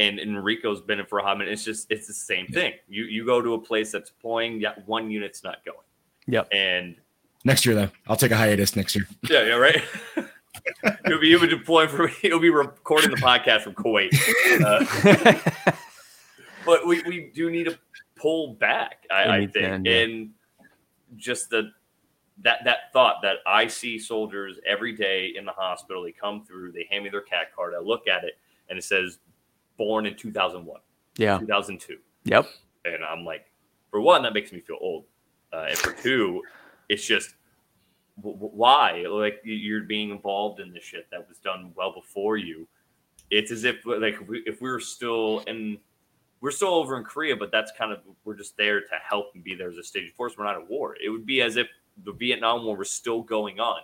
and 0.00 0.18
Enrico's 0.18 0.80
been 0.80 1.00
in 1.00 1.06
for 1.06 1.18
a 1.18 1.22
hot 1.22 1.38
minute. 1.38 1.52
It's 1.52 1.64
just 1.64 1.90
it's 1.90 2.06
the 2.06 2.14
same 2.14 2.46
thing. 2.46 2.74
You 2.88 3.04
you 3.04 3.24
go 3.26 3.40
to 3.40 3.54
a 3.54 3.58
place 3.58 3.92
that's 3.92 4.10
deploying, 4.10 4.60
yeah, 4.60 4.74
one 4.86 5.10
unit's 5.10 5.44
not 5.44 5.64
going. 5.64 5.76
Yep. 6.26 6.48
And 6.52 6.96
Next 7.44 7.64
year, 7.64 7.74
though, 7.74 7.90
I'll 8.06 8.16
take 8.16 8.32
a 8.32 8.36
hiatus 8.36 8.76
next 8.76 8.94
year. 8.94 9.06
yeah, 9.28 9.44
yeah, 9.44 9.54
right. 9.54 9.82
You'll 11.06 11.20
be 11.20 11.28
you'll 11.28 11.40
be 11.40 11.46
deploying 11.46 11.88
for 11.88 12.10
you'll 12.22 12.40
be 12.40 12.50
recording 12.50 13.10
the 13.10 13.16
podcast 13.16 13.62
from 13.62 13.74
Kuwait. 13.74 14.10
Uh, 14.60 15.72
but 16.66 16.86
we, 16.86 17.02
we 17.04 17.30
do 17.32 17.50
need 17.50 17.64
to 17.64 17.78
pull 18.16 18.54
back, 18.54 19.06
I, 19.10 19.22
I 19.22 19.38
think. 19.46 19.54
can, 19.54 19.84
yeah. 19.84 20.00
And 20.00 20.30
just 21.16 21.50
the 21.50 21.70
that 22.42 22.64
that 22.64 22.92
thought 22.92 23.22
that 23.22 23.36
I 23.46 23.68
see 23.68 23.98
soldiers 23.98 24.58
every 24.66 24.92
day 24.92 25.32
in 25.36 25.44
the 25.46 25.52
hospital, 25.52 26.02
they 26.02 26.12
come 26.12 26.44
through, 26.44 26.72
they 26.72 26.86
hand 26.90 27.04
me 27.04 27.10
their 27.10 27.22
CAC 27.22 27.54
card, 27.54 27.72
I 27.74 27.80
look 27.80 28.08
at 28.08 28.24
it, 28.24 28.36
and 28.68 28.76
it 28.78 28.82
says 28.82 29.18
born 29.80 30.04
in 30.06 30.14
2001, 30.14 30.78
yeah. 31.16 31.38
2002. 31.38 31.96
Yep. 32.24 32.46
And 32.84 33.02
I'm 33.02 33.24
like, 33.24 33.46
for 33.90 34.00
one, 34.02 34.22
that 34.24 34.34
makes 34.34 34.52
me 34.52 34.60
feel 34.60 34.76
old. 34.80 35.04
Uh, 35.52 35.66
and 35.70 35.78
for 35.78 35.92
two, 35.94 36.42
it's 36.90 37.04
just 37.04 37.34
w- 38.18 38.36
w- 38.36 38.52
why? 38.54 39.04
Like 39.08 39.40
you- 39.42 39.54
you're 39.54 39.84
being 39.84 40.10
involved 40.10 40.60
in 40.60 40.72
this 40.74 40.84
shit 40.84 41.06
that 41.10 41.26
was 41.26 41.38
done 41.38 41.72
well 41.74 41.92
before 41.94 42.36
you. 42.36 42.68
It's 43.30 43.50
as 43.50 43.64
if 43.64 43.76
like 43.86 44.14
if 44.20 44.28
we, 44.28 44.42
if 44.44 44.60
we 44.60 44.70
were 44.70 44.80
still 44.80 45.40
in, 45.46 45.78
we're 46.42 46.50
still 46.50 46.74
over 46.74 46.98
in 46.98 47.04
Korea, 47.04 47.36
but 47.36 47.50
that's 47.50 47.72
kind 47.78 47.90
of 47.92 48.00
we're 48.24 48.34
just 48.36 48.56
there 48.58 48.80
to 48.80 48.94
help 49.08 49.26
and 49.34 49.42
be 49.42 49.54
there 49.54 49.68
as 49.70 49.76
a 49.78 49.82
stage 49.84 50.12
force. 50.14 50.36
We're 50.36 50.44
not 50.44 50.56
at 50.56 50.68
war. 50.68 50.96
It 51.02 51.08
would 51.10 51.24
be 51.26 51.40
as 51.40 51.56
if 51.56 51.68
the 52.04 52.12
Vietnam 52.12 52.64
War 52.64 52.76
was 52.76 52.90
still 52.90 53.22
going 53.22 53.60
on, 53.60 53.80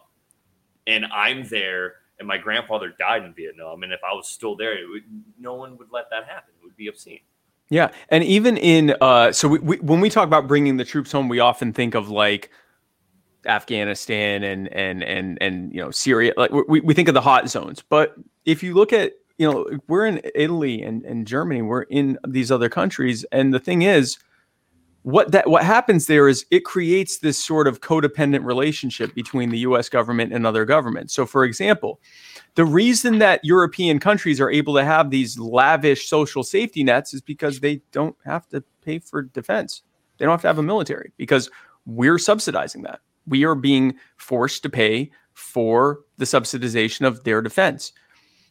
and 0.87 1.07
I'm 1.07 1.47
there, 1.49 1.95
and 2.19 2.27
my 2.27 2.39
grandfather 2.39 2.95
died 2.99 3.25
in 3.25 3.35
Vietnam, 3.35 3.83
and 3.83 3.93
if 3.93 4.01
I 4.03 4.15
was 4.15 4.29
still 4.29 4.57
there, 4.57 4.77
would, 4.89 5.03
no 5.39 5.55
one 5.55 5.77
would 5.79 5.89
let 5.91 6.11
that 6.11 6.25
happen. 6.25 6.55
It 6.61 6.65
would 6.65 6.77
be 6.77 6.89
obscene. 6.89 7.21
Yeah, 7.69 7.91
and 8.11 8.23
even 8.23 8.57
in 8.57 8.95
uh, 9.01 9.33
so 9.33 9.49
we, 9.49 9.59
we, 9.59 9.77
when 9.79 10.01
we 10.01 10.09
talk 10.09 10.27
about 10.27 10.47
bringing 10.47 10.77
the 10.77 10.85
troops 10.85 11.11
home, 11.11 11.29
we 11.29 11.41
often 11.41 11.73
think 11.73 11.95
of 11.95 12.09
like 12.09 12.51
Afghanistan 13.45 14.45
and 14.45 14.73
and 14.73 15.03
and 15.03 15.39
and 15.41 15.73
you 15.75 15.81
know 15.81 15.91
Syria. 15.91 16.33
Like 16.37 16.53
we, 16.53 16.81
we 16.81 16.95
think 16.95 17.09
of 17.09 17.15
the 17.15 17.21
hot 17.21 17.49
zones, 17.49 17.83
but 17.89 18.15
if 18.45 18.63
you 18.63 18.75
look 18.75 18.93
at 18.93 19.15
you 19.37 19.51
know 19.51 19.67
we're 19.89 20.07
in 20.07 20.21
Italy 20.35 20.83
and, 20.83 21.05
and 21.05 21.27
Germany, 21.27 21.63
we're 21.63 21.83
in 21.83 22.19
these 22.27 22.53
other 22.53 22.69
countries, 22.69 23.25
and 23.33 23.53
the 23.53 23.61
thing 23.61 23.83
is, 23.83 24.19
what 25.07 25.31
that 25.31 25.49
what 25.49 25.63
happens 25.63 26.07
there 26.07 26.27
is 26.27 26.45
it 26.51 26.65
creates 26.65 27.19
this 27.19 27.39
sort 27.39 27.69
of 27.69 27.81
codependent 27.81 28.45
relationship 28.45 29.15
between 29.15 29.51
the 29.51 29.59
U.S. 29.59 29.89
government 29.89 30.33
and 30.33 30.45
other 30.45 30.65
governments. 30.65 31.15
So, 31.15 31.25
for 31.25 31.45
example, 31.45 32.01
the 32.57 32.65
reason 32.65 33.21
that 33.21 33.39
European 33.45 34.01
countries 34.01 34.41
are 34.41 34.51
able 34.51 34.75
to 34.75 34.85
have 34.85 35.11
these 35.11 35.39
lavish 35.39 36.09
social 36.09 36.43
safety 36.43 36.83
nets 36.83 37.15
is 37.15 37.21
because 37.21 37.61
they 37.61 37.83
don't 37.93 38.17
have 38.25 38.49
to 38.49 38.65
pay 38.85 38.99
for 38.99 39.23
defense. 39.23 39.83
They 40.19 40.25
don't 40.25 40.33
have 40.33 40.41
to 40.41 40.49
have 40.49 40.59
a 40.59 40.65
military 40.65 41.13
because 41.17 41.51
we're 41.87 42.19
subsidizing 42.19 42.83
that. 42.83 42.99
We 43.29 43.45
are 43.45 43.55
being 43.55 43.95
forced 44.17 44.65
to 44.65 44.69
pay 44.69 45.13
for 45.35 46.01
the 46.17 46.25
subsidization 46.25 47.07
of 47.07 47.23
their 47.23 47.43
defense, 47.43 47.93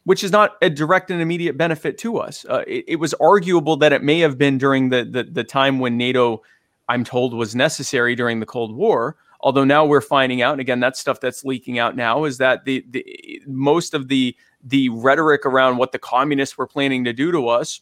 which 0.06 0.22
is 0.22 0.30
not 0.30 0.56
a 0.62 0.70
direct 0.70 1.10
and 1.10 1.20
immediate 1.20 1.58
benefit 1.58 1.98
to 1.98 2.18
us. 2.18 2.46
Uh, 2.48 2.62
it, 2.68 2.84
it 2.86 2.96
was 2.96 3.12
arguable 3.14 3.76
that 3.76 3.92
it 3.92 4.04
may 4.04 4.20
have 4.20 4.38
been 4.38 4.56
during 4.56 4.88
the, 4.88 5.04
the 5.04 5.24
the 5.24 5.42
time 5.42 5.80
when 5.80 5.96
NATO, 5.96 6.42
I'm 6.88 7.02
told, 7.02 7.34
was 7.34 7.56
necessary 7.56 8.14
during 8.14 8.38
the 8.38 8.46
Cold 8.46 8.74
War. 8.74 9.16
Although 9.40 9.64
now 9.64 9.84
we're 9.84 10.00
finding 10.00 10.42
out, 10.42 10.52
and 10.52 10.60
again, 10.60 10.78
that's 10.78 11.00
stuff 11.00 11.18
that's 11.18 11.44
leaking 11.44 11.80
out 11.80 11.96
now, 11.96 12.24
is 12.24 12.38
that 12.38 12.64
the, 12.64 12.86
the 12.88 13.42
most 13.48 13.94
of 13.94 14.06
the 14.06 14.34
the 14.62 14.88
rhetoric 14.90 15.44
around 15.44 15.76
what 15.76 15.90
the 15.90 15.98
communists 15.98 16.56
were 16.56 16.68
planning 16.68 17.02
to 17.04 17.12
do 17.12 17.32
to 17.32 17.48
us 17.48 17.80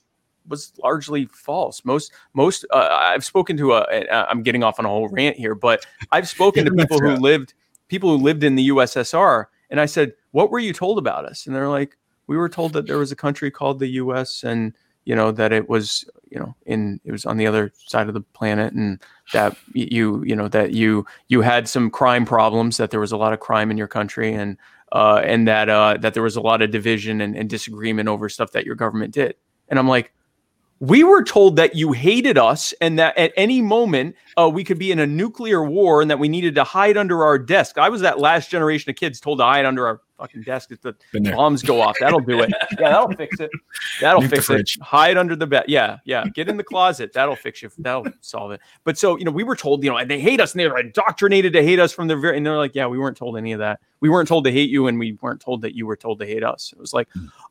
was 0.49 0.73
largely 0.83 1.27
false. 1.27 1.85
Most 1.85 2.11
most 2.33 2.65
uh, 2.71 2.89
I've 2.91 3.25
spoken 3.25 3.59
to 3.59 3.73
a 3.73 3.81
uh, 3.81 4.27
I'm 4.31 4.43
getting 4.43 4.65
off 4.65 4.79
on 4.79 4.87
a 4.87 4.89
whole 4.89 5.09
rant 5.09 5.37
here, 5.37 5.55
but 5.55 5.85
I've 6.11 6.29
spoken 6.29 6.65
to 6.65 6.71
people 6.75 7.01
who 7.01 7.17
lived 7.17 7.53
people 7.89 8.17
who 8.17 8.25
lived 8.25 8.45
in 8.45 8.55
the 8.55 8.71
USSR, 8.71 9.45
and 9.69 9.79
I 9.79 9.85
said, 9.85 10.15
"What 10.31 10.51
were 10.51 10.59
you 10.59 10.73
told 10.73 10.97
about 10.97 11.27
us?" 11.27 11.47
And 11.47 11.55
they're 11.55 11.69
like, 11.69 11.99
"We 12.27 12.37
were 12.37 12.49
told 12.49 12.73
that 12.75 12.87
there 12.87 12.99
was 12.99 13.13
a 13.13 13.17
country 13.17 13.51
called 13.51 13.79
the 13.79 13.89
U.S. 13.89 14.45
and 14.45 14.75
you 15.05 15.15
know 15.15 15.31
that 15.33 15.53
it 15.53 15.69
was 15.69 16.05
you 16.31 16.39
know 16.39 16.55
in 16.67 17.01
it 17.05 17.13
was 17.13 17.25
on 17.25 17.37
the 17.37 17.47
other 17.47 17.73
side 17.87 18.09
of 18.09 18.15
the 18.15 18.21
planet 18.21 18.73
and 18.73 19.01
that 19.33 19.57
you 19.73 20.23
you 20.25 20.35
know 20.35 20.49
that 20.49 20.73
you 20.73 21.07
you 21.29 21.43
had 21.43 21.69
some 21.69 21.91
crime 21.91 22.25
problems 22.25 22.77
that 22.77 22.91
there 22.91 23.01
was 23.01 23.13
a 23.13 23.17
lot 23.17 23.33
of 23.33 23.41
crime 23.41 23.71
in 23.71 23.77
your 23.77 23.89
country 23.89 24.33
and 24.33 24.57
uh, 24.93 25.21
and 25.25 25.49
that 25.49 25.69
uh, 25.69 25.97
that 26.01 26.15
there 26.15 26.23
was 26.23 26.37
a 26.37 26.41
lot 26.41 26.63
of 26.63 26.71
division 26.71 27.21
and, 27.21 27.37
and 27.37 27.51
disagreement 27.51 28.09
over 28.09 28.29
stuff 28.29 28.53
that 28.53 28.65
your 28.65 28.75
government 28.75 29.13
did 29.13 29.35
and 29.69 29.79
i'm 29.79 29.89
like 29.89 30.13
We 30.87 31.03
were 31.03 31.23
told 31.23 31.57
that 31.57 31.75
you 31.75 31.93
hated 31.93 32.37
us 32.37 32.75
and 32.81 32.99
that 32.99 33.17
at 33.17 33.33
any 33.37 33.63
moment 33.63 34.17
uh, 34.37 34.51
we 34.53 34.65
could 34.65 34.79
be 34.79 34.93
in 34.93 34.99
a 34.99 35.07
nuclear 35.07 35.65
war 35.65 36.03
and 36.03 36.11
that 36.11 36.19
we 36.19 36.29
needed 36.29 36.55
to 36.57 36.65
hide 36.65 36.97
under 36.97 37.25
our 37.25 37.39
desk. 37.39 37.79
I 37.79 37.89
was 37.89 38.03
that 38.03 38.19
last 38.19 38.51
generation 38.51 38.91
of 38.91 38.97
kids 38.97 39.21
told 39.21 39.39
to 39.39 39.45
hide 39.45 39.65
under 39.65 39.87
our 39.87 40.01
fucking 40.19 40.43
desk 40.43 40.71
if 40.73 40.81
the 40.81 40.95
bombs 41.13 41.63
go 41.63 41.81
off. 41.81 41.97
That'll 42.01 42.21
do 42.21 42.41
it. 42.41 42.53
Yeah, 42.79 42.91
that'll 42.91 43.13
fix 43.13 43.39
it. 43.39 43.51
That'll 44.01 44.23
Nuke 44.23 44.31
fix 44.31 44.51
it. 44.51 44.71
Hide 44.83 45.17
under 45.17 45.37
the 45.37 45.47
bed. 45.47 45.67
Yeah, 45.69 45.99
yeah. 46.05 46.25
Get 46.35 46.49
in 46.49 46.57
the 46.57 46.65
closet. 46.65 47.13
That'll 47.13 47.37
fix 47.37 47.63
you. 47.63 47.71
That'll 47.79 48.07
solve 48.21 48.51
it. 48.51 48.61
But 48.83 48.99
so 48.99 49.17
you 49.17 49.25
know, 49.25 49.31
we 49.31 49.45
were 49.45 49.55
told, 49.55 49.85
you 49.85 49.91
know, 49.91 49.97
and 49.97 50.11
they 50.11 50.19
hate 50.19 50.41
us 50.41 50.53
and 50.53 50.61
they're 50.61 50.77
indoctrinated 50.77 51.53
to 51.53 51.63
hate 51.63 51.79
us 51.79 51.93
from 51.93 52.09
the 52.09 52.17
very. 52.17 52.37
And 52.37 52.45
they're 52.45 52.57
like, 52.57 52.75
yeah, 52.75 52.87
we 52.87 52.99
weren't 52.99 53.17
told 53.17 53.37
any 53.37 53.53
of 53.53 53.61
that. 53.61 53.81
We 54.01 54.09
weren't 54.09 54.29
told 54.29 54.45
to 54.45 54.53
hate 54.53 54.71
you, 54.71 54.89
and 54.89 54.99
we 54.99 55.17
weren't 55.23 55.41
told 55.41 55.63
that 55.63 55.75
you 55.75 55.87
were 55.87 55.97
told 55.97 56.19
to 56.21 56.27
hate 56.27 56.43
us. 56.43 56.73
It 56.73 56.81
was 56.81 56.93
like, 56.93 57.09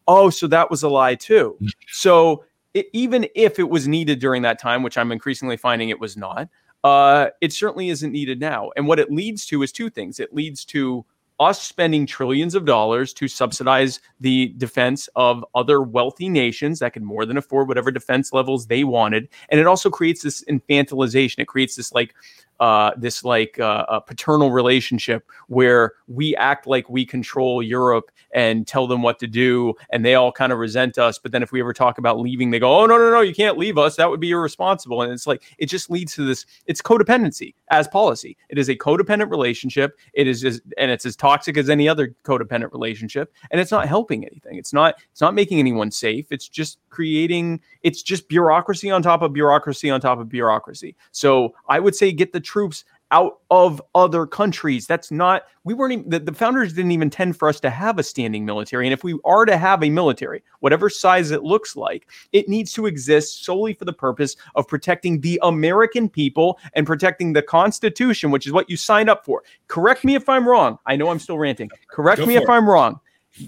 oh, 0.07 0.29
so 0.29 0.47
that 0.47 0.69
was 0.69 0.83
a 0.83 0.89
lie 0.89 1.15
too. 1.15 1.57
So 1.87 2.43
it, 2.73 2.87
even 2.93 3.27
if 3.35 3.59
it 3.59 3.69
was 3.69 3.87
needed 3.87 4.19
during 4.19 4.41
that 4.43 4.59
time, 4.59 4.83
which 4.83 4.97
I'm 4.97 5.11
increasingly 5.11 5.57
finding 5.57 5.89
it 5.89 5.99
was 5.99 6.17
not, 6.17 6.49
uh, 6.83 7.27
it 7.41 7.53
certainly 7.53 7.89
isn't 7.89 8.11
needed 8.11 8.39
now. 8.39 8.71
And 8.75 8.87
what 8.87 8.99
it 8.99 9.11
leads 9.11 9.45
to 9.47 9.63
is 9.63 9.71
two 9.71 9.89
things. 9.89 10.19
It 10.19 10.33
leads 10.33 10.65
to 10.65 11.05
us 11.39 11.61
spending 11.61 12.05
trillions 12.05 12.55
of 12.55 12.65
dollars 12.65 13.13
to 13.13 13.27
subsidize 13.27 13.99
the 14.19 14.53
defense 14.57 15.09
of 15.15 15.43
other 15.55 15.81
wealthy 15.81 16.29
nations 16.29 16.79
that 16.79 16.93
could 16.93 17.03
more 17.03 17.25
than 17.25 17.37
afford 17.37 17.67
whatever 17.67 17.91
defense 17.91 18.33
levels 18.33 18.67
they 18.67 18.83
wanted, 18.83 19.27
and 19.49 19.59
it 19.59 19.67
also 19.67 19.89
creates 19.89 20.21
this 20.21 20.43
infantilization. 20.45 21.39
It 21.39 21.47
creates 21.47 21.75
this 21.75 21.91
like 21.91 22.13
uh, 22.59 22.91
this 22.97 23.23
like 23.23 23.59
uh, 23.59 23.85
a 23.89 24.01
paternal 24.01 24.51
relationship 24.51 25.29
where 25.47 25.93
we 26.07 26.35
act 26.35 26.67
like 26.67 26.89
we 26.89 27.05
control 27.05 27.61
Europe 27.61 28.11
and 28.33 28.65
tell 28.65 28.87
them 28.87 29.01
what 29.01 29.19
to 29.19 29.27
do, 29.27 29.73
and 29.91 30.03
they 30.03 30.15
all 30.15 30.31
kind 30.31 30.51
of 30.51 30.59
resent 30.59 30.97
us. 30.97 31.19
But 31.19 31.31
then 31.31 31.43
if 31.43 31.51
we 31.51 31.59
ever 31.59 31.73
talk 31.73 31.97
about 31.97 32.19
leaving, 32.19 32.51
they 32.51 32.59
go, 32.59 32.81
"Oh 32.81 32.85
no, 32.85 32.97
no, 32.97 33.11
no, 33.11 33.21
you 33.21 33.33
can't 33.33 33.57
leave 33.57 33.77
us. 33.77 33.95
That 33.95 34.09
would 34.09 34.19
be 34.19 34.31
irresponsible." 34.31 35.01
And 35.01 35.11
it's 35.11 35.27
like 35.27 35.43
it 35.57 35.67
just 35.67 35.89
leads 35.89 36.15
to 36.15 36.25
this. 36.25 36.45
It's 36.65 36.81
codependency 36.81 37.53
as 37.69 37.87
policy. 37.87 38.37
It 38.49 38.57
is 38.57 38.69
a 38.69 38.75
codependent 38.75 39.29
relationship. 39.29 39.97
It 40.13 40.27
is 40.27 40.41
just, 40.41 40.61
and 40.77 40.91
it's 40.91 41.05
as 41.05 41.15
toxic 41.15 41.57
as 41.57 41.69
any 41.69 41.87
other 41.87 42.15
codependent 42.23 42.71
relationship, 42.71 43.33
and 43.51 43.59
it's 43.59 43.71
not 43.71 43.87
helping 43.87 44.25
anything. 44.25 44.57
It's 44.57 44.73
not. 44.73 44.95
It's 45.11 45.21
not 45.21 45.33
making 45.33 45.59
anyone 45.59 45.91
safe. 45.91 46.31
It's 46.31 46.47
just 46.47 46.79
creating. 46.89 47.61
It's 47.81 48.01
just 48.01 48.27
bureaucracy 48.27 48.89
on 48.89 49.01
top 49.01 49.21
of 49.21 49.33
bureaucracy 49.33 49.89
on 49.89 50.01
top 50.01 50.19
of 50.19 50.29
bureaucracy. 50.29 50.95
So 51.11 51.53
I 51.67 51.79
would 51.79 51.95
say 51.95 52.11
get 52.11 52.33
the 52.33 52.39
troops 52.43 52.85
out 53.11 53.41
of 53.51 53.79
other 53.93 54.25
countries. 54.25 54.87
That's 54.87 55.11
not, 55.11 55.43
we 55.63 55.75
weren't 55.75 55.93
even, 55.93 56.09
the, 56.09 56.19
the 56.19 56.33
founders 56.33 56.73
didn't 56.73 56.91
even 56.91 57.05
intend 57.05 57.37
for 57.37 57.47
us 57.47 57.59
to 57.59 57.69
have 57.69 57.99
a 57.99 58.03
standing 58.03 58.43
military. 58.43 58.87
And 58.87 58.93
if 58.93 59.03
we 59.03 59.19
are 59.23 59.45
to 59.45 59.55
have 59.55 59.83
a 59.83 59.89
military, 59.89 60.43
whatever 60.61 60.89
size 60.89 61.29
it 61.29 61.43
looks 61.43 61.75
like, 61.75 62.09
it 62.31 62.49
needs 62.49 62.73
to 62.73 62.87
exist 62.87 63.45
solely 63.45 63.73
for 63.75 63.85
the 63.85 63.93
purpose 63.93 64.35
of 64.55 64.67
protecting 64.67 65.21
the 65.21 65.39
American 65.43 66.09
people 66.09 66.57
and 66.73 66.87
protecting 66.87 67.33
the 67.33 67.43
Constitution, 67.43 68.31
which 68.31 68.47
is 68.47 68.51
what 68.51 68.67
you 68.67 68.77
signed 68.77 69.11
up 69.11 69.23
for. 69.23 69.43
Correct 69.67 70.03
me 70.03 70.15
if 70.15 70.27
I'm 70.27 70.49
wrong. 70.49 70.79
I 70.87 70.95
know 70.95 71.09
I'm 71.09 71.19
still 71.19 71.37
ranting. 71.37 71.69
Correct 71.87 72.19
Go 72.19 72.25
me 72.25 72.35
if 72.35 72.43
it. 72.43 72.49
I'm 72.49 72.67
wrong. 72.67 72.99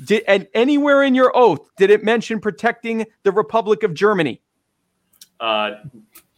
Did, 0.05 0.23
and 0.27 0.47
anywhere 0.53 1.01
in 1.01 1.15
your 1.15 1.35
oath 1.35 1.69
did 1.77 1.89
it 1.89 2.03
mention 2.03 2.39
protecting 2.39 3.05
the 3.23 3.31
Republic 3.31 3.81
of 3.81 3.95
Germany? 3.95 4.41
Uh, 5.39 5.71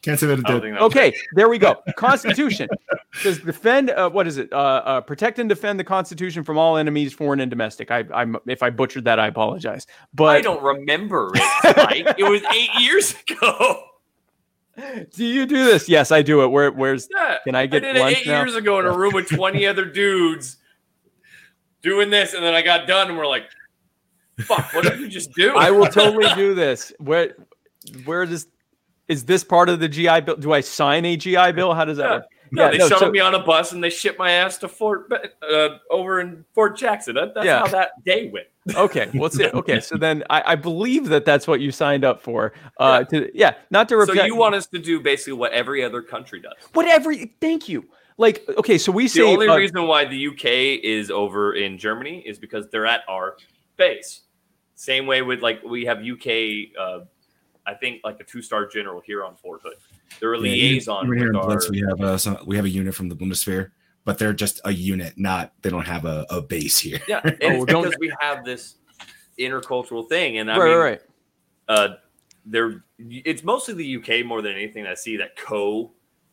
Can't 0.08 0.18
say 0.20 0.28
that 0.28 0.40
it 0.40 0.46
I 0.46 0.50
don't 0.52 0.62
did. 0.62 0.68
think 0.68 0.74
that's 0.80 0.84
Okay, 0.96 1.14
there 1.34 1.50
we 1.50 1.58
go. 1.58 1.76
Constitution 1.98 2.70
says 3.16 3.40
defend. 3.40 3.90
Uh, 3.90 4.10
what 4.10 4.26
is 4.26 4.38
it? 4.38 4.52
Uh, 4.54 4.56
uh, 4.56 5.02
protect 5.02 5.38
and 5.38 5.50
defend 5.50 5.78
the 5.80 5.84
Constitution 5.84 6.44
from 6.46 6.58
all 6.58 6.78
enemies, 6.78 7.14
foreign 7.14 7.42
and 7.42 7.50
domestic. 7.50 7.92
I, 7.92 8.06
I'm 8.14 8.38
if 8.48 8.64
I 8.64 8.70
butchered 8.70 9.04
that, 9.04 9.20
I 9.20 9.28
apologize. 9.28 9.86
But 10.14 10.38
I 10.38 10.42
don't 10.42 10.64
remember 10.64 11.32
it, 11.36 11.78
Mike. 11.78 12.16
it 12.18 12.24
was 12.24 12.42
eight 12.56 12.70
years 12.80 13.16
ago. 13.30 13.84
do 15.14 15.26
you 15.26 15.46
do 15.46 15.66
this? 15.66 15.90
Yes, 15.90 16.12
I 16.14 16.22
do 16.22 16.42
it. 16.44 16.48
Where, 16.48 16.72
where's? 16.72 17.10
Yeah, 17.14 17.38
Can 17.44 17.56
I 17.56 17.62
I 17.62 17.66
get 17.66 17.82
did 17.82 17.96
it 17.98 18.00
eight 18.06 18.26
now? 18.28 18.40
years 18.40 18.56
ago 18.56 18.80
in 18.80 18.86
a 18.86 18.96
room 18.98 19.14
with 19.14 19.28
20 19.28 19.66
other 19.66 19.84
dudes 19.86 20.58
doing 21.82 22.10
this, 22.10 22.34
and 22.34 22.44
then 22.44 22.54
I 22.54 22.62
got 22.62 22.88
done, 22.88 23.10
and 23.10 23.18
we're 23.18 23.28
like, 23.28 23.44
fuck, 24.40 24.74
what 24.74 24.84
did 24.84 25.00
you 25.00 25.08
just 25.10 25.34
do? 25.34 25.56
I 25.58 25.72
will 25.72 25.88
totally 25.88 26.28
do 26.36 26.54
this. 26.54 26.94
Where, 27.00 27.36
where 28.06 28.26
does? 28.26 28.48
Is 29.08 29.26
this 29.26 29.44
part 29.44 29.70
of 29.70 29.80
the 29.80 29.88
GI 29.88 30.22
Bill? 30.22 30.36
Do 30.36 30.54
I 30.54 30.62
sign 30.62 31.06
a 31.06 31.16
GI 31.16 31.54
Bill? 31.54 31.74
How 31.74 31.86
does 31.86 31.98
that 31.98 32.04
Yeah. 32.04 32.16
work? 32.16 32.26
No, 32.50 32.72
they 32.72 32.78
no, 32.78 32.88
shuttled 32.88 33.10
so- 33.10 33.12
me 33.12 33.20
on 33.20 33.36
a 33.36 33.40
bus 33.40 33.74
and 33.74 33.84
they 33.84 33.90
shipped 33.90 34.18
my 34.18 34.32
ass 34.32 34.58
to 34.60 34.70
Fort 34.70 35.12
uh, 35.42 35.70
over 35.92 36.22
in 36.22 36.46
Fort 36.54 36.78
Jackson. 36.78 37.16
That, 37.16 37.34
that's 37.34 37.46
Yeah. 37.46 37.60
how 37.60 37.68
that 37.68 37.92
day 38.06 38.30
went. 38.30 38.48
Okay, 38.76 39.10
well, 39.14 39.30
see. 39.30 39.48
Okay, 39.48 39.80
so 39.80 39.96
then 40.06 40.24
I, 40.30 40.54
I 40.54 40.56
believe 40.56 41.08
that 41.08 41.24
that's 41.24 41.48
what 41.48 41.62
you 41.62 41.72
signed 41.72 42.04
up 42.04 42.22
for. 42.22 42.52
Uh, 42.78 43.04
to 43.06 43.30
yeah, 43.34 43.54
not 43.70 43.88
to 43.90 43.96
repeat. 43.98 44.18
So 44.18 44.26
you 44.26 44.36
want 44.36 44.56
us 44.56 44.68
to 44.68 44.80
do 44.80 45.00
basically 45.00 45.34
what 45.34 45.54
every 45.54 45.84
other 45.86 46.02
country 46.02 46.42
does. 46.42 46.52
whatever? 46.74 47.14
Thank 47.40 47.70
you. 47.70 47.86
Like 48.18 48.44
okay, 48.58 48.78
so 48.78 48.92
we 48.92 49.08
say 49.08 49.22
The 49.22 49.28
only 49.28 49.48
uh, 49.48 49.56
reason 49.56 49.88
why 49.88 50.04
the 50.06 50.28
UK 50.28 50.84
is 50.84 51.10
over 51.12 51.54
in 51.54 51.78
Germany 51.78 52.24
is 52.26 52.40
because 52.40 52.68
they're 52.70 52.86
at 52.88 53.02
our 53.08 53.38
base. 53.78 54.22
Same 54.76 55.06
way 55.08 55.22
with 55.22 55.42
like 55.42 55.64
we 55.64 55.86
have 55.86 56.00
UK, 56.00 56.74
uh, 56.78 57.00
I 57.68 57.74
think 57.74 58.02
like 58.04 58.20
a 58.20 58.24
two 58.24 58.42
star 58.42 58.66
general 58.66 59.02
here 59.06 59.24
on 59.24 59.36
Fort 59.36 59.62
Hood. 59.64 59.76
They're 60.20 60.34
a 60.34 60.40
Yeah, 60.40 60.46
even- 60.54 60.72
liaison 60.74 61.06
even 61.06 61.18
here 61.20 61.28
with 61.34 61.36
our. 61.36 61.60
We 61.70 61.80
have 61.82 62.00
a 62.02 62.18
some, 62.18 62.38
we 62.46 62.56
have 62.56 62.66
a 62.66 62.70
unit 62.70 62.96
from 62.96 63.10
the 63.10 63.16
Bundeswehr, 63.16 63.72
but 64.06 64.18
they're 64.18 64.34
just 64.34 64.62
a 64.66 64.72
unit, 64.72 65.14
not 65.18 65.54
they 65.62 65.70
don't 65.70 65.86
have 65.86 66.06
a, 66.06 66.26
a 66.30 66.42
base 66.42 66.80
here. 66.80 67.00
Yeah, 67.08 67.20
and 67.24 67.36
Oh, 67.42 67.64
it's 67.64 67.66
don't- 67.66 67.84
because 67.84 67.98
we 68.00 68.14
have 68.22 68.46
this 68.46 68.76
intercultural 69.38 70.08
thing, 70.08 70.38
and 70.40 70.50
I 70.52 70.58
right, 70.58 70.66
mean, 70.70 70.78
right, 70.78 70.90
right. 70.90 71.02
uh, 71.68 71.88
they're 72.46 72.84
it's 73.00 73.44
mostly 73.44 73.74
the 73.76 73.98
UK 73.98 74.26
more 74.26 74.42
than 74.42 74.54
anything 74.54 74.84
that 74.86 74.92
I 74.92 74.96
see 74.96 75.18
that 75.18 75.36
co 75.36 75.92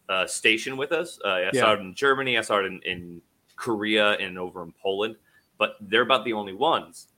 uh, 0.09 0.27
station 0.27 0.77
with 0.77 0.93
us. 0.93 1.19
Uh, 1.25 1.29
I 1.29 1.41
Yeah. 1.53 1.61
saw 1.61 1.73
it 1.75 1.81
in 1.81 1.95
Germany, 1.95 2.39
I 2.39 2.43
saw 2.43 2.61
it 2.61 2.67
in, 2.67 2.81
in 2.85 3.21
Korea, 3.57 4.13
and 4.13 4.39
over 4.39 4.63
in 4.63 4.73
Poland, 4.81 5.17
but 5.59 5.77
they're 5.81 6.03
about 6.03 6.25
the 6.25 6.33
only 6.33 6.53
ones. 6.55 7.09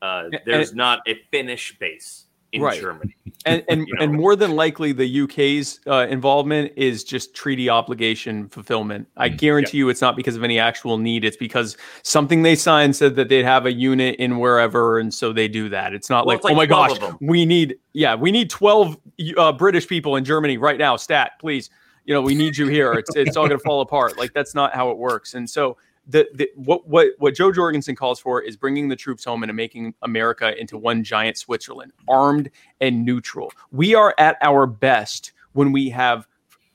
Uh, 0.00 0.24
And- 0.32 0.40
there's 0.46 0.74
not 0.74 1.00
a 1.06 1.14
Finnish 1.30 1.78
base 1.78 2.26
in 2.52 2.62
Right. 2.62 2.80
Germany. 2.80 3.16
and 3.46 3.64
and, 3.68 3.86
you 3.88 3.94
know. 3.94 4.02
and 4.04 4.14
more 4.14 4.36
than 4.36 4.52
likely 4.54 4.92
the 4.92 5.22
UK's 5.22 5.80
uh, 5.86 6.06
involvement 6.08 6.72
is 6.76 7.02
just 7.02 7.34
treaty 7.34 7.68
obligation 7.68 8.48
fulfillment. 8.48 9.08
I 9.16 9.30
Mm, 9.30 9.38
guarantee 9.38 9.78
you 9.78 9.88
it's 9.88 10.00
not 10.00 10.16
because 10.16 10.36
of 10.36 10.44
any 10.44 10.58
actual 10.58 10.98
need. 10.98 11.24
It's 11.24 11.36
because 11.36 11.76
something 12.02 12.42
they 12.42 12.54
signed 12.54 12.94
said 12.94 13.16
that 13.16 13.28
they'd 13.28 13.44
have 13.44 13.66
a 13.66 13.72
unit 13.72 14.16
in 14.16 14.38
wherever, 14.38 14.98
and 14.98 15.12
so 15.12 15.32
they 15.32 15.48
do 15.48 15.68
that. 15.70 15.94
It's 15.94 16.10
not 16.10 16.26
Well, 16.26 16.34
like, 16.34 16.38
it's 16.38 16.44
like 16.44 16.52
oh 16.52 16.56
my 16.56 16.66
gosh, 16.66 16.98
we 17.20 17.44
need 17.46 17.76
yeah, 17.94 18.14
we 18.14 18.30
need 18.30 18.50
twelve 18.50 18.96
uh, 19.36 19.52
British 19.52 19.88
people 19.88 20.16
in 20.16 20.24
Germany 20.24 20.58
right 20.58 20.78
now. 20.78 20.96
Stat, 20.96 21.32
please. 21.40 21.70
You 22.04 22.14
know, 22.14 22.20
we 22.20 22.34
need 22.34 22.56
you 22.56 22.66
here. 22.66 22.94
It's 22.94 23.14
it's 23.16 23.36
all 23.36 23.46
going 23.46 23.58
to 23.58 23.62
fall 23.64 23.80
apart. 23.80 24.18
Like 24.18 24.32
that's 24.34 24.54
not 24.54 24.74
how 24.74 24.90
it 24.90 24.98
works. 24.98 25.34
And 25.34 25.48
so 25.48 25.76
the, 26.06 26.28
the 26.34 26.50
what 26.56 26.86
what 26.86 27.08
what 27.18 27.34
Jo 27.34 27.52
Jorgensen 27.52 27.94
calls 27.94 28.18
for 28.18 28.42
is 28.42 28.56
bringing 28.56 28.88
the 28.88 28.96
troops 28.96 29.24
home 29.24 29.42
and 29.42 29.54
making 29.54 29.94
America 30.02 30.58
into 30.58 30.76
one 30.76 31.04
giant 31.04 31.38
Switzerland, 31.38 31.92
armed 32.08 32.50
and 32.80 33.04
neutral. 33.04 33.52
We 33.70 33.94
are 33.94 34.14
at 34.18 34.36
our 34.42 34.66
best 34.66 35.32
when 35.52 35.70
we 35.72 35.88
have 35.90 36.26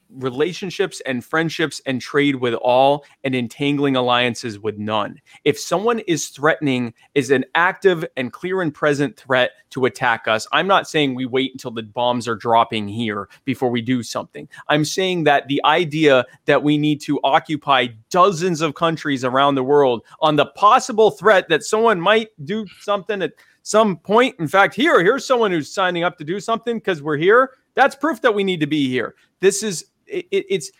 relationships 0.09 1.01
and 1.05 1.23
friendships 1.23 1.81
and 1.85 2.01
trade 2.01 2.35
with 2.35 2.53
all 2.55 3.05
and 3.23 3.35
entangling 3.35 3.95
alliances 3.95 4.59
with 4.59 4.77
none. 4.77 5.19
If 5.43 5.59
someone 5.59 5.99
is 5.99 6.27
threatening 6.29 6.93
is 7.15 7.31
an 7.31 7.45
active 7.55 8.05
and 8.15 8.31
clear 8.31 8.61
and 8.61 8.73
present 8.73 9.17
threat 9.17 9.51
to 9.71 9.85
attack 9.85 10.27
us, 10.27 10.47
I'm 10.51 10.67
not 10.67 10.87
saying 10.87 11.15
we 11.15 11.25
wait 11.25 11.51
until 11.51 11.71
the 11.71 11.83
bombs 11.83 12.27
are 12.27 12.35
dropping 12.35 12.87
here 12.87 13.29
before 13.45 13.69
we 13.69 13.81
do 13.81 14.03
something. 14.03 14.47
I'm 14.67 14.85
saying 14.85 15.25
that 15.25 15.47
the 15.47 15.61
idea 15.65 16.25
that 16.45 16.63
we 16.63 16.77
need 16.77 17.01
to 17.01 17.19
occupy 17.23 17.87
dozens 18.09 18.61
of 18.61 18.75
countries 18.75 19.23
around 19.23 19.55
the 19.55 19.63
world 19.63 20.03
on 20.21 20.35
the 20.35 20.47
possible 20.47 21.11
threat 21.11 21.49
that 21.49 21.63
someone 21.63 21.99
might 21.99 22.29
do 22.45 22.65
something 22.79 23.21
at 23.21 23.33
some 23.63 23.97
point. 23.97 24.35
In 24.39 24.47
fact, 24.47 24.73
here, 24.73 25.03
here's 25.03 25.25
someone 25.25 25.51
who's 25.51 25.71
signing 25.71 26.03
up 26.03 26.17
to 26.17 26.23
do 26.23 26.39
something 26.39 26.77
because 26.77 27.01
we're 27.01 27.17
here. 27.17 27.51
That's 27.75 27.95
proof 27.95 28.21
that 28.21 28.33
we 28.33 28.43
need 28.43 28.61
to 28.61 28.67
be 28.67 28.87
here. 28.87 29.15
This 29.39 29.61
is 29.61 29.87
it, 30.07 30.27
it- 30.31 30.45
it's 30.49 30.71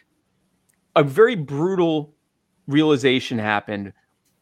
a 0.95 1.03
very 1.03 1.35
brutal 1.35 2.13
realization 2.67 3.37
happened 3.39 3.93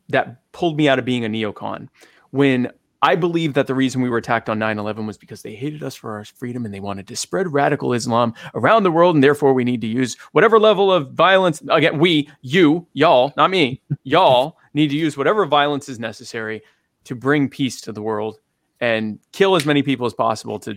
that 0.09 0.41
pulled 0.51 0.77
me 0.77 0.87
out 0.89 0.99
of 0.99 1.05
being 1.05 1.25
a 1.25 1.29
neocon 1.29 1.89
when 2.31 2.69
I 3.01 3.15
believe 3.15 3.53
that 3.53 3.67
the 3.67 3.75
reason 3.75 4.01
we 4.01 4.09
were 4.09 4.17
attacked 4.17 4.49
on 4.49 4.57
9 4.57 4.79
11 4.79 5.05
was 5.05 5.17
because 5.17 5.41
they 5.43 5.53
hated 5.53 5.83
us 5.83 5.95
for 5.95 6.17
our 6.17 6.25
freedom 6.25 6.65
and 6.65 6.73
they 6.73 6.79
wanted 6.79 7.07
to 7.09 7.15
spread 7.15 7.53
radical 7.53 7.93
Islam 7.93 8.33
around 8.55 8.83
the 8.83 8.91
world. 8.91 9.15
And 9.15 9.23
therefore, 9.23 9.53
we 9.53 9.63
need 9.63 9.81
to 9.81 9.87
use 9.87 10.15
whatever 10.31 10.59
level 10.59 10.91
of 10.91 11.11
violence. 11.11 11.61
Again, 11.69 11.99
we, 11.99 12.29
you, 12.41 12.87
y'all, 12.93 13.33
not 13.37 13.51
me, 13.51 13.81
y'all 14.03 14.57
need 14.73 14.89
to 14.89 14.95
use 14.97 15.17
whatever 15.17 15.45
violence 15.45 15.87
is 15.89 15.99
necessary 15.99 16.63
to 17.03 17.15
bring 17.15 17.49
peace 17.49 17.81
to 17.81 17.91
the 17.91 18.01
world 18.01 18.39
and 18.81 19.19
kill 19.33 19.55
as 19.55 19.65
many 19.65 19.83
people 19.83 20.07
as 20.07 20.13
possible 20.13 20.59
to 20.59 20.75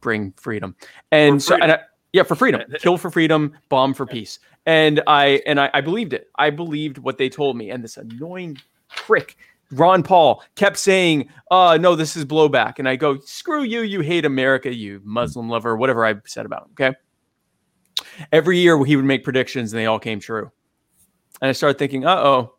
bring 0.00 0.32
freedom. 0.36 0.76
And 1.10 1.42
For 1.42 1.46
so, 1.46 1.54
and 1.60 1.72
I, 1.72 1.78
freedom. 1.78 1.84
Yeah, 2.14 2.22
for 2.22 2.36
freedom, 2.36 2.62
kill 2.78 2.96
for 2.96 3.10
freedom, 3.10 3.52
bomb 3.68 3.92
for 3.92 4.06
peace. 4.06 4.38
And 4.66 5.02
I 5.08 5.42
and 5.46 5.60
I, 5.60 5.68
I 5.74 5.80
believed 5.80 6.12
it. 6.12 6.28
I 6.38 6.48
believed 6.48 6.98
what 6.98 7.18
they 7.18 7.28
told 7.28 7.56
me. 7.56 7.70
And 7.70 7.82
this 7.82 7.96
annoying 7.96 8.56
prick 8.88 9.36
Ron 9.72 10.04
Paul 10.04 10.44
kept 10.54 10.78
saying, 10.78 11.28
"Uh, 11.50 11.76
no, 11.80 11.96
this 11.96 12.16
is 12.16 12.24
blowback," 12.24 12.78
and 12.78 12.88
I 12.88 12.94
go, 12.94 13.18
"Screw 13.18 13.64
you! 13.64 13.80
You 13.80 14.00
hate 14.00 14.24
America, 14.24 14.72
you 14.72 15.00
Muslim 15.04 15.48
lover, 15.48 15.76
whatever 15.76 16.06
I 16.06 16.14
said 16.24 16.46
about 16.46 16.66
him." 16.66 16.68
Okay. 16.72 16.96
Every 18.30 18.58
year 18.58 18.82
he 18.84 18.94
would 18.94 19.04
make 19.04 19.24
predictions, 19.24 19.72
and 19.72 19.80
they 19.80 19.86
all 19.86 19.98
came 19.98 20.20
true. 20.20 20.52
And 21.42 21.48
I 21.48 21.52
started 21.52 21.78
thinking, 21.80 22.06
"Uh 22.06 22.16
oh, 22.16 22.53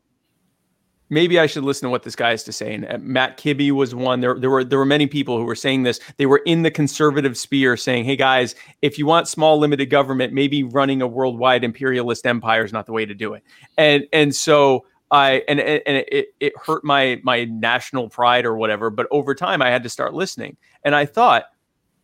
maybe 1.09 1.39
I 1.39 1.45
should 1.45 1.63
listen 1.63 1.87
to 1.87 1.89
what 1.89 2.03
this 2.03 2.15
guy 2.15 2.31
has 2.31 2.43
to 2.43 2.51
say." 2.51 2.73
And 2.73 2.85
uh, 2.85 2.97
Matt 2.99 3.37
Kibbe 3.37 3.71
was 3.71 3.93
one. 3.93 4.21
There, 4.21 4.37
there 4.39 4.49
were 4.49 4.63
there 4.63 4.79
were 4.79 4.85
many 4.85 5.07
people 5.07 5.37
who 5.37 5.45
were 5.45 5.55
saying 5.55 5.83
this. 5.83 5.99
They 6.17 6.25
were 6.25 6.41
in 6.45 6.63
the 6.63 6.71
conservative 6.71 7.37
sphere, 7.37 7.77
saying, 7.77 8.05
"Hey 8.05 8.15
guys, 8.15 8.55
if 8.81 8.97
you 8.97 9.05
want 9.05 9.27
small, 9.27 9.57
limited 9.57 9.87
government, 9.87 10.33
maybe 10.33 10.63
running 10.63 11.01
a 11.01 11.07
worldwide 11.07 11.63
imperialist 11.63 12.25
empire 12.25 12.63
is 12.63 12.73
not 12.73 12.85
the 12.85 12.93
way 12.93 13.05
to 13.05 13.13
do 13.13 13.33
it." 13.33 13.43
And 13.77 14.05
and 14.13 14.35
so 14.35 14.85
I 15.11 15.43
and 15.47 15.59
and 15.59 16.05
it 16.09 16.29
it 16.39 16.53
hurt 16.63 16.83
my 16.83 17.21
my 17.23 17.45
national 17.45 18.09
pride 18.09 18.45
or 18.45 18.57
whatever. 18.57 18.89
But 18.89 19.07
over 19.11 19.35
time, 19.35 19.61
I 19.61 19.69
had 19.69 19.83
to 19.83 19.89
start 19.89 20.13
listening, 20.13 20.57
and 20.83 20.95
I 20.95 21.05
thought, 21.05 21.45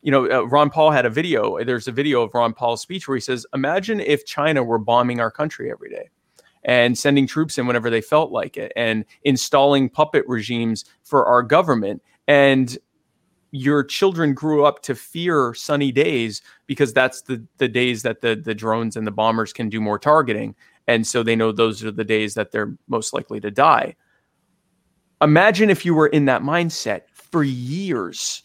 you 0.01 0.11
know, 0.11 0.29
uh, 0.31 0.43
Ron 0.43 0.69
Paul 0.69 0.91
had 0.91 1.05
a 1.05 1.09
video. 1.09 1.63
There's 1.63 1.87
a 1.87 1.91
video 1.91 2.21
of 2.21 2.33
Ron 2.33 2.53
Paul's 2.53 2.81
speech 2.81 3.07
where 3.07 3.15
he 3.15 3.21
says, 3.21 3.45
"Imagine 3.53 3.99
if 3.99 4.25
China 4.25 4.63
were 4.63 4.77
bombing 4.77 5.19
our 5.19 5.31
country 5.31 5.71
every 5.71 5.89
day." 5.89 6.09
And 6.63 6.97
sending 6.97 7.25
troops 7.25 7.57
in 7.57 7.65
whenever 7.65 7.89
they 7.89 8.01
felt 8.01 8.31
like 8.31 8.55
it, 8.55 8.71
and 8.75 9.03
installing 9.23 9.89
puppet 9.89 10.23
regimes 10.27 10.85
for 11.03 11.25
our 11.25 11.41
government. 11.41 12.03
And 12.27 12.77
your 13.51 13.83
children 13.83 14.33
grew 14.33 14.63
up 14.63 14.81
to 14.83 14.95
fear 14.95 15.53
sunny 15.53 15.91
days 15.91 16.41
because 16.67 16.93
that's 16.93 17.23
the 17.23 17.43
the 17.57 17.67
days 17.67 18.03
that 18.03 18.21
the 18.21 18.35
the 18.35 18.55
drones 18.55 18.95
and 18.95 19.05
the 19.05 19.11
bombers 19.11 19.51
can 19.51 19.69
do 19.69 19.81
more 19.81 19.99
targeting 19.99 20.55
and 20.87 21.05
so 21.05 21.23
they 21.23 21.35
know 21.35 21.51
those 21.51 21.83
are 21.83 21.91
the 21.91 22.03
days 22.03 22.33
that 22.33 22.51
they're 22.51 22.75
most 22.87 23.13
likely 23.13 23.39
to 23.41 23.51
die. 23.51 23.95
Imagine 25.21 25.69
if 25.69 25.85
you 25.85 25.93
were 25.93 26.07
in 26.07 26.25
that 26.25 26.41
mindset 26.41 27.01
for 27.13 27.43
years. 27.43 28.43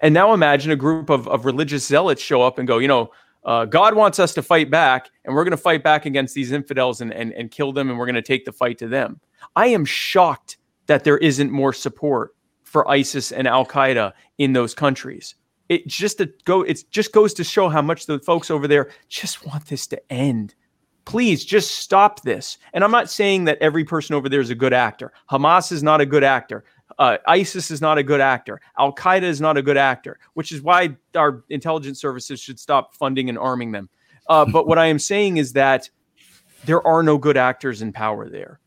And 0.00 0.12
now 0.12 0.34
imagine 0.34 0.70
a 0.70 0.76
group 0.76 1.08
of, 1.08 1.26
of 1.28 1.44
religious 1.44 1.86
zealots 1.86 2.20
show 2.20 2.42
up 2.42 2.58
and 2.58 2.68
go, 2.68 2.78
you 2.78 2.88
know, 2.88 3.10
uh, 3.44 3.64
God 3.64 3.94
wants 3.94 4.18
us 4.18 4.34
to 4.34 4.42
fight 4.42 4.70
back, 4.70 5.10
and 5.24 5.34
we're 5.34 5.44
going 5.44 5.52
to 5.52 5.56
fight 5.56 5.82
back 5.82 6.06
against 6.06 6.34
these 6.34 6.52
infidels 6.52 7.00
and, 7.00 7.12
and, 7.12 7.32
and 7.32 7.50
kill 7.50 7.72
them, 7.72 7.90
and 7.90 7.98
we're 7.98 8.06
going 8.06 8.14
to 8.14 8.22
take 8.22 8.44
the 8.44 8.52
fight 8.52 8.78
to 8.78 8.88
them. 8.88 9.20
I 9.56 9.66
am 9.68 9.84
shocked 9.84 10.58
that 10.86 11.04
there 11.04 11.18
isn't 11.18 11.50
more 11.50 11.72
support 11.72 12.34
for 12.62 12.88
ISIS 12.88 13.32
and 13.32 13.46
Al 13.46 13.66
Qaeda 13.66 14.12
in 14.38 14.52
those 14.52 14.74
countries. 14.74 15.34
It 15.68 15.86
just 15.86 16.18
to 16.18 16.30
go, 16.44 16.62
it 16.62 16.84
just 16.90 17.12
goes 17.12 17.32
to 17.34 17.44
show 17.44 17.68
how 17.68 17.82
much 17.82 18.06
the 18.06 18.18
folks 18.18 18.50
over 18.50 18.68
there 18.68 18.90
just 19.08 19.46
want 19.46 19.66
this 19.66 19.86
to 19.88 20.12
end 20.12 20.54
please 21.04 21.44
just 21.44 21.78
stop 21.78 22.22
this. 22.22 22.58
And 22.72 22.82
I'm 22.82 22.90
not 22.90 23.10
saying 23.10 23.44
that 23.44 23.58
every 23.60 23.84
person 23.84 24.14
over 24.14 24.28
there 24.28 24.40
is 24.40 24.50
a 24.50 24.54
good 24.54 24.72
actor. 24.72 25.12
Hamas 25.30 25.72
is 25.72 25.82
not 25.82 26.00
a 26.00 26.06
good 26.06 26.24
actor. 26.24 26.64
Uh, 26.98 27.18
ISIS 27.26 27.70
is 27.70 27.80
not 27.80 27.98
a 27.98 28.02
good 28.02 28.20
actor. 28.20 28.60
Al 28.78 28.94
Qaeda 28.94 29.22
is 29.22 29.40
not 29.40 29.56
a 29.56 29.62
good 29.62 29.76
actor, 29.76 30.18
which 30.34 30.52
is 30.52 30.62
why 30.62 30.96
our 31.16 31.44
intelligence 31.50 32.00
services 32.00 32.40
should 32.40 32.58
stop 32.58 32.94
funding 32.94 33.28
and 33.28 33.38
arming 33.38 33.72
them. 33.72 33.88
Uh, 34.28 34.44
but 34.52 34.66
what 34.66 34.78
I 34.78 34.86
am 34.86 34.98
saying 34.98 35.38
is 35.38 35.52
that 35.54 35.88
there 36.66 36.86
are 36.86 37.02
no 37.02 37.18
good 37.18 37.36
actors 37.36 37.82
in 37.82 37.92
power 37.92 38.28
there. 38.28 38.60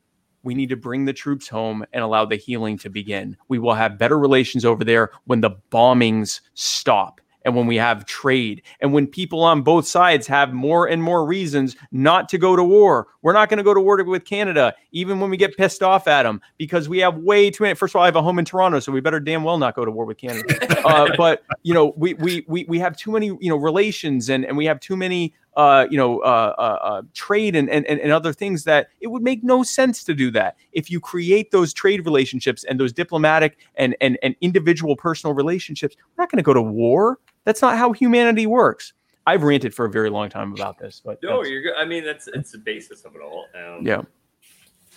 We 0.43 0.55
need 0.55 0.70
to 0.70 0.78
bring 0.78 1.05
the 1.05 1.13
troops 1.13 1.47
home 1.47 1.84
and 1.93 2.03
allow 2.03 2.26
the 2.26 2.36
healing 2.36 2.78
to 2.80 2.89
begin. 2.89 3.38
We 3.49 3.59
will 3.59 3.74
have 3.74 3.97
better 3.97 4.18
relations 4.18 4.65
over 4.65 4.84
there 4.84 5.11
when 5.26 5.41
the 5.41 5.51
bombings 5.72 6.41
stop 6.53 7.20
and 7.48 7.56
when 7.56 7.66
we 7.66 7.78
have 7.78 8.06
trade 8.06 8.62
and 8.82 8.91
when 8.91 9.08
people 9.08 9.41
on 9.41 9.62
both 9.62 9.88
sides 9.88 10.28
have 10.28 10.54
more 10.54 10.86
and 10.86 11.02
more 11.02 11.26
reasons 11.26 11.78
not 11.93 12.28
to 12.28 12.38
go 12.38 12.58
to 12.58 12.64
war. 12.64 13.08
We're 13.22 13.32
not 13.32 13.48
going 13.48 13.58
to 13.58 13.64
go 13.64 13.74
to 13.74 13.80
war 13.80 14.04
with 14.04 14.26
Canada, 14.26 14.76
even 14.91 15.22
when 15.22 15.30
we 15.30 15.38
get 15.38 15.56
pissed 15.56 15.82
off 15.82 16.10
at 16.10 16.24
them, 16.24 16.41
because 16.58 16.89
we 16.89 16.98
have 17.00 17.16
way 17.16 17.50
too 17.50 17.64
many. 17.64 17.74
First 17.74 17.93
of 17.93 17.95
all, 17.95 18.04
I 18.04 18.08
have 18.08 18.18
a 18.18 18.22
home 18.22 18.38
in 18.38 18.43
Toronto, 18.43 18.82
so 18.82 18.91
we 18.91 19.00
better 19.00 19.22
damn 19.22 19.45
well 19.45 19.58
not 19.58 19.76
go 19.76 19.86
to 19.86 19.91
war 19.91 20.04
with 20.04 20.18
Canada. 20.18 20.45
uh, 20.86 21.16
but 21.16 21.43
you 21.64 21.74
know, 21.74 21.93
we 21.95 22.16
we 22.16 22.43
we 22.50 22.66
we 22.66 22.80
have 22.80 22.98
too 22.98 23.12
many 23.12 23.28
you 23.28 23.50
know 23.50 23.56
relations 23.56 24.30
and 24.30 24.43
and 24.43 24.58
we 24.58 24.66
have 24.66 24.82
too 24.82 24.98
many 24.98 25.34
uh, 25.58 25.88
you 25.89 25.97
know, 25.97 26.20
uh, 26.20 26.53
uh, 26.58 26.62
uh, 26.86 27.01
trade 27.16 27.55
and, 27.55 27.68
and, 27.70 27.86
and 27.88 28.12
other 28.12 28.32
things 28.32 28.64
that 28.64 28.89
it 29.01 29.08
would 29.08 29.24
make 29.24 29.43
no 29.43 29.64
sense 29.64 30.03
to 30.03 30.14
do 30.14 30.30
that. 30.30 30.55
If 30.72 30.91
you 30.91 30.99
create 30.99 31.49
those 31.49 31.74
trade 31.74 32.05
relationships 32.05 32.64
and 32.64 32.80
those 32.80 32.93
diplomatic 32.93 33.58
and, 33.76 33.95
and, 33.99 34.20
and 34.22 34.36
individual 34.39 34.95
personal 34.95 35.34
relationships, 35.34 35.97
we're 35.99 36.22
not 36.24 36.32
going 36.32 36.38
to 36.38 36.43
go 36.43 36.53
to 36.53 36.62
war. 36.62 37.18
That's 37.43 37.64
not 37.64 37.76
how 37.76 37.91
humanity 37.91 38.45
works. 38.45 38.93
I've 39.26 39.41
ranted 39.41 39.74
for 39.74 39.86
a 39.86 39.89
very 39.89 40.12
long 40.12 40.30
time 40.30 40.53
about 40.53 40.78
this, 40.78 41.01
but 41.03 41.18
no, 41.24 41.43
you're 41.43 41.64
good. 41.64 41.74
I 41.76 41.86
mean, 41.86 42.05
that's 42.05 42.28
it's 42.28 42.51
the 42.51 42.60
basis 42.60 43.03
of 43.03 43.16
it 43.16 43.22
all. 43.22 43.47
Um, 43.55 43.86
yeah. 43.86 44.03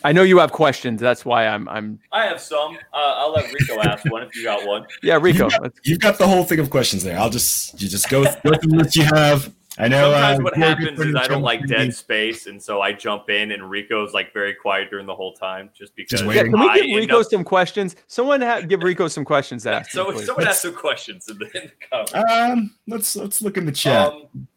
I 0.05 0.13
know 0.13 0.23
you 0.23 0.39
have 0.39 0.53
questions. 0.53 1.01
That's 1.01 1.25
why 1.25 1.47
I'm. 1.47 1.69
I'm. 1.69 1.99
I 2.13 2.25
have 2.25 2.41
some. 2.41 2.77
Uh, 2.93 3.15
I'll 3.17 3.33
let 3.33 3.53
Rico 3.53 3.81
ask 3.81 4.11
one 4.11 4.23
if 4.23 4.35
you 4.35 4.45
got 4.45 4.67
one. 4.67 4.87
Yeah, 5.03 5.19
Rico. 5.21 5.45
You've 5.45 5.61
got, 5.61 5.73
you've 5.85 5.99
got, 5.99 6.19
the 6.19 6.29
whole 6.29 6.45
thing 6.45 6.59
of 6.59 6.71
questions 6.71 7.03
there. 7.03 7.19
I'll 7.19 7.29
just 7.29 7.81
you 7.83 7.89
just 7.89 8.09
go, 8.09 8.25
go 8.25 8.31
through 8.55 8.71
the 8.71 8.77
list 8.77 8.97
you 8.97 9.05
have. 9.05 9.53
I 9.81 9.89
know. 9.89 10.13
Sometimes 10.13 10.39
uh, 10.39 10.43
what 10.43 10.57
happens 10.57 11.01
is 11.01 11.15
I 11.17 11.27
don't 11.27 11.43
like 11.43 11.67
dead 11.67 11.95
space, 11.95 12.47
and 12.47 12.63
so 12.63 12.83
I 12.83 12.93
jump 12.93 13.31
in, 13.31 13.53
and 13.53 13.71
Rico's 13.71 14.13
like 14.13 14.33
very 14.33 14.55
quiet 14.55 14.91
during 14.91 15.07
the 15.07 15.15
whole 15.15 15.33
time, 15.33 15.71
just 15.75 15.97
because. 15.97 16.21
Just 16.21 16.35
yeah, 16.35 16.43
can 16.43 16.61
we 16.61 16.75
give 16.75 16.97
Rico 16.97 17.21
up... 17.21 17.27
some 17.27 17.45
questions? 17.45 17.97
Someone 18.07 18.43
ha- 18.43 18.61
give 18.61 18.83
Rico 18.83 19.09
some 19.09 19.25
questions. 19.25 19.63
To 19.63 19.73
ask 19.73 19.91
so 19.91 20.15
someone 20.19 20.47
ask 20.47 20.63
some 20.63 20.75
questions 20.75 21.29
in 21.29 21.39
the, 21.39 21.47
in 21.47 21.71
the 21.71 21.87
comments. 21.91 22.15
Um, 22.15 22.75
let's 22.87 23.17
let's 23.17 23.41
look 23.41 23.57
in 23.57 23.65
the 23.65 23.73
chat. 23.73 24.13
Um, 24.13 24.49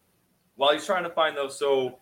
while 0.56 0.72
he's 0.72 0.84
trying 0.84 1.04
to 1.04 1.10
find 1.10 1.36
those, 1.36 1.58
so 1.58 1.98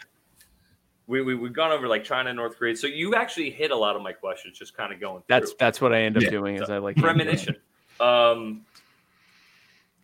we, 1.07 1.23
we 1.23 1.35
we've 1.35 1.53
gone 1.53 1.71
over 1.71 1.87
like 1.87 2.05
China 2.05 2.31
and 2.31 2.37
North 2.37 2.59
Korea. 2.59 2.77
So 2.77 2.87
you 2.87 3.15
actually 3.15 3.51
hit 3.51 3.71
a 3.71 3.77
lot 3.77 3.95
of 3.95 4.03
my 4.03 4.13
questions, 4.13 4.59
just 4.59 4.77
kind 4.77 4.93
of 4.93 5.01
going. 5.01 5.19
Through. 5.19 5.25
that's 5.29 5.55
that's 5.55 5.81
what 5.81 5.93
I 5.93 6.03
end 6.03 6.17
up 6.17 6.25
yeah. 6.25 6.31
doing. 6.31 6.57
Is 6.57 6.71
I 6.71 6.79
like 6.79 6.97
premonition. 6.97 7.57
Um, 8.01 8.63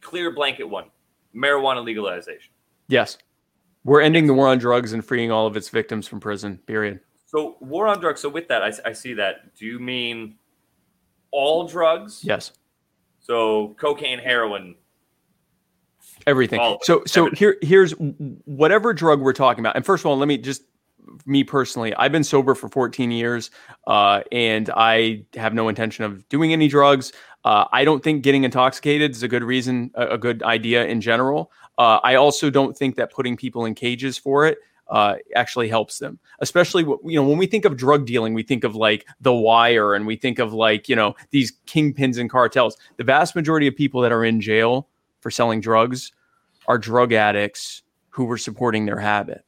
clear 0.01 0.31
blanket 0.31 0.65
one, 0.65 0.85
marijuana 1.35 1.85
legalization. 1.85 2.53
Yes. 2.89 3.19
We're 3.85 4.01
ending 4.01 4.27
the 4.27 4.35
war 4.35 4.49
on 4.49 4.59
drugs 4.59 4.93
and 4.93 5.05
freeing 5.05 5.31
all 5.31 5.47
of 5.47 5.57
its 5.57 5.69
victims 5.69 6.09
from 6.09 6.21
prison, 6.21 6.59
period. 6.67 7.01
So, 7.27 7.57
war 7.61 7.87
on 7.87 8.01
drugs. 8.01 8.21
So, 8.21 8.29
with 8.29 8.49
that, 8.49 8.63
I, 8.63 8.73
I 8.85 8.93
see 8.93 9.15
that. 9.15 9.55
Do 9.55 9.67
you 9.67 9.79
mean 9.79 10.37
all 11.31 11.67
drugs? 11.67 12.23
Yes. 12.25 12.53
So, 13.21 13.77
cocaine, 13.79 14.19
heroin, 14.19 14.75
everything. 16.27 16.61
So, 16.83 17.03
so 17.07 17.27
everything. 17.27 17.39
here, 17.39 17.57
here's 17.63 17.93
whatever 17.93 18.93
drug 18.93 19.21
we're 19.21 19.33
talking 19.33 19.61
about. 19.61 19.77
And 19.77 19.85
first 19.85 20.03
of 20.03 20.07
all, 20.07 20.17
let 20.17 20.29
me 20.29 20.39
just 20.39 20.63
me 21.27 21.45
personally, 21.45 21.95
I've 21.95 22.13
been 22.13 22.25
sober 22.25 22.55
for 22.55 22.69
14 22.69 23.11
years, 23.11 23.51
uh, 23.87 24.23
and 24.33 24.71
I 24.71 25.25
have 25.35 25.55
no 25.55 25.69
intention 25.69 26.05
of 26.05 26.29
doing 26.29 26.53
any 26.53 26.69
drugs. 26.69 27.13
Uh, 27.45 27.67
I 27.73 27.85
don't 27.85 28.03
think 28.03 28.23
getting 28.23 28.45
intoxicated 28.45 29.13
is 29.13 29.23
a 29.23 29.29
good 29.29 29.43
reason, 29.43 29.91
a, 29.95 30.09
a 30.09 30.19
good 30.19 30.43
idea 30.43 30.87
in 30.87 31.01
general. 31.01 31.51
Uh, 31.79 32.01
I 32.03 32.17
also 32.17 32.51
don't 32.51 32.77
think 32.77 32.97
that 32.97 33.13
putting 33.13 33.37
people 33.37 33.65
in 33.65 33.75
cages 33.75 34.19
for 34.19 34.47
it 34.47 34.59
uh, 34.89 35.17
actually 35.37 35.69
helps 35.69 35.99
them. 35.99 36.19
Especially, 36.41 36.83
you 36.83 37.21
know, 37.21 37.27
when 37.27 37.39
we 37.39 37.47
think 37.47 37.65
of 37.65 37.77
drug 37.77 38.07
dealing, 38.07 38.35
we 38.35 38.43
think 38.43 38.65
of 38.65 38.75
like 38.75 39.07
The 39.21 39.33
Wire, 39.33 39.95
and 39.95 40.07
we 40.07 40.17
think 40.17 40.39
of 40.39 40.53
like 40.53 40.89
you 40.89 40.97
know 40.97 41.15
these 41.31 41.53
kingpins 41.67 42.19
and 42.19 42.31
cartels. 42.31 42.77
The 42.97 43.05
vast 43.05 43.37
majority 43.37 43.67
of 43.67 43.77
people 43.77 44.01
that 44.03 44.13
are 44.13 44.25
in 44.25 44.41
jail 44.41 44.89
for 45.21 45.31
selling 45.31 45.61
drugs 45.61 46.13
are 46.67 46.79
drug 46.79 47.13
addicts 47.13 47.83
who 48.11 48.25
were 48.25 48.39
supporting 48.39 48.87
their 48.87 48.99
habit. 48.99 49.45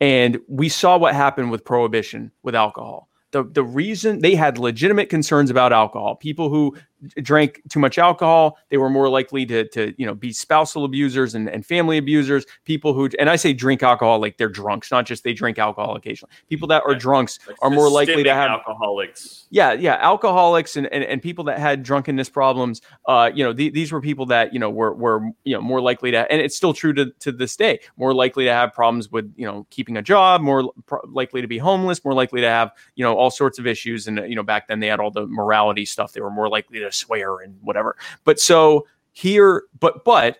And 0.00 0.38
we 0.48 0.68
saw 0.68 0.96
what 0.98 1.14
happened 1.14 1.50
with 1.50 1.64
prohibition 1.64 2.32
with 2.42 2.54
alcohol. 2.54 3.08
The, 3.30 3.44
the 3.44 3.62
reason 3.62 4.20
they 4.20 4.34
had 4.34 4.58
legitimate 4.58 5.10
concerns 5.10 5.50
about 5.50 5.72
alcohol, 5.72 6.16
people 6.16 6.48
who 6.48 6.76
drank 7.22 7.62
too 7.68 7.78
much 7.78 7.98
alcohol, 7.98 8.58
they 8.70 8.76
were 8.76 8.90
more 8.90 9.08
likely 9.08 9.46
to, 9.46 9.68
to 9.68 9.94
you 9.96 10.06
know, 10.06 10.14
be 10.14 10.32
spousal 10.32 10.84
abusers 10.84 11.34
and, 11.34 11.48
and 11.48 11.64
family 11.64 11.98
abusers. 11.98 12.44
People 12.64 12.94
who, 12.94 13.08
and 13.18 13.30
I 13.30 13.36
say 13.36 13.52
drink 13.52 13.82
alcohol 13.82 14.20
like 14.20 14.36
they're 14.36 14.48
drunks, 14.48 14.90
not 14.90 15.06
just 15.06 15.24
they 15.24 15.32
drink 15.32 15.58
alcohol 15.58 15.96
occasionally. 15.96 16.32
People 16.48 16.68
that 16.68 16.82
are 16.86 16.94
drunks 16.94 17.38
like 17.46 17.56
are 17.62 17.70
more 17.70 17.88
likely 17.88 18.22
to 18.24 18.34
have 18.34 18.50
alcoholics. 18.50 19.46
Yeah, 19.50 19.72
yeah, 19.72 19.94
alcoholics 19.94 20.76
and, 20.76 20.86
and, 20.88 21.04
and 21.04 21.22
people 21.22 21.44
that 21.44 21.58
had 21.58 21.82
drunkenness 21.82 22.28
problems. 22.28 22.82
Uh, 23.06 23.30
you 23.34 23.44
know, 23.44 23.52
th- 23.52 23.72
these 23.72 23.92
were 23.92 24.00
people 24.00 24.26
that 24.26 24.52
you 24.52 24.58
know 24.58 24.70
were 24.70 24.92
were 24.94 25.30
you 25.44 25.54
know 25.54 25.60
more 25.60 25.80
likely 25.80 26.10
to, 26.10 26.30
and 26.30 26.40
it's 26.40 26.56
still 26.56 26.74
true 26.74 26.92
to 26.92 27.12
to 27.20 27.32
this 27.32 27.56
day, 27.56 27.80
more 27.96 28.12
likely 28.12 28.44
to 28.44 28.52
have 28.52 28.72
problems 28.72 29.10
with 29.10 29.32
you 29.36 29.46
know 29.46 29.66
keeping 29.70 29.96
a 29.96 30.02
job, 30.02 30.40
more 30.40 30.70
pro- 30.86 31.00
likely 31.08 31.40
to 31.40 31.48
be 31.48 31.58
homeless, 31.58 32.04
more 32.04 32.14
likely 32.14 32.40
to 32.40 32.48
have 32.48 32.72
you 32.94 33.04
know 33.04 33.16
all 33.16 33.30
sorts 33.30 33.58
of 33.58 33.66
issues. 33.66 34.06
And 34.06 34.18
you 34.28 34.34
know 34.34 34.42
back 34.42 34.68
then 34.68 34.80
they 34.80 34.88
had 34.88 35.00
all 35.00 35.10
the 35.10 35.26
morality 35.26 35.84
stuff. 35.84 36.12
They 36.12 36.20
were 36.20 36.30
more 36.30 36.48
likely 36.48 36.78
to 36.80 36.87
to 36.88 36.96
swear 36.96 37.38
and 37.38 37.58
whatever. 37.62 37.96
But 38.24 38.40
so 38.40 38.86
here, 39.12 39.64
but 39.78 40.04
but 40.04 40.38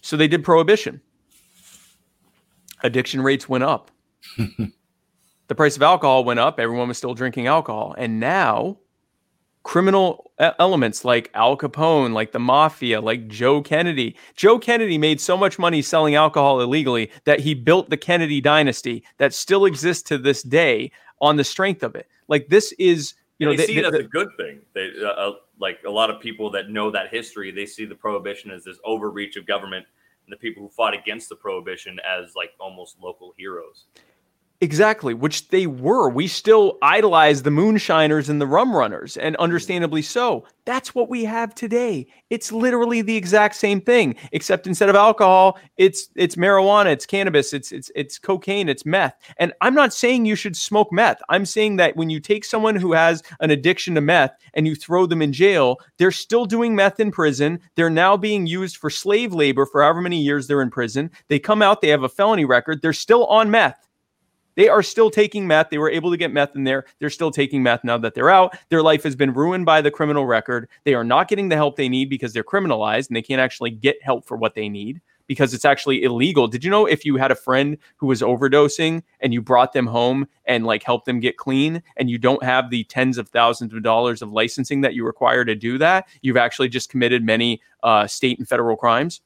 so 0.00 0.16
they 0.16 0.28
did 0.28 0.44
prohibition. 0.44 1.00
Addiction 2.82 3.22
rates 3.22 3.48
went 3.48 3.64
up. 3.64 3.90
the 5.48 5.54
price 5.54 5.76
of 5.76 5.82
alcohol 5.82 6.24
went 6.24 6.40
up. 6.40 6.60
Everyone 6.60 6.88
was 6.88 6.98
still 6.98 7.14
drinking 7.14 7.46
alcohol. 7.46 7.94
And 7.96 8.20
now 8.20 8.78
criminal 9.62 10.30
elements 10.38 11.04
like 11.04 11.30
Al 11.34 11.56
Capone, 11.56 12.12
like 12.12 12.32
the 12.32 12.38
mafia, 12.38 13.00
like 13.00 13.26
Joe 13.28 13.62
Kennedy. 13.62 14.14
Joe 14.36 14.58
Kennedy 14.58 14.98
made 14.98 15.20
so 15.20 15.36
much 15.36 15.58
money 15.58 15.82
selling 15.82 16.14
alcohol 16.14 16.60
illegally 16.60 17.10
that 17.24 17.40
he 17.40 17.54
built 17.54 17.90
the 17.90 17.96
Kennedy 17.96 18.40
dynasty 18.40 19.02
that 19.16 19.34
still 19.34 19.64
exists 19.64 20.02
to 20.04 20.18
this 20.18 20.42
day 20.42 20.92
on 21.20 21.36
the 21.36 21.44
strength 21.44 21.82
of 21.82 21.94
it. 21.94 22.08
Like 22.28 22.48
this 22.48 22.72
is 22.72 23.14
you 23.38 23.46
know, 23.46 23.52
they, 23.52 23.56
they- 23.58 23.66
see 23.66 23.78
it 23.78 23.82
they- 23.82 23.88
as 23.98 24.04
a 24.04 24.08
good 24.08 24.28
thing. 24.36 24.60
They 24.74 24.90
uh, 25.02 25.06
uh, 25.08 25.32
like 25.58 25.78
a 25.86 25.90
lot 25.90 26.10
of 26.10 26.20
people 26.20 26.50
that 26.50 26.70
know 26.70 26.90
that 26.90 27.08
history. 27.10 27.50
They 27.50 27.66
see 27.66 27.84
the 27.84 27.94
prohibition 27.94 28.50
as 28.50 28.64
this 28.64 28.78
overreach 28.84 29.36
of 29.36 29.46
government, 29.46 29.86
and 30.26 30.32
the 30.32 30.36
people 30.36 30.62
who 30.62 30.68
fought 30.68 30.94
against 30.94 31.28
the 31.28 31.36
prohibition 31.36 31.98
as 32.00 32.34
like 32.34 32.50
almost 32.60 32.96
local 33.00 33.34
heroes. 33.36 33.84
Exactly, 34.60 35.14
which 35.14 35.48
they 35.48 35.66
were. 35.66 36.08
We 36.08 36.28
still 36.28 36.78
idolize 36.80 37.42
the 37.42 37.50
moonshiners 37.50 38.28
and 38.28 38.40
the 38.40 38.46
rum 38.46 38.74
runners, 38.74 39.16
and 39.16 39.36
mm. 39.36 39.40
understandably 39.40 40.00
so. 40.00 40.44
That's 40.64 40.94
what 40.94 41.10
we 41.10 41.24
have 41.24 41.54
today. 41.54 42.06
It's 42.30 42.52
literally 42.52 43.02
the 43.02 43.16
exact 43.16 43.56
same 43.56 43.80
thing, 43.80 44.14
except 44.30 44.66
instead 44.66 44.88
of 44.88 44.94
alcohol, 44.94 45.58
it's 45.76 46.08
it's 46.14 46.36
marijuana, 46.36 46.86
it's 46.86 47.04
cannabis, 47.04 47.52
it's 47.52 47.72
it's 47.72 47.90
it's 47.96 48.18
cocaine, 48.18 48.68
it's 48.68 48.86
meth. 48.86 49.16
And 49.38 49.52
I'm 49.60 49.74
not 49.74 49.92
saying 49.92 50.24
you 50.24 50.36
should 50.36 50.56
smoke 50.56 50.92
meth. 50.92 51.20
I'm 51.28 51.44
saying 51.44 51.76
that 51.76 51.96
when 51.96 52.08
you 52.08 52.20
take 52.20 52.44
someone 52.44 52.76
who 52.76 52.92
has 52.92 53.24
an 53.40 53.50
addiction 53.50 53.96
to 53.96 54.00
meth 54.00 54.32
and 54.54 54.68
you 54.68 54.76
throw 54.76 55.04
them 55.04 55.20
in 55.20 55.32
jail, 55.32 55.78
they're 55.98 56.12
still 56.12 56.46
doing 56.46 56.76
meth 56.76 57.00
in 57.00 57.10
prison. 57.10 57.58
They're 57.74 57.90
now 57.90 58.16
being 58.16 58.46
used 58.46 58.76
for 58.76 58.88
slave 58.88 59.34
labor 59.34 59.66
for 59.66 59.82
however 59.82 60.00
many 60.00 60.22
years 60.22 60.46
they're 60.46 60.62
in 60.62 60.70
prison. 60.70 61.10
They 61.28 61.40
come 61.40 61.60
out, 61.60 61.80
they 61.80 61.88
have 61.88 62.04
a 62.04 62.08
felony 62.08 62.44
record, 62.44 62.82
they're 62.82 62.92
still 62.92 63.26
on 63.26 63.50
meth. 63.50 63.80
They 64.56 64.68
are 64.68 64.82
still 64.82 65.10
taking 65.10 65.46
meth. 65.46 65.70
They 65.70 65.78
were 65.78 65.90
able 65.90 66.10
to 66.10 66.16
get 66.16 66.32
meth 66.32 66.54
in 66.54 66.64
there. 66.64 66.84
They're 66.98 67.10
still 67.10 67.30
taking 67.30 67.62
meth 67.62 67.84
now 67.84 67.98
that 67.98 68.14
they're 68.14 68.30
out. 68.30 68.56
Their 68.68 68.82
life 68.82 69.02
has 69.02 69.16
been 69.16 69.32
ruined 69.32 69.66
by 69.66 69.80
the 69.80 69.90
criminal 69.90 70.26
record. 70.26 70.68
They 70.84 70.94
are 70.94 71.04
not 71.04 71.28
getting 71.28 71.48
the 71.48 71.56
help 71.56 71.76
they 71.76 71.88
need 71.88 72.08
because 72.08 72.32
they're 72.32 72.44
criminalized 72.44 73.08
and 73.08 73.16
they 73.16 73.22
can't 73.22 73.40
actually 73.40 73.70
get 73.70 74.02
help 74.02 74.24
for 74.24 74.36
what 74.36 74.54
they 74.54 74.68
need 74.68 75.00
because 75.26 75.54
it's 75.54 75.64
actually 75.64 76.02
illegal. 76.02 76.46
Did 76.46 76.64
you 76.64 76.70
know 76.70 76.86
if 76.86 77.04
you 77.04 77.16
had 77.16 77.30
a 77.30 77.36
friend 77.36 77.78
who 77.96 78.06
was 78.06 78.20
overdosing 78.20 79.02
and 79.20 79.32
you 79.32 79.40
brought 79.40 79.72
them 79.72 79.86
home 79.86 80.26
and 80.44 80.66
like 80.66 80.82
helped 80.82 81.06
them 81.06 81.20
get 81.20 81.36
clean 81.36 81.82
and 81.96 82.10
you 82.10 82.18
don't 82.18 82.42
have 82.42 82.70
the 82.70 82.84
tens 82.84 83.18
of 83.18 83.28
thousands 83.28 83.72
of 83.72 83.82
dollars 83.82 84.22
of 84.22 84.32
licensing 84.32 84.82
that 84.82 84.94
you 84.94 85.04
require 85.04 85.44
to 85.44 85.54
do 85.54 85.78
that, 85.78 86.08
you've 86.20 86.36
actually 86.36 86.68
just 86.68 86.90
committed 86.90 87.24
many 87.24 87.60
uh, 87.82 88.06
state 88.06 88.38
and 88.38 88.48
federal 88.48 88.76
crimes? 88.76 89.20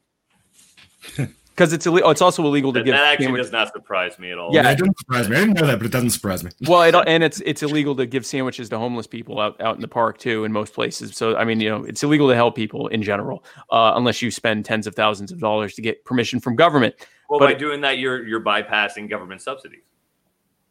Because 1.58 1.72
it's 1.72 1.86
illegal. 1.88 2.08
It's 2.10 2.22
also 2.22 2.44
illegal 2.44 2.72
to 2.72 2.78
That, 2.78 2.84
give. 2.84 2.94
that 2.94 3.02
actually 3.04 3.24
sandwich- 3.26 3.42
does 3.42 3.50
not 3.50 3.72
surprise 3.72 4.16
me 4.16 4.30
at 4.30 4.38
all. 4.38 4.54
Yeah. 4.54 4.62
Yeah, 4.62 4.70
it 4.70 4.78
doesn't 4.78 4.96
surprise 5.00 5.28
me. 5.28 5.34
I 5.36 5.40
didn't 5.40 5.60
know 5.60 5.66
that, 5.66 5.78
but 5.78 5.86
it 5.86 5.90
doesn't 5.92 6.10
surprise 6.10 6.44
me. 6.44 6.52
well, 6.68 6.82
it, 6.82 6.94
and 7.08 7.24
it's 7.24 7.40
it's 7.40 7.64
illegal 7.64 7.96
to 7.96 8.06
give 8.06 8.24
sandwiches 8.24 8.68
to 8.68 8.78
homeless 8.78 9.08
people 9.08 9.40
out, 9.40 9.60
out 9.60 9.74
in 9.74 9.80
the 9.80 9.88
park 9.88 10.18
too 10.18 10.44
in 10.44 10.52
most 10.52 10.72
places. 10.72 11.16
So 11.16 11.36
I 11.36 11.44
mean, 11.44 11.58
you 11.58 11.68
know, 11.68 11.82
it's 11.82 12.00
illegal 12.04 12.28
to 12.28 12.36
help 12.36 12.54
people 12.54 12.86
in 12.86 13.02
general, 13.02 13.44
uh, 13.72 13.94
unless 13.96 14.22
you 14.22 14.30
spend 14.30 14.64
tens 14.66 14.86
of 14.86 14.94
thousands 14.94 15.32
of 15.32 15.40
dollars 15.40 15.74
to 15.74 15.82
get 15.82 16.04
permission 16.04 16.38
from 16.38 16.54
government. 16.54 16.94
Well, 17.28 17.40
But- 17.40 17.46
by 17.46 17.54
doing 17.54 17.80
that, 17.80 17.98
you're 17.98 18.24
you're 18.24 18.40
bypassing 18.44 19.10
government 19.10 19.42
subsidies. 19.42 19.82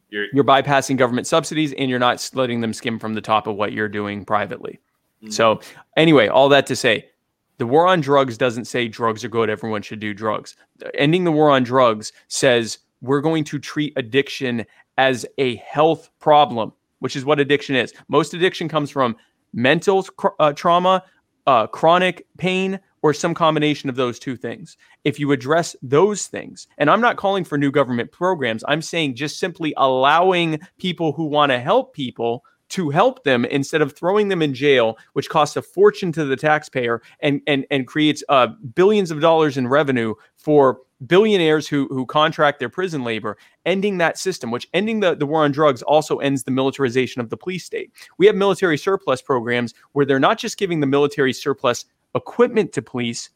You're 0.08 0.24
You're 0.32 0.44
bypassing 0.44 0.96
government 0.96 1.26
subsidies, 1.26 1.74
and 1.74 1.90
you're 1.90 1.98
not 1.98 2.26
letting 2.32 2.62
them 2.62 2.72
skim 2.72 2.98
from 2.98 3.12
the 3.12 3.20
top 3.20 3.46
of 3.46 3.56
what 3.56 3.72
you're 3.74 3.90
doing 3.90 4.24
privately. 4.24 4.80
Mhm. 5.22 5.34
So 5.34 5.60
anyway, 5.98 6.28
all 6.28 6.48
that 6.48 6.66
to 6.68 6.76
say, 6.76 7.10
the 7.58 7.66
war 7.66 7.86
on 7.86 8.00
drugs 8.00 8.38
doesn't 8.38 8.66
say 8.66 8.88
drugs 8.88 9.24
are 9.24 9.28
good. 9.28 9.50
Everyone 9.50 9.82
should 9.82 10.00
do 10.00 10.14
drugs. 10.14 10.56
Ending 10.94 11.24
the 11.24 11.32
war 11.32 11.50
on 11.50 11.64
drugs 11.64 12.12
says 12.28 12.78
we're 13.00 13.20
going 13.20 13.44
to 13.44 13.58
treat 13.58 13.92
addiction 13.96 14.64
as 14.96 15.26
a 15.38 15.56
health 15.56 16.10
problem, 16.18 16.72
which 17.00 17.16
is 17.16 17.24
what 17.24 17.40
addiction 17.40 17.76
is. 17.76 17.92
Most 18.08 18.34
addiction 18.34 18.68
comes 18.68 18.90
from 18.90 19.16
mental 19.52 20.06
uh, 20.38 20.52
trauma, 20.52 21.04
uh, 21.46 21.66
chronic 21.66 22.26
pain, 22.36 22.80
or 23.02 23.14
some 23.14 23.34
combination 23.34 23.88
of 23.88 23.96
those 23.96 24.18
two 24.18 24.36
things. 24.36 24.76
If 25.04 25.20
you 25.20 25.30
address 25.32 25.76
those 25.82 26.26
things, 26.26 26.66
and 26.78 26.90
I'm 26.90 27.00
not 27.00 27.16
calling 27.16 27.44
for 27.44 27.56
new 27.56 27.70
government 27.70 28.10
programs, 28.10 28.64
I'm 28.66 28.82
saying 28.82 29.14
just 29.14 29.38
simply 29.38 29.72
allowing 29.76 30.60
people 30.78 31.12
who 31.12 31.26
want 31.26 31.50
to 31.50 31.60
help 31.60 31.94
people 31.94 32.44
to 32.70 32.90
help 32.90 33.24
them 33.24 33.44
instead 33.46 33.80
of 33.80 33.96
throwing 33.96 34.28
them 34.28 34.42
in 34.42 34.54
jail, 34.54 34.98
which 35.14 35.30
costs 35.30 35.56
a 35.56 35.62
fortune 35.62 36.12
to 36.12 36.24
the 36.24 36.36
taxpayer 36.36 37.02
and 37.20 37.40
and 37.46 37.66
and 37.70 37.86
creates 37.86 38.22
uh, 38.28 38.48
billions 38.74 39.10
of 39.10 39.20
dollars 39.20 39.56
in 39.56 39.68
revenue 39.68 40.14
for 40.36 40.80
billionaires 41.06 41.68
who 41.68 41.86
who 41.88 42.04
contract 42.06 42.58
their 42.58 42.68
prison 42.68 43.04
labor. 43.04 43.38
Ending 43.64 43.98
that 43.98 44.18
system, 44.18 44.50
which 44.50 44.68
ending 44.74 45.00
the, 45.00 45.14
the 45.14 45.26
war 45.26 45.44
on 45.44 45.52
drugs 45.52 45.82
also 45.82 46.18
ends 46.18 46.44
the 46.44 46.50
militarization 46.50 47.20
of 47.20 47.30
the 47.30 47.36
police 47.36 47.64
state. 47.64 47.92
We 48.18 48.26
have 48.26 48.36
military 48.36 48.78
surplus 48.78 49.22
programs 49.22 49.74
where 49.92 50.04
they're 50.04 50.20
not 50.20 50.38
just 50.38 50.58
giving 50.58 50.80
the 50.80 50.86
military 50.86 51.32
surplus 51.32 51.84
equipment 52.14 52.72
to 52.72 52.82
police, 52.82 53.30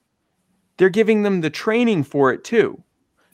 they're 0.77 0.89
giving 0.89 1.23
them 1.23 1.41
the 1.41 1.51
training 1.51 2.05
for 2.05 2.33
it 2.33 2.45
too. 2.45 2.83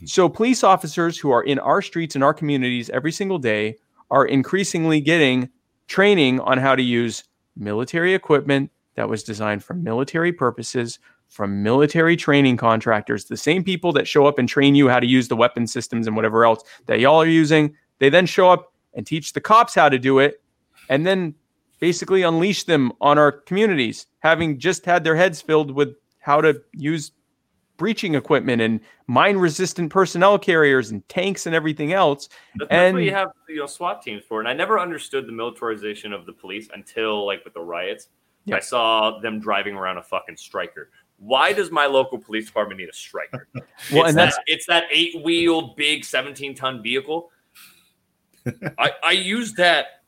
So 0.05 0.29
police 0.29 0.63
officers 0.63 1.19
who 1.19 1.31
are 1.31 1.43
in 1.43 1.59
our 1.59 1.83
streets 1.83 2.15
and 2.15 2.23
our 2.23 2.35
communities 2.35 2.89
every 2.91 3.11
single 3.11 3.39
day 3.39 3.77
are 4.11 4.25
increasingly 4.25 5.01
getting 5.01 5.49
training 5.89 6.41
on 6.41 6.59
how 6.59 6.77
to 6.77 6.83
use 6.83 7.25
military 7.57 8.15
equipment 8.15 8.71
that 8.95 9.09
was 9.09 9.23
designed 9.23 9.65
for 9.65 9.75
military 9.75 10.33
purposes 10.33 10.99
from 11.29 11.63
military 11.63 12.17
training 12.17 12.57
contractors, 12.57 13.27
the 13.27 13.37
same 13.37 13.63
people 13.63 13.93
that 13.93 14.09
show 14.09 14.27
up 14.27 14.39
and 14.39 14.49
train 14.49 14.75
you 14.75 14.89
how 14.89 14.99
to 14.99 15.07
use 15.07 15.29
the 15.29 15.37
weapon 15.37 15.67
systems 15.67 16.07
and 16.07 16.17
whatever 16.17 16.45
else 16.45 16.63
that 16.87 17.01
y'all 17.01 17.21
are 17.21 17.27
using. 17.27 17.75
They 17.99 18.09
then 18.09 18.27
show 18.27 18.51
up 18.51 18.73
and 18.95 19.07
teach 19.07 19.33
the 19.33 19.41
cops 19.41 19.75
how 19.75 19.89
to 19.89 19.99
do 19.99 20.19
it 20.19 20.43
and 20.89 21.07
then 21.07 21.35
basically 21.81 22.23
unleash 22.23 22.65
them 22.65 22.93
on 23.01 23.19
our 23.19 23.31
communities, 23.31 24.07
having 24.21 24.59
just 24.59 24.87
had 24.87 25.05
their 25.05 25.17
heads 25.17 25.41
filled 25.41 25.71
with 25.71 25.95
how 26.19 26.41
to 26.41 26.61
use 26.73 27.13
breaching 27.79 28.15
equipment 28.15 28.61
and 28.61 28.81
mine 29.07 29.39
resistant 29.39 29.91
personnel 29.91 30.39
carriers 30.39 30.91
and 30.91 31.09
tanks 31.09 31.47
and 31.47 31.55
everything 31.55 31.95
else. 31.95 32.29
That- 32.57 32.69
That's 32.69 32.71
what 32.93 32.99
And- 32.99 33.05
you 33.07 33.13
have 33.15 33.31
you 33.49 33.57
know 33.57 33.67
SWAT 33.67 34.03
teams 34.03 34.23
for. 34.29 34.41
And 34.41 34.49
I 34.49 34.53
never 34.53 34.79
understood 34.79 35.27
the 35.27 35.33
militarization 35.33 36.13
of 36.13 36.27
the 36.27 36.33
police 36.35 36.69
until 36.75 37.25
like 37.25 37.43
with 37.45 37.55
the 37.55 37.61
riots. 37.63 38.09
Yeah. 38.45 38.57
I 38.57 38.61
saw 38.61 39.19
them 39.21 39.41
driving 39.41 39.75
around 39.75 39.97
a 39.99 40.03
fucking 40.03 40.37
Stryker. 40.37 40.91
Why 41.19 41.53
does 41.53 41.71
my 41.71 41.87
local 41.87 42.19
police 42.19 42.47
department 42.47 42.79
need 42.81 42.89
a 42.89 42.93
Stryker? 42.95 43.49
Well, 43.93 44.03
it's 44.03 44.09
and 44.11 44.19
that, 44.19 44.25
that's 44.27 44.39
it's 44.47 44.67
that 44.67 44.85
eight 44.91 45.23
wheeled 45.25 45.77
big 45.77 46.05
17 46.05 46.55
ton 46.55 46.83
vehicle. 46.83 47.31
I, 48.79 48.93
I 49.03 49.13
use 49.13 49.53
that 49.55 50.03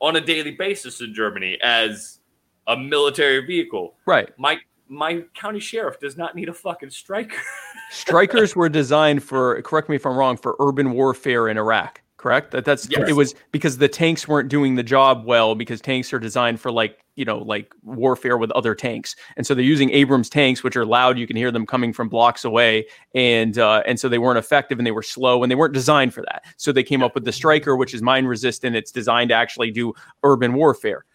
on 0.00 0.16
a 0.16 0.20
daily 0.20 0.52
basis 0.52 1.00
in 1.00 1.12
Germany 1.14 1.58
as 1.62 2.20
a 2.66 2.76
military 2.76 3.44
vehicle. 3.46 3.94
right. 4.06 4.30
My 4.38 4.58
my 4.90 5.22
county 5.34 5.60
sheriff 5.60 6.00
does 6.00 6.16
not 6.16 6.34
need 6.34 6.48
a 6.48 6.52
fucking 6.52 6.90
Stryker. 6.90 7.36
Strykers 7.92 8.56
were 8.56 8.68
designed 8.68 9.22
for 9.22 9.62
correct 9.62 9.88
me 9.88 9.96
if 9.96 10.04
I'm 10.04 10.16
wrong 10.16 10.36
for 10.36 10.56
urban 10.58 10.92
warfare 10.92 11.48
in 11.48 11.56
Iraq. 11.56 12.02
Correct? 12.16 12.50
That 12.50 12.66
that's 12.66 12.86
Yes. 12.90 13.08
it 13.08 13.14
was 13.14 13.34
because 13.50 13.78
the 13.78 13.88
tanks 13.88 14.28
weren't 14.28 14.50
doing 14.50 14.74
the 14.74 14.82
job 14.82 15.24
well 15.24 15.54
because 15.54 15.80
tanks 15.80 16.12
are 16.12 16.18
designed 16.18 16.60
for 16.60 16.70
like, 16.70 16.98
you 17.14 17.24
know, 17.24 17.38
like 17.38 17.72
warfare 17.82 18.36
with 18.36 18.50
other 18.50 18.74
tanks. 18.74 19.16
And 19.38 19.46
so 19.46 19.54
they're 19.54 19.64
using 19.64 19.90
Abrams 19.90 20.28
tanks 20.28 20.62
which 20.62 20.76
are 20.76 20.84
loud, 20.84 21.18
you 21.18 21.26
can 21.26 21.36
hear 21.36 21.50
them 21.50 21.64
coming 21.64 21.94
from 21.94 22.10
blocks 22.10 22.44
away 22.44 22.86
and 23.14 23.56
uh, 23.58 23.82
and 23.86 23.98
so 23.98 24.08
they 24.08 24.18
weren't 24.18 24.38
effective 24.38 24.78
and 24.78 24.86
they 24.86 24.90
were 24.90 25.02
slow 25.02 25.42
and 25.42 25.50
they 25.50 25.56
weren't 25.56 25.72
designed 25.72 26.12
for 26.12 26.22
that. 26.22 26.44
So 26.58 26.72
they 26.72 26.82
came 26.82 27.02
up 27.02 27.14
with 27.14 27.24
the 27.24 27.32
Stryker 27.32 27.74
which 27.76 27.94
is 27.94 28.02
mine 28.02 28.26
resistant. 28.26 28.76
It's 28.76 28.92
designed 28.92 29.30
to 29.30 29.36
actually 29.36 29.70
do 29.70 29.94
urban 30.24 30.52
warfare. 30.52 31.06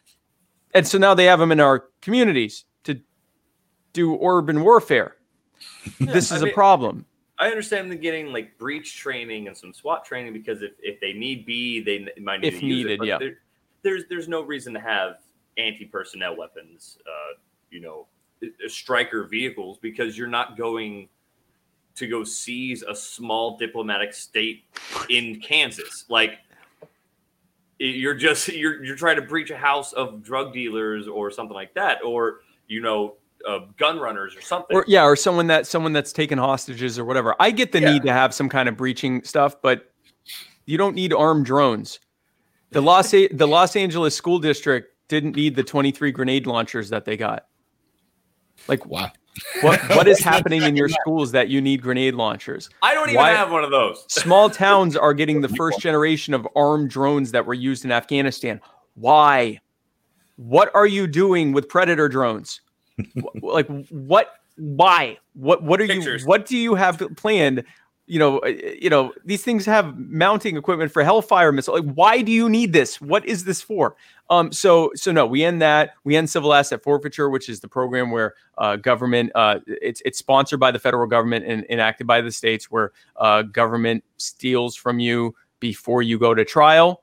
And 0.73 0.87
so 0.87 0.97
now 0.97 1.13
they 1.13 1.25
have 1.25 1.39
them 1.39 1.51
in 1.51 1.59
our 1.59 1.85
communities 2.01 2.65
do 3.95 4.19
urban 4.21 4.63
warfare. 4.63 5.15
this 5.99 6.31
I 6.31 6.35
is 6.35 6.41
a 6.43 6.47
problem. 6.47 7.05
I 7.37 7.47
understand 7.47 7.91
them 7.91 7.99
getting 7.99 8.31
like 8.31 8.57
breach 8.57 8.97
training 8.97 9.47
and 9.47 9.57
some 9.57 9.73
SWAT 9.73 10.05
training 10.05 10.33
because 10.33 10.61
if, 10.61 10.71
if 10.81 10.99
they 11.01 11.13
need 11.13 11.45
be, 11.45 11.81
they 11.81 12.07
might 12.21 12.41
need 12.41 12.53
If 12.53 12.59
to 12.59 12.65
use 12.65 12.77
needed, 12.77 12.91
it. 12.91 12.99
But 12.99 13.07
yeah. 13.07 13.17
there, 13.17 13.37
there's 13.81 14.03
there's 14.09 14.27
no 14.27 14.41
reason 14.41 14.73
to 14.73 14.79
have 14.79 15.17
anti 15.57 15.85
personnel 15.85 16.35
weapons, 16.37 16.97
uh, 17.05 17.37
you 17.71 17.81
know, 17.81 18.07
uh, 18.43 18.47
Stryker 18.67 19.25
vehicles 19.25 19.77
because 19.81 20.17
you're 20.17 20.27
not 20.27 20.57
going 20.57 21.09
to 21.95 22.07
go 22.07 22.23
seize 22.23 22.83
a 22.83 22.95
small 22.95 23.57
diplomatic 23.57 24.13
state 24.13 24.63
in 25.09 25.39
Kansas. 25.41 26.05
Like 26.09 26.39
you're 27.79 28.15
just 28.15 28.47
you're 28.47 28.83
you're 28.83 28.95
trying 28.95 29.17
to 29.17 29.21
breach 29.21 29.49
a 29.49 29.57
house 29.57 29.91
of 29.93 30.23
drug 30.23 30.53
dealers 30.53 31.07
or 31.07 31.31
something 31.31 31.55
like 31.55 31.73
that, 31.73 32.03
or 32.03 32.41
you 32.67 32.81
know, 32.81 33.15
uh, 33.47 33.59
gun 33.77 33.99
runners 33.99 34.35
or 34.35 34.41
something. 34.41 34.75
or 34.75 34.85
yeah, 34.87 35.03
or 35.03 35.15
someone 35.15 35.47
that 35.47 35.67
someone 35.67 35.93
that's 35.93 36.11
taken 36.13 36.37
hostages 36.37 36.97
or 36.99 37.05
whatever. 37.05 37.35
I 37.39 37.51
get 37.51 37.71
the 37.71 37.81
Yeah. 37.81 37.93
need 37.93 38.03
to 38.03 38.11
have 38.13 38.33
some 38.33 38.49
kind 38.49 38.67
of 38.69 38.75
breaching 38.77 39.23
stuff, 39.23 39.55
but 39.61 39.91
you 40.65 40.77
don't 40.77 40.95
need 40.95 41.13
armed 41.13 41.45
drones. 41.45 41.99
The 42.71 42.81
Los 42.81 43.13
A- 43.13 43.27
the 43.27 43.47
Los 43.47 43.75
Angeles 43.75 44.15
school 44.15 44.39
district 44.39 44.93
didn't 45.07 45.35
need 45.35 45.55
the 45.55 45.63
23 45.63 46.11
grenade 46.11 46.47
launchers 46.47 46.89
that 46.89 47.05
they 47.05 47.15
got. 47.17 47.45
Like 48.67 48.85
Wow. 48.85 49.11
what 49.61 49.79
what 49.95 50.07
is 50.07 50.19
happening 50.19 50.63
in 50.63 50.75
your 50.75 50.89
schools 50.89 51.31
that 51.33 51.49
you 51.49 51.61
need 51.61 51.81
grenade 51.81 52.15
launchers? 52.15 52.69
I 52.81 52.93
don't 52.93 53.09
even 53.09 53.17
Why- 53.21 53.31
have 53.31 53.51
one 53.51 53.63
of 53.63 53.69
those. 53.71 54.05
Small 54.11 54.49
towns 54.49 54.95
are 54.97 55.13
getting 55.21 55.41
the 55.41 55.49
first 55.49 55.79
generation 55.79 56.33
of 56.33 56.47
armed 56.55 56.89
drones 56.89 57.31
that 57.31 57.45
were 57.45 57.53
used 57.53 57.85
in 57.85 57.91
Afghanistan. 57.91 58.59
Why? 58.95 59.59
What 60.37 60.73
are 60.73 60.87
you 60.87 61.05
doing 61.07 61.53
with 61.53 61.69
predator 61.69 62.09
drones? 62.09 62.59
Like 63.41 63.67
what 63.89 64.39
why? 64.57 65.17
What 65.33 65.63
what 65.63 65.81
are 65.81 65.87
Pictures. 65.87 66.21
you 66.21 66.27
what 66.27 66.45
do 66.45 66.57
you 66.57 66.75
have 66.75 67.01
planned 67.17 67.63
you 68.07 68.19
know, 68.19 68.39
uh, 68.39 68.47
you 68.79 68.89
know, 68.89 69.13
these 69.23 69.43
things 69.43 69.65
have 69.65 69.97
mounting 69.97 70.57
equipment 70.57 70.91
for 70.91 71.03
Hellfire 71.03 71.51
missile. 71.51 71.73
Like, 71.73 71.93
why 71.95 72.21
do 72.21 72.31
you 72.31 72.49
need 72.49 72.71
this? 72.71 73.01
What 73.01 73.25
is 73.25 73.45
this 73.45 73.61
for? 73.61 73.95
Um, 74.29 74.51
so, 74.51 74.91
so 74.95 75.11
no, 75.11 75.25
we 75.25 75.43
end 75.43 75.61
that. 75.61 75.93
We 76.03 76.15
end 76.15 76.29
civil 76.29 76.53
asset 76.53 76.83
forfeiture, 76.83 77.29
which 77.29 77.49
is 77.49 77.59
the 77.59 77.67
program 77.67 78.11
where 78.11 78.35
uh, 78.57 78.75
government, 78.75 79.31
uh, 79.33 79.59
it's 79.67 80.01
it's 80.05 80.19
sponsored 80.19 80.59
by 80.59 80.71
the 80.71 80.79
federal 80.79 81.07
government 81.07 81.45
and 81.45 81.65
enacted 81.69 82.05
by 82.05 82.21
the 82.21 82.31
states, 82.31 82.69
where 82.69 82.91
uh, 83.17 83.41
government 83.43 84.03
steals 84.17 84.75
from 84.75 84.99
you 84.99 85.35
before 85.59 86.03
you 86.03 86.19
go 86.19 86.35
to 86.35 86.45
trial. 86.45 87.01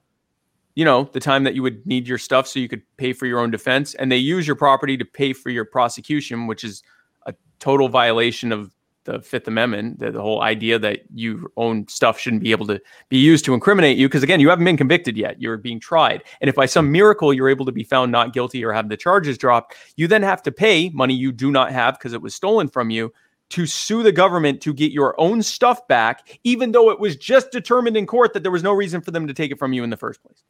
You 0.75 0.85
know, 0.85 1.09
the 1.13 1.21
time 1.21 1.45
that 1.45 1.55
you 1.55 1.63
would 1.63 1.87
need 1.87 2.09
your 2.09 2.19
stuff 2.19 2.47
so 2.47 2.59
you 2.59 2.69
could 2.69 2.83
pay 2.97 3.13
for 3.13 3.27
your 3.27 3.41
own 3.41 3.51
defense, 3.51 3.95
and 3.95 4.11
they 4.11 4.17
use 4.17 4.47
your 4.47 4.57
property 4.57 4.97
to 4.97 5.05
pay 5.05 5.33
for 5.33 5.51
your 5.51 5.65
prosecution, 5.65 6.47
which 6.47 6.65
is 6.65 6.83
a 7.27 7.35
total 7.59 7.89
violation 7.89 8.53
of 8.53 8.73
the 9.05 9.21
Fifth 9.21 9.49
Amendment, 9.49 9.99
the, 9.99 10.13
the, 10.13 10.23
whole 10.23 10.43
idea 10.43 10.79
that 10.79 11.01
you 11.13 11.51
own 11.57 11.87
stuff 11.89 12.19
shouldn't 12.19 12.43
be 12.43 12.53
able 12.53 12.67
to 12.67 12.81
be 13.09 13.19
used 13.19 13.45
to 13.45 13.55
incriminate 13.55 13.99
you, 13.99 14.09
because 14.09 14.23
again, 14.23 14.41
you 14.41 14.49
haven't 14.49 14.65
been 14.65 14.77
convicted 14.77 15.17
yet. 15.17 15.41
You're 15.41 15.57
being 15.57 15.81
tried. 15.81 16.23
And 16.41 16.49
if 16.49 16.55
by 16.55 16.67
some 16.67 16.93
miracle 16.93 17.35
you're 17.35 17.49
able 17.49 17.67
to 17.67 17.73
be 17.73 17.83
found 17.83 18.13
not 18.13 18.33
guilty 18.33 18.65
or 18.65 18.73
have 18.73 18.89
the 18.89 18.97
charges 18.97 19.37
dropped, 19.37 19.75
you 19.97 20.07
then 20.07 20.23
have 20.23 20.43
to 20.45 20.53
pay 20.53 20.91
money 20.91 21.15
you 21.15 21.33
do 21.33 21.51
not 21.51 21.73
have 21.73 21.99
because 21.99 22.13
it 22.13 22.23
was 22.23 22.35
stolen 22.35 22.69
from 22.69 22.91
you 22.91 23.13
to 23.51 23.67
sue 23.67 24.03
the 24.03 24.13
government 24.13 24.63
to 24.63 24.73
get 24.73 24.93
your 24.93 25.21
own 25.21 25.43
stuff 25.43 25.87
back, 25.87 26.39
even 26.45 26.73
though 26.73 26.91
it 26.91 26.99
was 26.99 27.17
just 27.17 27.51
determined 27.51 27.97
in 27.97 28.07
court 28.07 28.33
that 28.33 28.43
there 28.43 28.53
was 28.53 28.63
no 28.63 28.73
reason 28.73 29.03
for 29.03 29.11
them 29.11 29.27
to 29.27 29.35
take 29.35 29.51
it 29.51 29.59
from 29.59 29.73
you 29.73 29.85
in 29.85 29.91
the 29.91 29.97
first 29.97 30.23
place. 30.23 30.43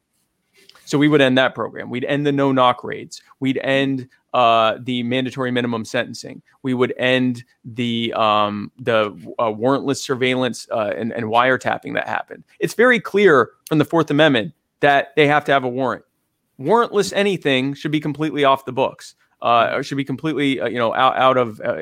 So 0.93 0.98
we 0.98 1.09
would 1.09 1.23
end 1.23 1.39
that 1.39 1.55
program. 1.55 1.89
We'd 1.89 2.05
end 2.05 2.27
the 2.27 2.32
no 2.32 2.52
knock 2.52 2.85
raids. 2.85 3.23
We'd 3.40 3.56
end 3.62 4.10
uh, 4.35 4.77
the 4.78 5.02
mandatory 5.05 5.51
minimum 5.51 5.86
sentencing. 5.86 6.43
We 6.62 6.74
would 6.74 6.93
end 6.98 7.44
the 7.64 8.12
um, 8.12 8.70
the 8.78 9.06
uh, 9.39 9.44
warrantless 9.44 10.02
surveillance 10.02 10.69
uh, 10.70 10.93
and, 10.94 11.10
and 11.14 11.24
wiretapping 11.28 11.94
that 11.94 12.06
happened. 12.06 12.44
It's 12.60 12.74
very 12.74 13.01
clear 13.01 13.52
from 13.69 13.78
the 13.78 13.86
Fourth 13.86 14.10
Amendment 14.10 14.52
that 14.81 15.16
they 15.16 15.27
have 15.27 15.47
to 15.47 15.52
have 15.52 15.64
a 15.64 15.69
warrant. 15.69 16.05
Warrantless 16.60 17.10
anything 17.16 17.73
should 17.73 17.90
be 17.90 17.98
completely 17.98 18.44
off 18.44 18.66
the 18.66 18.73
books. 18.73 19.14
Uh, 19.40 19.81
should 19.81 19.97
be 19.97 20.05
completely, 20.05 20.60
uh, 20.60 20.69
you 20.69 20.77
know, 20.77 20.93
out, 20.93 21.16
out 21.16 21.39
of 21.39 21.59
uh, 21.62 21.77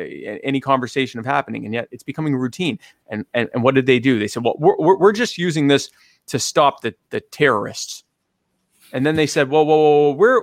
any 0.45 0.61
conversation 0.61 1.19
of 1.19 1.27
happening, 1.27 1.65
and 1.65 1.74
yet 1.74 1.89
it's 1.91 2.05
becoming 2.05 2.37
routine. 2.37 2.78
And, 3.09 3.27
and 3.35 3.49
and 3.55 3.65
what 3.65 3.74
did 3.74 3.87
they 3.87 3.99
do? 3.99 4.20
They 4.20 4.28
said, 4.28 4.45
well, 4.45 4.55
we're, 4.61 4.97
we're 4.97 5.11
just 5.11 5.37
using 5.37 5.66
this 5.66 5.91
to 6.28 6.39
stop 6.39 6.82
the 6.82 6.95
the 7.11 7.20
terrorists. 7.20 8.05
And 8.92 9.06
then 9.06 9.16
they 9.16 9.26
said, 9.26 9.48
whoa, 9.48 9.62
whoa, 9.62 9.76
whoa 9.76 10.10
we're 10.12 10.42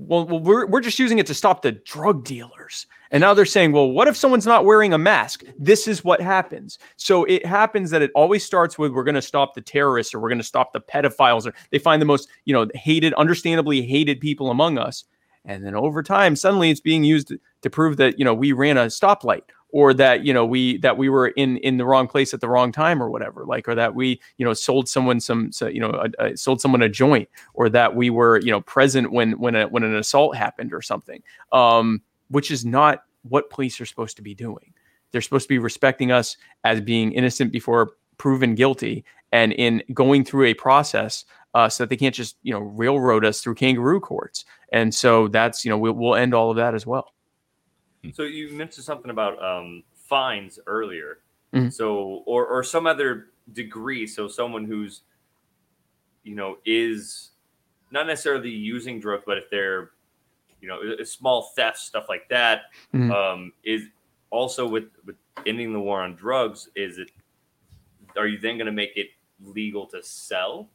well, 0.00 0.26
we're, 0.26 0.66
we're 0.66 0.80
just 0.80 0.98
using 0.98 1.18
it 1.18 1.26
to 1.26 1.34
stop 1.34 1.62
the 1.62 1.72
drug 1.72 2.24
dealers. 2.24 2.86
And 3.10 3.20
now 3.20 3.34
they're 3.34 3.44
saying, 3.44 3.72
well, 3.72 3.90
what 3.90 4.08
if 4.08 4.16
someone's 4.16 4.46
not 4.46 4.64
wearing 4.64 4.94
a 4.94 4.98
mask? 4.98 5.42
This 5.58 5.86
is 5.86 6.02
what 6.04 6.20
happens. 6.20 6.78
So 6.96 7.24
it 7.24 7.44
happens 7.44 7.90
that 7.90 8.00
it 8.00 8.10
always 8.14 8.44
starts 8.44 8.78
with 8.78 8.92
we're 8.92 9.04
going 9.04 9.14
to 9.14 9.22
stop 9.22 9.54
the 9.54 9.60
terrorists 9.60 10.14
or 10.14 10.20
we're 10.20 10.30
going 10.30 10.38
to 10.38 10.44
stop 10.44 10.72
the 10.72 10.80
pedophiles 10.80 11.46
or 11.46 11.54
they 11.70 11.78
find 11.78 12.00
the 12.00 12.06
most, 12.06 12.28
you 12.44 12.54
know, 12.54 12.66
hated, 12.74 13.12
understandably 13.14 13.82
hated 13.82 14.20
people 14.20 14.50
among 14.50 14.78
us. 14.78 15.04
And 15.44 15.64
then 15.64 15.74
over 15.74 16.02
time, 16.02 16.36
suddenly 16.36 16.70
it's 16.70 16.80
being 16.80 17.04
used 17.04 17.32
to 17.62 17.70
prove 17.70 17.96
that, 17.96 18.18
you 18.18 18.24
know, 18.24 18.34
we 18.34 18.52
ran 18.52 18.78
a 18.78 18.86
stoplight 18.86 19.42
or 19.72 19.94
that 19.94 20.24
you 20.24 20.32
know 20.32 20.44
we 20.44 20.78
that 20.78 20.96
we 20.96 21.08
were 21.08 21.28
in 21.28 21.56
in 21.58 21.76
the 21.76 21.84
wrong 21.84 22.06
place 22.06 22.34
at 22.34 22.40
the 22.40 22.48
wrong 22.48 22.72
time 22.72 23.02
or 23.02 23.10
whatever 23.10 23.44
like 23.44 23.68
or 23.68 23.74
that 23.74 23.94
we 23.94 24.20
you 24.38 24.44
know 24.44 24.52
sold 24.52 24.88
someone 24.88 25.20
some 25.20 25.50
so, 25.52 25.66
you 25.66 25.80
know 25.80 25.90
a, 26.18 26.24
a, 26.24 26.36
sold 26.36 26.60
someone 26.60 26.82
a 26.82 26.88
joint 26.88 27.28
or 27.54 27.68
that 27.68 27.94
we 27.94 28.10
were 28.10 28.40
you 28.40 28.50
know 28.50 28.60
present 28.62 29.12
when 29.12 29.32
when 29.32 29.54
a, 29.54 29.66
when 29.68 29.82
an 29.82 29.96
assault 29.96 30.36
happened 30.36 30.72
or 30.72 30.82
something 30.82 31.22
um 31.52 32.00
which 32.28 32.50
is 32.50 32.64
not 32.64 33.04
what 33.22 33.50
police 33.50 33.80
are 33.80 33.86
supposed 33.86 34.16
to 34.16 34.22
be 34.22 34.34
doing 34.34 34.72
they're 35.12 35.20
supposed 35.20 35.44
to 35.44 35.48
be 35.48 35.58
respecting 35.58 36.12
us 36.12 36.36
as 36.64 36.80
being 36.80 37.12
innocent 37.12 37.52
before 37.52 37.92
proven 38.18 38.54
guilty 38.54 39.04
and 39.32 39.52
in 39.52 39.82
going 39.94 40.24
through 40.24 40.46
a 40.46 40.54
process 40.54 41.24
uh, 41.52 41.68
so 41.68 41.82
that 41.82 41.90
they 41.90 41.96
can't 41.96 42.14
just 42.14 42.36
you 42.42 42.52
know 42.52 42.60
railroad 42.60 43.24
us 43.24 43.40
through 43.40 43.54
kangaroo 43.54 44.00
courts 44.00 44.44
and 44.72 44.94
so 44.94 45.28
that's 45.28 45.64
you 45.64 45.70
know 45.70 45.78
we'll, 45.78 45.92
we'll 45.92 46.14
end 46.14 46.34
all 46.34 46.50
of 46.50 46.56
that 46.56 46.74
as 46.74 46.86
well. 46.86 47.12
So 48.14 48.22
you 48.22 48.52
mentioned 48.52 48.84
something 48.84 49.10
about 49.10 49.42
um, 49.42 49.82
fines 49.94 50.58
earlier. 50.66 51.18
Mm-hmm. 51.54 51.70
So 51.70 52.22
or 52.26 52.46
or 52.46 52.62
some 52.62 52.86
other 52.86 53.28
degree. 53.52 54.06
So 54.06 54.28
someone 54.28 54.64
who's 54.64 55.02
you 56.22 56.34
know 56.34 56.58
is 56.64 57.30
not 57.90 58.06
necessarily 58.06 58.50
using 58.50 59.00
drugs, 59.00 59.24
but 59.26 59.38
if 59.38 59.50
they're 59.50 59.90
you 60.60 60.68
know 60.68 60.80
a 61.00 61.04
small 61.04 61.50
theft 61.56 61.78
stuff 61.78 62.06
like 62.08 62.28
that 62.28 62.62
mm-hmm. 62.94 63.10
um, 63.10 63.52
is 63.64 63.84
also 64.30 64.66
with 64.66 64.84
with 65.04 65.16
ending 65.46 65.72
the 65.72 65.80
war 65.80 66.02
on 66.02 66.14
drugs. 66.14 66.68
Is 66.74 66.98
it 66.98 67.10
are 68.16 68.26
you 68.26 68.38
then 68.38 68.56
going 68.56 68.66
to 68.66 68.72
make 68.72 68.96
it 68.96 69.08
legal 69.44 69.86
to 69.86 70.02
sell 70.02 70.68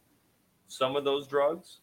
some 0.68 0.96
of 0.96 1.04
those 1.04 1.28
drugs? 1.28 1.80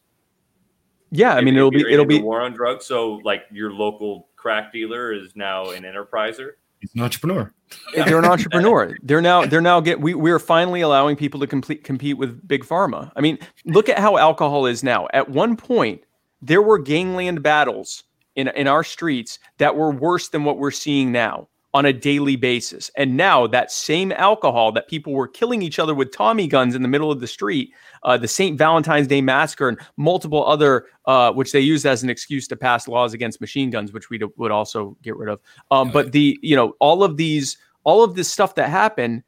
Yeah, 1.14 1.34
I 1.34 1.42
mean 1.42 1.56
it'll 1.56 1.70
be 1.70 1.84
it'll 1.88 2.06
be 2.06 2.20
war 2.20 2.40
on 2.40 2.54
drugs. 2.54 2.86
So 2.86 3.20
like 3.22 3.42
your 3.52 3.70
local 3.70 4.28
crack 4.36 4.72
dealer 4.72 5.12
is 5.12 5.36
now 5.36 5.70
an 5.70 5.82
enterpriser. 5.82 6.52
He's 6.80 6.94
an 6.94 7.02
entrepreneur. 7.02 7.52
They're 7.94 8.18
an 8.18 8.24
entrepreneur. 8.24 8.96
They're 9.02 9.20
now 9.20 9.44
they're 9.44 9.60
now 9.60 9.80
get 9.80 10.00
we 10.00 10.14
we're 10.14 10.38
finally 10.38 10.80
allowing 10.80 11.16
people 11.16 11.38
to 11.40 11.46
complete 11.46 11.84
compete 11.84 12.16
with 12.16 12.48
big 12.48 12.64
pharma. 12.64 13.12
I 13.14 13.20
mean, 13.20 13.38
look 13.66 13.90
at 13.90 13.98
how 13.98 14.16
alcohol 14.16 14.64
is 14.64 14.82
now. 14.82 15.06
At 15.12 15.28
one 15.28 15.54
point, 15.54 16.02
there 16.40 16.62
were 16.62 16.78
gangland 16.78 17.42
battles 17.42 18.04
in 18.34 18.48
in 18.48 18.66
our 18.66 18.82
streets 18.82 19.38
that 19.58 19.76
were 19.76 19.90
worse 19.90 20.30
than 20.30 20.44
what 20.44 20.56
we're 20.56 20.70
seeing 20.70 21.12
now 21.12 21.46
on 21.74 21.86
a 21.86 21.92
daily 21.92 22.36
basis. 22.36 22.90
And 22.96 23.16
now 23.16 23.46
that 23.46 23.70
same 23.70 24.12
alcohol 24.12 24.72
that 24.72 24.88
people 24.88 25.14
were 25.14 25.26
killing 25.26 25.62
each 25.62 25.78
other 25.78 25.94
with 25.94 26.14
Tommy 26.14 26.46
guns 26.46 26.74
in 26.74 26.82
the 26.82 26.88
middle 26.88 27.10
of 27.10 27.20
the 27.20 27.26
street, 27.26 27.72
uh, 28.02 28.18
the 28.18 28.28
St. 28.28 28.58
Valentine's 28.58 29.06
Day 29.06 29.22
massacre, 29.22 29.68
and 29.68 29.78
multiple 29.96 30.46
other, 30.46 30.86
uh, 31.06 31.32
which 31.32 31.52
they 31.52 31.60
used 31.60 31.86
as 31.86 32.02
an 32.02 32.10
excuse 32.10 32.46
to 32.48 32.56
pass 32.56 32.88
laws 32.88 33.14
against 33.14 33.40
machine 33.40 33.70
guns, 33.70 33.92
which 33.92 34.10
we 34.10 34.18
do, 34.18 34.32
would 34.36 34.50
also 34.50 34.96
get 35.02 35.16
rid 35.16 35.30
of. 35.30 35.40
Um, 35.70 35.90
but 35.90 36.12
the, 36.12 36.38
you 36.42 36.56
know, 36.56 36.74
all 36.78 37.02
of 37.02 37.16
these, 37.16 37.56
all 37.84 38.04
of 38.04 38.14
this 38.14 38.30
stuff 38.30 38.54
that 38.56 38.68
happened 38.68 39.22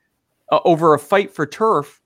uh, 0.52 0.60
over 0.64 0.92
a 0.92 0.98
fight 0.98 1.34
for 1.34 1.46
turf 1.46 2.02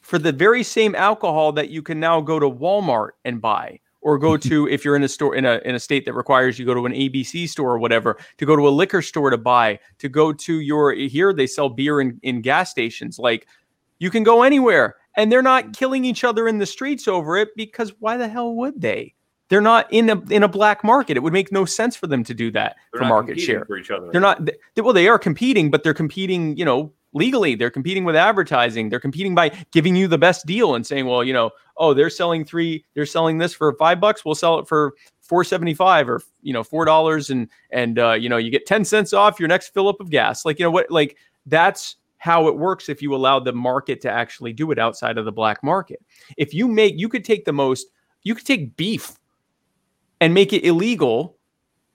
for 0.00 0.18
the 0.18 0.32
very 0.32 0.62
same 0.62 0.94
alcohol 0.94 1.52
that 1.52 1.70
you 1.70 1.82
can 1.82 1.98
now 1.98 2.20
go 2.20 2.38
to 2.38 2.48
Walmart 2.48 3.10
and 3.24 3.40
buy 3.40 3.80
or 4.08 4.18
go 4.18 4.36
to 4.50 4.66
if 4.68 4.84
you're 4.84 4.96
in 4.96 5.02
a 5.02 5.08
store 5.08 5.34
in 5.34 5.44
a 5.44 5.60
in 5.64 5.74
a 5.74 5.78
state 5.78 6.06
that 6.06 6.14
requires 6.14 6.58
you 6.58 6.64
go 6.64 6.74
to 6.74 6.86
an 6.86 6.92
ABC 6.92 7.46
store 7.48 7.72
or 7.72 7.78
whatever 7.78 8.18
to 8.38 8.46
go 8.46 8.56
to 8.56 8.66
a 8.66 8.70
liquor 8.70 9.02
store 9.02 9.28
to 9.28 9.36
buy 9.36 9.78
to 9.98 10.08
go 10.08 10.32
to 10.32 10.60
your 10.60 10.92
here 10.92 11.32
they 11.32 11.46
sell 11.46 11.68
beer 11.68 12.00
in, 12.00 12.18
in 12.22 12.40
gas 12.40 12.70
stations. 12.70 13.18
Like 13.18 13.46
you 13.98 14.10
can 14.10 14.22
go 14.22 14.42
anywhere 14.42 14.96
and 15.16 15.30
they're 15.30 15.42
not 15.42 15.76
killing 15.76 16.04
each 16.04 16.24
other 16.24 16.48
in 16.48 16.58
the 16.58 16.66
streets 16.66 17.06
over 17.06 17.36
it 17.36 17.50
because 17.54 17.92
why 17.98 18.16
the 18.16 18.28
hell 18.28 18.54
would 18.54 18.80
they? 18.80 19.14
They're 19.50 19.60
not 19.60 19.92
in 19.92 20.08
a 20.08 20.20
in 20.30 20.42
a 20.42 20.48
black 20.48 20.82
market. 20.82 21.16
It 21.16 21.20
would 21.20 21.32
make 21.32 21.52
no 21.52 21.66
sense 21.66 21.94
for 21.94 22.06
them 22.06 22.24
to 22.24 22.34
do 22.34 22.50
that 22.52 22.76
they're 22.92 23.02
for 23.02 23.08
market 23.08 23.38
share. 23.38 23.64
for 23.66 23.76
each 23.76 23.90
other. 23.90 24.10
They're 24.10 24.20
not 24.20 24.44
they, 24.44 24.80
well 24.80 24.94
they 24.94 25.08
are 25.08 25.18
competing 25.18 25.70
but 25.70 25.82
they're 25.82 25.94
competing 25.94 26.56
you 26.56 26.64
know 26.64 26.92
legally 27.14 27.54
they're 27.54 27.70
competing 27.70 28.04
with 28.04 28.14
advertising 28.14 28.88
they're 28.88 29.00
competing 29.00 29.34
by 29.34 29.48
giving 29.72 29.96
you 29.96 30.06
the 30.06 30.18
best 30.18 30.44
deal 30.44 30.74
and 30.74 30.86
saying 30.86 31.06
well 31.06 31.24
you 31.24 31.32
know 31.32 31.50
oh 31.78 31.94
they're 31.94 32.10
selling 32.10 32.44
three 32.44 32.84
they're 32.94 33.06
selling 33.06 33.38
this 33.38 33.54
for 33.54 33.72
five 33.74 33.98
bucks 33.98 34.24
we'll 34.24 34.34
sell 34.34 34.58
it 34.58 34.68
for 34.68 34.94
475 35.28 36.08
or 36.08 36.22
you 36.42 36.52
know 36.52 36.64
four 36.64 36.84
dollars 36.84 37.30
and 37.30 37.48
and 37.70 37.98
uh, 37.98 38.12
you 38.12 38.28
know 38.28 38.38
you 38.38 38.50
get 38.50 38.66
10 38.66 38.84
cents 38.84 39.12
off 39.12 39.38
your 39.38 39.48
next 39.48 39.74
fill 39.74 39.88
up 39.88 40.00
of 40.00 40.10
gas. 40.10 40.44
Like 40.44 40.58
you 40.58 40.64
know 40.64 40.70
what 40.70 40.90
like 40.90 41.16
that's 41.46 41.96
how 42.16 42.48
it 42.48 42.56
works 42.56 42.88
if 42.88 43.00
you 43.00 43.14
allow 43.14 43.38
the 43.38 43.52
market 43.52 44.00
to 44.00 44.10
actually 44.10 44.52
do 44.52 44.72
it 44.72 44.78
outside 44.78 45.18
of 45.18 45.24
the 45.24 45.32
black 45.32 45.62
market. 45.62 46.00
If 46.36 46.54
you 46.54 46.66
make 46.66 46.98
you 46.98 47.08
could 47.08 47.24
take 47.24 47.44
the 47.44 47.52
most 47.52 47.88
you 48.22 48.34
could 48.34 48.46
take 48.46 48.74
beef 48.76 49.16
and 50.20 50.32
make 50.32 50.52
it 50.52 50.64
illegal 50.64 51.36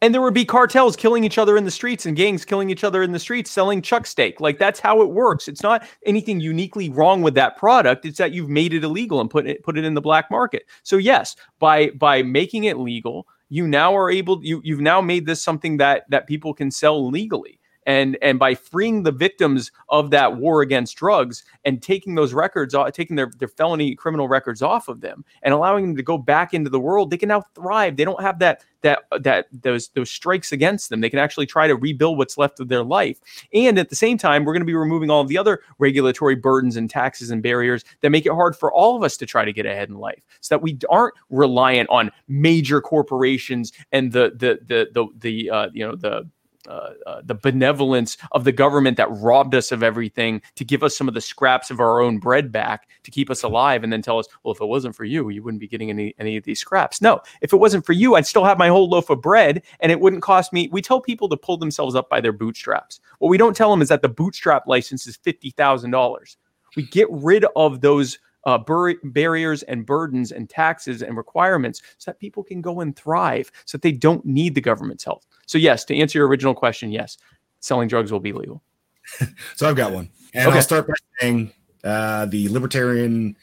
and 0.03 0.13
there 0.13 0.21
would 0.21 0.33
be 0.33 0.43
cartels 0.43 0.97
killing 0.97 1.23
each 1.23 1.37
other 1.37 1.55
in 1.55 1.63
the 1.63 1.71
streets 1.71 2.05
and 2.05 2.17
gangs 2.17 2.43
killing 2.43 2.69
each 2.69 2.83
other 2.83 3.03
in 3.03 3.13
the 3.13 3.19
streets 3.19 3.49
selling 3.49 3.81
chuck 3.81 4.05
steak. 4.05 4.41
Like 4.41 4.59
that's 4.59 4.81
how 4.81 5.01
it 5.01 5.09
works. 5.11 5.47
It's 5.47 5.63
not 5.63 5.87
anything 6.05 6.41
uniquely 6.41 6.89
wrong 6.89 7.21
with 7.21 7.35
that 7.35 7.55
product. 7.55 8.05
It's 8.05 8.17
that 8.17 8.33
you've 8.33 8.49
made 8.49 8.73
it 8.73 8.83
illegal 8.83 9.21
and 9.21 9.29
put 9.29 9.47
it 9.47 9.63
put 9.63 9.77
it 9.77 9.85
in 9.85 9.93
the 9.93 10.01
black 10.01 10.29
market. 10.29 10.63
So 10.83 10.97
yes 10.97 11.37
by 11.59 11.91
by 11.91 12.21
making 12.21 12.65
it 12.65 12.77
legal 12.77 13.27
you 13.47 13.65
now 13.65 13.95
are 13.95 14.11
able 14.11 14.43
you 14.43 14.59
you've 14.65 14.81
now 14.81 14.99
made 14.99 15.25
this 15.25 15.41
something 15.41 15.77
that 15.77 16.03
that 16.09 16.27
people 16.27 16.53
can 16.53 16.69
sell 16.69 17.09
legally 17.09 17.61
and 17.85 18.17
and 18.21 18.39
by 18.39 18.55
freeing 18.55 19.03
the 19.03 19.11
victims 19.11 19.71
of 19.89 20.11
that 20.11 20.37
war 20.37 20.61
against 20.61 20.95
drugs 20.95 21.43
and 21.65 21.81
taking 21.81 22.15
those 22.15 22.33
records 22.33 22.75
taking 22.93 23.15
their, 23.15 23.31
their 23.39 23.47
felony 23.47 23.95
criminal 23.95 24.27
records 24.27 24.61
off 24.61 24.87
of 24.87 25.01
them 25.01 25.23
and 25.41 25.53
allowing 25.53 25.87
them 25.87 25.95
to 25.95 26.03
go 26.03 26.17
back 26.17 26.53
into 26.53 26.69
the 26.69 26.79
world 26.79 27.09
they 27.09 27.17
can 27.17 27.29
now 27.29 27.43
thrive. 27.55 27.95
They 27.95 28.05
don't 28.05 28.21
have 28.21 28.39
that 28.39 28.63
that 28.81 29.03
that 29.19 29.47
those 29.51 29.89
those 29.89 30.09
strikes 30.09 30.51
against 30.51 30.89
them. 30.89 31.01
They 31.01 31.09
can 31.09 31.19
actually 31.19 31.45
try 31.45 31.67
to 31.67 31.75
rebuild 31.75 32.17
what's 32.17 32.37
left 32.37 32.59
of 32.59 32.67
their 32.67 32.83
life. 32.83 33.19
And 33.53 33.79
at 33.79 33.89
the 33.89 33.95
same 33.95 34.17
time 34.17 34.45
we're 34.45 34.53
going 34.53 34.61
to 34.61 34.65
be 34.65 34.75
removing 34.75 35.09
all 35.09 35.21
of 35.21 35.27
the 35.27 35.37
other 35.37 35.61
regulatory 35.79 36.35
burdens 36.35 36.75
and 36.75 36.89
taxes 36.89 37.31
and 37.31 37.41
barriers 37.41 37.83
that 38.01 38.09
make 38.09 38.25
it 38.25 38.33
hard 38.33 38.55
for 38.55 38.71
all 38.71 38.95
of 38.95 39.03
us 39.03 39.17
to 39.17 39.25
try 39.25 39.45
to 39.45 39.53
get 39.53 39.65
ahead 39.65 39.89
in 39.89 39.95
life 39.95 40.21
so 40.41 40.55
that 40.55 40.61
we 40.61 40.77
aren't 40.89 41.13
reliant 41.29 41.89
on 41.89 42.11
major 42.27 42.81
corporations 42.81 43.71
and 43.91 44.11
the 44.11 44.31
the 44.35 44.59
the 44.67 44.87
the, 44.93 45.07
the 45.19 45.49
uh, 45.49 45.69
you 45.73 45.85
know 45.85 45.95
the 45.95 46.29
uh, 46.67 46.91
uh, 47.05 47.21
the 47.23 47.35
benevolence 47.35 48.17
of 48.31 48.43
the 48.43 48.51
government 48.51 48.97
that 48.97 49.11
robbed 49.11 49.55
us 49.55 49.71
of 49.71 49.83
everything 49.83 50.41
to 50.55 50.63
give 50.63 50.83
us 50.83 50.95
some 50.95 51.07
of 51.07 51.13
the 51.13 51.21
scraps 51.21 51.71
of 51.71 51.79
our 51.79 52.01
own 52.01 52.19
bread 52.19 52.51
back 52.51 52.89
to 53.03 53.11
keep 53.11 53.29
us 53.29 53.43
alive, 53.43 53.83
and 53.83 53.91
then 53.91 54.01
tell 54.01 54.19
us, 54.19 54.27
well, 54.43 54.53
if 54.53 54.61
it 54.61 54.65
wasn't 54.65 54.95
for 54.95 55.03
you, 55.03 55.29
you 55.29 55.43
wouldn't 55.43 55.61
be 55.61 55.67
getting 55.67 55.89
any 55.89 56.15
any 56.19 56.37
of 56.37 56.43
these 56.43 56.59
scraps. 56.59 57.01
No, 57.01 57.21
if 57.41 57.53
it 57.53 57.57
wasn't 57.57 57.85
for 57.85 57.93
you, 57.93 58.15
I'd 58.15 58.27
still 58.27 58.45
have 58.45 58.57
my 58.57 58.69
whole 58.69 58.89
loaf 58.89 59.09
of 59.09 59.21
bread, 59.21 59.61
and 59.79 59.91
it 59.91 59.99
wouldn't 59.99 60.23
cost 60.23 60.53
me. 60.53 60.69
We 60.71 60.81
tell 60.81 61.01
people 61.01 61.29
to 61.29 61.37
pull 61.37 61.57
themselves 61.57 61.95
up 61.95 62.09
by 62.09 62.21
their 62.21 62.31
bootstraps. 62.33 62.99
What 63.19 63.29
we 63.29 63.37
don't 63.37 63.55
tell 63.55 63.71
them 63.71 63.81
is 63.81 63.89
that 63.89 64.01
the 64.01 64.09
bootstrap 64.09 64.67
license 64.67 65.07
is 65.07 65.17
fifty 65.17 65.51
thousand 65.51 65.91
dollars. 65.91 66.37
We 66.75 66.83
get 66.83 67.07
rid 67.11 67.45
of 67.55 67.81
those 67.81 68.17
uh, 68.45 68.57
bur- 68.57 68.99
barriers 69.03 69.63
and 69.63 69.85
burdens 69.85 70.31
and 70.31 70.49
taxes 70.49 71.01
and 71.01 71.15
requirements 71.17 71.81
so 71.97 72.11
that 72.11 72.19
people 72.19 72.43
can 72.43 72.61
go 72.61 72.81
and 72.81 72.95
thrive 72.95 73.51
so 73.65 73.77
that 73.77 73.81
they 73.81 73.91
don't 73.91 74.25
need 74.25 74.55
the 74.55 74.61
government's 74.61 75.03
help. 75.03 75.23
So, 75.45 75.57
yes, 75.57 75.85
to 75.85 75.97
answer 75.97 76.19
your 76.19 76.27
original 76.27 76.53
question, 76.53 76.91
yes, 76.91 77.17
selling 77.59 77.87
drugs 77.87 78.11
will 78.11 78.19
be 78.19 78.33
legal. 78.33 78.61
so, 79.55 79.67
I've 79.69 79.75
got 79.75 79.91
one. 79.91 80.09
And 80.33 80.47
Okay. 80.47 80.57
I'll 80.57 80.63
start 80.63 80.87
by 80.87 80.93
saying 81.19 81.51
uh, 81.83 82.25
the 82.25 82.49
libertarian 82.49 83.37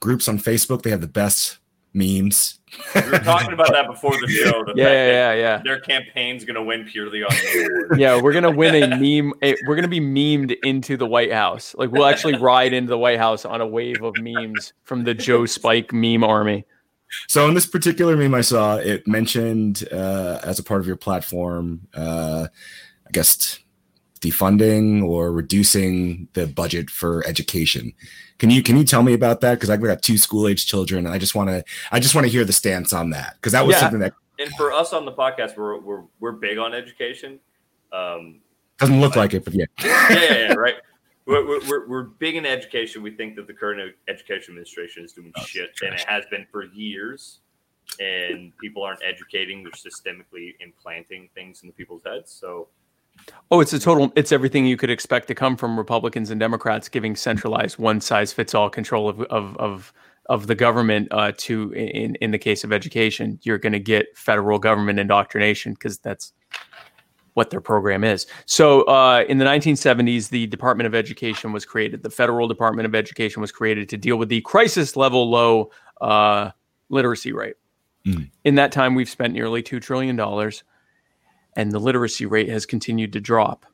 groups 0.00 0.28
on 0.28 0.38
Facebook, 0.38 0.82
they 0.82 0.90
have 0.90 1.00
the 1.00 1.06
best 1.06 1.58
memes. 1.94 2.58
We 2.94 3.00
were 3.02 3.18
talking 3.20 3.52
about 3.52 3.70
that 3.72 3.86
before 3.86 4.12
the 4.20 4.26
show. 4.28 4.64
The 4.64 4.74
Yeah, 4.76 4.90
yeah, 4.90 5.06
yeah, 5.06 5.34
yeah. 5.34 5.62
Their 5.64 5.80
campaign's 5.80 6.44
going 6.44 6.56
to 6.56 6.62
win 6.62 6.84
purely 6.84 7.22
on 7.22 7.30
the 7.30 7.96
Yeah, 7.96 8.20
we're 8.20 8.32
gonna 8.32 8.50
win 8.50 8.82
a 8.82 8.88
meme. 8.88 9.32
A, 9.42 9.54
we're 9.66 9.76
gonna 9.76 9.88
be 9.88 10.00
memed 10.00 10.56
into 10.64 10.96
the 10.96 11.06
White 11.06 11.32
House. 11.32 11.74
Like 11.78 11.90
we'll 11.92 12.06
actually 12.06 12.36
ride 12.36 12.72
into 12.72 12.90
the 12.90 12.98
White 12.98 13.18
House 13.18 13.44
on 13.44 13.60
a 13.60 13.66
wave 13.66 14.02
of 14.02 14.14
memes 14.18 14.72
from 14.82 15.04
the 15.04 15.14
Jo 15.14 15.46
Spike 15.46 15.92
meme 15.92 16.24
army. 16.24 16.66
So 17.28 17.46
in 17.46 17.54
this 17.54 17.66
particular 17.66 18.16
meme 18.16 18.34
I 18.34 18.40
saw, 18.40 18.76
it 18.76 19.06
mentioned 19.06 19.86
uh, 19.92 20.40
as 20.42 20.58
a 20.58 20.64
part 20.64 20.80
of 20.80 20.86
your 20.86 20.96
platform, 20.96 21.86
uh, 21.94 22.48
I 23.06 23.10
guess 23.12 23.60
defunding 24.20 25.04
or 25.04 25.30
reducing 25.30 26.28
the 26.32 26.46
budget 26.46 26.90
for 26.90 27.24
education. 27.26 27.92
Can 28.44 28.50
you 28.50 28.62
can 28.62 28.76
you 28.76 28.84
tell 28.84 29.02
me 29.02 29.14
about 29.14 29.40
that? 29.40 29.54
Because 29.54 29.70
I've 29.70 29.80
got 29.80 30.02
two 30.02 30.18
school 30.18 30.46
age 30.48 30.66
children, 30.66 31.06
and 31.06 31.14
I 31.14 31.16
just 31.16 31.34
want 31.34 31.48
to 31.48 31.64
I 31.90 31.98
just 31.98 32.14
want 32.14 32.26
to 32.26 32.30
hear 32.30 32.44
the 32.44 32.52
stance 32.52 32.92
on 32.92 33.08
that 33.08 33.36
because 33.36 33.52
that 33.52 33.66
was 33.66 33.72
Yeah. 33.72 33.80
something 33.80 34.00
that 34.00 34.12
and 34.38 34.50
for 34.56 34.70
us 34.70 34.92
on 34.92 35.06
the 35.06 35.12
podcast, 35.12 35.56
we're 35.56 35.78
we're 35.80 36.02
we're 36.20 36.32
big 36.32 36.58
on 36.58 36.74
education. 36.74 37.40
Um, 37.90 38.42
doesn't 38.76 39.00
look 39.00 39.16
like 39.16 39.32
it, 39.32 39.46
but 39.46 39.54
yeah. 39.54 39.64
yeah, 39.82 40.08
yeah, 40.10 40.32
yeah, 40.48 40.52
right. 40.58 40.74
We're, 41.24 41.46
we're- 41.46 41.66
we're, 41.66 41.88
we're 41.88 42.02
big 42.02 42.36
in 42.36 42.44
education. 42.44 43.02
We 43.02 43.12
think 43.12 43.34
that 43.36 43.46
the 43.46 43.54
current 43.54 43.94
education 44.08 44.50
administration 44.52 45.06
is 45.06 45.14
doing 45.14 45.32
Oh, 45.38 45.42
shit, 45.44 45.70
and 45.80 45.94
it 45.94 46.04
has 46.06 46.24
been 46.30 46.46
for 46.52 46.64
years. 46.66 47.38
And 47.98 48.52
people 48.58 48.82
aren't 48.82 49.00
educating; 49.02 49.62
they're 49.62 49.72
systemically 49.72 50.50
implanting 50.60 51.30
things 51.34 51.62
into 51.62 51.72
people's 51.74 52.02
heads. 52.04 52.30
So, 52.30 52.68
Oh, 53.50 53.60
it's 53.60 53.72
a 53.72 53.78
total. 53.78 54.12
It's 54.16 54.32
everything 54.32 54.66
you 54.66 54.76
could 54.76 54.90
expect 54.90 55.28
to 55.28 55.34
come 55.34 55.56
from 55.56 55.78
Republicans 55.78 56.30
and 56.30 56.40
Democrats 56.40 56.88
giving 56.88 57.14
centralized, 57.14 57.78
one 57.78 58.00
size 58.00 58.32
fits 58.32 58.54
all 58.54 58.68
control 58.68 59.08
of 59.08 59.20
of 59.22 59.56
of 59.58 59.92
of 60.26 60.46
the 60.46 60.54
government. 60.54 61.08
Uh, 61.10 61.32
to 61.38 61.70
in 61.72 62.16
in 62.16 62.30
the 62.30 62.38
case 62.38 62.64
of 62.64 62.72
education, 62.72 63.38
you're 63.42 63.58
going 63.58 63.72
to 63.72 63.78
get 63.78 64.16
federal 64.16 64.58
government 64.58 64.98
indoctrination 64.98 65.74
because 65.74 65.98
that's 65.98 66.32
what 67.34 67.50
their 67.50 67.60
program 67.60 68.04
is. 68.04 68.26
So, 68.46 68.82
uh, 68.82 69.24
in 69.28 69.38
the 69.38 69.44
1970s, 69.44 70.28
the 70.30 70.46
Department 70.46 70.86
of 70.86 70.94
Education 70.94 71.52
was 71.52 71.64
created. 71.64 72.02
The 72.02 72.10
Federal 72.10 72.48
Department 72.48 72.86
of 72.86 72.94
Education 72.94 73.40
was 73.40 73.52
created 73.52 73.88
to 73.90 73.96
deal 73.96 74.16
with 74.16 74.28
the 74.28 74.40
crisis 74.42 74.96
level 74.96 75.30
low 75.30 75.70
uh, 76.00 76.50
literacy 76.88 77.32
rate. 77.32 77.56
Mm. 78.06 78.30
In 78.44 78.54
that 78.54 78.72
time, 78.72 78.94
we've 78.94 79.08
spent 79.08 79.32
nearly 79.32 79.62
two 79.62 79.80
trillion 79.80 80.16
dollars 80.16 80.62
and 81.56 81.72
the 81.72 81.78
literacy 81.78 82.26
rate 82.26 82.48
has 82.48 82.66
continued 82.66 83.12
to 83.12 83.20
drop. 83.20 83.66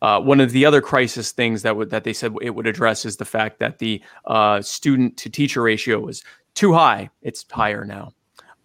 Uh, 0.00 0.20
one 0.20 0.40
of 0.40 0.52
the 0.52 0.64
other 0.64 0.80
crisis 0.80 1.32
things 1.32 1.62
that 1.62 1.76
would 1.76 1.90
that 1.90 2.04
they 2.04 2.12
said 2.12 2.32
it 2.40 2.50
would 2.50 2.66
address 2.66 3.04
is 3.04 3.16
the 3.16 3.24
fact 3.24 3.58
that 3.58 3.78
the 3.78 4.00
uh, 4.26 4.62
student 4.62 5.16
to 5.16 5.28
teacher 5.28 5.62
ratio 5.62 5.98
was 5.98 6.22
too 6.54 6.72
high. 6.72 7.10
It's 7.22 7.44
higher 7.50 7.84
now. 7.84 8.12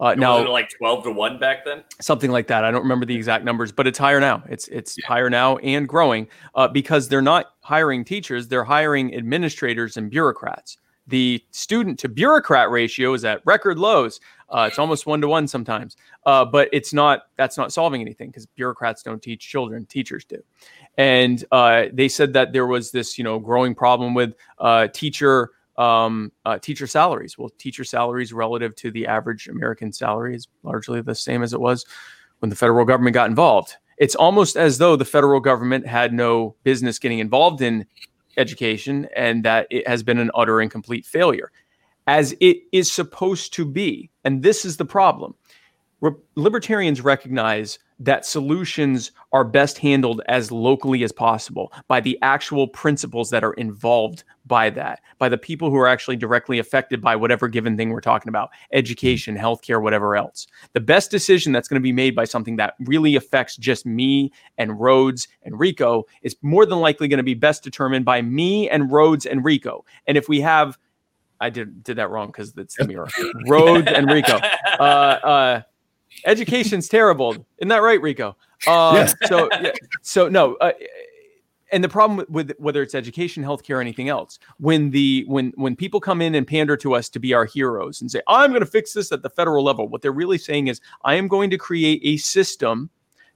Uh, 0.00 0.08
it 0.08 0.18
now 0.18 0.46
like 0.48 0.70
twelve 0.76 1.02
to 1.04 1.10
one 1.10 1.38
back 1.38 1.64
then. 1.64 1.82
something 2.00 2.30
like 2.30 2.46
that. 2.48 2.64
I 2.64 2.70
don't 2.70 2.82
remember 2.82 3.06
the 3.06 3.14
exact 3.14 3.44
numbers, 3.44 3.72
but 3.72 3.86
it's 3.86 3.98
higher 3.98 4.20
now. 4.20 4.42
It's 4.48 4.68
it's 4.68 5.00
higher 5.04 5.30
now 5.30 5.56
and 5.58 5.88
growing 5.88 6.28
uh, 6.54 6.68
because 6.68 7.08
they're 7.08 7.22
not 7.22 7.46
hiring 7.60 8.04
teachers; 8.04 8.48
they're 8.48 8.64
hiring 8.64 9.14
administrators 9.14 9.96
and 9.96 10.10
bureaucrats. 10.10 10.78
The 11.06 11.44
student 11.50 11.98
to 12.00 12.08
bureaucrat 12.08 12.70
ratio 12.70 13.12
is 13.14 13.24
at 13.24 13.40
record 13.44 13.78
lows. 13.78 14.20
Uh, 14.48 14.68
it's 14.68 14.78
almost 14.78 15.06
one 15.06 15.20
to 15.20 15.28
one 15.28 15.48
sometimes, 15.48 15.96
uh, 16.26 16.44
but 16.44 16.68
it's 16.72 16.92
not. 16.92 17.22
That's 17.36 17.56
not 17.56 17.72
solving 17.72 18.00
anything 18.00 18.28
because 18.28 18.46
bureaucrats 18.46 19.02
don't 19.02 19.22
teach 19.22 19.48
children; 19.48 19.86
teachers 19.86 20.24
do. 20.24 20.42
And 20.96 21.44
uh, 21.50 21.86
they 21.92 22.08
said 22.08 22.32
that 22.34 22.52
there 22.52 22.66
was 22.66 22.90
this, 22.90 23.18
you 23.18 23.24
know, 23.24 23.38
growing 23.38 23.74
problem 23.74 24.14
with 24.14 24.34
uh, 24.58 24.88
teacher 24.88 25.50
um, 25.76 26.32
uh, 26.44 26.58
teacher 26.58 26.86
salaries. 26.86 27.36
Well, 27.38 27.50
teacher 27.58 27.84
salaries 27.84 28.32
relative 28.32 28.74
to 28.76 28.90
the 28.90 29.06
average 29.06 29.48
American 29.48 29.92
salary 29.92 30.36
is 30.36 30.48
largely 30.62 31.00
the 31.00 31.14
same 31.14 31.42
as 31.42 31.52
it 31.52 31.60
was 31.60 31.84
when 32.38 32.50
the 32.50 32.56
federal 32.56 32.84
government 32.84 33.14
got 33.14 33.28
involved. 33.28 33.76
It's 33.98 34.14
almost 34.14 34.56
as 34.56 34.78
though 34.78 34.96
the 34.96 35.04
federal 35.04 35.40
government 35.40 35.86
had 35.86 36.12
no 36.12 36.56
business 36.64 36.98
getting 36.98 37.20
involved 37.20 37.62
in 37.62 37.86
education 38.36 39.06
and 39.14 39.44
that 39.44 39.66
it 39.70 39.86
has 39.86 40.02
been 40.02 40.18
an 40.18 40.30
utter 40.34 40.60
and 40.60 40.70
complete 40.70 41.06
failure, 41.06 41.50
as 42.06 42.34
it 42.40 42.58
is 42.72 42.90
supposed 42.90 43.52
to 43.54 43.64
be. 43.64 44.10
And 44.24 44.42
this 44.42 44.64
is 44.64 44.76
the 44.76 44.84
problem. 44.84 45.34
Re- 46.00 46.12
libertarians 46.34 47.00
recognize 47.00 47.78
that 48.00 48.26
solutions 48.26 49.12
are 49.32 49.44
best 49.44 49.78
handled 49.78 50.20
as 50.26 50.50
locally 50.50 51.04
as 51.04 51.12
possible 51.12 51.72
by 51.86 52.00
the 52.00 52.18
actual 52.22 52.66
principles 52.66 53.30
that 53.30 53.44
are 53.44 53.52
involved 53.54 54.24
by 54.46 54.68
that, 54.68 55.00
by 55.18 55.28
the 55.28 55.38
people 55.38 55.70
who 55.70 55.76
are 55.76 55.86
actually 55.86 56.16
directly 56.16 56.58
affected 56.58 57.00
by 57.00 57.14
whatever 57.16 57.48
given 57.48 57.76
thing 57.76 57.90
we're 57.90 58.00
talking 58.00 58.28
about 58.28 58.50
education, 58.72 59.36
healthcare, 59.36 59.80
whatever 59.80 60.16
else. 60.16 60.46
The 60.72 60.80
best 60.80 61.10
decision 61.10 61.52
that's 61.52 61.68
going 61.68 61.80
to 61.80 61.84
be 61.84 61.92
made 61.92 62.16
by 62.16 62.24
something 62.24 62.56
that 62.56 62.74
really 62.80 63.16
affects 63.16 63.56
just 63.56 63.86
me 63.86 64.32
and 64.58 64.78
Rhodes 64.78 65.28
and 65.42 65.58
Rico 65.58 66.04
is 66.22 66.36
more 66.42 66.66
than 66.66 66.80
likely 66.80 67.08
going 67.08 67.18
to 67.18 67.22
be 67.22 67.34
best 67.34 67.62
determined 67.62 68.04
by 68.04 68.20
me 68.22 68.68
and 68.68 68.90
Rhodes 68.90 69.24
and 69.24 69.44
Rico. 69.44 69.84
And 70.06 70.18
if 70.18 70.28
we 70.28 70.40
have, 70.40 70.78
I 71.40 71.50
did 71.50 71.82
did 71.82 71.96
that 71.96 72.10
wrong 72.10 72.28
because 72.28 72.54
it's 72.56 72.76
the 72.76 72.86
mirror. 72.86 73.08
Rhodes 73.48 73.88
and 73.88 74.10
Rico. 74.10 74.38
Uh, 74.78 74.82
uh, 74.82 75.62
education's 76.24 76.88
terrible. 76.88 77.46
Isn't 77.58 77.68
that 77.68 77.82
right, 77.82 78.00
Rico? 78.00 78.36
Uh, 78.66 78.92
Yes. 78.94 79.14
So, 79.26 79.48
yeah, 79.60 79.72
so 80.02 80.28
no. 80.28 80.54
Uh, 80.56 80.72
and 81.72 81.82
the 81.82 81.88
problem 81.88 82.24
with, 82.28 82.52
whether 82.58 82.82
it's 82.82 82.94
education, 82.94 83.42
healthcare, 83.42 83.76
or 83.76 83.80
anything 83.80 84.08
else, 84.08 84.38
when 84.58 84.90
the 84.90 85.24
when 85.26 85.52
when 85.56 85.74
people 85.74 86.00
come 86.00 86.22
in 86.22 86.34
and 86.36 86.46
pander 86.46 86.76
to 86.76 86.94
us 86.94 87.08
to 87.10 87.18
be 87.18 87.34
our 87.34 87.44
heroes 87.44 88.00
and 88.00 88.10
say, 88.10 88.20
"I'm 88.28 88.50
going 88.50 88.60
to 88.60 88.66
fix 88.66 88.92
this 88.92 89.10
at 89.10 89.22
the 89.22 89.30
federal 89.30 89.64
level," 89.64 89.88
what 89.88 90.00
they're 90.00 90.12
really 90.12 90.38
saying 90.38 90.68
is, 90.68 90.80
"I 91.04 91.14
am 91.16 91.26
going 91.26 91.50
to 91.50 91.58
create 91.58 92.00
a 92.04 92.16
system." 92.16 92.90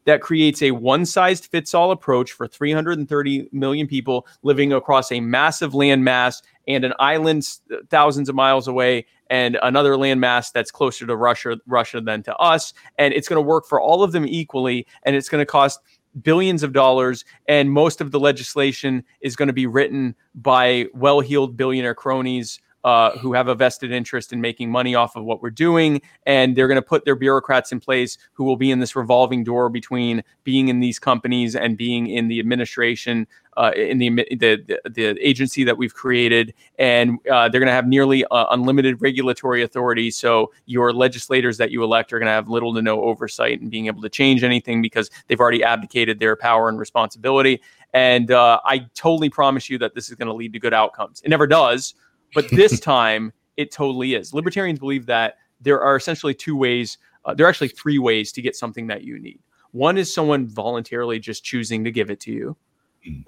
That 0.04 0.22
creates 0.22 0.62
a 0.62 0.70
one 0.70 1.04
size 1.04 1.44
fits 1.44 1.74
all 1.74 1.90
approach 1.90 2.32
for 2.32 2.48
330 2.48 3.50
million 3.52 3.86
people 3.86 4.26
living 4.42 4.72
across 4.72 5.12
a 5.12 5.20
massive 5.20 5.74
land 5.74 6.02
mass 6.02 6.40
and 6.68 6.84
an 6.84 6.92
island 7.00 7.48
thousands 7.88 8.28
of 8.28 8.34
miles 8.34 8.68
away 8.68 9.06
and 9.30 9.58
another 9.62 9.94
landmass 9.94 10.52
that's 10.52 10.70
closer 10.70 11.06
to 11.06 11.16
Russia 11.16 11.56
Russia 11.66 12.00
than 12.00 12.22
to 12.22 12.36
us 12.36 12.72
and 12.98 13.12
it's 13.14 13.26
going 13.26 13.38
to 13.42 13.46
work 13.46 13.66
for 13.66 13.80
all 13.80 14.02
of 14.02 14.12
them 14.12 14.26
equally 14.26 14.86
and 15.02 15.16
it's 15.16 15.28
going 15.28 15.40
to 15.40 15.46
cost 15.46 15.80
billions 16.22 16.62
of 16.62 16.72
dollars 16.72 17.24
and 17.48 17.72
most 17.72 18.00
of 18.00 18.10
the 18.10 18.20
legislation 18.20 19.04
is 19.20 19.36
going 19.36 19.46
to 19.48 19.52
be 19.52 19.66
written 19.66 20.14
by 20.34 20.86
well-heeled 20.94 21.56
billionaire 21.56 21.94
cronies 21.94 22.60
uh, 22.84 23.16
who 23.18 23.32
have 23.32 23.48
a 23.48 23.54
vested 23.54 23.90
interest 23.90 24.32
in 24.32 24.40
making 24.40 24.70
money 24.70 24.94
off 24.94 25.16
of 25.16 25.24
what 25.24 25.42
we're 25.42 25.50
doing 25.50 26.00
and 26.26 26.56
they're 26.56 26.68
going 26.68 26.76
to 26.76 26.82
put 26.82 27.04
their 27.04 27.16
bureaucrats 27.16 27.72
in 27.72 27.80
place 27.80 28.18
who 28.32 28.44
will 28.44 28.56
be 28.56 28.70
in 28.70 28.78
this 28.78 28.94
revolving 28.94 29.42
door 29.42 29.68
between 29.68 30.22
being 30.44 30.68
in 30.68 30.80
these 30.80 30.98
companies 30.98 31.56
and 31.56 31.76
being 31.76 32.06
in 32.06 32.28
the 32.28 32.38
administration 32.38 33.26
uh, 33.58 33.72
in 33.76 33.98
the, 33.98 34.08
the 34.30 34.80
the 34.88 35.18
agency 35.20 35.64
that 35.64 35.76
we've 35.76 35.92
created, 35.92 36.54
and 36.78 37.18
uh, 37.28 37.48
they're 37.48 37.60
going 37.60 37.66
to 37.66 37.72
have 37.72 37.88
nearly 37.88 38.24
uh, 38.26 38.46
unlimited 38.50 39.02
regulatory 39.02 39.64
authority. 39.64 40.12
So 40.12 40.52
your 40.66 40.92
legislators 40.92 41.56
that 41.58 41.72
you 41.72 41.82
elect 41.82 42.12
are 42.12 42.20
going 42.20 42.28
to 42.28 42.32
have 42.32 42.48
little 42.48 42.72
to 42.74 42.82
no 42.82 43.02
oversight 43.02 43.60
and 43.60 43.68
being 43.68 43.86
able 43.88 44.00
to 44.02 44.08
change 44.08 44.44
anything 44.44 44.80
because 44.80 45.10
they've 45.26 45.40
already 45.40 45.64
abdicated 45.64 46.20
their 46.20 46.36
power 46.36 46.68
and 46.68 46.78
responsibility. 46.78 47.60
And 47.92 48.30
uh, 48.30 48.60
I 48.64 48.86
totally 48.94 49.28
promise 49.28 49.68
you 49.68 49.76
that 49.78 49.94
this 49.94 50.08
is 50.08 50.14
going 50.14 50.28
to 50.28 50.34
lead 50.34 50.52
to 50.52 50.60
good 50.60 50.74
outcomes. 50.74 51.20
It 51.22 51.28
never 51.28 51.48
does, 51.48 51.94
but 52.34 52.48
this 52.50 52.80
time 52.94 53.32
it 53.56 53.72
totally 53.72 54.14
is. 54.14 54.32
Libertarians 54.32 54.78
believe 54.78 55.06
that 55.06 55.36
there 55.60 55.80
are 55.80 55.96
essentially 55.96 56.34
two 56.34 56.56
ways. 56.56 56.98
Uh, 57.24 57.34
there 57.34 57.46
are 57.46 57.48
actually 57.48 57.68
three 57.68 57.98
ways 57.98 58.32
to 58.32 58.42
get 58.42 58.56
something 58.56 58.86
that 58.86 59.02
you 59.02 59.18
need. 59.18 59.40
One 59.72 59.98
is 59.98 60.12
someone 60.12 60.46
voluntarily 60.46 61.18
just 61.18 61.44
choosing 61.44 61.84
to 61.84 61.90
give 61.90 62.10
it 62.10 62.20
to 62.20 62.32
you. 62.32 62.56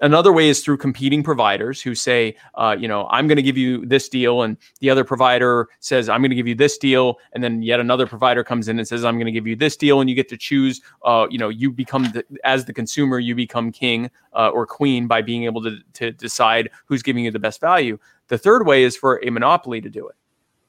Another 0.01 0.31
way 0.31 0.49
is 0.49 0.63
through 0.63 0.77
competing 0.77 1.23
providers 1.23 1.81
who 1.81 1.95
say, 1.95 2.35
uh, 2.55 2.75
you 2.77 2.87
know, 2.87 3.07
I'm 3.09 3.27
going 3.27 3.37
to 3.37 3.41
give 3.41 3.57
you 3.57 3.85
this 3.85 4.09
deal, 4.09 4.43
and 4.43 4.57
the 4.79 4.89
other 4.89 5.03
provider 5.03 5.69
says, 5.79 6.09
I'm 6.09 6.21
going 6.21 6.29
to 6.29 6.35
give 6.35 6.47
you 6.47 6.55
this 6.55 6.77
deal, 6.77 7.17
and 7.33 7.43
then 7.43 7.61
yet 7.61 7.79
another 7.79 8.05
provider 8.05 8.43
comes 8.43 8.67
in 8.67 8.77
and 8.77 8.87
says, 8.87 9.05
I'm 9.05 9.15
going 9.15 9.25
to 9.25 9.31
give 9.31 9.47
you 9.47 9.55
this 9.55 9.77
deal, 9.77 10.01
and 10.01 10.09
you 10.09 10.15
get 10.15 10.29
to 10.29 10.37
choose. 10.37 10.81
Uh, 11.03 11.25
you 11.29 11.37
know, 11.37 11.49
you 11.49 11.71
become 11.71 12.03
the, 12.11 12.23
as 12.43 12.65
the 12.65 12.73
consumer, 12.73 13.17
you 13.17 13.33
become 13.33 13.71
king 13.71 14.11
uh, 14.33 14.49
or 14.49 14.67
queen 14.67 15.07
by 15.07 15.21
being 15.21 15.45
able 15.45 15.63
to 15.63 15.77
to 15.93 16.11
decide 16.11 16.69
who's 16.85 17.01
giving 17.01 17.25
you 17.25 17.31
the 17.31 17.39
best 17.39 17.59
value. 17.59 17.97
The 18.31 18.37
third 18.37 18.65
way 18.65 18.83
is 18.83 18.95
for 18.95 19.19
a 19.25 19.29
monopoly 19.29 19.81
to 19.81 19.89
do 19.89 20.07
it 20.07 20.15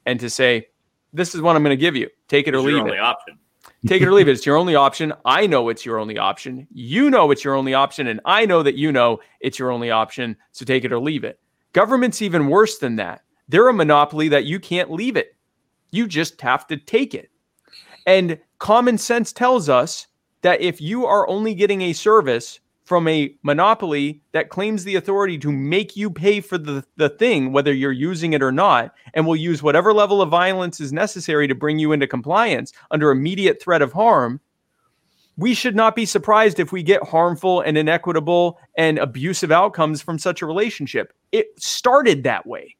and 0.05 0.19
to 0.19 0.29
say, 0.29 0.67
this 1.13 1.33
is 1.33 1.39
what 1.39 1.55
I'm 1.55 1.63
going 1.63 1.71
to 1.71 1.79
give 1.79 1.95
you. 1.95 2.09
Take 2.27 2.49
it 2.49 2.53
or 2.53 2.57
It's 2.57 2.65
your 2.65 2.73
leave 2.73 2.83
only 2.83 2.97
it. 2.97 2.99
option. 2.99 3.39
Take 3.87 4.01
it 4.01 4.05
or 4.09 4.11
leave 4.11 4.27
it. 4.27 4.31
It's 4.31 4.45
your 4.45 4.57
only 4.57 4.75
option. 4.75 5.13
I 5.23 5.47
know 5.47 5.69
it's 5.69 5.85
your 5.85 5.97
only 5.97 6.17
option. 6.17 6.67
You 6.73 7.09
know 7.09 7.31
it's 7.31 7.41
your 7.41 7.55
only 7.55 7.73
option. 7.73 8.07
And 8.07 8.19
I 8.25 8.45
know 8.45 8.63
that 8.63 8.75
you 8.75 8.91
know 8.91 9.21
it's 9.39 9.57
your 9.57 9.71
only 9.71 9.91
option. 9.91 10.35
So 10.51 10.65
take 10.65 10.83
it 10.83 10.91
or 10.91 10.99
leave 10.99 11.23
it. 11.23 11.39
Government's 11.71 12.21
even 12.21 12.49
worse 12.49 12.79
than 12.79 12.97
that. 12.97 13.21
They're 13.47 13.69
a 13.69 13.73
monopoly 13.73 14.27
that 14.27 14.43
you 14.43 14.59
can't 14.59 14.91
leave 14.91 15.15
it. 15.15 15.37
You 15.91 16.05
just 16.05 16.41
have 16.41 16.67
to 16.67 16.75
take 16.75 17.13
it. 17.13 17.31
And 18.05 18.37
common 18.59 18.97
sense 18.97 19.31
tells 19.31 19.69
us 19.69 20.07
that 20.41 20.59
if 20.59 20.81
you 20.81 21.05
are 21.05 21.25
only 21.29 21.55
getting 21.55 21.81
a 21.83 21.93
service 21.93 22.59
from 22.83 23.07
a 23.07 23.33
monopoly 23.43 24.21
that 24.33 24.49
claims 24.49 24.83
the 24.83 24.95
authority 24.95 25.37
to 25.37 25.51
make 25.51 25.95
you 25.95 26.09
pay 26.09 26.41
for 26.41 26.57
the, 26.57 26.83
the 26.97 27.09
thing, 27.09 27.53
whether 27.53 27.73
you're 27.73 27.91
using 27.91 28.33
it 28.33 28.43
or 28.43 28.51
not, 28.51 28.93
and 29.13 29.25
will 29.25 29.35
use 29.35 29.63
whatever 29.63 29.93
level 29.93 30.21
of 30.21 30.29
violence 30.29 30.79
is 30.79 30.91
necessary 30.91 31.47
to 31.47 31.55
bring 31.55 31.79
you 31.79 31.91
into 31.91 32.07
compliance 32.07 32.73
under 32.91 33.11
immediate 33.11 33.61
threat 33.61 33.81
of 33.81 33.93
harm, 33.93 34.41
we 35.37 35.53
should 35.53 35.75
not 35.75 35.95
be 35.95 36.05
surprised 36.05 36.59
if 36.59 36.71
we 36.71 36.83
get 36.83 37.07
harmful 37.07 37.61
and 37.61 37.77
inequitable 37.77 38.59
and 38.77 38.99
abusive 38.99 39.51
outcomes 39.51 40.01
from 40.01 40.19
such 40.19 40.41
a 40.41 40.45
relationship. 40.45 41.13
It 41.31 41.47
started 41.57 42.23
that 42.23 42.45
way. 42.45 42.75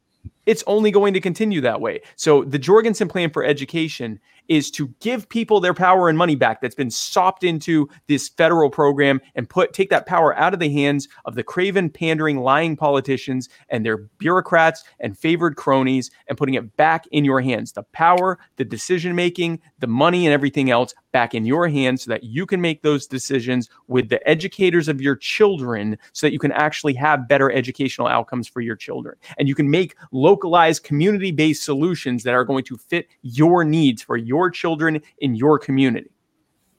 It's 0.46 0.64
only 0.68 0.92
going 0.92 1.14
to 1.14 1.22
continue 1.22 1.62
that 1.62 1.82
way. 1.82 2.02
So, 2.16 2.44
the 2.44 2.60
Jorgensen 2.60 3.08
plan 3.08 3.30
for 3.30 3.44
education 3.44 4.20
is 4.48 4.72
to 4.72 4.88
give 5.00 5.30
people 5.30 5.60
their 5.60 5.74
power 5.74 6.10
and 6.10 6.18
money 6.18 6.36
back 6.36 6.62
that's 6.62 6.76
been 6.76 6.92
sopped 6.92 7.44
into 7.44 7.90
this 8.08 8.30
federal 8.30 8.70
program 8.70 9.22
and 9.36 9.50
put 9.50 9.74
take 9.74 9.90
that 9.90 10.06
power 10.06 10.38
out 10.38 10.54
of 10.54 10.60
the 10.60 10.72
hands 10.72 11.08
of 11.26 11.36
the 11.36 11.44
craven 11.44 11.90
pandering 11.90 12.40
lying 12.40 12.76
politicians 12.76 13.50
and 13.70 13.86
their 13.86 13.98
bureaucrats 14.18 14.84
and 15.00 15.18
favored 15.18 15.56
cronies 15.56 16.12
and 16.28 16.38
putting 16.38 16.56
it 16.56 16.76
back 16.78 17.06
in 17.12 17.26
your 17.26 17.42
hands. 17.42 17.72
The 17.72 17.84
power 17.84 18.40
the 18.58 18.66
decision 18.66 19.16
making 19.16 19.60
the 19.80 19.88
money 19.88 20.26
and 20.26 20.34
everything 20.34 20.70
else 20.70 20.94
back 21.12 21.34
in 21.34 21.46
your 21.46 21.68
hands 21.68 22.04
so 22.04 22.10
that 22.10 22.24
you 22.24 22.46
can 22.46 22.60
make 22.60 22.82
those 22.82 23.08
decisions 23.08 23.70
with 23.88 24.10
the 24.10 24.28
educators 24.28 24.88
of 24.88 25.00
your 25.00 25.16
children 25.16 25.98
so 26.12 26.26
that 26.26 26.34
you 26.34 26.40
can 26.40 26.52
actually 26.52 26.94
have 26.94 27.28
better 27.28 27.52
educational 27.52 28.08
outcomes 28.08 28.48
for 28.48 28.62
your 28.62 28.76
children. 28.76 29.16
And 29.38 29.48
you 29.48 29.56
can 29.56 29.70
make 29.70 29.96
localized 30.12 30.84
community 30.84 31.32
based 31.32 31.64
solutions 31.64 32.24
that 32.24 32.34
are 32.34 32.44
going 32.44 32.64
to 32.66 32.78
fit 32.78 33.08
your 33.22 33.64
needs 33.64 34.02
for 34.02 34.18
your 34.18 34.33
children 34.50 35.02
in 35.20 35.36
your 35.36 35.60
community 35.60 36.10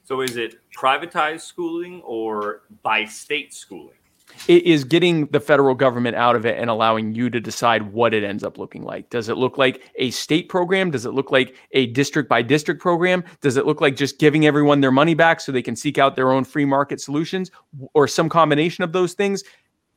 So 0.04 0.20
is 0.20 0.36
it 0.36 0.56
privatized 0.76 1.42
schooling 1.42 2.02
or 2.02 2.62
by 2.82 3.04
state 3.04 3.54
schooling? 3.54 3.94
it 4.48 4.64
is 4.64 4.84
getting 4.84 5.26
the 5.26 5.40
federal 5.40 5.74
government 5.74 6.16
out 6.16 6.36
of 6.36 6.44
it 6.44 6.58
and 6.58 6.68
allowing 6.68 7.14
you 7.14 7.30
to 7.30 7.40
decide 7.40 7.82
what 7.92 8.12
it 8.12 8.24
ends 8.24 8.44
up 8.44 8.58
looking 8.58 8.82
like. 8.82 9.08
Does 9.10 9.28
it 9.28 9.36
look 9.36 9.58
like 9.58 9.90
a 9.96 10.10
state 10.10 10.48
program? 10.48 10.90
Does 10.90 11.06
it 11.06 11.12
look 11.12 11.30
like 11.30 11.56
a 11.72 11.86
district 11.86 12.28
by 12.28 12.42
district 12.42 12.80
program? 12.80 13.24
Does 13.40 13.56
it 13.56 13.66
look 13.66 13.80
like 13.80 13.96
just 13.96 14.18
giving 14.18 14.46
everyone 14.46 14.80
their 14.80 14.90
money 14.90 15.14
back 15.14 15.40
so 15.40 15.52
they 15.52 15.62
can 15.62 15.76
seek 15.76 15.98
out 15.98 16.16
their 16.16 16.32
own 16.32 16.44
free 16.44 16.64
market 16.64 17.00
solutions 17.00 17.50
or 17.94 18.08
some 18.08 18.28
combination 18.28 18.84
of 18.84 18.92
those 18.92 19.14
things? 19.14 19.44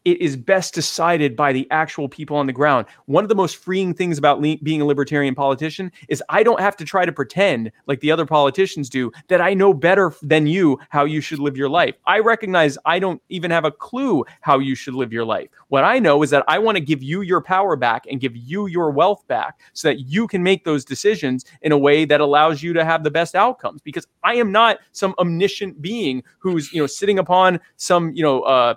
It 0.08 0.22
is 0.22 0.38
best 0.38 0.74
decided 0.74 1.36
by 1.36 1.52
the 1.52 1.68
actual 1.70 2.08
people 2.08 2.38
on 2.38 2.48
the 2.48 2.54
ground. 2.54 2.86
One 3.08 3.26
of 3.26 3.28
the 3.28 3.36
most 3.36 3.58
freeing 3.58 3.94
things 3.94 4.18
about 4.18 4.40
le- 4.40 4.56
being 4.64 4.80
a 4.80 4.86
libertarian 4.86 5.36
politician 5.36 5.92
is 6.08 6.24
I 6.30 6.44
don't 6.44 6.62
have 6.62 6.78
to 6.78 6.86
try 6.86 7.04
to 7.04 7.12
pretend 7.12 7.74
like 7.88 8.00
the 8.00 8.10
other 8.10 8.26
politicians 8.26 8.90
do 8.90 9.12
that 9.28 9.42
I 9.42 9.54
know 9.54 9.74
better 9.74 10.14
than 10.22 10.48
you 10.48 10.80
how 10.92 11.04
you 11.04 11.20
should 11.20 11.40
live 11.40 11.58
your 11.58 11.68
life. 11.68 11.96
I 12.06 12.20
recognize 12.20 12.78
I 12.86 13.00
don't 13.00 13.22
even 13.28 13.52
have 13.52 13.66
a 13.66 13.72
clue 13.72 14.24
how 14.40 14.60
you 14.60 14.76
should 14.76 14.94
live 14.94 15.12
your 15.12 15.26
life. 15.26 15.50
What 15.68 15.84
I 15.84 16.00
know 16.00 16.24
is 16.24 16.30
that 16.30 16.46
I 16.48 16.58
want 16.58 16.78
to 16.78 16.82
give 16.82 17.04
you 17.04 17.20
your 17.20 17.42
power 17.42 17.76
back 17.76 18.06
and 18.10 18.22
give 18.22 18.34
you 18.34 18.68
your 18.68 18.92
wealth 18.92 19.28
back 19.28 19.60
so 19.74 19.90
that 19.90 20.00
you 20.08 20.26
can 20.26 20.42
make 20.42 20.64
those 20.64 20.86
decisions 20.86 21.44
in 21.64 21.74
a 21.74 21.78
way 21.78 22.06
that 22.06 22.22
allows 22.22 22.64
you 22.64 22.72
to 22.72 22.86
have 22.86 23.04
the 23.04 23.12
best 23.12 23.36
outcomes 23.36 23.82
because 23.82 24.08
I 24.24 24.36
am 24.36 24.54
not 24.54 24.78
some 24.94 25.14
omniscient 25.20 25.82
being 25.82 26.24
who's, 26.40 26.72
you 26.72 26.82
know, 26.82 26.88
sitting 26.88 27.20
upon 27.20 27.60
some, 27.76 28.14
you 28.14 28.24
know, 28.24 28.44
uh 28.44 28.76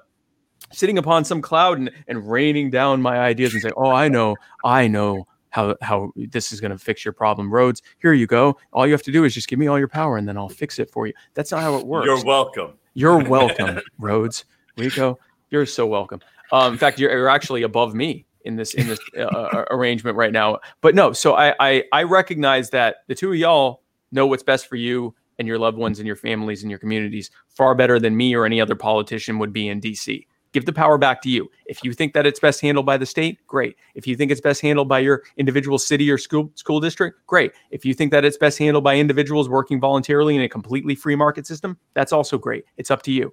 sitting 0.72 0.98
upon 0.98 1.24
some 1.24 1.42
cloud 1.42 1.78
and, 1.78 1.90
and 2.09 2.30
raining 2.30 2.70
down 2.70 3.02
my 3.02 3.18
ideas 3.18 3.52
and 3.52 3.62
saying, 3.62 3.74
"Oh, 3.76 3.90
I 3.90 4.09
know, 4.09 4.36
I 4.64 4.88
know 4.88 5.26
how 5.51 5.76
how 5.82 6.12
this 6.16 6.52
is 6.52 6.60
going 6.60 6.70
to 6.70 6.78
fix 6.78 7.05
your 7.05 7.12
problem." 7.12 7.52
Rhodes, 7.52 7.82
here 8.01 8.12
you 8.12 8.26
go. 8.26 8.56
All 8.72 8.86
you 8.86 8.92
have 8.92 9.02
to 9.02 9.12
do 9.12 9.24
is 9.24 9.34
just 9.34 9.48
give 9.48 9.59
me 9.59 9.66
all 9.66 9.78
your 9.78 9.88
power, 9.88 10.16
and 10.16 10.28
then 10.28 10.36
I'll 10.36 10.48
fix 10.48 10.78
it 10.78 10.90
for 10.90 11.06
you. 11.06 11.12
That's 11.34 11.52
not 11.52 11.62
how 11.62 11.76
it 11.76 11.86
works. 11.86 12.06
You're 12.06 12.24
welcome. 12.24 12.74
You're 12.94 13.22
welcome, 13.22 13.80
Rhodes. 13.98 14.44
Rico, 14.76 15.18
you're 15.51 15.66
so 15.66 15.86
welcome. 15.86 16.20
Um, 16.52 16.72
in 16.72 16.78
fact, 16.78 16.98
you're, 16.98 17.10
you're 17.10 17.28
actually 17.28 17.62
above 17.62 17.94
me 17.94 18.26
in 18.44 18.56
this 18.56 18.74
in 18.74 18.88
this 18.88 19.01
uh, 19.16 19.22
uh, 19.22 19.64
arrangement 19.70 20.16
right 20.16 20.32
now. 20.32 20.59
But 20.80 20.94
no, 20.94 21.12
so 21.12 21.34
I, 21.34 21.55
I 21.60 21.84
I 21.92 22.02
recognize 22.05 22.70
that 22.70 22.98
the 23.06 23.14
two 23.14 23.30
of 23.30 23.36
y'all 23.36 23.82
know 24.12 24.26
what's 24.26 24.42
best 24.42 24.66
for 24.66 24.76
you 24.76 25.14
and 25.38 25.47
your 25.48 25.59
loved 25.59 25.78
ones 25.78 25.98
and 25.98 26.06
your 26.06 26.16
families 26.16 26.62
and 26.62 26.70
your 26.70 26.78
communities 26.78 27.30
far 27.48 27.74
better 27.74 27.98
than 27.98 28.16
me 28.16 28.34
or 28.34 28.44
any 28.44 28.60
other 28.60 28.74
politician 28.74 29.38
would 29.38 29.52
be 29.52 29.68
in 29.68 29.80
DC. 29.80 30.26
Give 30.52 30.66
the 30.66 30.72
power 30.72 30.98
back 30.98 31.22
to 31.22 31.31
you. 31.31 31.48
If 31.66 31.85
you 31.85 31.93
think 31.93 32.12
that 32.14 32.27
it's 32.27 32.40
best 32.40 32.60
handled 32.60 32.85
by 32.85 32.97
the 32.97 33.06
state, 33.06 33.39
great. 33.47 33.77
If 33.94 34.06
you 34.06 34.16
think 34.16 34.32
it's 34.32 34.40
best 34.40 34.60
handled 34.60 34.89
by 34.89 34.98
your 34.98 35.22
individual 35.36 35.78
city 35.78 36.10
or 36.10 36.18
school 36.18 36.51
school 36.55 36.81
district, 36.81 37.24
great. 37.27 37.52
If 37.70 37.85
you 37.85 37.94
think 37.94 38.10
that 38.10 38.24
it's 38.24 38.36
best 38.36 38.59
handled 38.59 38.82
by 38.82 38.97
individuals 38.97 39.48
working 39.48 39.78
voluntarily 39.78 40.35
in 40.35 40.43
a 40.43 40.48
completely 40.48 40.94
free 40.97 41.14
market 41.14 41.47
system, 41.47 41.78
that's 41.94 42.12
also 42.12 42.36
great. 42.36 42.64
It's 42.77 42.90
up 42.90 43.02
to 43.02 43.12
you. 43.12 43.32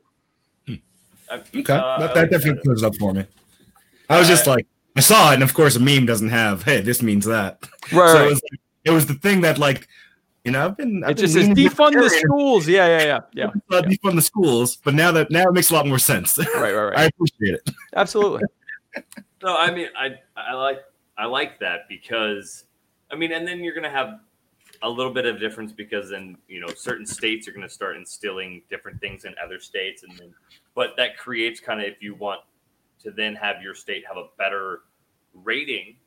Uh, 1.29 1.39
Okay, 1.53 1.73
uh, 1.73 1.99
that, 1.99 2.13
that 2.13 2.31
definitely 2.31 2.61
clears 2.61 2.83
up 2.83 2.95
for 2.95 3.13
me. 3.13 3.25
I 4.09 4.17
was 4.17 4.27
just 4.27 4.47
like, 4.47 4.65
I 4.95 5.01
saw 5.01 5.31
it, 5.31 5.35
and 5.35 5.43
of 5.43 5.53
course, 5.53 5.75
a 5.75 5.79
meme 5.79 6.05
doesn't 6.05 6.29
have, 6.29 6.63
"Hey, 6.63 6.79
this 6.81 7.01
means 7.01 7.25
that." 7.25 7.59
Right. 7.91 8.11
So 8.13 8.25
it 8.25 8.29
was, 8.29 8.41
it 8.85 8.91
was 8.91 9.05
the 9.07 9.13
thing 9.15 9.41
that, 9.41 9.57
like, 9.57 9.87
you 10.47 10.53
know, 10.53 10.63
I've 10.63 10.77
been. 10.77 11.03
I've 11.03 11.11
it 11.11 11.15
been 11.17 11.25
just 11.25 11.33
says 11.33 11.49
defund 11.49 11.91
the 11.91 12.09
schools. 12.09 12.69
Yeah, 12.69 12.87
yeah, 12.87 13.03
yeah, 13.03 13.19
yeah. 13.33 13.77
uh, 13.77 13.81
defund 13.81 14.15
the 14.15 14.21
schools, 14.21 14.77
but 14.77 14.93
now 14.93 15.11
that 15.11 15.29
now 15.29 15.43
it 15.49 15.53
makes 15.53 15.71
a 15.71 15.73
lot 15.73 15.85
more 15.85 15.99
sense. 15.99 16.37
Right, 16.37 16.73
right, 16.73 16.73
right. 16.73 16.97
I 16.97 17.03
appreciate 17.03 17.55
it. 17.55 17.69
Absolutely. 17.97 18.43
No, 19.43 19.57
I 19.57 19.69
mean, 19.71 19.89
I 19.99 20.15
I 20.37 20.53
like 20.53 20.79
I 21.17 21.25
like 21.25 21.59
that 21.59 21.89
because 21.89 22.63
I 23.11 23.15
mean, 23.17 23.33
and 23.33 23.45
then 23.45 23.61
you're 23.61 23.75
gonna 23.75 23.89
have 23.89 24.21
a 24.83 24.89
little 24.89 25.13
bit 25.13 25.25
of 25.25 25.37
difference 25.37 25.73
because 25.73 26.09
then 26.09 26.37
you 26.47 26.61
know 26.61 26.73
certain 26.73 27.05
states 27.05 27.45
are 27.49 27.51
gonna 27.51 27.67
start 27.67 27.97
instilling 27.97 28.61
different 28.69 29.01
things 29.01 29.25
in 29.25 29.35
other 29.43 29.59
states, 29.59 30.03
and 30.03 30.17
then 30.17 30.33
but 30.75 30.95
that 30.95 31.17
creates 31.17 31.59
kind 31.59 31.81
of 31.81 31.87
if 31.87 32.01
you 32.01 32.15
want 32.15 32.39
to 33.03 33.11
then 33.11 33.35
have 33.35 33.61
your 33.61 33.75
state 33.75 34.05
have 34.07 34.15
a 34.15 34.27
better 34.37 34.83
rating, 35.33 35.97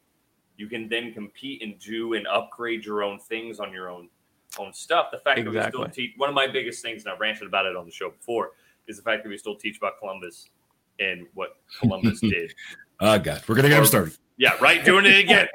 you 0.56 0.66
can 0.66 0.88
then 0.88 1.12
compete 1.12 1.62
and 1.62 1.78
do 1.78 2.14
and 2.14 2.26
upgrade 2.26 2.86
your 2.86 3.02
own 3.02 3.18
things 3.18 3.60
on 3.60 3.70
your 3.70 3.90
own 3.90 4.08
own 4.58 4.72
stuff. 4.72 5.08
The 5.12 5.18
fact 5.18 5.44
that 5.44 5.50
we 5.50 5.62
still 5.62 5.88
teach 5.88 6.12
one 6.16 6.28
of 6.28 6.34
my 6.34 6.46
biggest 6.46 6.82
things, 6.82 7.04
and 7.04 7.12
I've 7.12 7.20
ranted 7.20 7.46
about 7.46 7.66
it 7.66 7.76
on 7.76 7.84
the 7.84 7.92
show 7.92 8.10
before, 8.10 8.50
is 8.88 8.96
the 8.96 9.02
fact 9.02 9.22
that 9.22 9.28
we 9.28 9.38
still 9.38 9.56
teach 9.56 9.78
about 9.78 9.98
Columbus 9.98 10.48
and 10.98 11.26
what 11.34 11.56
Columbus 11.78 12.20
did. 12.20 12.54
Oh 13.00 13.18
God, 13.18 13.42
we're 13.48 13.54
gonna 13.54 13.68
get 13.68 13.78
him 13.78 13.86
started. 13.86 14.16
Yeah, 14.36 14.54
right. 14.60 14.84
Doing 14.84 15.04
it 15.06 15.18
again. 15.18 15.48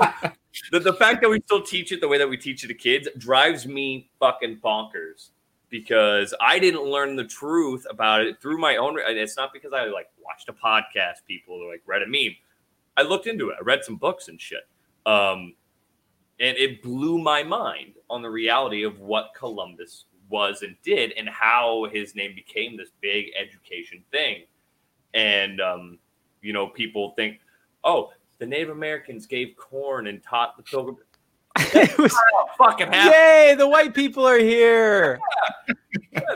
the, 0.72 0.80
the 0.80 0.94
fact 0.94 1.20
that 1.20 1.28
we 1.28 1.40
still 1.44 1.62
teach 1.62 1.92
it 1.92 2.00
the 2.00 2.08
way 2.08 2.18
that 2.18 2.28
we 2.28 2.36
teach 2.36 2.64
it 2.64 2.68
to 2.68 2.74
kids 2.74 3.06
drives 3.18 3.66
me 3.66 4.08
fucking 4.18 4.60
bonkers 4.64 5.30
because 5.68 6.34
I 6.40 6.58
didn't 6.58 6.82
learn 6.82 7.16
the 7.16 7.24
truth 7.24 7.86
about 7.88 8.22
it 8.22 8.40
through 8.40 8.58
my 8.58 8.76
own. 8.76 8.98
And 8.98 9.16
it's 9.16 9.36
not 9.36 9.52
because 9.52 9.72
I 9.72 9.84
like 9.84 10.08
watched 10.22 10.48
a 10.48 10.52
podcast, 10.52 11.24
people, 11.26 11.56
or 11.56 11.70
like 11.70 11.82
read 11.86 12.02
a 12.02 12.06
meme. 12.06 12.34
I 12.96 13.02
looked 13.02 13.26
into 13.26 13.50
it. 13.50 13.56
I 13.58 13.62
read 13.62 13.84
some 13.84 13.96
books 13.96 14.28
and 14.28 14.40
shit. 14.40 14.66
Um, 15.06 15.54
and 16.40 16.56
it 16.56 16.82
blew 16.82 17.18
my 17.18 17.42
mind 17.42 17.94
on 18.08 18.22
the 18.22 18.30
reality 18.30 18.82
of 18.82 18.98
what 18.98 19.30
Columbus 19.36 20.06
was 20.30 20.62
and 20.62 20.74
did 20.82 21.12
and 21.12 21.28
how 21.28 21.86
his 21.92 22.14
name 22.14 22.34
became 22.34 22.76
this 22.76 22.88
big 23.00 23.26
education 23.38 24.02
thing. 24.10 24.44
And, 25.12 25.60
um, 25.60 25.98
you 26.40 26.52
know, 26.52 26.68
people 26.68 27.12
think, 27.16 27.40
oh, 27.84 28.12
the 28.38 28.46
Native 28.46 28.70
Americans 28.70 29.26
gave 29.26 29.54
corn 29.56 30.06
and 30.06 30.22
taught 30.22 30.56
the 30.56 30.62
pilgrim. 30.62 30.96
It 31.58 31.98
was- 31.98 32.16
fucking 32.56 32.86
happened. 32.88 33.14
Yay, 33.14 33.54
the 33.56 33.68
white 33.68 33.94
people 33.94 34.26
are 34.26 34.38
here. 34.38 35.18
The 35.66 35.74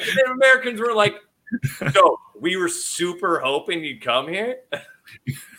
Native 0.01 0.33
Americans 0.33 0.81
were 0.81 0.95
like, 0.95 1.15
no, 1.95 2.19
we 2.39 2.57
were 2.57 2.69
super 2.69 3.39
hoping 3.39 3.83
you'd 3.85 4.03
come 4.03 4.29
here. 4.29 4.59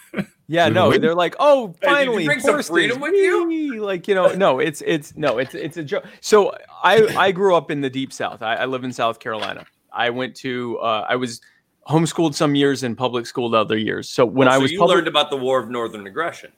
Yeah, 0.47 0.69
no, 0.69 0.89
were 0.89 0.97
they're 0.99 1.15
like, 1.15 1.35
oh, 1.39 1.73
Hey, 1.81 1.89
you 1.89 1.95
finally, 1.95 2.25
bring 2.25 2.39
some 2.39 2.61
freedom 2.61 3.01
with 3.01 3.13
you? 3.13 3.83
Like, 3.83 4.07
you 4.07 4.13
know, 4.15 4.27
no, 4.33 4.59
it's 4.59 4.81
it's 4.85 5.15
no, 5.15 5.39
it's 5.39 5.55
it's 5.55 5.77
a 5.77 5.83
joke. 5.83 6.05
So 6.21 6.55
I 6.83 7.03
I 7.17 7.31
grew 7.31 7.55
up 7.55 7.71
in 7.71 7.81
the 7.81 7.89
deep 7.89 8.13
south. 8.13 8.41
I, 8.41 8.55
I 8.55 8.65
live 8.65 8.83
in 8.83 8.93
South 8.93 9.19
Carolina. 9.19 9.65
I 9.91 10.09
went 10.11 10.35
to 10.37 10.77
uh, 10.79 11.05
I 11.09 11.15
was 11.15 11.41
homeschooled 11.87 12.35
some 12.35 12.55
years 12.55 12.83
and 12.83 12.97
public 12.97 13.25
schooled 13.25 13.55
other 13.55 13.77
years. 13.77 14.09
So 14.09 14.25
when 14.25 14.47
Oh, 14.47 14.51
I 14.51 14.55
so 14.55 14.61
was 14.61 14.71
you 14.71 14.79
public, 14.79 14.95
learned 14.97 15.07
about 15.07 15.29
the 15.29 15.37
War 15.37 15.59
of 15.59 15.69
Northern 15.69 16.05
Aggression. 16.05 16.51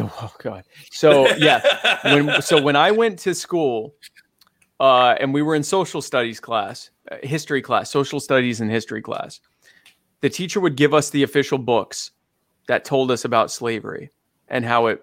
oh 0.00 0.32
god. 0.38 0.64
So 0.90 1.28
yeah, 1.36 1.98
when 2.12 2.42
so 2.42 2.60
when 2.60 2.76
I 2.76 2.90
went 2.90 3.18
to 3.20 3.34
school, 3.34 3.94
uh, 4.80 5.14
and 5.20 5.32
we 5.32 5.42
were 5.42 5.54
in 5.54 5.62
social 5.62 6.02
studies 6.02 6.40
class, 6.40 6.90
uh, 7.10 7.16
history 7.22 7.62
class, 7.62 7.90
social 7.90 8.20
studies 8.20 8.60
and 8.60 8.70
history 8.70 9.02
class, 9.02 9.40
the 10.22 10.28
teacher 10.30 10.60
would 10.60 10.76
give 10.76 10.92
us 10.94 11.10
the 11.10 11.22
official 11.22 11.58
books 11.58 12.10
that 12.68 12.84
told 12.84 13.10
us 13.10 13.24
about 13.24 13.50
slavery 13.50 14.10
and 14.48 14.64
how 14.64 14.86
it. 14.86 15.02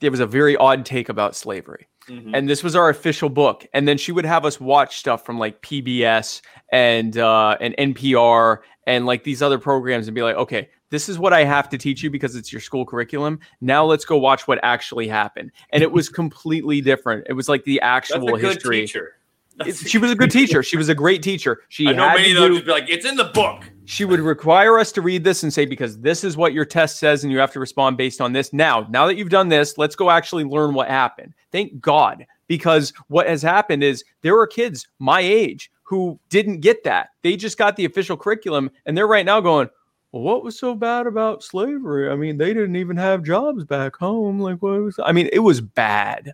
There 0.00 0.10
was 0.10 0.20
a 0.20 0.26
very 0.26 0.56
odd 0.56 0.86
take 0.86 1.08
about 1.08 1.36
slavery 1.36 1.88
Mhm. 2.08 2.32
and 2.34 2.48
this 2.48 2.64
was 2.64 2.74
our 2.74 2.88
official 2.88 3.28
book 3.28 3.64
and 3.72 3.86
then 3.86 3.96
she 3.96 4.10
would 4.10 4.24
have 4.24 4.44
us 4.44 4.60
watch 4.60 4.96
stuff 4.98 5.24
from 5.24 5.38
like 5.38 5.62
pbs 5.62 6.42
and 6.72 7.16
uh 7.16 7.56
and 7.60 7.76
npr 7.78 8.58
and 8.88 9.06
like 9.06 9.22
these 9.22 9.40
other 9.40 9.56
programs 9.58 10.08
and 10.08 10.14
be 10.16 10.22
like 10.22 10.34
okay 10.34 10.68
this 10.90 11.08
is 11.08 11.16
what 11.16 11.32
i 11.32 11.44
have 11.44 11.68
to 11.68 11.78
teach 11.78 12.02
you 12.02 12.10
because 12.10 12.34
it's 12.34 12.52
your 12.52 12.60
school 12.60 12.84
curriculum 12.84 13.38
now 13.60 13.84
let's 13.84 14.04
go 14.04 14.16
watch 14.18 14.48
what 14.48 14.58
actually 14.64 15.06
happened 15.06 15.52
and 15.70 15.80
it 15.80 15.92
was 15.92 16.08
completely 16.20 16.80
different 16.80 17.24
it 17.28 17.34
was 17.34 17.48
like 17.48 17.62
the 17.64 17.78
That's 17.80 18.10
actual 18.10 18.34
a 18.34 18.40
good 18.40 18.54
history 18.54 18.80
teacher. 18.80 19.14
She 19.86 19.98
was 19.98 20.10
a 20.10 20.14
good 20.14 20.30
teacher. 20.30 20.62
She 20.62 20.76
was 20.76 20.88
a 20.88 20.94
great 20.94 21.22
teacher. 21.22 21.62
She 21.68 21.88
I 21.88 21.92
know 21.92 22.08
had 22.08 22.16
many 22.16 22.32
of 22.32 22.42
them 22.42 22.52
just 22.54 22.66
be 22.66 22.72
like, 22.72 22.88
it's 22.88 23.04
in 23.04 23.16
the 23.16 23.24
book. 23.24 23.64
she 23.84 24.04
would 24.04 24.20
require 24.20 24.78
us 24.78 24.92
to 24.92 25.02
read 25.02 25.24
this 25.24 25.42
and 25.42 25.52
say 25.52 25.66
because 25.66 26.00
this 26.00 26.24
is 26.24 26.36
what 26.36 26.52
your 26.52 26.64
test 26.64 26.98
says 26.98 27.22
and 27.22 27.32
you 27.32 27.38
have 27.38 27.52
to 27.52 27.60
respond 27.60 27.96
based 27.96 28.20
on 28.20 28.32
this. 28.32 28.52
Now 28.52 28.86
now 28.90 29.06
that 29.06 29.16
you've 29.16 29.28
done 29.28 29.48
this 29.48 29.76
let's 29.78 29.96
go 29.96 30.10
actually 30.10 30.44
learn 30.44 30.74
what 30.74 30.88
happened. 30.88 31.34
Thank 31.50 31.80
god 31.80 32.26
because 32.46 32.92
what 33.08 33.26
has 33.28 33.42
happened 33.42 33.82
is 33.82 34.04
there 34.22 34.38
are 34.38 34.46
kids 34.46 34.88
my 34.98 35.20
age 35.20 35.70
who 35.82 36.18
didn't 36.30 36.60
get 36.60 36.84
that. 36.84 37.10
They 37.22 37.36
just 37.36 37.58
got 37.58 37.76
the 37.76 37.84
official 37.84 38.16
curriculum 38.16 38.70
and 38.86 38.96
they're 38.96 39.06
right 39.06 39.26
now 39.26 39.40
going 39.40 39.68
well, 40.12 40.22
what 40.22 40.44
was 40.44 40.58
so 40.58 40.74
bad 40.74 41.06
about 41.06 41.42
slavery? 41.42 42.10
I 42.10 42.16
mean 42.16 42.38
they 42.38 42.54
didn't 42.54 42.76
even 42.76 42.96
have 42.96 43.22
jobs 43.22 43.64
back 43.64 43.96
home. 43.96 44.40
Like 44.40 44.62
what 44.62 44.80
was 44.80 44.98
i 45.04 45.12
mean 45.12 45.28
it 45.32 45.40
was 45.40 45.60
bad 45.60 46.32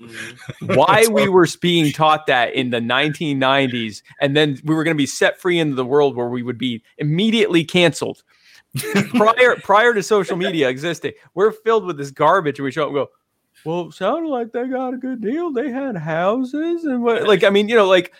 Mhm. 0.00 0.76
why 0.76 1.06
we 1.12 1.28
were 1.28 1.46
being 1.60 1.92
taught 1.92 2.26
that 2.26 2.54
in 2.54 2.70
the 2.70 2.80
1990s 2.80 4.02
and 4.20 4.34
then 4.36 4.58
we 4.64 4.74
were 4.74 4.82
going 4.84 4.96
to 4.96 4.98
be 4.98 5.06
set 5.06 5.38
free 5.40 5.58
into 5.58 5.74
the 5.74 5.84
world 5.84 6.16
where 6.16 6.28
we 6.28 6.42
would 6.42 6.56
be 6.58 6.82
immediately 6.98 7.64
canceled. 7.64 8.22
Prior 9.14 9.56
prior 9.56 9.92
to 9.94 10.02
social 10.02 10.36
media 10.36 10.68
existing 10.68 11.12
we're 11.34 11.50
filled 11.52 11.84
with 11.84 11.98
this 11.98 12.10
garbage 12.12 12.58
and 12.58 12.64
we 12.64 12.70
show 12.70 12.82
up 12.84 12.88
and 12.88 12.94
go 12.96 13.10
well 13.64 13.88
it 13.88 13.94
sounded 13.94 14.28
like 14.28 14.52
they 14.52 14.66
got 14.68 14.94
a 14.94 14.96
good 14.96 15.20
deal. 15.20 15.50
They 15.52 15.70
had 15.70 15.96
houses 15.96 16.84
and 16.84 17.02
what 17.02 17.26
like 17.26 17.42
i 17.44 17.50
mean 17.50 17.68
you 17.68 17.74
know 17.74 17.88
like 17.88 18.12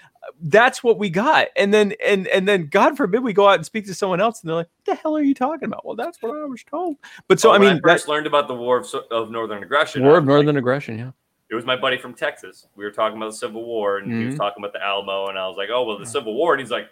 that's 0.42 0.82
what 0.84 0.98
we 0.98 1.08
got. 1.08 1.48
And 1.56 1.72
then 1.72 1.94
and 2.04 2.26
and 2.28 2.46
then 2.46 2.66
god 2.66 2.96
forbid 2.96 3.22
we 3.22 3.32
go 3.32 3.48
out 3.48 3.54
and 3.54 3.64
speak 3.64 3.86
to 3.86 3.94
someone 3.94 4.20
else 4.20 4.42
and 4.42 4.48
they're 4.50 4.56
like 4.56 4.68
what 4.84 4.96
the 4.96 5.00
hell 5.00 5.16
are 5.16 5.22
you 5.22 5.34
talking 5.34 5.64
about? 5.66 5.86
Well 5.86 5.96
that's 5.96 6.20
what 6.20 6.36
i 6.36 6.44
was 6.44 6.62
told. 6.64 6.96
But 7.28 7.38
so 7.40 7.50
Oh, 7.50 7.52
i 7.54 7.58
when 7.58 7.74
mean 7.74 7.80
first 7.82 8.06
that 8.06 8.12
learned 8.12 8.26
about 8.26 8.48
the 8.48 8.54
War 8.54 8.78
of, 8.78 8.92
of 9.10 9.30
Northern 9.30 9.62
Aggression. 9.62 10.02
war 10.02 10.18
of 10.18 10.24
was 10.24 10.28
like- 10.28 10.34
northern 10.34 10.56
aggression 10.56 10.98
yeah 10.98 11.10
it 11.50 11.54
was 11.54 11.64
my 11.64 11.76
buddy 11.76 11.98
from 11.98 12.14
Texas. 12.14 12.66
We 12.76 12.84
were 12.84 12.90
talking 12.90 13.16
about 13.16 13.30
the 13.32 13.36
Civil 13.36 13.64
War, 13.64 13.98
and 13.98 14.12
he 14.12 14.24
was 14.26 14.34
Mhm. 14.34 14.38
talking 14.38 14.62
about 14.62 14.72
the 14.72 14.82
Alamo, 14.84 15.26
and 15.28 15.38
I 15.38 15.46
was 15.48 15.56
like, 15.56 15.68
"Oh, 15.72 15.84
well, 15.84 15.98
the 15.98 16.06
Civil 16.06 16.34
War," 16.34 16.52
and 16.54 16.60
he's 16.60 16.70
like, 16.70 16.88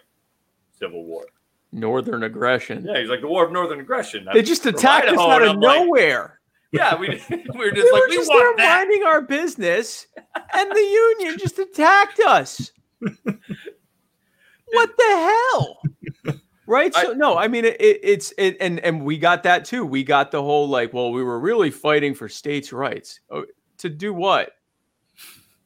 "Civil 0.71 1.05
War." 1.05 1.25
northern 1.71 2.23
aggression 2.23 2.83
Yeah, 2.83 2.99
he's 2.99 3.09
like 3.09 3.21
the 3.21 3.27
War 3.27 3.45
of 3.45 3.51
Northern 3.51 3.79
Aggression. 3.79 4.25
They 4.33 4.39
I'm 4.39 4.43
just 4.45 4.65
attacked 4.65 5.07
us 5.07 5.19
out 5.19 5.43
of 5.43 5.49
I'm 5.51 5.59
like, 5.59 5.79
nowhere. 5.85 6.39
yeah, 6.71 6.95
we, 6.95 7.07
we 7.29 7.59
were 7.59 7.69
just 7.71 7.83
we 7.85 7.91
like, 7.91 8.01
were 8.01 8.07
we 8.09 8.15
just 8.15 8.27
there 8.31 8.55
that. 8.57 8.87
minding 8.87 9.03
our 9.03 9.21
business, 9.21 10.07
and 10.53 10.71
the 10.71 10.81
union 11.19 11.37
just 11.37 11.59
attacked 11.59 12.19
us. 12.21 12.71
what 14.71 14.97
the 14.97 15.03
hell? 15.51 15.81
Right? 16.65 16.91
I- 16.95 17.03
so 17.03 17.13
no, 17.13 17.37
I 17.37 17.47
mean 17.47 17.65
it, 17.65 17.79
it, 17.79 17.99
it's 18.03 18.33
it, 18.39 18.57
and 18.59 18.79
and 18.79 19.03
we 19.03 19.17
got 19.19 19.43
that 19.43 19.63
too. 19.65 19.85
We 19.85 20.03
got 20.03 20.31
the 20.31 20.41
whole 20.41 20.67
like, 20.67 20.91
well, 20.93 21.11
we 21.11 21.23
were 21.23 21.39
really 21.39 21.69
fighting 21.71 22.15
for 22.15 22.27
states' 22.29 22.73
rights. 22.73 23.19
To 23.79 23.89
do 23.89 24.13
what? 24.13 24.51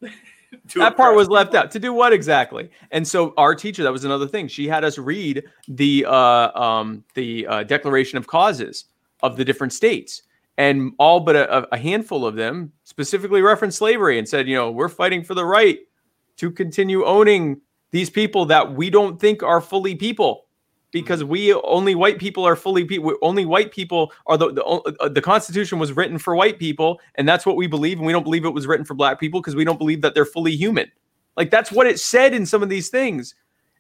that 0.76 0.98
part 0.98 1.16
was 1.16 1.30
left 1.30 1.56
out. 1.56 1.72
To 1.72 1.80
do 1.80 1.94
what 1.94 2.14
exactly? 2.14 2.70
And 2.92 3.08
so 3.08 3.34
our 3.38 3.56
teacher 3.56 3.84
that 3.84 3.92
was 3.92 4.06
another 4.06 4.28
thing. 4.28 4.48
She 4.48 4.68
had 4.68 4.84
us 4.84 4.98
read 4.98 5.44
the 5.68 6.06
uh 6.08 6.60
um 6.60 7.04
the 7.16 7.48
uh, 7.48 7.64
declaration 7.64 8.18
of 8.18 8.28
causes 8.28 8.86
of 9.22 9.38
the 9.38 9.46
different 9.46 9.74
states. 9.74 10.24
And 10.58 10.94
all 11.00 11.20
but 11.20 11.36
a, 11.36 11.68
a 11.74 11.78
handful 11.78 12.26
of 12.26 12.36
them 12.36 12.72
specifically 12.84 13.42
referenced 13.42 13.80
slavery 13.80 14.20
and 14.20 14.30
said 14.30 14.48
you 14.48 14.56
know 14.56 14.72
we're 14.72 14.90
fighting 14.90 15.24
for 15.24 15.34
the 15.34 15.46
right 15.46 15.80
to 16.38 16.52
continue 16.52 17.04
owning 17.06 17.62
these 17.92 18.10
people 18.10 18.46
that 18.46 18.74
we 18.74 18.90
don't 18.90 19.20
think 19.20 19.42
are 19.44 19.62
fully 19.62 19.96
people 19.96 20.46
because 20.94 21.24
we 21.24 21.54
only 21.54 21.96
white 21.96 22.20
people 22.20 22.46
are 22.46 22.56
fully 22.56 22.86
people 22.86 23.14
only 23.22 23.46
white 23.46 23.72
people 23.72 24.14
are 24.28 24.38
the 24.38 24.54
the, 24.54 24.64
uh, 24.64 25.10
the 25.10 25.22
constitution 25.22 25.80
was 25.80 25.92
written 25.92 26.18
for 26.18 26.36
white 26.36 26.60
people 26.60 27.02
and 27.16 27.28
that's 27.28 27.46
what 27.46 27.58
we 27.58 27.68
believe 27.68 27.98
and 27.98 28.08
we 28.08 28.14
don't 28.14 28.24
believe 28.24 28.46
it 28.46 28.52
was 28.52 28.68
written 28.68 28.86
for 28.86 28.94
black 28.94 29.20
people 29.20 29.42
because 29.42 29.56
we 29.56 29.66
don't 29.66 29.80
believe 29.80 30.02
that 30.02 30.16
they're 30.16 30.24
fully 30.24 30.56
human. 30.56 30.90
Like 31.36 31.50
that's 31.50 31.72
what 31.72 31.88
it 31.88 32.00
said 32.00 32.34
in 32.34 32.46
some 32.46 32.64
of 32.64 32.70
these 32.70 32.88
things. 32.90 33.36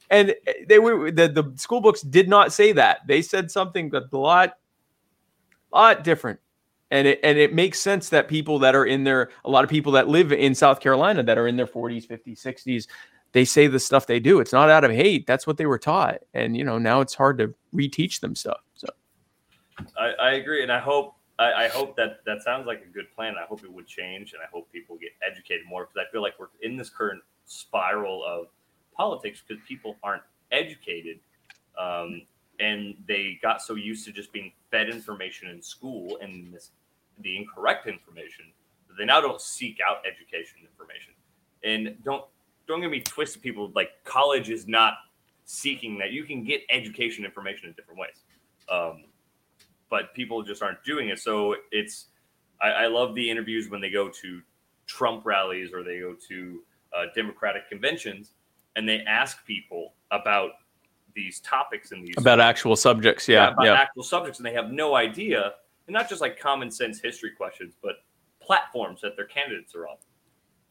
And 0.10 0.36
they 0.68 0.80
were 0.80 1.12
the, 1.12 1.28
the 1.30 1.54
school 1.56 1.80
books 1.80 2.02
did 2.02 2.28
not 2.28 2.52
say 2.52 2.74
that. 2.74 3.08
They 3.08 3.22
said 3.22 3.50
something 3.50 3.94
a 3.94 4.18
lot 4.18 4.58
lot 5.72 6.04
different. 6.04 6.40
And 6.92 7.08
it 7.08 7.20
and 7.24 7.38
it 7.38 7.54
makes 7.54 7.80
sense 7.80 8.10
that 8.10 8.28
people 8.28 8.60
that 8.60 8.76
are 8.76 8.86
in 8.86 9.04
their 9.04 9.30
a 9.46 9.50
lot 9.50 9.64
of 9.64 9.70
people 9.70 9.92
that 9.94 10.08
live 10.08 10.34
in 10.34 10.54
South 10.56 10.80
Carolina 10.80 11.24
that 11.24 11.38
are 11.38 11.48
in 11.48 11.58
their 11.58 11.68
40s 11.68 12.08
50s 12.08 12.42
60s 12.42 12.88
they 13.34 13.46
say 13.46 13.68
the 13.68 13.80
stuff 13.80 14.08
they 14.08 14.20
do 14.20 14.40
it's 14.40 14.54
not 14.54 14.70
out 14.70 14.84
of 14.84 14.92
hate 14.92 15.28
that's 15.28 15.46
what 15.46 15.58
they 15.58 15.66
were 15.66 15.78
taught 15.78 16.20
and 16.34 16.56
you 16.56 16.64
know 16.64 16.78
now 16.78 17.02
it's 17.02 17.14
hard 17.14 17.38
to 17.38 17.54
reteach 17.74 18.20
them 18.22 18.36
stuff 18.36 18.62
so 18.76 18.88
I, 19.98 20.14
I 20.20 20.32
agree, 20.34 20.64
and 20.64 20.72
I 20.72 20.80
hope 20.80 21.16
I, 21.40 21.66
I 21.66 21.68
hope 21.68 21.96
that 21.98 22.24
that 22.26 22.42
sounds 22.44 22.68
like 22.68 22.84
a 22.84 22.94
good 22.94 23.12
plan. 23.16 23.36
I 23.42 23.46
hope 23.46 23.64
it 23.64 23.72
would 23.72 23.88
change, 23.88 24.34
and 24.34 24.42
I 24.42 24.46
hope 24.52 24.72
people 24.72 24.98
get 24.98 25.12
educated 25.26 25.66
more 25.68 25.86
because 25.86 26.06
I 26.08 26.12
feel 26.12 26.22
like 26.22 26.34
we're 26.40 26.48
in 26.62 26.78
this 26.78 26.90
current 26.90 27.22
spiral 27.46 28.24
of 28.26 28.48
politics 28.96 29.42
because 29.46 29.64
people 29.68 29.98
aren't 30.04 30.24
educated, 30.52 31.20
um, 31.80 32.22
and 32.60 32.96
they 33.08 33.40
got 33.42 33.62
so 33.62 33.76
used 33.76 34.06
to 34.06 34.12
just 34.12 34.32
being 34.32 34.52
fed 34.72 34.90
information 34.90 35.50
in 35.50 35.62
school 35.62 36.18
and 36.22 36.54
this, 36.54 36.72
the 37.20 37.38
incorrect 37.38 37.88
information 37.88 38.46
that 38.88 38.96
they 38.98 39.06
now 39.06 39.20
don't 39.20 39.42
seek 39.42 39.80
out 39.88 39.98
education 40.06 40.60
information. 40.62 41.14
And 41.64 41.96
don't 42.04 42.26
don't 42.68 42.82
get 42.82 42.90
me 42.90 43.02
twisted, 43.02 43.42
people. 43.42 43.72
Like 43.76 43.90
college 44.04 44.50
is 44.50 44.68
not 44.68 44.94
seeking 45.46 45.98
that. 46.00 46.12
You 46.12 46.24
can 46.24 46.44
get 46.44 46.62
education 46.70 47.26
information 47.26 47.70
in 47.70 47.74
different 47.74 48.00
ways. 48.00 48.24
Um, 48.70 49.06
but 49.90 50.14
people 50.14 50.42
just 50.44 50.64
aren't 50.64 50.84
doing 50.84 51.10
it. 51.10 51.20
So 51.20 51.56
it's 51.72 52.08
I, 52.62 52.70
I 52.70 52.88
love 52.88 53.16
the 53.16 53.30
interviews 53.30 53.70
when 53.70 53.82
they 53.82 53.90
go 53.90 54.10
to 54.10 54.42
Trump 54.86 55.26
rallies 55.26 55.74
or 55.74 55.84
they 55.84 56.00
go 56.00 56.16
to 56.30 56.62
uh, 56.96 57.06
Democratic 57.16 57.70
conventions 57.70 58.32
and 58.76 58.88
they 58.88 59.02
ask 59.02 59.46
people 59.46 59.94
about 60.12 60.52
these 61.16 61.40
topics 61.42 61.92
and 61.92 62.08
these 62.08 62.16
about 62.18 62.40
actual 62.40 62.76
subjects 62.76 63.28
yeah 63.28 63.50
about 63.50 63.66
yeah 63.66 63.74
actual 63.74 64.02
subjects 64.02 64.40
and 64.40 64.46
they 64.46 64.54
have 64.54 64.72
no 64.72 64.96
idea 64.96 65.54
and 65.86 65.94
not 65.94 66.10
just 66.10 66.22
like 66.22 66.40
common 66.40 66.72
sense 66.72 67.00
history 67.00 67.30
questions 67.30 67.76
but 67.84 67.98
platforms 68.42 69.00
that 69.02 69.16
their 69.16 69.26
candidates 69.26 69.76
are 69.76 69.88
on 69.88 69.96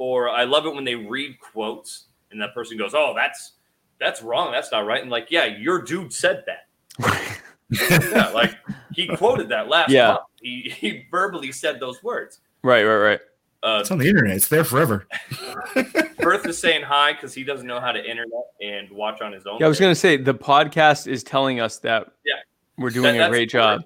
or 0.03 0.29
i 0.29 0.43
love 0.43 0.67
it 0.67 0.75
when 0.75 0.85
they 0.85 0.97
read 0.97 1.39
quotes 1.39 2.07
and 2.33 2.41
that 2.43 2.53
person 2.55 2.77
goes 2.77 2.93
oh 2.95 3.13
that's 3.15 3.53
that's 4.01 4.21
wrong 4.21 4.51
that's 4.51 4.73
not 4.73 4.85
right 4.85 5.01
and 5.03 5.11
like 5.13 5.29
yeah 5.31 5.45
your 5.45 5.81
dude 5.81 6.13
said 6.13 6.45
that 6.47 6.67
yeah 7.71 8.29
like 8.35 8.55
he 8.93 9.07
quoted 9.17 9.49
that 9.49 9.69
last 9.69 9.91
Yeah. 9.91 10.09
month 10.09 10.21
he, 10.41 10.73
he 10.77 11.07
verbally 11.11 11.53
said 11.53 11.79
those 11.79 12.03
words 12.03 12.41
right 12.65 12.83
right 12.85 12.97
right 12.97 13.21
uh, 13.65 13.79
It's 13.81 13.93
on 13.93 13.99
the 13.99 14.09
internet. 14.09 14.35
It's 14.35 14.49
there 14.49 14.65
forever. 14.65 15.07
Firth 16.21 16.45
is 16.47 16.59
saying 16.59 16.83
hi 16.83 17.13
because 17.13 17.33
he 17.33 17.45
doesn't 17.45 17.65
know 17.69 17.79
how 17.79 17.93
to 17.93 18.01
internet 18.01 18.27
and 18.61 18.91
watch 18.91 19.21
on 19.23 19.33
his 19.33 19.47
own. 19.47 19.59
yeah 19.61 19.67
i 19.67 19.69
was 19.69 19.79
gonna 19.79 19.95
say 19.95 20.17
the 20.17 20.35
podcast 20.35 21.07
is 21.07 21.23
telling 21.23 21.61
us 21.61 21.79
that 21.79 22.09
Yeah. 22.27 22.35
we're 22.77 22.91
doing 22.91 23.21
a 23.21 23.29
great 23.29 23.49
job 23.51 23.83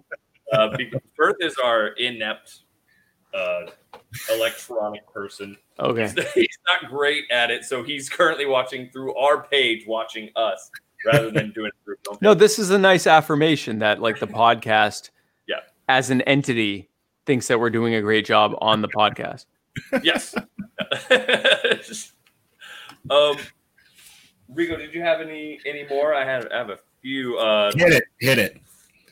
uh, 0.54 0.74
because 0.78 1.02
Firth 1.14 1.36
is 1.40 1.54
our 1.62 1.88
inept 1.88 2.60
uh, 3.34 3.66
electronic 4.32 5.06
person. 5.12 5.56
okay 5.78 6.08
He's, 6.14 6.32
he's 6.34 6.58
not 6.66 6.90
great 6.90 7.24
at 7.30 7.50
it, 7.50 7.64
so 7.64 7.82
he's 7.82 8.08
currently 8.08 8.46
watching 8.46 8.88
through 8.90 9.14
our 9.16 9.42
page, 9.46 9.86
watching 9.86 10.30
us 10.36 10.70
rather 11.04 11.30
than 11.30 11.52
doing 11.52 11.68
it 11.68 11.74
through. 11.84 11.96
No, 12.20 12.34
this 12.34 12.58
is 12.58 12.70
a 12.70 12.78
nice 12.78 13.06
affirmation 13.06 13.78
that 13.80 14.00
like 14.00 14.18
the 14.18 14.26
podcast, 14.26 15.10
Yeah. 15.48 15.56
as 15.88 16.10
an 16.10 16.22
entity, 16.22 16.88
thinks 17.26 17.48
that 17.48 17.58
we're 17.60 17.70
doing 17.70 17.94
a 17.94 18.00
great 18.02 18.24
job 18.26 18.54
on 18.60 18.82
the 18.82 18.88
podcast. 18.88 19.46
yes. 20.02 20.34
um, 23.10 23.36
Rigo, 24.52 24.76
did 24.78 24.94
you 24.94 25.02
have 25.02 25.20
any 25.20 25.58
any 25.66 25.86
more? 25.88 26.14
I 26.14 26.24
had 26.24 26.50
I 26.52 26.58
have 26.58 26.70
a 26.70 26.78
few. 27.02 27.36
Uh, 27.36 27.70
Hit 27.74 27.92
it. 27.92 28.04
Hit 28.20 28.38
it. 28.38 28.60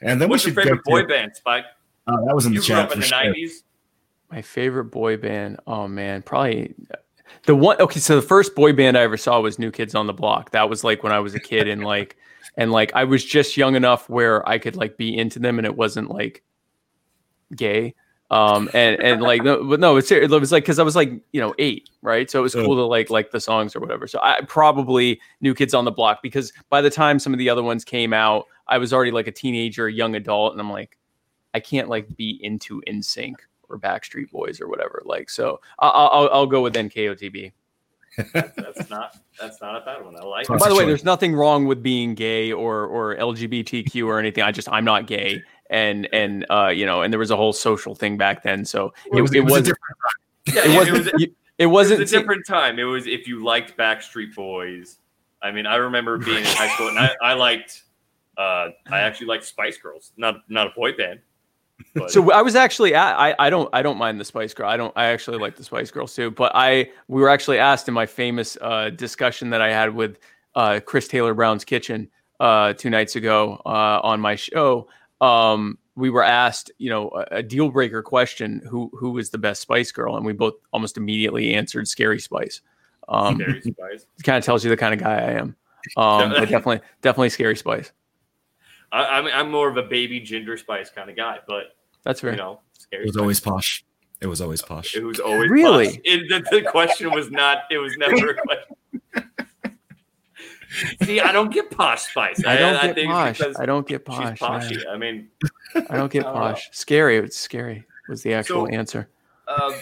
And 0.01 0.21
then 0.21 0.29
what's 0.29 0.45
we 0.45 0.53
your 0.53 0.63
should 0.63 0.69
favorite 0.69 0.85
boy 0.85 1.03
to- 1.03 1.09
band, 1.09 1.33
Spike? 1.35 1.65
Oh, 2.07 2.25
that 2.27 2.35
was 2.35 2.47
in 2.47 2.53
the 2.53 2.57
You 2.57 2.61
grew 2.61 2.69
chat 2.77 2.79
up 2.87 2.93
in 2.93 2.97
for 2.97 3.01
the 3.01 3.07
sure. 3.07 3.19
'90s. 4.35 4.36
My 4.36 4.43
favorite 4.43 4.85
boy 4.85 5.16
band. 5.16 5.61
Oh 5.66 5.89
man, 5.89 6.23
probably 6.23 6.74
The 7.47 7.55
one 7.55 7.81
okay, 7.81 8.01
so 8.01 8.16
the 8.16 8.23
first 8.23 8.55
boy 8.55 8.73
band 8.73 8.98
I 8.98 9.02
ever 9.02 9.16
saw 9.16 9.40
was 9.40 9.59
New 9.59 9.70
Kids 9.70 9.94
on 9.94 10.06
the 10.06 10.12
Block. 10.12 10.51
That 10.51 10.69
was 10.69 10.85
like 10.85 11.02
when 11.02 11.12
I 11.12 11.20
was 11.20 11.35
a 11.35 11.40
kid 11.40 11.69
and 11.69 11.85
like 11.85 12.16
and 12.56 12.73
like 12.73 12.93
I 12.94 13.05
was 13.05 13.24
just 13.24 13.56
young 13.56 13.77
enough 13.77 14.09
where 14.09 14.47
I 14.48 14.59
could 14.59 14.77
like 14.77 14.97
be 14.97 15.16
into 15.16 15.39
them 15.39 15.59
and 15.59 15.66
it 15.66 15.77
wasn't 15.77 16.11
like 16.11 16.43
gay. 17.55 17.94
Um 18.31 18.70
and 18.74 19.01
and 19.02 19.23
like 19.23 19.43
no, 19.43 19.62
but 19.62 19.78
no, 19.78 19.97
it's 19.97 20.11
it 20.11 20.31
was 20.31 20.51
like 20.51 20.65
because 20.65 20.78
I 20.78 20.82
was 20.82 20.97
like 20.97 21.12
you 21.32 21.40
know 21.40 21.55
eight, 21.59 21.90
right? 22.02 22.31
So 22.31 22.40
it 22.40 22.43
was 22.43 22.55
cool 22.55 22.74
to 22.74 22.85
like 22.85 23.11
like 23.11 23.31
the 23.31 23.40
songs 23.40 23.77
or 23.77 23.81
whatever. 23.81 24.06
So 24.06 24.19
I 24.23 24.40
probably 24.48 25.20
New 25.40 25.55
Kids 25.55 25.74
on 25.74 25.85
the 25.85 25.93
Block 25.93 26.23
because 26.23 26.52
by 26.70 26.81
the 26.81 26.90
time 26.90 27.19
some 27.19 27.32
of 27.32 27.39
the 27.39 27.51
other 27.51 27.62
ones 27.62 27.85
came 27.85 28.12
out, 28.12 28.47
I 28.66 28.78
was 28.78 28.93
already 28.93 29.11
like 29.11 29.27
a 29.27 29.32
teenager, 29.32 29.89
young 29.89 30.16
adult, 30.16 30.52
and 30.52 30.61
I'm 30.61 30.70
like, 30.73 30.98
I 31.52 31.61
can't 31.61 31.89
like 31.89 32.16
be 32.16 32.40
into 32.43 32.82
NSYNC 32.89 33.35
or 33.69 33.78
Backstreet 33.78 34.31
Boys 34.31 34.61
or 34.61 34.69
whatever. 34.69 35.03
Like 35.05 35.31
so, 35.31 35.61
I- 35.78 35.89
I'll 35.89 36.09
I'll, 36.09 36.28
I'll 36.32 36.47
go 36.47 36.61
with 36.62 36.74
NKOTB. 36.74 37.53
That's 38.32 38.89
not 38.91 39.16
that's 39.41 39.61
not 39.61 39.74
a 39.74 39.85
bad 39.85 40.05
one. 40.05 40.15
I 40.16 40.23
like 40.24 40.49
it. 40.49 40.59
By 40.61 40.69
the 40.69 40.74
way, 40.77 40.85
there's 40.86 41.03
nothing 41.03 41.35
wrong 41.35 41.66
with 41.66 41.82
being 41.82 42.15
gay 42.15 42.53
or 42.53 42.86
or 42.86 43.16
LGBTQ 43.16 44.07
or 44.07 44.20
anything. 44.20 44.45
I 44.45 44.53
just 44.53 44.69
I'm 44.70 44.85
not 44.85 45.09
gay, 45.09 45.43
and 45.69 46.09
and 46.12 46.47
uh 46.49 46.69
you 46.69 46.86
know, 46.86 47.03
and 47.03 47.12
there 47.12 47.19
was 47.19 47.32
a 47.32 47.36
whole 47.36 47.53
social 47.53 47.97
thing 47.97 48.16
back 48.16 48.45
then. 48.45 48.65
So 48.65 48.95
it, 49.12 49.20
was- 49.20 49.32
it, 49.35 49.39
it 49.39 49.41
was 49.41 49.51
a 49.51 49.55
wasn't 49.55 49.66
different- 49.66 49.78
Yeah, 50.47 50.62
it 50.62 50.70
it 50.70 50.77
wasn't 50.77 50.97
was, 51.15 51.23
it, 51.24 51.32
it 51.59 51.66
wasn't 51.66 52.01
was 52.01 52.12
a 52.12 52.16
different 52.19 52.47
time. 52.47 52.78
It 52.78 52.85
was 52.85 53.09
if 53.09 53.27
you 53.27 53.43
liked 53.43 53.77
Backstreet 53.77 54.32
Boys. 54.36 54.99
I 55.43 55.51
mean, 55.51 55.66
I 55.66 55.74
remember 55.77 56.16
being 56.16 56.39
in 56.39 56.45
high 56.45 56.69
school 56.69 56.89
and 56.89 56.99
I, 57.01 57.11
I 57.20 57.32
liked 57.32 57.82
uh 58.39 58.69
I 58.93 59.01
actually 59.01 59.27
liked 59.27 59.43
Spice 59.45 59.77
Girls. 59.77 60.12
Not 60.16 60.36
not 60.49 60.69
a 60.69 60.70
boy 60.77 60.93
band. 60.97 61.19
But 61.95 62.11
So 62.11 62.31
I 62.33 62.43
was 62.43 62.55
actually 62.55 62.95
at, 62.95 63.17
I 63.17 63.35
I 63.39 63.51
don't 63.51 63.69
I 63.73 63.83
don't 63.83 63.99
mind 63.99 64.21
the 64.21 64.25
Spice 64.25 64.55
Girl. 64.55 64.69
I 64.69 64.77
don't 64.77 64.93
I 64.97 65.07
actually 65.07 65.39
like 65.39 65.57
the 65.57 65.65
Spice 65.65 65.91
Girls 65.91 66.15
too. 66.15 66.31
But 66.31 66.53
I 66.55 66.91
we 67.09 67.21
were 67.21 67.29
actually 67.29 67.59
asked 67.59 67.89
in 67.89 67.95
my 67.95 68.07
famous 68.07 68.57
uh, 68.61 68.91
discussion 68.91 69.51
that 69.51 69.61
I 69.61 69.73
had 69.73 69.95
with 69.95 70.19
uh, 70.55 70.81
Chris 70.85 71.09
Taylor 71.09 71.35
Brown's 71.35 71.65
Kitchen 71.65 72.09
uh, 72.41 72.73
two 72.75 72.91
nights 72.91 73.17
ago 73.17 73.61
uh, 73.67 74.01
on 74.03 74.21
my 74.21 74.37
show. 74.37 74.89
Um, 75.21 75.79
we 75.97 76.11
were 76.11 76.25
asked, 76.25 76.73
you 76.79 76.91
know, 76.91 77.11
a, 77.11 77.37
a 77.37 77.43
deal 77.43 77.71
breaker 77.71 78.03
question: 78.03 78.63
who 78.69 78.91
who 78.97 79.19
is 79.19 79.31
the 79.31 79.39
best 79.39 79.63
Spice 79.63 79.93
Girl? 79.93 80.17
And 80.17 80.25
we 80.25 80.33
both 80.33 80.55
almost 80.73 80.97
immediately 80.97 81.55
answered 81.55 81.89
Scary 81.89 82.21
Spice. 82.21 82.61
Um, 83.09 83.37
Scary 83.37 83.61
Spice. 83.61 84.07
kind 84.25 84.39
of 84.39 84.45
tells 84.45 84.65
you 84.65 84.71
the 84.71 84.77
kind 84.77 84.95
of 84.95 85.01
guy 85.01 85.15
I 85.15 85.33
am. 85.33 85.57
Um, 85.97 86.31
but 86.31 86.41
definitely 86.49 86.81
definitely 87.03 87.31
Scary 87.31 87.57
Spice. 87.57 87.93
I, 88.95 89.19
I'm 89.19 89.27
I'm 89.27 89.51
more 89.51 89.69
of 89.69 89.77
a 89.77 89.83
baby 89.83 90.21
Ginger 90.21 90.57
Spice 90.57 90.89
kind 90.91 91.11
of 91.11 91.16
guy, 91.16 91.39
but 91.49 91.77
That's 92.05 92.21
fair. 92.21 92.31
you 92.33 92.37
know, 92.37 92.61
Scary 92.79 93.03
It 93.03 93.07
was 93.07 93.16
always 93.16 93.41
posh. 93.41 93.85
It 94.21 94.27
was 94.29 94.41
always 94.41 94.62
posh. 94.62 94.95
It 94.95 95.03
was 95.05 95.19
always 95.21 95.51
Really? 95.51 95.87
posh. 95.89 95.97
It, 96.05 96.29
the, 96.51 96.57
the 96.61 96.62
question 96.62 97.11
was 97.12 97.31
not. 97.31 97.62
It 97.71 97.79
was 97.79 97.97
never 97.99 98.31
a 98.31 98.35
question. 98.35 99.31
See, 101.05 101.21
I 101.21 101.31
don't 101.31 101.53
get 101.53 101.71
posh 101.71 102.03
spice. 102.03 102.45
I 102.45 102.57
don't 102.57 102.77
I 102.77 102.87
get 102.89 102.95
think 102.97 103.11
posh. 103.12 103.41
I 103.61 103.65
don't 103.66 103.87
get 103.87 104.05
posh. 104.05 104.41
yeah. 104.41 104.49
poshy. 104.49 104.83
I 104.91 104.97
mean, 104.97 105.29
I 105.89 105.97
don't 105.97 106.11
get 106.11 106.23
I 106.27 106.33
don't 106.33 106.35
know. 106.35 106.41
posh. 106.53 106.69
Scary. 106.73 107.16
It's 107.19 107.39
scary. 107.39 107.85
Was 108.09 108.23
the 108.23 108.35
actual 108.35 108.66
So- 108.66 108.73
answer. 108.73 109.09
uh, 109.47 109.73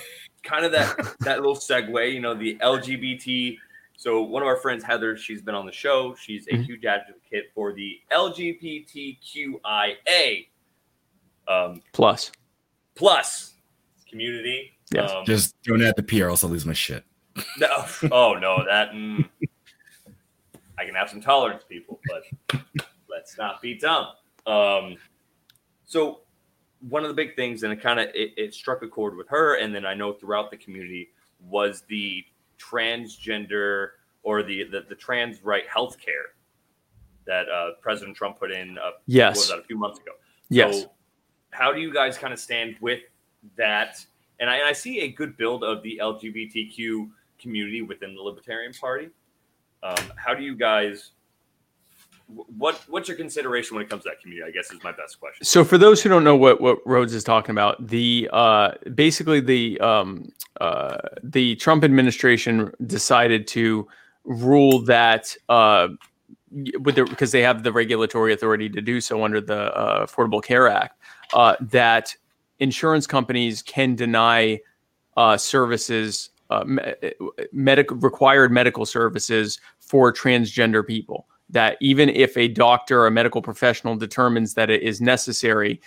kind 0.42 0.64
of 0.66 0.72
that 0.72 0.96
that 1.20 1.38
little 1.38 1.54
segue. 1.56 2.12
You 2.12 2.20
know, 2.20 2.34
the 2.34 2.56
LGBT. 2.56 3.56
So 4.02 4.20
one 4.20 4.42
of 4.42 4.48
our 4.48 4.56
friends, 4.56 4.82
Heather, 4.82 5.16
she's 5.16 5.42
been 5.42 5.54
on 5.54 5.64
the 5.64 5.70
show. 5.70 6.12
She's 6.16 6.48
a 6.48 6.54
Mhm. 6.54 6.66
huge 6.66 6.84
advocate 6.84 7.52
for 7.54 7.72
the 7.72 8.00
LGBTQIA 8.10 10.48
um, 11.46 11.80
Plus. 11.92 12.32
plus 12.96 13.54
community. 14.10 14.76
Yes. 14.92 15.12
Um, 15.12 15.24
Just 15.24 15.54
don't 15.62 15.80
add 15.82 15.94
the 15.96 16.02
P 16.02 16.20
or 16.20 16.30
else 16.30 16.42
I'll 16.42 16.50
lose 16.50 16.66
my 16.66 16.72
shit. 16.72 17.04
No, 17.58 17.68
oh 18.10 18.34
no, 18.34 18.64
that 18.64 18.90
mm, 18.90 19.24
I 20.76 20.84
can 20.84 20.96
have 20.96 21.08
some 21.08 21.20
tolerance, 21.20 21.62
people, 21.62 22.00
but 22.08 22.24
let's 23.08 23.38
not 23.38 23.62
be 23.62 23.78
dumb. 23.78 24.08
Um, 24.48 24.96
so 25.84 26.22
one 26.80 27.04
of 27.04 27.08
the 27.08 27.14
big 27.14 27.36
things, 27.36 27.62
and 27.62 27.72
it 27.72 27.80
kind 27.80 28.00
of 28.00 28.08
it, 28.16 28.32
it 28.36 28.52
struck 28.52 28.82
a 28.82 28.88
chord 28.88 29.14
with 29.16 29.28
her, 29.28 29.58
and 29.58 29.72
then 29.72 29.86
I 29.86 29.94
know 29.94 30.12
throughout 30.12 30.50
the 30.50 30.56
community 30.56 31.12
was 31.38 31.82
the 31.88 32.24
transgender 32.58 33.90
or 34.22 34.42
the 34.42 34.64
the, 34.64 34.84
the 34.88 34.94
trans 34.94 35.42
right 35.42 35.64
health 35.72 35.98
care 35.98 36.34
that 37.26 37.48
uh, 37.48 37.70
President 37.80 38.16
Trump 38.16 38.38
put 38.38 38.50
in. 38.50 38.78
Uh, 38.78 38.82
what 38.82 38.92
was 38.94 39.02
Yes. 39.06 39.48
that 39.48 39.58
a 39.58 39.62
few 39.62 39.78
months 39.78 40.00
ago? 40.00 40.12
Yes. 40.48 40.82
So 40.82 40.90
how 41.50 41.72
do 41.72 41.80
you 41.80 41.92
guys 41.92 42.18
kind 42.18 42.32
of 42.32 42.38
stand 42.40 42.76
with 42.80 43.00
that? 43.56 44.04
And 44.40 44.50
I, 44.50 44.56
and 44.56 44.66
I 44.66 44.72
see 44.72 45.00
a 45.00 45.08
good 45.08 45.36
build 45.36 45.62
of 45.62 45.82
the 45.82 46.00
LGBTQ 46.02 47.08
community 47.38 47.82
within 47.82 48.14
the 48.14 48.20
Libertarian 48.20 48.72
Party. 48.72 49.08
Um, 49.82 50.12
how 50.16 50.34
do 50.34 50.42
you 50.42 50.56
guys? 50.56 51.10
Wh- 52.34 52.58
What 52.58 52.82
what's 52.88 53.08
your 53.08 53.16
consideration 53.16 53.76
when 53.76 53.84
it 53.84 53.90
comes 53.90 54.02
to 54.04 54.10
that 54.10 54.20
community? 54.20 54.48
I 54.48 54.52
guess 54.52 54.72
is 54.72 54.82
my 54.82 54.92
best 54.92 55.18
question. 55.20 55.44
So 55.44 55.64
for 55.64 55.78
those 55.78 56.02
who 56.02 56.08
don't 56.08 56.24
know 56.24 56.36
what 56.36 56.60
what 56.60 56.78
Rhodes 56.86 57.14
is 57.14 57.24
talking 57.24 57.50
about, 57.52 57.86
the 57.86 58.28
uh, 58.32 58.72
basically 58.94 59.40
the 59.40 59.78
um, 59.80 60.32
uh, 60.60 60.98
the 61.22 61.56
Trump 61.56 61.84
administration 61.84 62.72
decided 62.86 63.46
to 63.48 63.86
rule 64.24 64.80
that 64.84 65.34
uh, 65.48 65.88
with 66.80 66.96
because 66.96 67.32
they 67.32 67.42
have 67.42 67.62
the 67.62 67.72
regulatory 67.72 68.32
authority 68.32 68.68
to 68.68 68.80
do 68.80 69.00
so 69.00 69.24
under 69.24 69.40
the 69.40 69.74
uh, 69.76 70.06
Affordable 70.06 70.42
Care 70.42 70.68
Act, 70.68 70.98
uh, 71.34 71.56
that 71.60 72.14
insurance 72.58 73.06
companies 73.06 73.62
can 73.62 73.96
deny 73.96 74.60
uh, 75.16 75.36
services, 75.36 76.30
uh, 76.50 76.62
me- 76.64 76.82
medical 77.52 77.96
required 77.96 78.52
medical 78.52 78.86
services 78.86 79.60
for 79.80 80.12
transgender 80.12 80.86
people. 80.86 81.26
That 81.52 81.76
even 81.80 82.08
if 82.08 82.36
a 82.36 82.48
doctor 82.48 83.02
or 83.02 83.06
a 83.06 83.10
medical 83.10 83.42
professional 83.42 83.96
determines 83.96 84.54
that 84.54 84.70
it 84.70 84.82
is 84.82 85.00
necessary, 85.00 85.80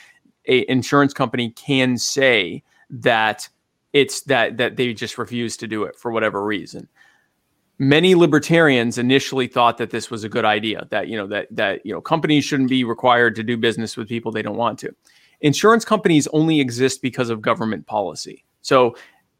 a 0.47 0.69
insurance 0.69 1.13
company 1.13 1.51
can 1.51 1.97
say 1.97 2.63
that 2.89 3.49
it's 3.93 4.21
that 4.23 4.57
that 4.57 4.75
they 4.75 4.93
just 4.93 5.17
refuse 5.17 5.57
to 5.57 5.67
do 5.67 5.83
it 5.83 5.95
for 5.97 6.11
whatever 6.11 6.43
reason. 6.43 6.87
Many 7.77 8.15
libertarians 8.15 8.97
initially 8.97 9.47
thought 9.47 9.77
that 9.77 9.89
this 9.89 10.09
was 10.09 10.23
a 10.23 10.29
good 10.29 10.45
idea. 10.45 10.87
That 10.91 11.07
you 11.07 11.17
know 11.17 11.27
that 11.27 11.47
that 11.51 11.85
you 11.85 11.93
know 11.93 12.01
companies 12.01 12.45
shouldn't 12.45 12.69
be 12.69 12.83
required 12.83 13.35
to 13.35 13.43
do 13.43 13.57
business 13.57 13.97
with 13.97 14.07
people 14.07 14.31
they 14.31 14.41
don't 14.41 14.57
want 14.57 14.79
to. 14.79 14.95
Insurance 15.41 15.83
companies 15.83 16.27
only 16.27 16.59
exist 16.59 17.01
because 17.01 17.29
of 17.29 17.41
government 17.41 17.85
policy. 17.87 18.45
So 18.61 18.95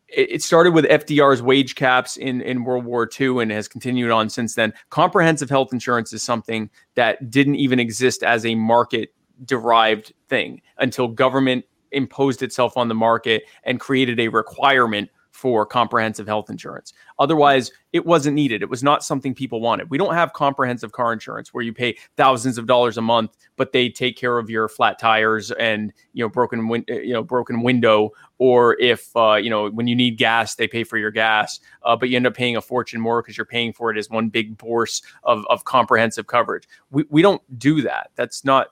it, 0.07 0.41
started 0.43 0.73
with 0.73 0.85
FDR's 0.85 1.41
wage 1.41 1.75
caps 1.75 2.17
in, 2.17 2.41
in 2.41 2.63
World 2.63 2.85
War 2.85 3.09
II 3.19 3.41
and 3.41 3.51
has 3.51 3.67
continued 3.67 4.11
on 4.11 4.29
since 4.29 4.55
then. 4.55 4.73
Comprehensive 4.89 5.49
health 5.49 5.73
insurance 5.73 6.13
is 6.13 6.23
something 6.23 6.69
that 6.95 7.29
didn't 7.29 7.55
even 7.55 7.79
exist 7.79 8.23
as 8.23 8.45
a 8.45 8.55
market 8.55 9.13
derived 9.43 10.13
thing 10.29 10.61
until 10.77 11.07
government 11.07 11.65
imposed 11.91 12.43
itself 12.43 12.77
on 12.77 12.87
the 12.87 12.95
market 12.95 13.43
and 13.63 13.79
created 13.79 14.19
a 14.19 14.27
requirement 14.27 15.09
for 15.31 15.65
comprehensive 15.65 16.27
health 16.27 16.49
insurance. 16.49 16.93
Otherwise, 17.19 17.71
it 17.95 18.05
wasn't 18.05 18.35
needed. 18.35 18.61
It 18.61 18.69
was 18.69 18.83
not 18.83 19.05
something 19.05 19.33
people 19.33 19.61
wanted. 19.61 19.89
We 19.89 19.97
don't 19.97 20.13
have 20.13 20.33
comprehensive 20.33 20.91
car 20.91 21.13
insurance 21.13 21.53
where 21.53 21.63
you 21.63 21.71
pay 21.71 21.95
thousands 22.17 22.57
of 22.57 22.67
dollars 22.67 22.97
a 22.97 23.01
month, 23.01 23.37
but 23.55 23.71
they 23.71 23.87
take 23.87 24.17
care 24.17 24.37
of 24.37 24.49
your 24.49 24.67
flat 24.67 24.99
tires 24.99 25.49
and 25.51 25.93
you 26.11 26.21
know 26.21 26.27
broken 26.27 26.67
win- 26.67 26.83
you 26.89 27.13
know 27.13 27.23
broken 27.23 27.61
window, 27.61 28.11
or 28.37 28.77
if 28.81 29.15
uh, 29.15 29.35
you 29.35 29.49
know 29.49 29.69
when 29.69 29.87
you 29.87 29.95
need 29.95 30.17
gas, 30.17 30.55
they 30.55 30.67
pay 30.67 30.83
for 30.83 30.97
your 30.97 31.09
gas, 31.09 31.61
uh, 31.83 31.95
but 31.95 32.09
you 32.09 32.17
end 32.17 32.27
up 32.27 32.33
paying 32.33 32.57
a 32.57 32.61
fortune 32.61 32.99
more 32.99 33.21
because 33.21 33.37
you're 33.37 33.45
paying 33.45 33.71
for 33.71 33.91
it 33.91 33.97
as 33.97 34.09
one 34.09 34.27
big 34.27 34.57
bourse 34.57 35.01
of, 35.23 35.45
of 35.49 35.63
comprehensive 35.63 36.27
coverage. 36.27 36.67
We 36.91 37.05
we 37.09 37.21
don't 37.21 37.41
do 37.57 37.81
that. 37.83 38.11
That's 38.15 38.43
not 38.43 38.71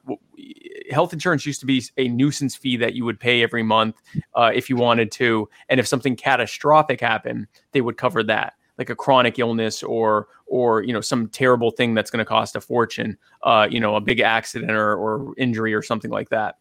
health 0.91 1.13
insurance 1.13 1.45
used 1.45 1.61
to 1.61 1.65
be 1.65 1.81
a 1.95 2.09
nuisance 2.09 2.57
fee 2.57 2.75
that 2.75 2.93
you 2.93 3.05
would 3.05 3.21
pay 3.21 3.41
every 3.41 3.63
month 3.63 4.01
uh, 4.35 4.51
if 4.53 4.69
you 4.69 4.75
wanted 4.75 5.13
to, 5.13 5.47
and 5.69 5.79
if 5.79 5.87
something 5.87 6.17
catastrophic 6.17 6.99
happened, 6.99 7.47
they 7.71 7.79
would 7.79 7.95
cover 7.95 8.21
that, 8.21 8.55
like 8.77 8.89
a 8.89 8.95
chronic 8.95 9.37
illness 9.39 9.83
or 9.83 10.27
or 10.47 10.81
you 10.83 10.93
know 10.93 11.01
some 11.01 11.27
terrible 11.29 11.71
thing 11.71 11.93
that's 11.93 12.09
going 12.09 12.19
to 12.19 12.25
cost 12.25 12.55
a 12.55 12.61
fortune, 12.61 13.17
uh, 13.43 13.67
you 13.69 13.79
know, 13.79 13.95
a 13.95 14.01
big 14.01 14.19
accident 14.19 14.71
or, 14.71 14.95
or 14.95 15.33
injury 15.37 15.73
or 15.73 15.81
something 15.81 16.11
like 16.11 16.29
that. 16.29 16.57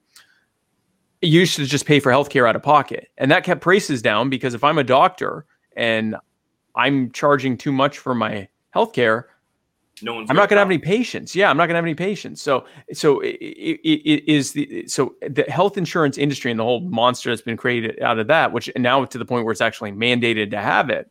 You 1.20 1.40
used 1.40 1.56
to 1.56 1.66
just 1.66 1.86
pay 1.86 2.00
for 2.00 2.10
healthcare 2.10 2.48
out 2.48 2.56
of 2.56 2.62
pocket, 2.62 3.08
and 3.18 3.30
that 3.30 3.44
kept 3.44 3.60
prices 3.60 4.02
down 4.02 4.28
because 4.28 4.54
if 4.54 4.64
I'm 4.64 4.78
a 4.78 4.84
doctor 4.84 5.46
and 5.76 6.16
I'm 6.74 7.10
charging 7.12 7.56
too 7.56 7.72
much 7.72 7.98
for 7.98 8.14
my 8.14 8.48
healthcare, 8.74 9.24
No 10.02 10.14
one's. 10.14 10.30
I'm 10.30 10.36
not 10.36 10.48
going 10.48 10.56
to 10.56 10.60
have 10.60 10.68
any 10.68 10.78
patients. 10.78 11.34
Yeah, 11.36 11.50
I'm 11.50 11.56
not 11.56 11.66
going 11.66 11.74
to 11.74 11.76
have 11.76 11.84
any 11.84 11.94
patients. 11.94 12.42
So, 12.42 12.64
so 12.92 13.20
it, 13.20 13.36
it, 13.36 14.00
it 14.04 14.28
is 14.28 14.52
the 14.52 14.86
so 14.86 15.14
the 15.20 15.44
health 15.44 15.76
insurance 15.78 16.18
industry 16.18 16.50
and 16.50 16.58
the 16.58 16.64
whole 16.64 16.80
monster 16.80 17.30
that's 17.30 17.42
been 17.42 17.56
created 17.56 18.00
out 18.02 18.18
of 18.18 18.26
that, 18.28 18.52
which 18.52 18.70
now 18.76 19.04
to 19.04 19.18
the 19.18 19.24
point 19.24 19.44
where 19.44 19.52
it's 19.52 19.60
actually 19.60 19.92
mandated 19.92 20.50
to 20.50 20.58
have 20.58 20.90
it. 20.90 21.10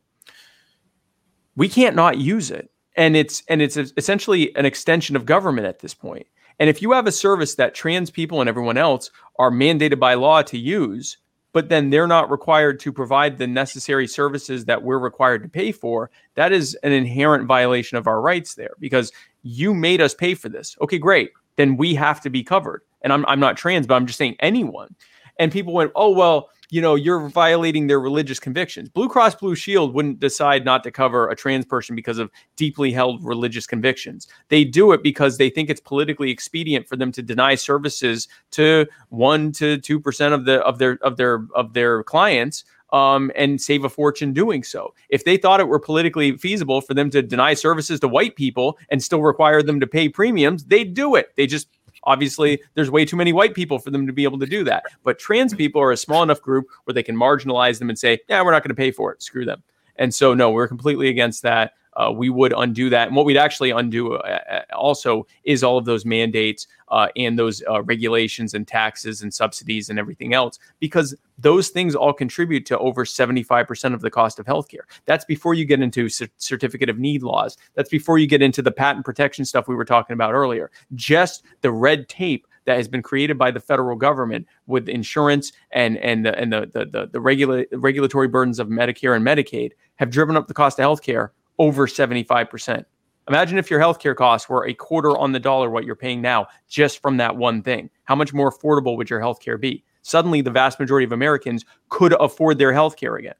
We 1.55 1.67
can't 1.67 1.95
not 1.95 2.17
use 2.17 2.51
it, 2.51 2.71
and 2.95 3.15
it's 3.15 3.43
and 3.47 3.61
it's 3.61 3.77
essentially 3.77 4.55
an 4.55 4.65
extension 4.65 5.15
of 5.15 5.25
government 5.25 5.67
at 5.67 5.79
this 5.79 5.93
point. 5.93 6.27
And 6.59 6.69
if 6.69 6.81
you 6.81 6.91
have 6.91 7.07
a 7.07 7.11
service 7.11 7.55
that 7.55 7.73
trans 7.73 8.11
people 8.11 8.39
and 8.39 8.47
everyone 8.47 8.77
else 8.77 9.09
are 9.39 9.51
mandated 9.51 9.99
by 9.99 10.13
law 10.13 10.43
to 10.43 10.57
use, 10.57 11.17
but 11.53 11.69
then 11.69 11.89
they're 11.89 12.07
not 12.07 12.29
required 12.29 12.79
to 12.81 12.93
provide 12.93 13.37
the 13.37 13.47
necessary 13.47 14.07
services 14.07 14.65
that 14.65 14.83
we're 14.83 14.99
required 14.99 15.43
to 15.43 15.49
pay 15.49 15.71
for, 15.71 16.11
that 16.35 16.51
is 16.51 16.75
an 16.83 16.91
inherent 16.91 17.45
violation 17.45 17.97
of 17.97 18.07
our 18.07 18.21
rights 18.21 18.55
there 18.55 18.75
because 18.79 19.11
you 19.43 19.73
made 19.73 20.01
us 20.01 20.13
pay 20.13 20.33
for 20.33 20.49
this. 20.49 20.77
Okay, 20.81 20.97
great. 20.97 21.31
Then 21.55 21.77
we 21.77 21.95
have 21.95 22.21
to 22.21 22.29
be 22.29 22.43
covered. 22.43 22.81
And 23.01 23.11
I'm, 23.11 23.25
I'm 23.25 23.39
not 23.39 23.57
trans, 23.57 23.87
but 23.87 23.95
I'm 23.95 24.05
just 24.05 24.19
saying 24.19 24.35
anyone. 24.39 24.95
And 25.39 25.51
people 25.51 25.73
went, 25.73 25.91
oh, 25.95 26.11
well, 26.11 26.49
you 26.71 26.81
know, 26.81 26.95
you're 26.95 27.27
violating 27.27 27.85
their 27.85 27.99
religious 27.99 28.39
convictions. 28.39 28.89
Blue 28.89 29.09
Cross 29.09 29.35
Blue 29.35 29.55
Shield 29.55 29.93
wouldn't 29.93 30.19
decide 30.19 30.65
not 30.65 30.83
to 30.85 30.91
cover 30.91 31.29
a 31.29 31.35
trans 31.35 31.65
person 31.65 31.95
because 31.95 32.17
of 32.17 32.31
deeply 32.55 32.91
held 32.91 33.23
religious 33.23 33.67
convictions. 33.67 34.27
They 34.47 34.63
do 34.63 34.93
it 34.93 35.03
because 35.03 35.37
they 35.37 35.49
think 35.49 35.69
it's 35.69 35.81
politically 35.81 36.31
expedient 36.31 36.87
for 36.87 36.95
them 36.95 37.11
to 37.11 37.21
deny 37.21 37.55
services 37.55 38.29
to 38.51 38.87
1 39.09 39.51
to 39.53 39.77
2% 39.77 40.33
of 40.33 40.45
the 40.45 40.61
of 40.61 40.79
their 40.79 40.97
of 41.01 41.17
their 41.17 41.45
of 41.53 41.73
their 41.73 42.03
clients 42.03 42.63
um, 42.91 43.31
and 43.35 43.61
save 43.61 43.83
a 43.83 43.89
fortune 43.89 44.33
doing 44.33 44.63
so. 44.63 44.93
If 45.09 45.23
they 45.23 45.37
thought 45.37 45.59
it 45.59 45.67
were 45.67 45.79
politically 45.79 46.37
feasible 46.37 46.81
for 46.81 46.93
them 46.93 47.09
to 47.11 47.21
deny 47.21 47.53
services 47.53 47.99
to 48.01 48.07
white 48.07 48.35
people 48.35 48.77
and 48.89 49.03
still 49.03 49.21
require 49.21 49.61
them 49.63 49.79
to 49.79 49.87
pay 49.87 50.09
premiums, 50.09 50.65
they'd 50.65 50.93
do 50.93 51.15
it. 51.15 51.33
They 51.35 51.47
just 51.47 51.67
Obviously, 52.03 52.61
there's 52.73 52.89
way 52.89 53.05
too 53.05 53.15
many 53.15 53.33
white 53.33 53.53
people 53.53 53.79
for 53.79 53.91
them 53.91 54.07
to 54.07 54.13
be 54.13 54.23
able 54.23 54.39
to 54.39 54.45
do 54.45 54.63
that. 54.63 54.83
But 55.03 55.19
trans 55.19 55.53
people 55.53 55.81
are 55.81 55.91
a 55.91 55.97
small 55.97 56.23
enough 56.23 56.41
group 56.41 56.67
where 56.85 56.93
they 56.93 57.03
can 57.03 57.15
marginalize 57.15 57.79
them 57.79 57.89
and 57.89 57.97
say, 57.99 58.19
yeah, 58.27 58.41
we're 58.43 58.51
not 58.51 58.63
going 58.63 58.69
to 58.69 58.75
pay 58.75 58.91
for 58.91 59.11
it. 59.11 59.21
Screw 59.21 59.45
them. 59.45 59.63
And 59.97 60.13
so, 60.13 60.33
no, 60.33 60.49
we're 60.49 60.67
completely 60.67 61.09
against 61.09 61.43
that 61.43 61.73
uh, 61.93 62.11
we 62.11 62.29
would 62.29 62.53
undo 62.55 62.89
that. 62.89 63.07
And 63.07 63.15
what 63.15 63.25
we'd 63.25 63.37
actually 63.37 63.71
undo 63.71 64.13
uh, 64.13 64.39
uh, 64.49 64.61
also 64.75 65.27
is 65.43 65.63
all 65.63 65.77
of 65.77 65.85
those 65.85 66.05
mandates 66.05 66.67
uh, 66.89 67.07
and 67.15 67.37
those 67.37 67.63
uh, 67.69 67.81
regulations 67.83 68.53
and 68.53 68.67
taxes 68.67 69.21
and 69.21 69.33
subsidies 69.33 69.89
and 69.89 69.99
everything 69.99 70.33
else, 70.33 70.59
because 70.79 71.15
those 71.37 71.69
things 71.69 71.95
all 71.95 72.13
contribute 72.13 72.65
to 72.67 72.77
over 72.79 73.03
75% 73.03 73.93
of 73.93 74.01
the 74.01 74.09
cost 74.09 74.39
of 74.39 74.45
healthcare. 74.45 74.83
That's 75.05 75.25
before 75.25 75.53
you 75.53 75.65
get 75.65 75.81
into 75.81 76.09
c- 76.09 76.27
certificate 76.37 76.89
of 76.89 76.99
need 76.99 77.23
laws. 77.23 77.57
That's 77.75 77.89
before 77.89 78.17
you 78.17 78.27
get 78.27 78.41
into 78.41 78.61
the 78.61 78.71
patent 78.71 79.05
protection 79.05 79.45
stuff 79.45 79.67
we 79.67 79.75
were 79.75 79.85
talking 79.85 80.13
about 80.13 80.33
earlier. 80.33 80.71
Just 80.95 81.43
the 81.61 81.71
red 81.71 82.07
tape 82.09 82.47
that 82.65 82.77
has 82.77 82.87
been 82.87 83.01
created 83.01 83.37
by 83.37 83.51
the 83.51 83.59
federal 83.59 83.95
government 83.95 84.45
with 84.67 84.87
insurance 84.87 85.51
and 85.71 85.97
and 85.97 86.25
the 86.25 86.37
and 86.37 86.53
the 86.53 86.69
the 86.71 86.85
the, 86.85 87.09
the 87.11 87.19
regula- 87.19 87.65
regulatory 87.73 88.27
burdens 88.27 88.59
of 88.59 88.67
Medicare 88.67 89.15
and 89.15 89.25
Medicaid 89.25 89.71
have 89.95 90.11
driven 90.11 90.37
up 90.37 90.47
the 90.47 90.53
cost 90.53 90.79
of 90.79 90.85
healthcare 90.85 91.29
over 91.61 91.85
75%. 91.85 92.83
Imagine 93.27 93.59
if 93.59 93.69
your 93.69 93.79
healthcare 93.79 94.15
costs 94.15 94.49
were 94.49 94.65
a 94.65 94.73
quarter 94.73 95.15
on 95.15 95.31
the 95.31 95.39
dollar 95.39 95.69
what 95.69 95.85
you're 95.85 95.95
paying 95.95 96.19
now 96.19 96.47
just 96.67 97.03
from 97.03 97.17
that 97.17 97.37
one 97.37 97.61
thing. 97.61 97.87
How 98.05 98.15
much 98.15 98.33
more 98.33 98.51
affordable 98.51 98.97
would 98.97 99.11
your 99.11 99.19
healthcare 99.19 99.61
be? 99.61 99.83
Suddenly, 100.01 100.41
the 100.41 100.49
vast 100.49 100.79
majority 100.79 101.05
of 101.05 101.11
Americans 101.11 101.63
could 101.89 102.13
afford 102.19 102.57
their 102.57 102.71
healthcare 102.71 103.19
again. 103.19 103.35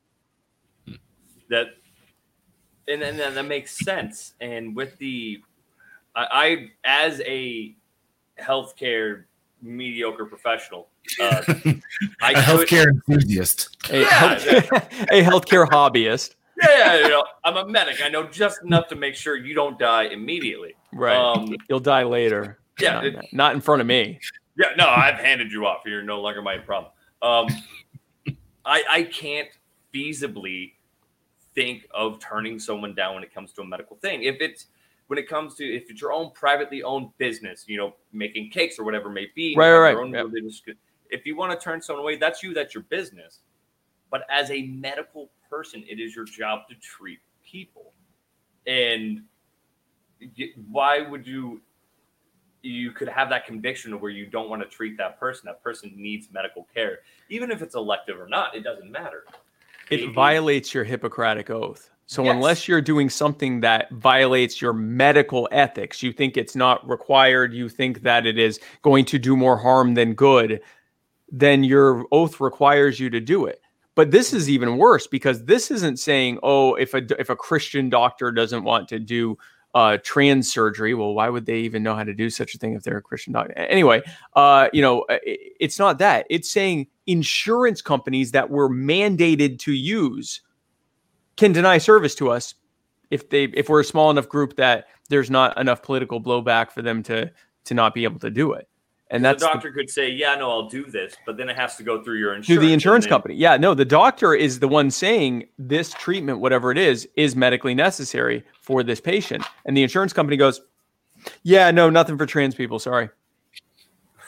That 1.49 1.69
and, 2.87 3.01
and, 3.01 3.19
and 3.19 3.35
that 3.35 3.47
makes 3.47 3.75
sense. 3.83 4.35
And 4.39 4.75
with 4.75 4.95
the, 4.99 5.41
I, 6.15 6.27
I 6.31 6.71
as 6.85 7.19
a 7.25 7.75
healthcare 8.39 9.23
mediocre 9.63 10.25
professional, 10.25 10.89
uh, 11.19 11.41
I 12.21 12.33
a 12.33 12.35
healthcare 12.35 12.85
could, 12.85 13.15
enthusiast, 13.15 13.77
a, 13.89 14.01
yeah, 14.01 14.07
health, 14.09 14.45
a 15.09 15.23
healthcare 15.23 15.67
hobbyist 15.67 16.35
yeah, 16.61 16.97
you 16.97 17.09
know, 17.09 17.23
I'm 17.43 17.57
a 17.57 17.67
medic. 17.67 18.01
I 18.03 18.09
know 18.09 18.27
just 18.27 18.61
enough 18.63 18.87
to 18.89 18.95
make 18.95 19.15
sure 19.15 19.37
you 19.37 19.53
don't 19.53 19.77
die 19.79 20.03
immediately. 20.03 20.75
Right. 20.93 21.15
Um, 21.15 21.55
You'll 21.69 21.79
die 21.79 22.03
later. 22.03 22.59
Yeah. 22.79 22.93
Not, 22.93 23.05
it, 23.05 23.25
not, 23.33 23.55
in 23.55 23.61
front 23.61 23.81
of 23.81 23.87
me. 23.87 24.19
Yeah. 24.57 24.69
No, 24.77 24.87
I've 24.87 25.15
handed 25.15 25.51
you 25.51 25.65
off. 25.65 25.81
You're 25.85 26.03
no 26.03 26.21
longer 26.21 26.41
my 26.41 26.57
problem. 26.57 26.91
Um, 27.21 27.47
I, 28.65 28.83
I 28.89 29.03
can't 29.03 29.49
feasibly 29.93 30.73
think 31.53 31.87
of 31.93 32.19
turning 32.19 32.59
someone 32.59 32.95
down 32.95 33.15
when 33.15 33.23
it 33.23 33.33
comes 33.33 33.51
to 33.53 33.61
a 33.61 33.65
medical 33.65 33.97
thing. 33.97 34.23
If 34.23 34.37
it's 34.39 34.67
when 35.07 35.19
it 35.19 35.27
comes 35.27 35.55
to 35.55 35.65
if 35.65 35.89
it's 35.89 36.01
your 36.01 36.13
own 36.13 36.31
privately 36.31 36.83
owned 36.83 37.09
business, 37.17 37.65
you 37.67 37.77
know, 37.77 37.95
making 38.13 38.49
cakes 38.49 38.79
or 38.79 38.85
whatever 38.85 39.09
it 39.09 39.13
may 39.13 39.27
be, 39.35 39.55
right, 39.57 39.77
right, 39.77 39.93
right. 39.93 40.13
Yep. 40.13 40.77
If 41.09 41.25
you 41.25 41.35
want 41.35 41.51
to 41.51 41.61
turn 41.61 41.81
someone 41.81 42.03
away, 42.03 42.15
that's 42.15 42.41
you. 42.41 42.53
That's 42.53 42.73
your 42.73 42.83
business. 42.83 43.39
But 44.09 44.23
as 44.29 44.49
a 44.51 44.63
medical 44.63 45.29
person. 45.51 45.83
It 45.87 45.99
is 45.99 46.15
your 46.15 46.25
job 46.25 46.61
to 46.69 46.75
treat 46.75 47.19
people. 47.45 47.93
And 48.65 49.23
why 50.69 51.01
would 51.01 51.27
you 51.27 51.61
you 52.63 52.91
could 52.91 53.07
have 53.07 53.29
that 53.29 53.45
conviction 53.45 53.99
where 53.99 54.11
you 54.11 54.25
don't 54.25 54.49
want 54.49 54.61
to 54.61 54.67
treat 54.67 54.97
that 54.97 55.19
person. 55.19 55.43
That 55.45 55.63
person 55.63 55.91
needs 55.95 56.27
medical 56.31 56.67
care, 56.73 56.99
even 57.29 57.51
if 57.51 57.61
it's 57.61 57.75
elective 57.75 58.19
or 58.19 58.27
not. 58.27 58.55
It 58.55 58.63
doesn't 58.63 58.91
matter. 58.91 59.25
It, 59.89 60.01
it 60.01 60.13
violates 60.13 60.73
your 60.73 60.83
Hippocratic 60.83 61.49
oath. 61.49 61.89
So 62.05 62.23
yes. 62.23 62.35
unless 62.35 62.67
you're 62.67 62.81
doing 62.81 63.09
something 63.09 63.61
that 63.61 63.89
violates 63.91 64.61
your 64.61 64.73
medical 64.73 65.47
ethics, 65.51 66.03
you 66.03 66.11
think 66.11 66.35
it's 66.35 66.55
not 66.55 66.87
required, 66.87 67.53
you 67.53 67.69
think 67.69 68.01
that 68.01 68.25
it 68.25 68.37
is 68.37 68.59
going 68.81 69.05
to 69.05 69.17
do 69.17 69.37
more 69.37 69.57
harm 69.57 69.93
than 69.93 70.13
good, 70.13 70.61
then 71.31 71.63
your 71.63 72.05
oath 72.11 72.41
requires 72.41 72.99
you 72.99 73.09
to 73.09 73.21
do 73.21 73.45
it. 73.45 73.61
But 73.95 74.11
this 74.11 74.33
is 74.33 74.49
even 74.49 74.77
worse 74.77 75.05
because 75.07 75.45
this 75.45 75.69
isn't 75.69 75.99
saying, 75.99 76.39
oh, 76.43 76.75
if 76.75 76.93
a 76.93 77.01
if 77.19 77.29
a 77.29 77.35
Christian 77.35 77.89
doctor 77.89 78.31
doesn't 78.31 78.63
want 78.63 78.87
to 78.89 78.99
do 78.99 79.37
uh, 79.73 79.97
trans 80.03 80.51
surgery, 80.51 80.93
well, 80.93 81.13
why 81.13 81.29
would 81.29 81.45
they 81.45 81.59
even 81.59 81.83
know 81.83 81.95
how 81.95 82.03
to 82.03 82.13
do 82.13 82.29
such 82.29 82.55
a 82.55 82.57
thing 82.57 82.73
if 82.73 82.83
they're 82.83 82.97
a 82.97 83.01
Christian 83.01 83.33
doctor? 83.33 83.53
Anyway, 83.53 84.01
uh, 84.35 84.69
you 84.71 84.81
know, 84.81 85.05
it, 85.09 85.53
it's 85.59 85.77
not 85.77 85.97
that. 85.99 86.25
It's 86.29 86.49
saying 86.49 86.87
insurance 87.05 87.81
companies 87.81 88.31
that 88.31 88.49
were 88.49 88.69
mandated 88.69 89.59
to 89.59 89.73
use 89.73 90.41
can 91.35 91.51
deny 91.51 91.77
service 91.77 92.15
to 92.15 92.29
us 92.29 92.55
if 93.09 93.29
they 93.29 93.45
if 93.45 93.67
we're 93.67 93.81
a 93.81 93.85
small 93.85 94.09
enough 94.09 94.29
group 94.29 94.55
that 94.55 94.85
there's 95.09 95.29
not 95.29 95.57
enough 95.59 95.83
political 95.83 96.21
blowback 96.21 96.71
for 96.71 96.81
them 96.81 97.03
to 97.03 97.29
to 97.65 97.73
not 97.73 97.93
be 97.93 98.05
able 98.05 98.19
to 98.19 98.31
do 98.31 98.53
it. 98.53 98.67
And 99.11 99.23
that's 99.23 99.43
the 99.43 99.47
doctor 99.47 99.69
the, 99.69 99.75
could 99.75 99.89
say, 99.89 100.09
"Yeah, 100.09 100.35
no, 100.35 100.49
I'll 100.49 100.69
do 100.69 100.85
this," 100.85 101.15
but 101.25 101.35
then 101.35 101.49
it 101.49 101.57
has 101.57 101.75
to 101.75 101.83
go 101.83 102.01
through 102.01 102.17
your 102.17 102.33
insurance. 102.33 102.47
Through 102.47 102.65
the 102.65 102.73
insurance 102.73 103.05
then, 103.05 103.09
company. 103.09 103.35
Yeah, 103.35 103.57
no, 103.57 103.73
the 103.73 103.85
doctor 103.85 104.33
is 104.33 104.59
the 104.59 104.69
one 104.69 104.89
saying 104.89 105.49
this 105.59 105.91
treatment, 105.91 106.39
whatever 106.39 106.71
it 106.71 106.77
is, 106.77 107.07
is 107.17 107.35
medically 107.35 107.75
necessary 107.75 108.43
for 108.61 108.83
this 108.83 109.01
patient, 109.01 109.43
and 109.65 109.75
the 109.75 109.83
insurance 109.83 110.13
company 110.13 110.37
goes, 110.37 110.61
"Yeah, 111.43 111.71
no, 111.71 111.89
nothing 111.89 112.17
for 112.17 112.25
trans 112.25 112.55
people. 112.55 112.79
Sorry." 112.79 113.09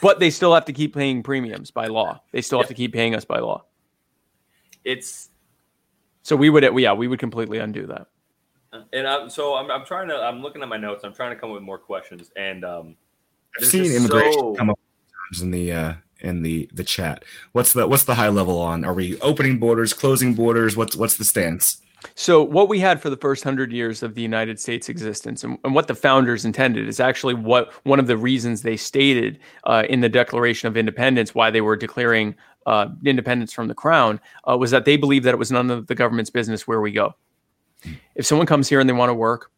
But 0.01 0.19
they 0.19 0.29
still 0.29 0.53
have 0.53 0.65
to 0.65 0.73
keep 0.73 0.93
paying 0.93 1.23
premiums 1.23 1.71
by 1.71 1.87
law. 1.87 2.21
They 2.33 2.41
still 2.41 2.59
have 2.59 2.67
to 2.67 2.73
keep 2.73 2.91
paying 2.91 3.15
us 3.15 3.23
by 3.23 3.39
law. 3.39 3.63
It's 4.83 5.29
so 6.23 6.35
we 6.35 6.49
would, 6.49 6.63
yeah, 6.77 6.93
we 6.93 7.07
would 7.07 7.19
completely 7.19 7.59
undo 7.59 7.85
that. 7.87 8.07
And 8.91 9.07
I'm, 9.07 9.29
so 9.29 9.55
I'm, 9.55 9.69
I'm 9.69 9.85
trying 9.85 10.07
to, 10.07 10.15
I'm 10.15 10.41
looking 10.41 10.61
at 10.61 10.67
my 10.67 10.77
notes. 10.77 11.03
I'm 11.03 11.13
trying 11.13 11.33
to 11.33 11.39
come 11.39 11.51
up 11.51 11.55
with 11.55 11.63
more 11.63 11.77
questions, 11.77 12.31
and 12.35 12.65
um, 12.65 12.95
I've 13.59 13.67
seen 13.67 13.91
immigration 13.91 14.33
so... 14.33 14.55
come 14.55 14.69
up 14.69 14.79
in 15.41 15.51
the 15.51 15.71
uh, 15.71 15.93
in 16.19 16.41
the 16.41 16.69
the 16.73 16.83
chat. 16.83 17.23
What's 17.51 17.73
the 17.73 17.87
what's 17.87 18.05
the 18.05 18.15
high 18.15 18.29
level 18.29 18.59
on? 18.59 18.83
Are 18.85 18.93
we 18.93 19.19
opening 19.19 19.59
borders, 19.59 19.93
closing 19.93 20.33
borders? 20.33 20.75
What's 20.75 20.95
what's 20.95 21.17
the 21.17 21.25
stance? 21.25 21.81
So, 22.15 22.43
what 22.43 22.67
we 22.67 22.79
had 22.79 23.01
for 23.01 23.09
the 23.09 23.17
first 23.17 23.43
hundred 23.43 23.71
years 23.71 24.03
of 24.03 24.15
the 24.15 24.21
United 24.21 24.59
States 24.59 24.89
existence, 24.89 25.43
and, 25.43 25.57
and, 25.63 25.73
what 25.73 25.87
the 25.87 25.95
founders 25.95 26.45
intended, 26.45 26.87
is 26.87 26.99
actually 26.99 27.33
what 27.33 27.71
one 27.85 27.99
of 27.99 28.07
the 28.07 28.17
reasons 28.17 28.61
they 28.61 28.77
stated 28.77 29.39
uh, 29.65 29.83
in 29.89 30.01
the 30.01 30.09
Declaration 30.09 30.67
of 30.67 30.75
Independence, 30.75 31.33
why 31.33 31.49
they 31.49 31.61
were 31.61 31.75
declaring 31.75 32.35
uh, 32.65 32.89
independence 33.05 33.53
from 33.53 33.67
the 33.67 33.73
crown, 33.73 34.19
uh, 34.49 34.57
was 34.57 34.71
that 34.71 34.85
they 34.85 34.97
believed 34.97 35.25
that 35.25 35.33
it 35.33 35.37
was 35.37 35.51
none 35.51 35.71
of 35.71 35.87
the 35.87 35.95
government's 35.95 36.29
business 36.29 36.67
where 36.67 36.81
we 36.81 36.91
go. 36.91 37.15
If 38.15 38.25
someone 38.25 38.47
comes 38.47 38.69
here 38.69 38.79
and 38.79 38.89
they 38.89 38.93
want 38.93 39.09
to 39.09 39.15
work, 39.15 39.51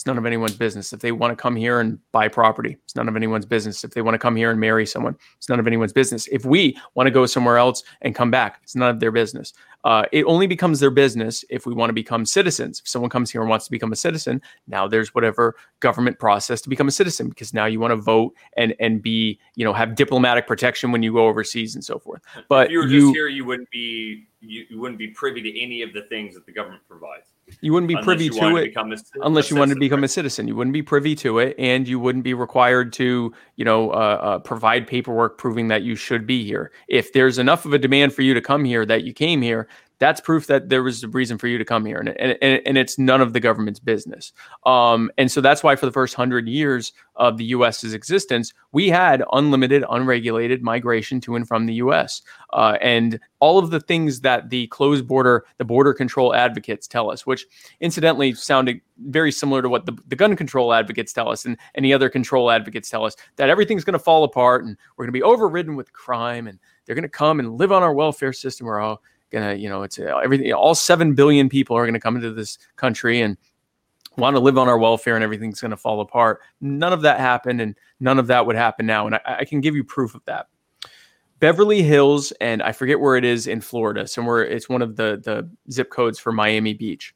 it's 0.00 0.06
none 0.06 0.16
of 0.16 0.24
anyone's 0.24 0.56
business. 0.56 0.94
If 0.94 1.00
they 1.00 1.12
want 1.12 1.30
to 1.30 1.36
come 1.36 1.54
here 1.54 1.78
and 1.78 1.98
buy 2.10 2.26
property, 2.26 2.78
it's 2.84 2.96
none 2.96 3.06
of 3.06 3.16
anyone's 3.16 3.44
business. 3.44 3.84
If 3.84 3.90
they 3.90 4.00
want 4.00 4.14
to 4.14 4.18
come 4.18 4.34
here 4.34 4.50
and 4.50 4.58
marry 4.58 4.86
someone, 4.86 5.14
it's 5.36 5.50
none 5.50 5.60
of 5.60 5.66
anyone's 5.66 5.92
business. 5.92 6.26
If 6.28 6.46
we 6.46 6.74
want 6.94 7.06
to 7.06 7.10
go 7.10 7.26
somewhere 7.26 7.58
else 7.58 7.82
and 8.00 8.14
come 8.14 8.30
back, 8.30 8.60
it's 8.62 8.74
none 8.74 8.88
of 8.88 8.98
their 8.98 9.10
business. 9.10 9.52
Uh, 9.84 10.04
it 10.10 10.24
only 10.24 10.46
becomes 10.46 10.80
their 10.80 10.90
business 10.90 11.44
if 11.50 11.66
we 11.66 11.74
want 11.74 11.90
to 11.90 11.92
become 11.92 12.24
citizens. 12.24 12.80
If 12.80 12.88
someone 12.88 13.10
comes 13.10 13.30
here 13.30 13.42
and 13.42 13.50
wants 13.50 13.66
to 13.66 13.70
become 13.70 13.92
a 13.92 13.96
citizen, 13.96 14.40
now 14.66 14.88
there's 14.88 15.14
whatever 15.14 15.54
government 15.80 16.18
process 16.18 16.62
to 16.62 16.70
become 16.70 16.88
a 16.88 16.92
citizen 16.92 17.28
because 17.28 17.52
now 17.52 17.66
you 17.66 17.78
want 17.78 17.92
to 17.92 17.96
vote 17.96 18.34
and 18.56 18.74
and 18.80 19.02
be 19.02 19.38
you 19.54 19.66
know 19.66 19.74
have 19.74 19.96
diplomatic 19.96 20.46
protection 20.46 20.92
when 20.92 21.02
you 21.02 21.12
go 21.12 21.26
overseas 21.26 21.74
and 21.74 21.84
so 21.84 21.98
forth. 21.98 22.22
But 22.48 22.68
if 22.68 22.72
you 22.72 22.78
were 22.78 22.86
you, 22.86 23.00
just 23.00 23.14
here, 23.14 23.28
you 23.28 23.44
wouldn't 23.44 23.70
be 23.70 24.28
you, 24.40 24.64
you 24.70 24.80
wouldn't 24.80 24.98
be 24.98 25.08
privy 25.08 25.42
to 25.42 25.60
any 25.60 25.82
of 25.82 25.92
the 25.92 26.02
things 26.02 26.34
that 26.34 26.46
the 26.46 26.52
government 26.52 26.82
provides. 26.88 27.32
You 27.60 27.72
wouldn't 27.72 27.88
be 27.88 27.96
privy 27.96 28.28
to 28.30 28.56
it 28.56 28.72
to 28.72 28.80
a, 28.80 29.26
unless 29.26 29.50
you 29.50 29.56
wanted 29.56 29.74
to 29.74 29.80
become 29.80 30.04
a 30.04 30.08
citizen. 30.08 30.48
You 30.48 30.56
wouldn't 30.56 30.74
be 30.74 30.82
privy 30.82 31.14
to 31.16 31.38
it, 31.38 31.54
and 31.58 31.86
you 31.86 31.98
wouldn't 31.98 32.24
be 32.24 32.34
required 32.34 32.92
to, 32.94 33.32
you 33.56 33.64
know, 33.64 33.90
uh, 33.90 33.94
uh, 33.94 34.38
provide 34.38 34.86
paperwork 34.86 35.38
proving 35.38 35.68
that 35.68 35.82
you 35.82 35.96
should 35.96 36.26
be 36.26 36.44
here. 36.44 36.72
If 36.88 37.12
there's 37.12 37.38
enough 37.38 37.64
of 37.64 37.72
a 37.72 37.78
demand 37.78 38.14
for 38.14 38.22
you 38.22 38.34
to 38.34 38.40
come 38.40 38.64
here 38.64 38.86
that 38.86 39.04
you 39.04 39.12
came 39.12 39.42
here, 39.42 39.68
that's 40.00 40.20
proof 40.20 40.46
that 40.46 40.70
there 40.70 40.82
was 40.82 41.04
a 41.04 41.08
reason 41.08 41.38
for 41.38 41.46
you 41.46 41.58
to 41.58 41.64
come 41.64 41.84
here, 41.84 41.98
and 41.98 42.08
and, 42.08 42.60
and 42.66 42.78
it's 42.78 42.98
none 42.98 43.20
of 43.20 43.32
the 43.32 43.38
government's 43.38 43.78
business. 43.78 44.32
Um, 44.66 45.10
and 45.18 45.30
so 45.30 45.40
that's 45.40 45.62
why 45.62 45.76
for 45.76 45.86
the 45.86 45.92
first 45.92 46.14
hundred 46.14 46.48
years 46.48 46.92
of 47.16 47.36
the 47.36 47.44
U.S.'s 47.44 47.92
existence, 47.92 48.54
we 48.72 48.88
had 48.88 49.22
unlimited, 49.32 49.84
unregulated 49.90 50.62
migration 50.62 51.20
to 51.20 51.36
and 51.36 51.46
from 51.46 51.66
the 51.66 51.74
U.S. 51.74 52.22
Uh, 52.54 52.78
and 52.80 53.20
all 53.40 53.58
of 53.58 53.70
the 53.70 53.78
things 53.78 54.22
that 54.22 54.48
the 54.48 54.66
closed 54.68 55.06
border, 55.06 55.44
the 55.58 55.64
border 55.66 55.92
control 55.92 56.34
advocates 56.34 56.86
tell 56.86 57.10
us, 57.10 57.26
which 57.26 57.46
incidentally 57.80 58.32
sounded 58.32 58.80
very 59.06 59.30
similar 59.30 59.60
to 59.60 59.68
what 59.68 59.84
the, 59.84 59.96
the 60.08 60.16
gun 60.16 60.34
control 60.34 60.72
advocates 60.72 61.12
tell 61.12 61.28
us 61.28 61.44
and 61.44 61.58
any 61.74 61.92
other 61.92 62.08
control 62.08 62.50
advocates 62.50 62.88
tell 62.88 63.04
us 63.04 63.16
that 63.36 63.50
everything's 63.50 63.84
going 63.84 63.92
to 63.92 63.98
fall 63.98 64.24
apart 64.24 64.64
and 64.64 64.78
we're 64.96 65.04
going 65.04 65.12
to 65.12 65.18
be 65.18 65.22
overridden 65.22 65.76
with 65.76 65.92
crime 65.92 66.46
and 66.46 66.58
they're 66.86 66.94
going 66.94 67.02
to 67.02 67.08
come 67.08 67.38
and 67.38 67.58
live 67.58 67.70
on 67.70 67.82
our 67.82 67.94
welfare 67.94 68.32
system. 68.32 68.66
We're 68.66 68.80
all 68.80 69.02
gonna, 69.30 69.54
you 69.54 69.68
know, 69.68 69.82
it's 69.82 69.98
uh, 69.98 70.18
everything. 70.18 70.52
All 70.52 70.74
seven 70.74 71.14
billion 71.14 71.48
people 71.48 71.76
are 71.76 71.86
gonna 71.86 72.00
come 72.00 72.16
into 72.16 72.32
this 72.32 72.58
country 72.76 73.20
and 73.20 73.36
want 74.16 74.36
to 74.36 74.40
live 74.40 74.58
on 74.58 74.68
our 74.68 74.78
welfare, 74.78 75.14
and 75.14 75.24
everything's 75.24 75.60
gonna 75.60 75.76
fall 75.76 76.00
apart. 76.00 76.40
None 76.60 76.92
of 76.92 77.02
that 77.02 77.20
happened, 77.20 77.60
and 77.60 77.76
none 78.00 78.18
of 78.18 78.26
that 78.28 78.46
would 78.46 78.56
happen 78.56 78.86
now. 78.86 79.06
And 79.06 79.14
I, 79.16 79.20
I 79.26 79.44
can 79.44 79.60
give 79.60 79.74
you 79.74 79.84
proof 79.84 80.14
of 80.14 80.24
that. 80.26 80.46
Beverly 81.38 81.82
Hills, 81.82 82.32
and 82.40 82.62
I 82.62 82.72
forget 82.72 83.00
where 83.00 83.16
it 83.16 83.24
is 83.24 83.46
in 83.46 83.62
Florida. 83.62 84.06
Somewhere, 84.06 84.44
it's 84.44 84.68
one 84.68 84.82
of 84.82 84.96
the 84.96 85.20
the 85.24 85.48
zip 85.72 85.90
codes 85.90 86.18
for 86.18 86.32
Miami 86.32 86.74
Beach. 86.74 87.14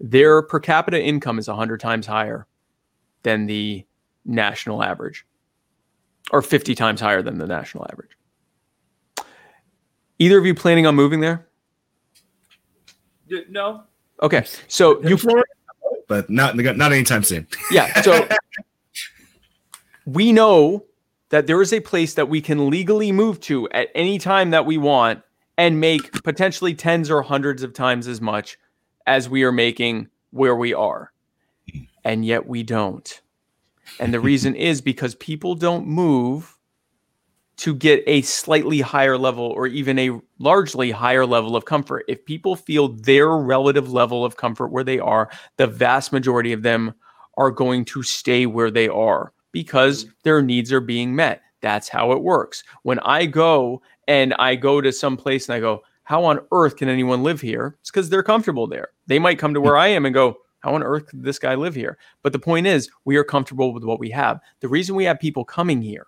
Their 0.00 0.42
per 0.42 0.58
capita 0.58 1.02
income 1.02 1.38
is 1.38 1.48
hundred 1.48 1.80
times 1.80 2.06
higher 2.06 2.46
than 3.24 3.46
the 3.46 3.84
national 4.24 4.82
average, 4.82 5.26
or 6.30 6.40
fifty 6.40 6.74
times 6.74 7.00
higher 7.00 7.20
than 7.20 7.38
the 7.38 7.46
national 7.46 7.86
average. 7.90 8.16
Either 10.18 10.38
of 10.38 10.46
you 10.46 10.54
planning 10.54 10.86
on 10.86 10.94
moving 10.94 11.20
there? 11.20 11.47
No. 13.48 13.84
Okay, 14.22 14.44
so 14.66 15.00
you, 15.02 15.16
but 16.08 16.28
not 16.28 16.56
not 16.56 16.92
anytime 16.92 17.22
soon. 17.22 17.46
yeah. 17.70 18.00
So 18.02 18.28
we 20.06 20.32
know 20.32 20.84
that 21.28 21.46
there 21.46 21.60
is 21.60 21.72
a 21.72 21.80
place 21.80 22.14
that 22.14 22.28
we 22.28 22.40
can 22.40 22.70
legally 22.70 23.12
move 23.12 23.40
to 23.40 23.68
at 23.70 23.90
any 23.94 24.18
time 24.18 24.50
that 24.50 24.66
we 24.66 24.78
want 24.78 25.22
and 25.56 25.80
make 25.80 26.12
potentially 26.24 26.74
tens 26.74 27.10
or 27.10 27.22
hundreds 27.22 27.62
of 27.62 27.74
times 27.74 28.08
as 28.08 28.20
much 28.20 28.58
as 29.06 29.28
we 29.28 29.42
are 29.42 29.52
making 29.52 30.08
where 30.30 30.56
we 30.56 30.72
are. 30.72 31.12
And 32.04 32.24
yet 32.24 32.46
we 32.46 32.62
don't. 32.62 33.20
And 34.00 34.14
the 34.14 34.20
reason 34.20 34.54
is 34.54 34.80
because 34.80 35.14
people 35.16 35.54
don't 35.54 35.86
move 35.86 36.56
to 37.58 37.74
get 37.74 38.04
a 38.06 38.22
slightly 38.22 38.80
higher 38.80 39.18
level 39.18 39.44
or 39.44 39.66
even 39.66 39.98
a 39.98 40.20
largely 40.38 40.90
higher 40.92 41.26
level 41.26 41.56
of 41.56 41.64
comfort. 41.64 42.04
If 42.08 42.24
people 42.24 42.54
feel 42.56 42.88
their 42.88 43.30
relative 43.30 43.92
level 43.92 44.24
of 44.24 44.36
comfort 44.36 44.68
where 44.68 44.84
they 44.84 45.00
are, 45.00 45.28
the 45.56 45.66
vast 45.66 46.12
majority 46.12 46.52
of 46.52 46.62
them 46.62 46.94
are 47.36 47.50
going 47.50 47.84
to 47.86 48.02
stay 48.02 48.46
where 48.46 48.70
they 48.70 48.88
are 48.88 49.32
because 49.52 50.04
mm. 50.04 50.10
their 50.22 50.40
needs 50.40 50.72
are 50.72 50.80
being 50.80 51.14
met. 51.14 51.42
That's 51.60 51.88
how 51.88 52.12
it 52.12 52.22
works. 52.22 52.62
When 52.84 53.00
I 53.00 53.26
go 53.26 53.82
and 54.06 54.34
I 54.34 54.54
go 54.54 54.80
to 54.80 54.92
some 54.92 55.16
place 55.16 55.48
and 55.48 55.56
I 55.56 55.60
go, 55.60 55.82
how 56.04 56.24
on 56.24 56.40
earth 56.52 56.76
can 56.76 56.88
anyone 56.88 57.24
live 57.24 57.40
here? 57.40 57.76
It's 57.80 57.90
because 57.90 58.08
they're 58.08 58.22
comfortable 58.22 58.68
there. 58.68 58.88
They 59.08 59.18
might 59.18 59.38
come 59.38 59.52
to 59.54 59.60
where 59.60 59.76
I 59.76 59.88
am 59.88 60.06
and 60.06 60.14
go, 60.14 60.38
how 60.60 60.74
on 60.74 60.82
earth 60.82 61.06
could 61.06 61.24
this 61.24 61.38
guy 61.38 61.56
live 61.56 61.74
here? 61.74 61.98
But 62.22 62.32
the 62.32 62.38
point 62.38 62.66
is, 62.66 62.88
we 63.04 63.16
are 63.16 63.24
comfortable 63.24 63.72
with 63.72 63.84
what 63.84 64.00
we 64.00 64.10
have. 64.10 64.40
The 64.60 64.68
reason 64.68 64.94
we 64.94 65.04
have 65.04 65.20
people 65.20 65.44
coming 65.44 65.82
here 65.82 66.06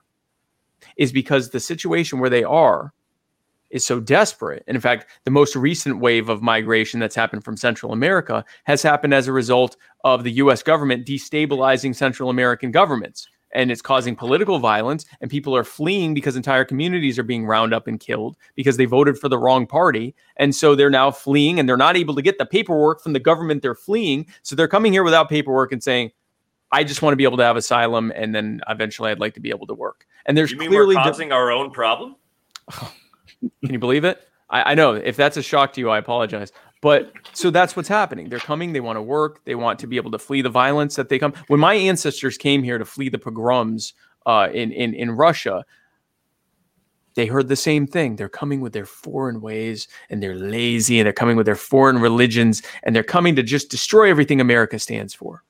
is 0.97 1.13
because 1.13 1.51
the 1.51 1.61
situation 1.61 2.19
where 2.19 2.31
they 2.31 2.45
are 2.45 2.93
is 3.71 3.85
so 3.85 4.01
desperate. 4.01 4.65
And 4.67 4.75
in 4.75 4.81
fact, 4.81 5.07
the 5.25 5.31
most 5.31 5.57
recent 5.57 6.01
wave 6.01 6.29
of 6.29 6.43
migration 6.43 7.01
that's 7.01 7.15
happened 7.15 7.45
from 7.45 7.57
Central 7.57 7.93
America 7.93 8.45
has 8.65 8.83
happened 8.83 9.15
as 9.15 9.29
a 9.29 9.33
result 9.33 9.77
of 10.05 10.25
the 10.25 10.33
US 10.33 10.63
government 10.63 11.07
destabilizing 11.07 11.95
Central 11.95 12.31
American 12.31 12.71
governments. 12.71 13.29
And 13.53 13.73
it's 13.73 13.83
causing 13.83 14.15
political 14.15 14.61
violence, 14.61 15.05
and 15.21 15.29
people 15.29 15.57
are 15.57 15.65
fleeing 15.65 16.15
because 16.15 16.37
entire 16.37 16.65
communities 16.65 17.19
are 17.19 17.25
being 17.25 17.47
round 17.47 17.75
up 17.75 17.89
and 17.89 17.99
killed 17.99 18.37
because 18.55 18.77
they 18.77 18.85
voted 18.85 19.19
for 19.19 19.29
the 19.29 19.39
wrong 19.39 19.67
party. 19.67 20.15
And 20.37 20.55
so 20.55 20.77
they're 20.77 20.89
now 20.89 21.11
fleeing 21.11 21.59
and 21.59 21.69
they're 21.69 21.77
not 21.77 21.97
able 21.97 22.15
to 22.15 22.23
get 22.23 22.39
the 22.39 22.47
paperwork 22.47 23.03
from 23.03 23.13
the 23.13 23.19
government 23.19 23.63
they're 23.63 23.75
fleeing. 23.75 24.27
So 24.43 24.55
they're 24.55 24.69
coming 24.69 24.93
here 24.93 25.03
without 25.03 25.29
paperwork 25.29 25.73
and 25.73 25.83
saying, 25.83 26.13
I 26.73 26.85
just 26.85 27.03
want 27.03 27.13
to 27.13 27.17
be 27.17 27.25
able 27.25 27.37
to 27.39 27.45
have 27.45 27.57
asylum, 27.57 28.13
and 28.15 28.35
then 28.35 28.61
eventually 28.69 29.11
I'd 29.11 29.19
like 29.19 29.35
to 29.35 29.41
be 29.41 29.51
able 29.51 29.67
to 29.67 29.75
work. 29.75 30.07
And 30.27 30.37
there's 30.37 30.53
you 30.53 30.59
mean 30.59 30.69
clearly 30.69 30.97
we're 30.97 31.03
causing 31.03 31.33
our 31.33 31.51
own 31.51 31.71
problem. 31.71 32.17
Can 32.71 33.73
you 33.73 33.79
believe 33.79 34.05
it? 34.05 34.27
I, 34.51 34.73
I 34.73 34.75
know 34.75 34.95
if 34.95 35.17
that's 35.17 35.37
a 35.37 35.43
shock 35.43 35.73
to 35.75 35.81
you, 35.81 35.91
I 35.91 35.99
apologize. 35.99 36.53
But 36.83 37.13
so 37.35 37.51
that's 37.51 37.77
what's 37.77 37.89
happening. 37.89 38.29
They're 38.29 38.39
coming. 38.39 38.73
They 38.73 38.81
want 38.81 38.97
to 38.97 39.03
work. 39.03 39.45
They 39.45 39.55
want 39.55 39.79
to 39.81 39.87
be 39.87 39.97
able 39.97 40.11
to 40.13 40.19
flee 40.19 40.41
the 40.43 40.49
violence 40.49 40.97
that 40.97 41.09
they 41.09 41.19
come. 41.19 41.35
When 41.49 41.61
my 41.61 41.75
ancestors 41.75 42.39
came 42.39 42.63
here 42.63 42.79
to 42.79 42.85
flee 42.85 43.11
the 43.11 43.19
pogroms 43.19 43.93
uh, 44.25 44.49
in 44.53 44.73
in 44.73 44.95
in 44.95 45.11
Russia, 45.11 45.65
they 47.15 47.27
heard 47.27 47.49
the 47.49 47.57
same 47.57 47.87
thing. 47.87 48.17
They're 48.17 48.29
coming 48.29 48.61
with 48.61 48.73
their 48.73 48.87
foreign 48.87 49.41
ways 49.41 49.89
and 50.09 50.23
they're 50.23 50.37
lazy 50.37 50.99
and 50.99 51.07
they're 51.07 51.13
coming 51.13 51.37
with 51.37 51.47
their 51.47 51.57
foreign 51.57 51.99
religions 51.99 52.63
and 52.83 52.95
they're 52.95 53.03
coming 53.03 53.37
to 53.37 53.43
just 53.43 53.71
destroy 53.71 54.09
everything 54.09 54.41
America 54.41 54.79
stands 54.79 55.13
for. 55.13 55.43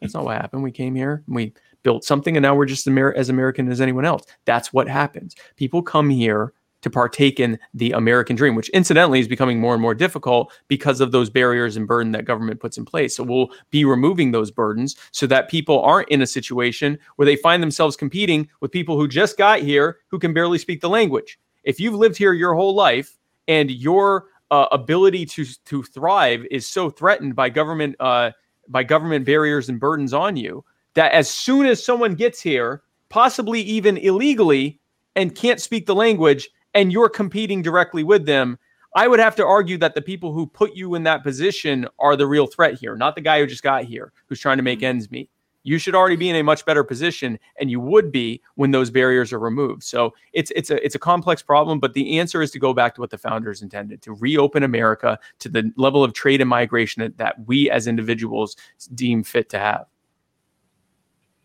That's 0.00 0.14
not 0.14 0.24
what 0.24 0.36
happened. 0.36 0.62
We 0.62 0.70
came 0.70 0.94
here 0.94 1.24
we 1.26 1.52
built 1.82 2.04
something, 2.04 2.36
and 2.36 2.42
now 2.42 2.54
we're 2.54 2.66
just 2.66 2.86
Amer- 2.86 3.14
as 3.14 3.28
American 3.28 3.70
as 3.70 3.80
anyone 3.80 4.04
else. 4.04 4.24
That's 4.44 4.72
what 4.72 4.88
happens. 4.88 5.34
People 5.56 5.82
come 5.82 6.10
here 6.10 6.52
to 6.80 6.90
partake 6.90 7.40
in 7.40 7.58
the 7.74 7.90
American 7.92 8.36
dream, 8.36 8.54
which 8.54 8.68
incidentally 8.70 9.18
is 9.18 9.26
becoming 9.26 9.60
more 9.60 9.74
and 9.74 9.82
more 9.82 9.94
difficult 9.94 10.52
because 10.68 11.00
of 11.00 11.10
those 11.10 11.28
barriers 11.28 11.76
and 11.76 11.88
burden 11.88 12.12
that 12.12 12.24
government 12.24 12.60
puts 12.60 12.78
in 12.78 12.84
place. 12.84 13.16
So 13.16 13.24
we'll 13.24 13.50
be 13.70 13.84
removing 13.84 14.30
those 14.30 14.50
burdens 14.50 14.96
so 15.10 15.26
that 15.26 15.50
people 15.50 15.80
aren't 15.80 16.08
in 16.08 16.22
a 16.22 16.26
situation 16.26 16.98
where 17.16 17.26
they 17.26 17.36
find 17.36 17.62
themselves 17.62 17.96
competing 17.96 18.48
with 18.60 18.70
people 18.70 18.96
who 18.96 19.08
just 19.08 19.36
got 19.36 19.60
here 19.60 19.98
who 20.08 20.18
can 20.18 20.32
barely 20.32 20.58
speak 20.58 20.80
the 20.80 20.88
language. 20.88 21.38
If 21.64 21.80
you've 21.80 21.94
lived 21.94 22.16
here 22.16 22.32
your 22.32 22.54
whole 22.54 22.74
life 22.74 23.18
and 23.48 23.70
your 23.70 24.26
uh, 24.50 24.66
ability 24.72 25.26
to 25.26 25.44
to 25.66 25.82
thrive 25.82 26.46
is 26.50 26.66
so 26.66 26.88
threatened 26.88 27.34
by 27.34 27.50
government 27.50 27.96
uh, 28.00 28.30
by 28.68 28.82
government 28.82 29.24
barriers 29.24 29.68
and 29.68 29.80
burdens 29.80 30.12
on 30.12 30.36
you 30.36 30.64
that 30.94 31.12
as 31.12 31.28
soon 31.28 31.66
as 31.66 31.84
someone 31.84 32.14
gets 32.14 32.40
here, 32.40 32.82
possibly 33.08 33.60
even 33.60 33.96
illegally, 33.98 34.80
and 35.16 35.34
can't 35.34 35.60
speak 35.60 35.86
the 35.86 35.94
language, 35.94 36.48
and 36.74 36.92
you're 36.92 37.08
competing 37.08 37.62
directly 37.62 38.04
with 38.04 38.26
them, 38.26 38.58
I 38.94 39.08
would 39.08 39.20
have 39.20 39.36
to 39.36 39.46
argue 39.46 39.78
that 39.78 39.94
the 39.94 40.02
people 40.02 40.32
who 40.32 40.46
put 40.46 40.74
you 40.74 40.94
in 40.94 41.02
that 41.04 41.22
position 41.22 41.86
are 41.98 42.16
the 42.16 42.26
real 42.26 42.46
threat 42.46 42.74
here, 42.74 42.96
not 42.96 43.14
the 43.14 43.20
guy 43.20 43.40
who 43.40 43.46
just 43.46 43.62
got 43.62 43.84
here 43.84 44.12
who's 44.26 44.40
trying 44.40 44.56
to 44.56 44.62
make 44.62 44.78
mm-hmm. 44.78 44.86
ends 44.86 45.10
meet. 45.10 45.30
You 45.68 45.76
should 45.76 45.94
already 45.94 46.16
be 46.16 46.30
in 46.30 46.36
a 46.36 46.42
much 46.42 46.64
better 46.64 46.82
position, 46.82 47.38
and 47.60 47.70
you 47.70 47.78
would 47.78 48.10
be 48.10 48.40
when 48.54 48.70
those 48.70 48.88
barriers 48.90 49.34
are 49.34 49.38
removed. 49.38 49.82
So 49.82 50.14
it's 50.32 50.50
it's 50.56 50.70
a 50.70 50.82
it's 50.82 50.94
a 50.94 50.98
complex 50.98 51.42
problem, 51.42 51.78
but 51.78 51.92
the 51.92 52.18
answer 52.18 52.40
is 52.40 52.50
to 52.52 52.58
go 52.58 52.72
back 52.72 52.94
to 52.94 53.02
what 53.02 53.10
the 53.10 53.18
founders 53.18 53.60
intended: 53.60 54.00
to 54.00 54.14
reopen 54.14 54.62
America 54.62 55.18
to 55.40 55.50
the 55.50 55.70
level 55.76 56.02
of 56.02 56.14
trade 56.14 56.40
and 56.40 56.48
migration 56.48 57.02
that, 57.02 57.18
that 57.18 57.46
we 57.46 57.70
as 57.70 57.86
individuals 57.86 58.56
deem 58.94 59.22
fit 59.22 59.50
to 59.50 59.58
have. 59.58 59.84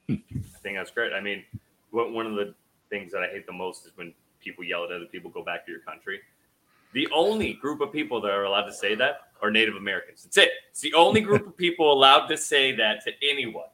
Hmm. 0.08 0.16
I 0.32 0.60
think 0.64 0.78
that's 0.78 0.92
great. 0.92 1.12
I 1.12 1.20
mean, 1.20 1.44
what, 1.92 2.14
one 2.14 2.26
of 2.26 2.36
the 2.36 2.56
things 2.90 3.12
that 3.12 3.24
I 3.24 3.28
hate 3.28 3.46
the 3.46 3.52
most 3.52 3.86
is 3.86 3.92
when 3.96 4.14
people 4.40 4.64
yell 4.64 4.86
at 4.86 4.92
other 4.94 5.08
people, 5.12 5.32
"Go 5.32 5.44
back 5.44 5.66
to 5.66 5.72
your 5.74 5.82
country." 5.82 6.22
The 6.94 7.10
only 7.14 7.56
group 7.56 7.82
of 7.82 7.92
people 7.92 8.22
that 8.22 8.32
are 8.32 8.46
allowed 8.46 8.68
to 8.68 8.74
say 8.74 8.96
that 8.96 9.16
are 9.42 9.52
Native 9.52 9.76
Americans. 9.76 10.24
That's 10.24 10.38
it. 10.38 10.52
It's 10.72 10.80
the 10.80 10.94
only 10.94 11.20
group 11.20 11.46
of 11.46 11.58
people 11.58 11.92
allowed 11.92 12.28
to 12.28 12.38
say 12.38 12.74
that 12.78 13.04
to 13.04 13.12
anyone 13.22 13.66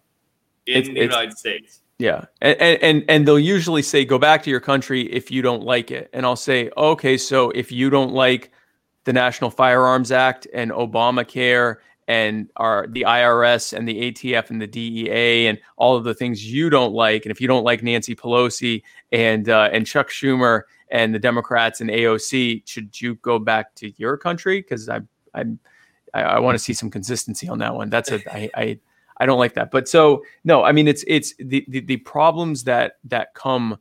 in 0.70 0.78
It's- 0.78 0.88
the 0.88 0.92
it's- 1.02 1.16
United 1.16 1.38
States. 1.38 1.82
Yeah, 2.02 2.26
and, 2.42 2.58
and 2.62 3.06
and 3.10 3.28
they'll 3.28 3.38
usually 3.38 3.82
say, 3.82 4.06
"Go 4.06 4.18
back 4.18 4.42
to 4.44 4.50
your 4.50 4.62
country 4.62 5.02
if 5.12 5.30
you 5.30 5.42
don't 5.42 5.64
like 5.64 5.92
it." 5.92 6.10
And 6.14 6.26
I'll 6.26 6.38
say, 6.38 6.70
"Okay, 6.78 7.18
so 7.18 7.50
if 7.52 7.74
you 7.74 7.90
don't 7.90 8.14
like 8.14 8.52
the 9.04 9.12
National 9.12 9.50
Firearms 9.50 10.10
Act 10.10 10.48
and 10.54 10.72
Obamacare 10.72 11.76
and 12.08 12.50
our 12.56 12.88
the 12.88 13.02
IRS 13.02 13.74
and 13.78 13.86
the 13.86 14.00
ATF 14.14 14.50
and 14.50 14.62
the 14.62 14.66
DEA 14.68 15.48
and 15.48 15.60
all 15.76 15.98
of 15.98 16.06
the 16.06 16.14
things 16.14 16.50
you 16.50 16.70
don't 16.70 16.94
like, 16.94 17.26
and 17.26 17.32
if 17.34 17.42
you 17.42 17.50
don't 17.50 17.66
like 17.66 17.84
Nancy 17.84 18.16
Pelosi 18.16 18.82
and 19.12 19.50
uh, 19.50 19.68
and 19.74 19.86
Chuck 19.86 20.08
Schumer 20.10 20.62
and 20.92 21.14
the 21.14 21.20
Democrats 21.20 21.82
and 21.82 21.90
AOC, 21.90 22.64
should 22.66 23.02
you 23.02 23.16
go 23.16 23.40
back 23.40 23.76
to 23.76 23.92
your 23.98 24.16
country? 24.16 24.62
Because 24.62 24.88
I 24.88 25.02
I 25.34 25.44
I, 26.14 26.22
I 26.22 26.40
want 26.40 26.56
to 26.58 26.64
see 26.64 26.72
some 26.74 26.90
consistency 26.90 27.50
on 27.50 27.58
that 27.60 27.76
one. 27.76 27.90
That's 27.90 28.10
a 28.10 28.22
I, 28.34 28.50
I 28.56 28.80
I 29.20 29.26
don't 29.26 29.40
like 29.40 29.54
that. 29.54 29.72
But 29.72 29.88
so 29.88 30.24
no, 30.44 30.64
I 30.64 30.72
mean 30.72 30.88
it's 30.88 31.04
it's 31.08 31.34
the 31.38 31.66
the, 31.68 31.82
the 31.82 31.98
problems 31.98 32.64
that 32.66 32.94
that 33.06 33.34
come 33.34 33.78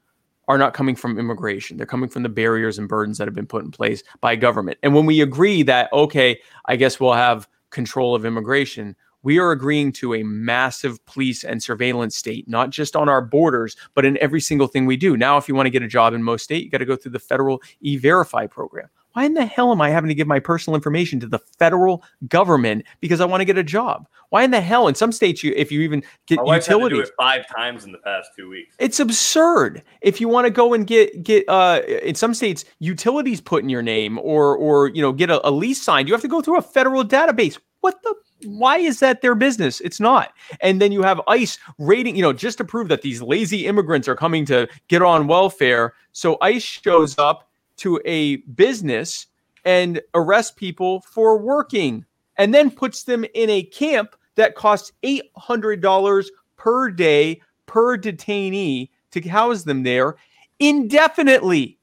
are 0.48 0.58
not 0.58 0.74
coming 0.74 0.96
from 0.96 1.18
immigration. 1.18 1.76
They're 1.76 1.86
coming 1.86 2.08
from 2.08 2.22
the 2.22 2.28
barriers 2.28 2.78
and 2.78 2.88
burdens 2.88 3.18
that 3.18 3.28
have 3.28 3.34
been 3.34 3.46
put 3.46 3.64
in 3.64 3.70
place 3.70 4.02
by 4.20 4.34
government. 4.34 4.78
And 4.82 4.94
when 4.94 5.06
we 5.06 5.20
agree 5.20 5.62
that 5.64 5.92
okay, 5.92 6.40
I 6.66 6.76
guess 6.76 6.98
we'll 6.98 7.12
have 7.12 7.48
control 7.70 8.14
of 8.14 8.24
immigration, 8.24 8.96
we 9.22 9.38
are 9.38 9.50
agreeing 9.50 9.92
to 9.92 10.14
a 10.14 10.22
massive 10.22 11.04
police 11.06 11.44
and 11.44 11.62
surveillance 11.62 12.16
state, 12.16 12.48
not 12.48 12.70
just 12.70 12.96
on 12.96 13.08
our 13.08 13.20
borders, 13.20 13.76
but 13.94 14.04
in 14.04 14.16
every 14.18 14.40
single 14.40 14.68
thing 14.68 14.86
we 14.86 14.96
do. 14.96 15.16
Now, 15.16 15.36
if 15.36 15.48
you 15.48 15.54
want 15.54 15.66
to 15.66 15.70
get 15.70 15.82
a 15.82 15.88
job 15.88 16.14
in 16.14 16.22
most 16.22 16.44
state, 16.44 16.64
you 16.64 16.70
got 16.70 16.78
to 16.78 16.84
go 16.86 16.96
through 16.96 17.12
the 17.12 17.18
federal 17.18 17.60
e-verify 17.80 18.46
program. 18.46 18.88
Why 19.12 19.24
in 19.24 19.34
the 19.34 19.46
hell 19.46 19.72
am 19.72 19.80
I 19.80 19.90
having 19.90 20.08
to 20.08 20.14
give 20.14 20.26
my 20.26 20.38
personal 20.38 20.74
information 20.74 21.18
to 21.20 21.26
the 21.26 21.38
federal 21.58 22.04
government 22.28 22.84
because 23.00 23.20
I 23.20 23.24
want 23.24 23.40
to 23.40 23.44
get 23.44 23.58
a 23.58 23.62
job? 23.62 24.06
Why 24.30 24.44
in 24.44 24.50
the 24.50 24.60
hell? 24.60 24.88
In 24.88 24.94
some 24.94 25.12
states, 25.12 25.42
you 25.42 25.52
if 25.56 25.72
you 25.72 25.80
even 25.80 26.02
get 26.26 26.36
My 26.36 26.42
wife's 26.42 26.66
had 26.66 26.74
to 26.74 26.78
do 26.78 26.84
utilities, 26.84 27.08
it 27.08 27.14
five 27.18 27.48
times 27.48 27.84
in 27.84 27.92
the 27.92 27.98
past 27.98 28.30
two 28.36 28.48
weeks. 28.48 28.76
it's 28.78 29.00
absurd. 29.00 29.82
If 30.02 30.20
you 30.20 30.28
want 30.28 30.46
to 30.46 30.50
go 30.50 30.74
and 30.74 30.86
get 30.86 31.22
get 31.22 31.44
uh 31.48 31.80
in 32.02 32.14
some 32.14 32.34
states 32.34 32.64
utilities 32.78 33.40
put 33.40 33.62
in 33.62 33.68
your 33.68 33.82
name 33.82 34.18
or 34.18 34.56
or 34.56 34.88
you 34.88 35.00
know 35.00 35.12
get 35.12 35.30
a, 35.30 35.46
a 35.48 35.50
lease 35.50 35.82
signed, 35.82 36.08
you 36.08 36.14
have 36.14 36.22
to 36.22 36.28
go 36.28 36.42
through 36.42 36.58
a 36.58 36.62
federal 36.62 37.04
database. 37.04 37.58
What 37.80 38.02
the 38.02 38.14
why 38.44 38.78
is 38.78 39.00
that 39.00 39.20
their 39.20 39.34
business? 39.34 39.80
It's 39.80 40.00
not. 40.00 40.32
And 40.60 40.80
then 40.80 40.92
you 40.92 41.02
have 41.02 41.20
ICE 41.26 41.58
rating, 41.78 42.14
you 42.14 42.22
know, 42.22 42.32
just 42.32 42.58
to 42.58 42.64
prove 42.64 42.88
that 42.88 43.02
these 43.02 43.20
lazy 43.20 43.66
immigrants 43.66 44.06
are 44.06 44.14
coming 44.14 44.44
to 44.46 44.68
get 44.88 45.02
on 45.02 45.26
welfare. 45.26 45.94
So 46.12 46.38
ICE 46.40 46.62
shows 46.62 47.18
up 47.18 47.47
to 47.78 48.00
a 48.04 48.36
business 48.36 49.26
and 49.64 50.00
arrests 50.14 50.52
people 50.52 51.00
for 51.00 51.38
working 51.38 52.04
and 52.36 52.54
then 52.54 52.70
puts 52.70 53.02
them 53.02 53.24
in 53.34 53.50
a 53.50 53.62
camp 53.64 54.14
that 54.36 54.54
costs 54.54 54.92
$800 55.02 56.26
per 56.56 56.90
day 56.90 57.40
per 57.66 57.98
detainee 57.98 58.88
to 59.10 59.20
house 59.28 59.64
them 59.64 59.82
there 59.82 60.16
indefinitely. 60.60 61.78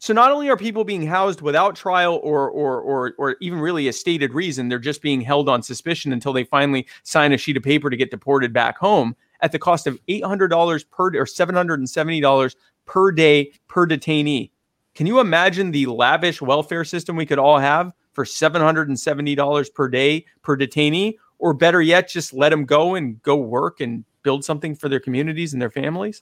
So 0.00 0.12
not 0.12 0.30
only 0.30 0.48
are 0.48 0.56
people 0.56 0.84
being 0.84 1.06
housed 1.06 1.40
without 1.40 1.74
trial 1.74 2.20
or 2.22 2.48
or 2.50 2.80
or 2.80 3.14
or 3.18 3.36
even 3.40 3.58
really 3.58 3.88
a 3.88 3.92
stated 3.92 4.32
reason, 4.32 4.68
they're 4.68 4.78
just 4.78 5.02
being 5.02 5.20
held 5.20 5.48
on 5.48 5.62
suspicion 5.62 6.12
until 6.12 6.32
they 6.32 6.44
finally 6.44 6.86
sign 7.02 7.32
a 7.32 7.36
sheet 7.36 7.56
of 7.56 7.64
paper 7.64 7.90
to 7.90 7.96
get 7.96 8.12
deported 8.12 8.52
back 8.52 8.78
home 8.78 9.16
at 9.40 9.50
the 9.50 9.58
cost 9.58 9.86
of 9.86 9.98
$800 10.06 10.90
per 10.90 11.06
or 11.06 11.24
$770 11.24 12.54
per 12.86 13.12
day 13.12 13.52
per 13.66 13.86
detainee. 13.86 14.50
Can 14.98 15.06
you 15.06 15.20
imagine 15.20 15.70
the 15.70 15.86
lavish 15.86 16.42
welfare 16.42 16.82
system 16.82 17.14
we 17.14 17.24
could 17.24 17.38
all 17.38 17.60
have 17.60 17.92
for 18.14 18.24
$770 18.24 19.72
per 19.72 19.88
day 19.88 20.26
per 20.42 20.56
detainee 20.56 21.14
or 21.38 21.54
better 21.54 21.80
yet 21.80 22.08
just 22.08 22.34
let 22.34 22.48
them 22.48 22.64
go 22.64 22.96
and 22.96 23.22
go 23.22 23.36
work 23.36 23.78
and 23.78 24.04
build 24.24 24.44
something 24.44 24.74
for 24.74 24.88
their 24.88 24.98
communities 24.98 25.52
and 25.52 25.62
their 25.62 25.70
families? 25.70 26.20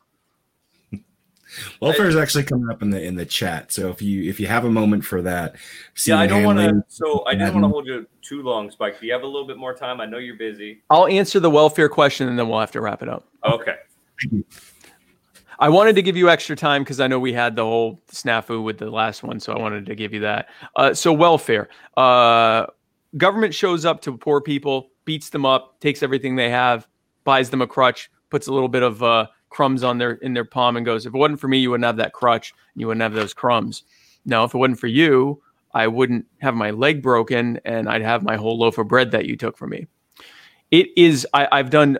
Welfare 1.81 2.07
is 2.07 2.17
actually 2.17 2.45
coming 2.45 2.69
up 2.69 2.83
in 2.83 2.91
the 2.91 3.03
in 3.03 3.15
the 3.15 3.25
chat. 3.25 3.73
So 3.73 3.89
if 3.89 4.03
you 4.03 4.29
if 4.29 4.39
you 4.39 4.47
have 4.47 4.67
a 4.67 4.71
moment 4.71 5.07
for 5.07 5.23
that, 5.23 5.57
Yeah, 6.05 6.19
I 6.19 6.27
don't 6.27 6.45
want 6.45 6.59
to. 6.59 6.85
So 6.89 7.25
I 7.25 7.35
didn't 7.35 7.55
want 7.55 7.65
to 7.65 7.69
hold 7.69 7.87
you 7.87 8.07
too 8.21 8.43
long, 8.43 8.71
Spike. 8.71 9.01
Do 9.01 9.07
you 9.07 9.13
have 9.15 9.23
a 9.23 9.27
little 9.27 9.47
bit 9.47 9.57
more 9.57 9.73
time? 9.73 10.03
I 10.03 10.05
know 10.05 10.19
you're 10.19 10.37
busy. 10.37 10.83
I'll 10.91 11.07
answer 11.07 11.41
the 11.41 11.49
welfare 11.49 11.89
question 11.89 12.29
and 12.29 12.39
then 12.39 12.47
we'll 12.47 12.61
have 12.61 12.73
to 12.73 12.83
wrap 12.83 13.03
it 13.03 13.09
up. 13.09 13.27
Okay. 13.43 13.77
I 15.59 15.69
wanted 15.69 15.97
to 15.97 16.03
give 16.03 16.17
you 16.17 16.29
extra 16.29 16.57
time 16.57 16.83
because 16.83 17.01
I 17.01 17.07
know 17.07 17.19
we 17.19 17.33
had 17.33 17.57
the 17.57 17.65
whole 17.65 18.01
snafu 18.11 18.63
with 18.63 18.79
the 18.79 18.91
last 18.91 19.23
one, 19.23 19.41
so 19.41 19.53
I 19.53 19.59
wanted 19.59 19.87
to 19.87 19.95
give 19.95 20.13
you 20.13 20.21
that. 20.21 20.49
Uh, 20.75 20.93
so 20.95 21.13
welfare, 21.13 21.69
uh, 21.97 22.67
government 23.17 23.55
shows 23.55 23.85
up 23.85 24.01
to 24.03 24.17
poor 24.17 24.41
people, 24.41 24.91
beats 25.05 25.31
them 25.31 25.47
up, 25.47 25.81
takes 25.81 26.03
everything 26.03 26.37
they 26.37 26.51
have, 26.51 26.87
buys 27.25 27.51
them 27.51 27.63
a 27.63 27.67
crutch, 27.67 28.11
puts 28.31 28.47
a 28.47 28.53
little 28.53 28.69
bit 28.69 28.83
of 28.83 29.03
uh, 29.03 29.27
crumbs 29.49 29.83
on 29.83 29.99
their 29.99 30.13
in 30.13 30.35
their 30.35 30.45
palm, 30.45 30.77
and 30.77 30.85
goes, 30.85 31.07
"If 31.07 31.15
it 31.15 31.19
wasn't 31.19 31.41
for 31.41 31.49
me, 31.49 31.59
you 31.59 31.71
wouldn't 31.71 31.87
have 31.87 31.97
that 31.97 32.13
crutch, 32.13 32.53
and 32.75 32.81
you 32.81 32.87
wouldn't 32.87 33.03
have 33.03 33.15
those 33.15 33.33
crumbs. 33.33 33.85
Now, 34.25 34.45
if 34.45 34.55
it 34.55 34.59
wasn't 34.59 34.81
for 34.81 34.89
you, 34.89 35.43
I 35.73 35.87
wouldn't 35.87 36.27
have 36.41 36.55
my 36.55 36.71
leg 36.71 37.03
broken, 37.03 37.61
and 37.65 37.89
I'd 37.89 38.03
have 38.03 38.23
my 38.23 38.37
whole 38.37 38.59
loaf 38.59 38.79
of 38.79 38.89
bread 38.89 39.11
that 39.13 39.27
you 39.27 39.37
took 39.37 39.57
from 39.57 39.71
me." 39.71 39.87
It 40.71 40.89
is. 40.97 41.27
I, 41.33 41.49
I've 41.53 41.71
done. 41.71 41.97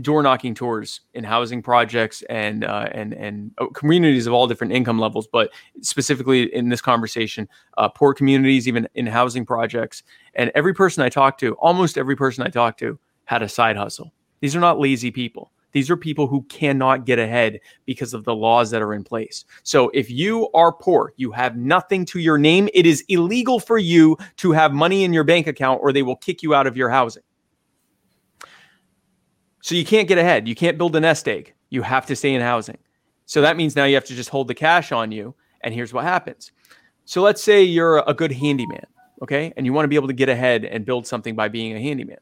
Door 0.00 0.22
knocking 0.22 0.54
tours 0.54 1.02
in 1.12 1.22
housing 1.22 1.60
projects 1.60 2.22
and 2.30 2.64
uh, 2.64 2.88
and 2.92 3.12
and 3.12 3.50
uh, 3.58 3.66
communities 3.74 4.26
of 4.26 4.32
all 4.32 4.46
different 4.46 4.72
income 4.72 4.98
levels, 4.98 5.26
but 5.26 5.50
specifically 5.82 6.54
in 6.54 6.70
this 6.70 6.80
conversation, 6.80 7.46
uh, 7.76 7.88
poor 7.90 8.14
communities, 8.14 8.66
even 8.66 8.88
in 8.94 9.06
housing 9.06 9.44
projects. 9.44 10.02
And 10.34 10.50
every 10.54 10.72
person 10.72 11.02
I 11.02 11.10
talked 11.10 11.40
to, 11.40 11.52
almost 11.56 11.98
every 11.98 12.16
person 12.16 12.42
I 12.42 12.48
talked 12.48 12.78
to, 12.78 12.98
had 13.24 13.42
a 13.42 13.48
side 13.50 13.76
hustle. 13.76 14.14
These 14.40 14.56
are 14.56 14.60
not 14.60 14.78
lazy 14.80 15.10
people. 15.10 15.52
These 15.72 15.90
are 15.90 15.96
people 15.96 16.26
who 16.26 16.42
cannot 16.44 17.04
get 17.06 17.18
ahead 17.18 17.60
because 17.86 18.14
of 18.14 18.24
the 18.24 18.34
laws 18.34 18.70
that 18.70 18.82
are 18.82 18.94
in 18.94 19.04
place. 19.04 19.44
So 19.62 19.90
if 19.94 20.10
you 20.10 20.50
are 20.52 20.72
poor, 20.72 21.12
you 21.16 21.32
have 21.32 21.56
nothing 21.56 22.04
to 22.06 22.18
your 22.18 22.38
name, 22.38 22.68
it 22.72 22.86
is 22.86 23.04
illegal 23.08 23.58
for 23.58 23.78
you 23.78 24.16
to 24.36 24.52
have 24.52 24.72
money 24.72 25.04
in 25.04 25.12
your 25.12 25.24
bank 25.24 25.46
account 25.46 25.80
or 25.82 25.92
they 25.92 26.02
will 26.02 26.16
kick 26.16 26.42
you 26.42 26.54
out 26.54 26.66
of 26.66 26.76
your 26.76 26.90
housing. 26.90 27.22
So 29.62 29.76
you 29.76 29.84
can't 29.84 30.08
get 30.08 30.18
ahead. 30.18 30.46
You 30.48 30.54
can't 30.54 30.76
build 30.76 30.94
a 30.96 31.00
nest 31.00 31.26
egg. 31.28 31.54
You 31.70 31.82
have 31.82 32.04
to 32.06 32.16
stay 32.16 32.34
in 32.34 32.42
housing. 32.42 32.78
So 33.26 33.40
that 33.40 33.56
means 33.56 33.76
now 33.76 33.84
you 33.84 33.94
have 33.94 34.04
to 34.06 34.14
just 34.14 34.28
hold 34.28 34.48
the 34.48 34.54
cash 34.54 34.92
on 34.92 35.12
you. 35.12 35.34
And 35.62 35.72
here's 35.72 35.92
what 35.92 36.04
happens. 36.04 36.50
So 37.04 37.22
let's 37.22 37.42
say 37.42 37.62
you're 37.62 38.02
a 38.06 38.12
good 38.12 38.32
handyman, 38.32 38.86
okay? 39.22 39.52
And 39.56 39.64
you 39.64 39.72
want 39.72 39.84
to 39.84 39.88
be 39.88 39.94
able 39.94 40.08
to 40.08 40.14
get 40.14 40.28
ahead 40.28 40.64
and 40.64 40.84
build 40.84 41.06
something 41.06 41.36
by 41.36 41.48
being 41.48 41.74
a 41.74 41.80
handyman. 41.80 42.18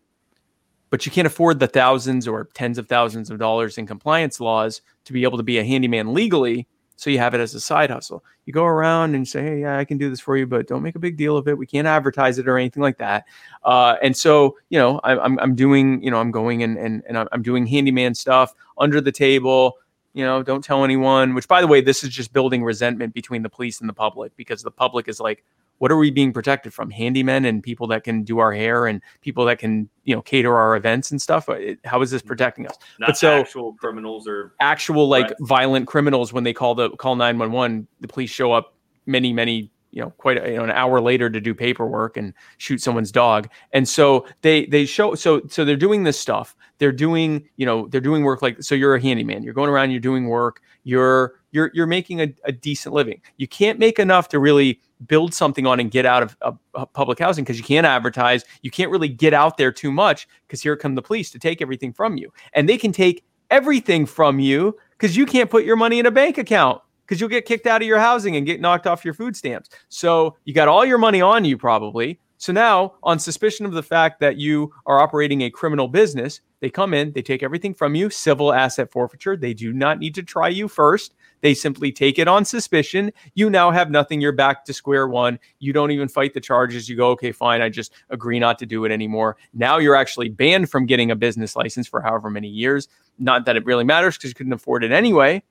But 0.91 1.07
you 1.07 1.13
can't 1.13 1.27
afford 1.27 1.61
the 1.61 1.67
thousands 1.67 2.29
or 2.29 2.49
tens 2.53 2.77
of 2.77 2.89
thousands 2.89 3.31
of 3.31 3.39
dollars 3.39 3.79
in 3.79 3.87
compliance 3.87 4.39
laws 4.39 4.83
to 5.07 5.13
be 5.13 5.23
able 5.23 5.39
to 5.39 5.43
be 5.43 5.59
a 5.59 5.65
handyman 5.65 6.13
legally. 6.13 6.69
So 7.01 7.09
you 7.09 7.17
have 7.17 7.33
it 7.33 7.41
as 7.41 7.55
a 7.55 7.61
side 7.61 7.89
hustle. 7.89 8.23
You 8.45 8.53
go 8.53 8.67
around 8.67 9.15
and 9.15 9.27
say, 9.27 9.43
"Hey, 9.43 9.61
yeah, 9.63 9.79
I 9.79 9.87
can 9.87 9.97
do 9.97 10.11
this 10.11 10.21
for 10.21 10.37
you, 10.37 10.47
but 10.47 10.69
don't 10.69 10.83
make 10.83 10.97
a 10.97 10.99
big 10.99 11.17
deal 11.17 11.35
of 11.35 11.49
it. 11.49 11.57
We 11.57 11.67
can't 11.67 11.87
advertise 11.87 12.37
it 12.39 12.47
or 12.47 12.59
anything 12.59 12.83
like 12.83 12.99
that." 12.99 13.25
Uh, 13.65 13.97
and 14.03 14.15
so, 14.15 14.59
you 14.69 14.79
know, 14.79 15.01
I, 15.03 15.17
I'm 15.19 15.39
I'm 15.39 15.55
doing, 15.55 16.03
you 16.03 16.11
know, 16.11 16.21
I'm 16.21 16.31
going 16.31 16.63
and 16.63 16.77
and 16.77 17.03
and 17.09 17.17
I'm- 17.17 17.29
I'm 17.33 17.41
doing 17.41 17.67
handyman 17.67 18.15
stuff 18.15 18.53
under 18.77 19.01
the 19.01 19.11
table. 19.13 19.79
You 20.13 20.27
know, 20.27 20.43
don't 20.43 20.63
tell 20.63 20.85
anyone. 20.85 21.35
Which, 21.35 21.49
by 21.49 21.63
the 21.63 21.67
way, 21.67 21.81
this 21.81 22.05
is 22.05 22.11
just 22.11 22.35
building 22.35 22.63
resentment 22.63 23.15
between 23.15 23.43
the 23.43 23.49
police 23.49 23.81
and 23.81 23.89
the 23.89 23.95
public 23.95 24.37
because 24.37 24.63
the 24.63 24.71
public 24.71 25.09
is 25.09 25.21
like, 25.21 25.43
"What 25.81 25.93
are 25.93 25.99
we 25.99 26.11
being 26.11 26.33
protected 26.33 26.73
from? 26.73 26.91
Handymen 26.91 27.47
and 27.47 27.63
people 27.63 27.87
that 27.89 28.05
can 28.05 28.23
do 28.23 28.39
our 28.39 28.53
hair 28.53 28.87
and 28.87 29.03
people 29.21 29.45
that 29.45 29.59
can, 29.59 29.91
you 30.05 30.15
know, 30.15 30.23
cater 30.23 30.57
our 30.57 30.77
events 30.77 31.11
and 31.11 31.21
stuff. 31.21 31.49
Uh, 31.49 31.75
how 31.85 32.01
is 32.01 32.11
this 32.11 32.23
mm-hmm. 32.23 32.29
protecting 32.29 32.67
us?" 32.67 32.77
Not 32.99 33.19
so- 33.19 33.41
actual 33.41 33.75
criminals 33.75 34.27
or 34.27 34.55
actual 34.61 35.09
like 35.09 35.33
violent 35.41 35.87
criminals 35.87 36.33
when 36.33 36.45
they 36.45 36.55
call 36.55 36.75
the 36.75 36.91
call 36.91 37.17
911 37.17 37.87
the 38.01 38.09
police 38.09 38.31
show 38.31 38.53
up 38.53 38.75
many 39.07 39.33
many 39.33 39.71
you 39.91 40.03
know 40.03 40.11
quite 40.11 40.37
you 40.47 40.57
know, 40.57 40.65
an 40.65 40.71
hour 40.71 41.01
later 41.01 41.29
to 41.29 41.41
do 41.41 41.55
paperwork 41.55 42.17
and 42.17 42.33
shoot 42.59 42.81
someone's 42.81 43.11
dog 43.11 43.49
and 43.73 43.89
so 43.89 44.27
they 44.43 44.67
they 44.67 44.85
show 44.85 45.15
so 45.15 45.43
so 45.49 45.65
they're 45.65 45.77
doing 45.77 46.05
this 46.05 46.19
stuff 46.19 46.57
they're 46.79 46.93
doing 46.93 47.49
you 47.57 47.67
know 47.67 47.89
they're 47.89 48.01
doing 48.01 48.23
work 48.23 48.43
like 48.43 48.63
so 48.63 48.75
you're 48.75 48.95
a 48.95 49.01
handyman 49.01 49.43
you're 49.43 49.55
going 49.55 49.69
around 49.69 49.91
you're 49.91 50.01
doing 50.01 50.29
work 50.29 50.63
you're 50.85 51.40
you're 51.53 51.71
you're 51.75 51.87
making 51.87 52.21
a, 52.21 52.33
a 52.45 52.53
decent 52.53 52.95
living 52.95 53.21
you 53.37 53.49
can't 53.49 53.79
make 53.79 53.99
enough 53.99 54.29
to 54.29 54.39
really 54.39 54.81
build 55.07 55.33
something 55.33 55.67
on 55.67 55.81
and 55.81 55.91
get 55.91 56.05
out 56.05 56.23
of 56.23 56.37
uh, 56.43 56.85
public 56.87 57.19
housing 57.19 57.45
because 57.45 57.59
you 57.59 57.65
can't 57.65 57.87
advertise 57.87 58.45
you 58.63 58.71
can't 58.71 58.91
really 58.91 59.09
get 59.09 59.33
out 59.33 59.57
there 59.57 59.73
too 59.73 59.91
much 59.91 60.29
because 60.47 60.63
here 60.63 60.77
come 60.77 60.95
the 60.95 61.03
police 61.03 61.31
to 61.31 61.39
take 61.39 61.63
everything 61.63 61.93
from 61.93 62.17
you 62.17 62.33
and 62.55 62.69
they 62.69 62.77
can 62.77 62.93
take 62.93 63.25
everything 63.51 64.07
from 64.07 64.39
you 64.39 64.77
because 64.93 65.17
you 65.17 65.27
can't 65.27 65.51
put 65.51 65.65
your 65.65 65.77
money 65.77 65.99
in 65.99 66.07
a 66.07 66.11
bank 66.11 66.39
account 66.39 66.81
because 67.11 67.21
you'll 67.21 67.29
get 67.29 67.45
kicked 67.45 67.67
out 67.67 67.83
of 67.83 67.89
your 67.89 67.99
housing 67.99 68.37
and 68.37 68.47
get 68.47 68.61
knocked 68.61 68.87
off 68.87 69.05
your 69.05 69.15
food 69.15 69.35
stamps. 69.35 69.69
So 69.89 70.37
you 70.45 70.55
got 70.55 70.69
all 70.69 70.85
your 70.85 70.97
money 70.97 71.21
on 71.21 71.45
you 71.45 71.59
probably. 71.59 72.21
So 72.39 72.53
now, 72.53 72.95
on 73.03 73.19
suspicion 73.19 73.67
of 73.67 73.73
the 73.73 73.83
fact 73.83 74.21
that 74.21 74.37
you 74.37 74.73
are 74.87 75.01
operating 75.01 75.43
a 75.43 75.51
criminal 75.51 75.89
business, 75.89 76.41
they 76.61 76.71
come 76.71 76.95
in, 76.95 77.13
they 77.13 77.21
take 77.21 77.43
everything 77.43 77.75
from 77.75 77.95
you, 77.95 78.09
civil 78.09 78.53
asset 78.53 78.91
forfeiture. 78.93 79.37
They 79.37 79.53
do 79.53 79.73
not 79.73 79.99
need 79.99 80.15
to 80.15 80.23
try 80.23 80.49
you 80.49 80.69
first. 80.69 81.15
They 81.41 81.55
simply 81.55 81.91
take 81.93 82.19
it 82.19 82.29
on 82.29 82.45
suspicion. 82.45 83.13
You 83.35 83.49
now 83.51 83.71
have 83.71 83.91
nothing. 83.91 84.21
You're 84.21 84.33
back 84.33 84.65
to 84.67 84.73
square 84.73 85.09
one. 85.09 85.39
You 85.59 85.73
don't 85.73 85.91
even 85.91 86.09
fight 86.09 86.35
the 86.35 86.41
charges. 86.41 86.89
You 86.89 86.97
go, 86.97 87.11
okay, 87.11 87.33
fine. 87.33 87.63
I 87.63 87.69
just 87.69 87.93
agree 88.11 88.39
not 88.39 88.59
to 88.59 88.67
do 88.67 88.85
it 88.85 88.93
anymore. 88.93 89.37
Now 89.55 89.79
you're 89.79 89.97
actually 89.97 90.29
banned 90.29 90.71
from 90.71 90.87
getting 90.87 91.11
a 91.11 91.17
business 91.17 91.57
license 91.57 91.89
for 91.89 92.01
however 92.01 92.31
many 92.31 92.49
years. 92.49 92.89
Not 93.19 93.47
that 93.47 93.57
it 93.57 93.65
really 93.65 93.85
matters 93.85 94.17
because 94.17 94.31
you 94.31 94.35
couldn't 94.35 94.53
afford 94.53 94.85
it 94.85 94.93
anyway. 94.93 95.43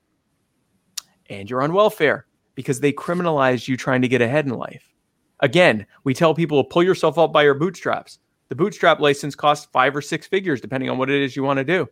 And 1.29 1.49
you're 1.49 1.61
on 1.61 1.73
welfare 1.73 2.25
because 2.55 2.79
they 2.79 2.91
criminalized 2.91 3.67
you 3.67 3.77
trying 3.77 4.01
to 4.01 4.07
get 4.07 4.21
ahead 4.21 4.45
in 4.45 4.53
life. 4.53 4.93
Again, 5.39 5.85
we 6.03 6.13
tell 6.13 6.33
people 6.35 6.61
to 6.61 6.67
pull 6.67 6.83
yourself 6.83 7.17
up 7.17 7.31
by 7.31 7.43
your 7.43 7.53
bootstraps. 7.53 8.19
The 8.49 8.55
bootstrap 8.55 8.99
license 8.99 9.35
costs 9.35 9.67
five 9.71 9.95
or 9.95 10.01
six 10.01 10.27
figures, 10.27 10.59
depending 10.59 10.89
on 10.89 10.97
what 10.97 11.09
it 11.09 11.21
is 11.21 11.35
you 11.35 11.43
want 11.43 11.57
to 11.57 11.63
do. 11.63 11.87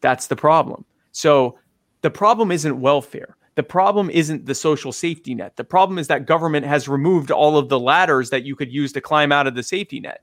That's 0.00 0.26
the 0.26 0.36
problem. 0.36 0.84
So 1.12 1.58
the 2.02 2.10
problem 2.10 2.50
isn't 2.50 2.80
welfare. 2.80 3.36
The 3.56 3.62
problem 3.62 4.10
isn't 4.10 4.46
the 4.46 4.54
social 4.54 4.92
safety 4.92 5.34
net. 5.34 5.56
The 5.56 5.64
problem 5.64 5.98
is 5.98 6.06
that 6.06 6.24
government 6.24 6.64
has 6.66 6.88
removed 6.88 7.30
all 7.30 7.58
of 7.58 7.68
the 7.68 7.80
ladders 7.80 8.30
that 8.30 8.44
you 8.44 8.56
could 8.56 8.72
use 8.72 8.92
to 8.92 9.00
climb 9.00 9.32
out 9.32 9.46
of 9.46 9.54
the 9.54 9.62
safety 9.62 10.00
net. 10.00 10.22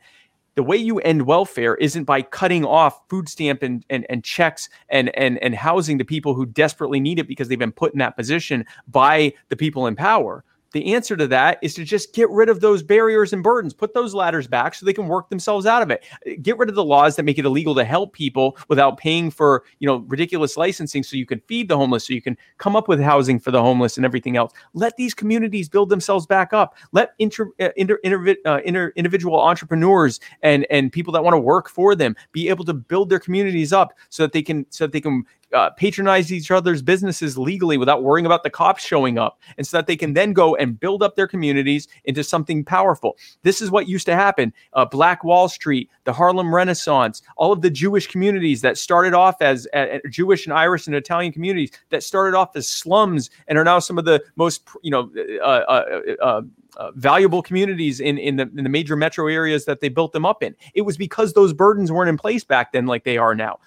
The 0.55 0.63
way 0.63 0.77
you 0.77 0.97
end 0.99 1.27
welfare 1.27 1.75
isn't 1.75 2.05
by 2.05 2.23
cutting 2.23 2.65
off 2.65 3.07
food 3.09 3.29
stamp 3.29 3.61
and, 3.61 3.85
and, 3.91 4.07
and 4.09 4.23
checks 4.23 4.69
and, 4.89 5.15
and, 5.15 5.37
and 5.43 5.53
housing 5.53 5.99
to 5.99 6.05
people 6.05 6.33
who 6.33 6.47
desperately 6.47 6.99
need 6.99 7.19
it 7.19 7.27
because 7.27 7.47
they've 7.47 7.59
been 7.59 7.71
put 7.71 7.93
in 7.93 7.99
that 7.99 8.17
position 8.17 8.65
by 8.87 9.33
the 9.49 9.55
people 9.55 9.85
in 9.85 9.95
power. 9.95 10.43
The 10.73 10.93
answer 10.93 11.15
to 11.15 11.27
that 11.27 11.59
is 11.61 11.73
to 11.75 11.83
just 11.83 12.13
get 12.13 12.29
rid 12.29 12.49
of 12.49 12.59
those 12.59 12.83
barriers 12.83 13.33
and 13.33 13.41
burdens, 13.41 13.73
put 13.73 13.93
those 13.93 14.13
ladders 14.13 14.47
back 14.47 14.75
so 14.75 14.85
they 14.85 14.93
can 14.93 15.07
work 15.07 15.29
themselves 15.29 15.65
out 15.65 15.81
of 15.81 15.91
it. 15.91 16.05
Get 16.41 16.57
rid 16.57 16.69
of 16.69 16.75
the 16.75 16.83
laws 16.83 17.15
that 17.15 17.23
make 17.23 17.37
it 17.37 17.45
illegal 17.45 17.73
to 17.75 17.85
help 17.85 18.13
people 18.13 18.57
without 18.67 18.97
paying 18.97 19.31
for, 19.31 19.63
you 19.79 19.87
know, 19.87 19.97
ridiculous 20.07 20.57
licensing 20.57 21.03
so 21.03 21.15
you 21.15 21.25
can 21.25 21.39
feed 21.47 21.69
the 21.69 21.77
homeless, 21.77 22.07
so 22.07 22.13
you 22.13 22.21
can 22.21 22.37
come 22.57 22.75
up 22.75 22.87
with 22.87 22.99
housing 22.99 23.39
for 23.39 23.51
the 23.51 23.61
homeless 23.61 23.97
and 23.97 24.05
everything 24.05 24.37
else. 24.37 24.51
Let 24.73 24.97
these 24.97 25.13
communities 25.13 25.69
build 25.69 25.89
themselves 25.89 26.25
back 26.25 26.53
up. 26.53 26.75
Let 26.91 27.13
inter, 27.19 27.49
uh, 27.59 27.69
inter, 27.75 27.99
inter, 28.03 28.35
uh, 28.45 28.59
inter, 28.65 28.93
individual 28.95 29.39
entrepreneurs 29.39 30.19
and 30.41 30.65
and 30.69 30.91
people 30.91 31.13
that 31.13 31.23
want 31.23 31.33
to 31.33 31.39
work 31.39 31.69
for 31.69 31.95
them 31.95 32.15
be 32.31 32.49
able 32.49 32.65
to 32.65 32.73
build 32.73 33.09
their 33.09 33.19
communities 33.19 33.71
up 33.71 33.93
so 34.09 34.23
that 34.23 34.33
they 34.33 34.41
can 34.41 34.65
so 34.69 34.85
that 34.85 34.91
they 34.91 35.01
can 35.01 35.23
uh, 35.53 35.69
patronize 35.71 36.31
each 36.31 36.51
other's 36.51 36.81
businesses 36.81 37.37
legally 37.37 37.77
without 37.77 38.03
worrying 38.03 38.25
about 38.25 38.43
the 38.43 38.49
cops 38.49 38.83
showing 38.83 39.17
up, 39.17 39.39
and 39.57 39.65
so 39.65 39.77
that 39.77 39.87
they 39.87 39.95
can 39.95 40.13
then 40.13 40.33
go 40.33 40.55
and 40.55 40.79
build 40.79 41.01
up 41.01 41.15
their 41.15 41.27
communities 41.27 41.87
into 42.05 42.23
something 42.23 42.63
powerful. 42.63 43.17
This 43.43 43.61
is 43.61 43.71
what 43.71 43.87
used 43.87 44.05
to 44.07 44.15
happen. 44.15 44.53
Uh, 44.73 44.85
Black 44.85 45.23
Wall 45.23 45.47
Street, 45.49 45.89
the 46.03 46.13
Harlem 46.13 46.53
Renaissance, 46.53 47.21
all 47.37 47.51
of 47.51 47.61
the 47.61 47.69
Jewish 47.69 48.07
communities 48.07 48.61
that 48.61 48.77
started 48.77 49.13
off 49.13 49.41
as 49.41 49.67
uh, 49.73 49.99
Jewish 50.09 50.45
and 50.45 50.53
Irish 50.53 50.87
and 50.87 50.95
Italian 50.95 51.31
communities 51.31 51.71
that 51.89 52.03
started 52.03 52.37
off 52.37 52.55
as 52.55 52.67
slums 52.67 53.29
and 53.47 53.57
are 53.57 53.63
now 53.63 53.79
some 53.79 53.97
of 53.97 54.05
the 54.05 54.23
most, 54.35 54.67
you 54.81 54.91
know, 54.91 55.09
uh, 55.41 55.45
uh, 55.45 56.01
uh, 56.21 56.41
uh, 56.77 56.91
valuable 56.95 57.41
communities 57.41 57.99
in 57.99 58.17
in 58.19 58.35
the, 58.35 58.43
in 58.55 58.63
the 58.63 58.69
major 58.69 58.95
metro 58.95 59.27
areas 59.27 59.65
that 59.65 59.81
they 59.81 59.89
built 59.89 60.13
them 60.13 60.25
up 60.25 60.43
in. 60.43 60.55
It 60.75 60.81
was 60.81 60.95
because 60.95 61.33
those 61.33 61.51
burdens 61.51 61.91
weren't 61.91 62.09
in 62.09 62.17
place 62.17 62.43
back 62.43 62.71
then 62.71 62.85
like 62.85 63.03
they 63.03 63.17
are 63.17 63.33
now 63.33 63.59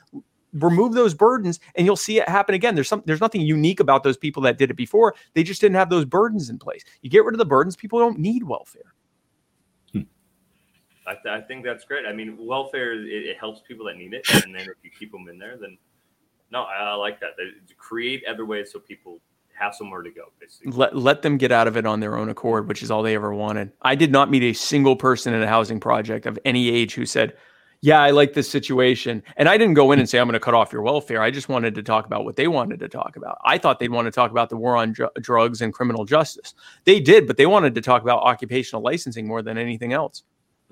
remove 0.55 0.95
those 0.95 1.15
burdens 1.15 1.61
and 1.75 1.87
you'll 1.87 1.97
see 1.97 2.19
it 2.19 2.29
happen 2.29 2.55
again. 2.55 2.75
There's 2.75 2.89
some 2.89 3.03
there's 3.07 3.21
nothing 3.21 3.41
unique 3.41 3.81
about 3.81 4.03
those 4.03 4.17
people 4.17 4.43
that 4.43 4.59
did 4.59 4.71
it 4.71 4.77
before. 4.77 5.15
They 5.35 5.43
just 5.43 5.61
didn't 5.61 5.77
have 5.77 5.91
those 5.91 6.05
burdens 6.05 6.51
in 6.51 6.59
place. 6.59 6.85
You 7.03 7.11
get 7.11 7.25
rid 7.25 7.35
of 7.35 7.39
the 7.39 7.45
burdens 7.45 7.77
people 7.77 7.99
don't 7.99 8.19
need 8.19 8.43
welfare. 8.43 8.95
Hmm. 9.93 10.03
I, 11.07 11.15
th- 11.15 11.27
I 11.27 11.41
think 11.41 11.65
that's 11.65 11.85
great. 11.85 12.07
I 12.07 12.13
mean, 12.13 12.37
welfare 12.39 12.93
it, 12.93 13.07
it 13.07 13.39
helps 13.39 13.61
people 13.67 13.87
that 13.87 13.97
need 13.97 14.15
it, 14.15 14.29
and 14.45 14.55
then 14.55 14.63
if 14.63 14.77
you 14.83 14.91
keep 14.97 15.13
them 15.13 15.29
in 15.29 15.39
there, 15.39 15.57
then 15.61 15.79
no, 16.51 16.63
I, 16.63 16.91
I 16.91 16.95
like 16.95 17.21
that. 17.21 17.31
They, 17.37 17.45
create 17.79 18.25
other 18.29 18.45
ways 18.45 18.71
so 18.73 18.79
people 18.79 19.21
have 19.59 19.75
somewhere 19.75 20.03
to 20.03 20.11
go. 20.11 20.33
Basically, 20.41 20.73
let, 20.73 20.97
let 20.97 21.23
them 21.23 21.37
get 21.37 21.53
out 21.53 21.69
of 21.69 21.77
it 21.77 21.87
on 21.87 22.01
their 22.01 22.17
own 22.17 22.29
accord 22.29 22.67
which 22.67 22.83
is 22.83 22.91
all 22.91 23.03
they 23.03 23.15
ever 23.15 23.35
wanted. 23.35 23.73
I 23.83 23.95
did 23.95 24.11
not 24.11 24.31
meet 24.31 24.43
a 24.43 24.53
single 24.53 24.97
person 24.97 25.35
in 25.35 25.43
a 25.43 25.47
housing 25.47 25.79
project 25.81 26.27
of 26.27 26.39
any 26.45 26.71
age 26.71 26.95
who 26.95 27.07
said 27.07 27.37
yeah 27.83 28.01
i 28.01 28.11
like 28.11 28.35
this 28.35 28.49
situation 28.49 29.23
and 29.37 29.49
i 29.49 29.57
didn't 29.57 29.75
go 29.75 29.93
in 29.93 29.99
and 29.99 30.09
say 30.09 30.19
i'm 30.19 30.27
going 30.27 30.35
to 30.35 30.41
cut 30.41 30.55
off 30.55 30.73
your 30.73 30.83
welfare 30.83 31.23
i 31.23 31.31
just 31.31 31.49
wanted 31.49 31.75
to 31.75 31.83
talk 31.83 32.07
about 32.07 32.25
what 32.25 32.37
they 32.37 32.47
wanted 32.49 32.79
to 32.81 32.89
talk 32.89 33.17
about 33.17 33.39
i 33.45 33.57
thought 33.57 33.79
they'd 33.79 33.91
want 33.91 34.07
to 34.07 34.11
talk 34.11 34.31
about 34.31 34.49
the 34.51 34.57
war 34.57 34.77
on 34.77 34.93
dr- 34.93 35.13
drugs 35.21 35.61
and 35.63 35.73
criminal 35.73 36.05
justice 36.05 36.55
they 36.85 37.01
did 37.01 37.27
but 37.27 37.37
they 37.37 37.47
wanted 37.47 37.75
to 37.75 37.81
talk 37.81 38.03
about 38.03 38.21
occupational 38.23 38.83
licensing 38.83 39.27
more 39.27 39.43
than 39.43 39.57
anything 39.59 39.93
else 39.93 40.23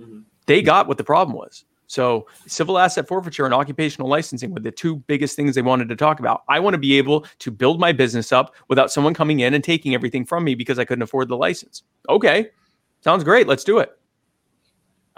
Mhm. 0.01 0.25
they 0.47 0.63
got 0.63 0.87
what 0.87 0.97
the 0.97 1.03
problem 1.05 1.37
was. 1.37 1.65
So, 1.89 2.27
civil 2.47 2.79
asset 2.79 3.09
forfeiture 3.09 3.47
and 3.47 3.53
occupational 3.55 4.09
licensing 4.09 4.53
were 4.53 4.61
the 4.61 4.71
two 4.71 4.97
biggest 5.09 5.35
things 5.35 5.55
they 5.55 5.63
wanted 5.63 5.89
to 5.89 5.97
talk 5.97 6.21
about. 6.21 6.43
I 6.47 6.61
want 6.61 6.75
to 6.75 6.79
be 6.79 6.99
able 6.99 7.25
to 7.39 7.51
build 7.51 7.81
my 7.81 7.93
business 7.93 8.31
up 8.31 8.55
without 8.69 8.93
someone 8.93 9.15
coming 9.15 9.41
in 9.41 9.55
and 9.55 9.65
taking 9.65 9.95
everything 9.95 10.25
from 10.27 10.45
me 10.45 10.55
because 10.55 10.79
I 10.79 10.85
couldn't 10.85 11.03
afford 11.03 11.29
the 11.29 11.37
license. 11.37 11.83
Okay, 12.11 12.51
sounds 13.01 13.25
great. 13.25 13.49
Let's 13.49 13.65
do 13.65 13.79
it. 13.79 13.98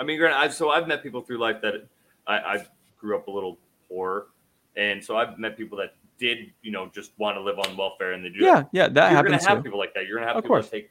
I 0.00 0.02
mean, 0.02 0.18
granted, 0.18 0.38
I've, 0.38 0.54
so 0.54 0.70
I've 0.70 0.88
met 0.88 1.02
people 1.02 1.20
through 1.20 1.38
life 1.38 1.60
that 1.60 1.86
I, 2.26 2.36
I 2.38 2.66
grew 2.98 3.16
up 3.16 3.28
a 3.28 3.30
little 3.30 3.58
poor, 3.86 4.28
and 4.74 5.04
so 5.04 5.16
I've 5.18 5.38
met 5.38 5.58
people 5.58 5.76
that 5.78 5.94
did, 6.18 6.52
you 6.62 6.72
know, 6.72 6.90
just 6.94 7.12
want 7.18 7.36
to 7.36 7.40
live 7.42 7.58
on 7.58 7.76
welfare, 7.76 8.12
and 8.12 8.24
they 8.24 8.30
do. 8.30 8.38
Yeah, 8.38 8.64
yeah, 8.72 8.88
that 8.88 9.12
happens. 9.12 9.30
you're 9.30 9.38
gonna 9.38 9.48
have 9.50 9.58
too. 9.58 9.62
people 9.64 9.78
like 9.78 9.92
that. 9.94 10.06
You're 10.06 10.16
gonna 10.16 10.28
have 10.28 10.36
Of 10.38 10.44
people 10.44 10.56
course. 10.56 10.70
take 10.70 10.90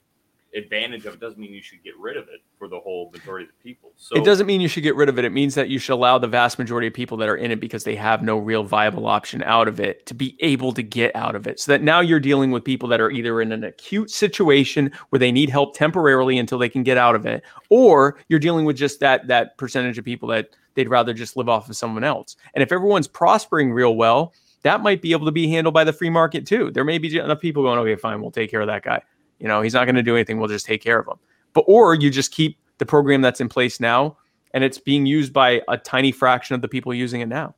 advantage 0.55 1.05
of 1.05 1.13
it. 1.13 1.19
Doesn't 1.19 1.39
mean 1.39 1.53
you 1.53 1.61
should 1.61 1.83
get 1.83 1.97
rid 1.97 2.17
of 2.17 2.23
it 2.23 2.41
for 2.57 2.67
the 2.67 2.79
whole 2.79 3.11
majority 3.11 3.45
of 3.45 3.51
the 3.51 3.63
people. 3.63 3.91
So 3.97 4.15
it 4.15 4.23
doesn't 4.23 4.47
mean 4.47 4.61
you 4.61 4.67
should 4.67 4.83
get 4.83 4.95
rid 4.95 5.09
of 5.09 5.19
it. 5.19 5.25
It 5.25 5.31
means 5.31 5.55
that 5.55 5.69
you 5.69 5.79
should 5.79 5.93
allow 5.93 6.17
the 6.17 6.27
vast 6.27 6.57
majority 6.59 6.87
of 6.87 6.93
people 6.93 7.17
that 7.17 7.29
are 7.29 7.35
in 7.35 7.51
it 7.51 7.59
because 7.59 7.83
they 7.83 7.95
have 7.95 8.23
no 8.23 8.37
real 8.37 8.63
viable 8.63 9.07
option 9.07 9.43
out 9.43 9.67
of 9.67 9.79
it 9.79 10.05
to 10.07 10.13
be 10.13 10.35
able 10.39 10.73
to 10.73 10.83
get 10.83 11.15
out 11.15 11.35
of 11.35 11.47
it. 11.47 11.59
So 11.59 11.71
that 11.71 11.81
now 11.81 11.99
you're 11.99 12.19
dealing 12.19 12.51
with 12.51 12.63
people 12.63 12.89
that 12.89 13.01
are 13.01 13.11
either 13.11 13.41
in 13.41 13.51
an 13.51 13.63
acute 13.63 14.09
situation 14.09 14.91
where 15.09 15.19
they 15.19 15.31
need 15.31 15.49
help 15.49 15.75
temporarily 15.75 16.37
until 16.37 16.57
they 16.57 16.69
can 16.69 16.83
get 16.83 16.97
out 16.97 17.15
of 17.15 17.25
it, 17.25 17.43
or 17.69 18.17
you're 18.27 18.39
dealing 18.39 18.65
with 18.65 18.77
just 18.77 18.99
that 18.99 19.27
that 19.27 19.57
percentage 19.57 19.97
of 19.97 20.05
people 20.05 20.29
that 20.29 20.49
they'd 20.75 20.89
rather 20.89 21.13
just 21.13 21.37
live 21.37 21.49
off 21.49 21.69
of 21.69 21.75
someone 21.75 22.03
else. 22.03 22.35
And 22.53 22.63
if 22.63 22.71
everyone's 22.71 23.07
prospering 23.07 23.71
real 23.71 23.95
well, 23.95 24.33
that 24.63 24.81
might 24.81 25.01
be 25.01 25.11
able 25.11 25.25
to 25.25 25.31
be 25.31 25.49
handled 25.49 25.73
by 25.73 25.83
the 25.83 25.93
free 25.93 26.09
market 26.09 26.45
too. 26.45 26.71
There 26.71 26.83
may 26.83 26.97
be 26.97 27.17
enough 27.17 27.39
people 27.39 27.63
going, 27.63 27.79
okay, 27.79 27.95
fine, 27.95 28.21
we'll 28.21 28.31
take 28.31 28.51
care 28.51 28.61
of 28.61 28.67
that 28.67 28.83
guy. 28.83 29.01
You 29.39 29.47
know, 29.47 29.61
he's 29.61 29.73
not 29.73 29.85
going 29.85 29.95
to 29.95 30.03
do 30.03 30.15
anything. 30.15 30.39
We'll 30.39 30.49
just 30.49 30.65
take 30.65 30.83
care 30.83 30.99
of 30.99 31.07
him. 31.07 31.17
But 31.53 31.65
or 31.67 31.95
you 31.95 32.09
just 32.09 32.31
keep 32.31 32.59
the 32.77 32.85
program 32.85 33.21
that's 33.21 33.41
in 33.41 33.49
place 33.49 33.79
now 33.79 34.17
and 34.53 34.63
it's 34.63 34.77
being 34.77 35.05
used 35.05 35.33
by 35.33 35.61
a 35.67 35.77
tiny 35.77 36.11
fraction 36.11 36.55
of 36.55 36.61
the 36.61 36.67
people 36.67 36.93
using 36.93 37.21
it 37.21 37.27
now. 37.27 37.55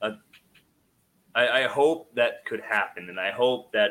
Uh, 0.00 0.12
I, 1.34 1.62
I 1.62 1.62
hope 1.64 2.14
that 2.14 2.44
could 2.46 2.60
happen, 2.60 3.08
and 3.08 3.20
I 3.20 3.30
hope 3.30 3.72
that 3.72 3.90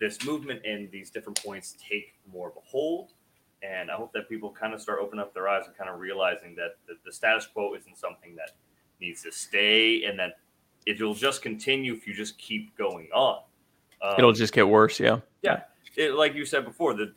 this 0.00 0.24
movement 0.24 0.64
and 0.66 0.90
these 0.90 1.10
different 1.10 1.42
points 1.42 1.76
take 1.88 2.14
more 2.30 2.48
of 2.48 2.56
a 2.56 2.60
hold. 2.64 3.12
And 3.62 3.90
I 3.90 3.94
hope 3.94 4.12
that 4.12 4.28
people 4.28 4.50
kind 4.50 4.74
of 4.74 4.82
start 4.82 4.98
opening 5.00 5.22
up 5.22 5.32
their 5.32 5.48
eyes 5.48 5.64
and 5.66 5.76
kind 5.76 5.88
of 5.88 5.98
realizing 5.98 6.54
that 6.56 6.76
the, 6.86 6.94
the 7.04 7.12
status 7.12 7.46
quo 7.46 7.74
isn't 7.74 7.96
something 7.96 8.36
that 8.36 8.50
needs 9.00 9.22
to 9.22 9.32
stay, 9.32 10.04
and 10.04 10.18
that 10.18 10.38
it'll 10.84 11.14
just 11.14 11.42
continue 11.42 11.94
if 11.94 12.06
you 12.06 12.14
just 12.14 12.38
keep 12.38 12.76
going 12.76 13.08
on. 13.14 13.42
Um, 14.06 14.14
It'll 14.18 14.32
just 14.32 14.52
get 14.52 14.68
worse. 14.68 15.00
Yeah. 15.00 15.20
yeah, 15.42 15.62
it, 15.96 16.14
like 16.14 16.34
you 16.34 16.44
said 16.44 16.64
before, 16.64 16.94
the 16.94 17.12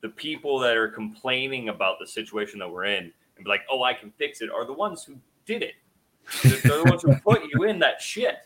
the 0.00 0.08
people 0.08 0.58
that 0.58 0.76
are 0.76 0.88
complaining 0.88 1.68
about 1.68 1.98
the 2.00 2.06
situation 2.06 2.58
that 2.58 2.70
we're 2.70 2.84
in 2.86 3.04
and 3.36 3.44
be 3.44 3.48
like, 3.48 3.62
"Oh, 3.70 3.82
I 3.82 3.94
can 3.94 4.10
fix 4.18 4.40
it," 4.42 4.50
are 4.50 4.64
the 4.66 4.72
ones 4.72 5.04
who 5.04 5.16
did 5.46 5.62
it. 5.62 5.74
They're 6.42 6.56
they're 6.58 6.78
the 6.78 6.84
ones 6.84 7.02
who 7.02 7.14
put 7.24 7.42
you 7.52 7.64
in 7.64 7.78
that 7.80 8.00
shit 8.00 8.36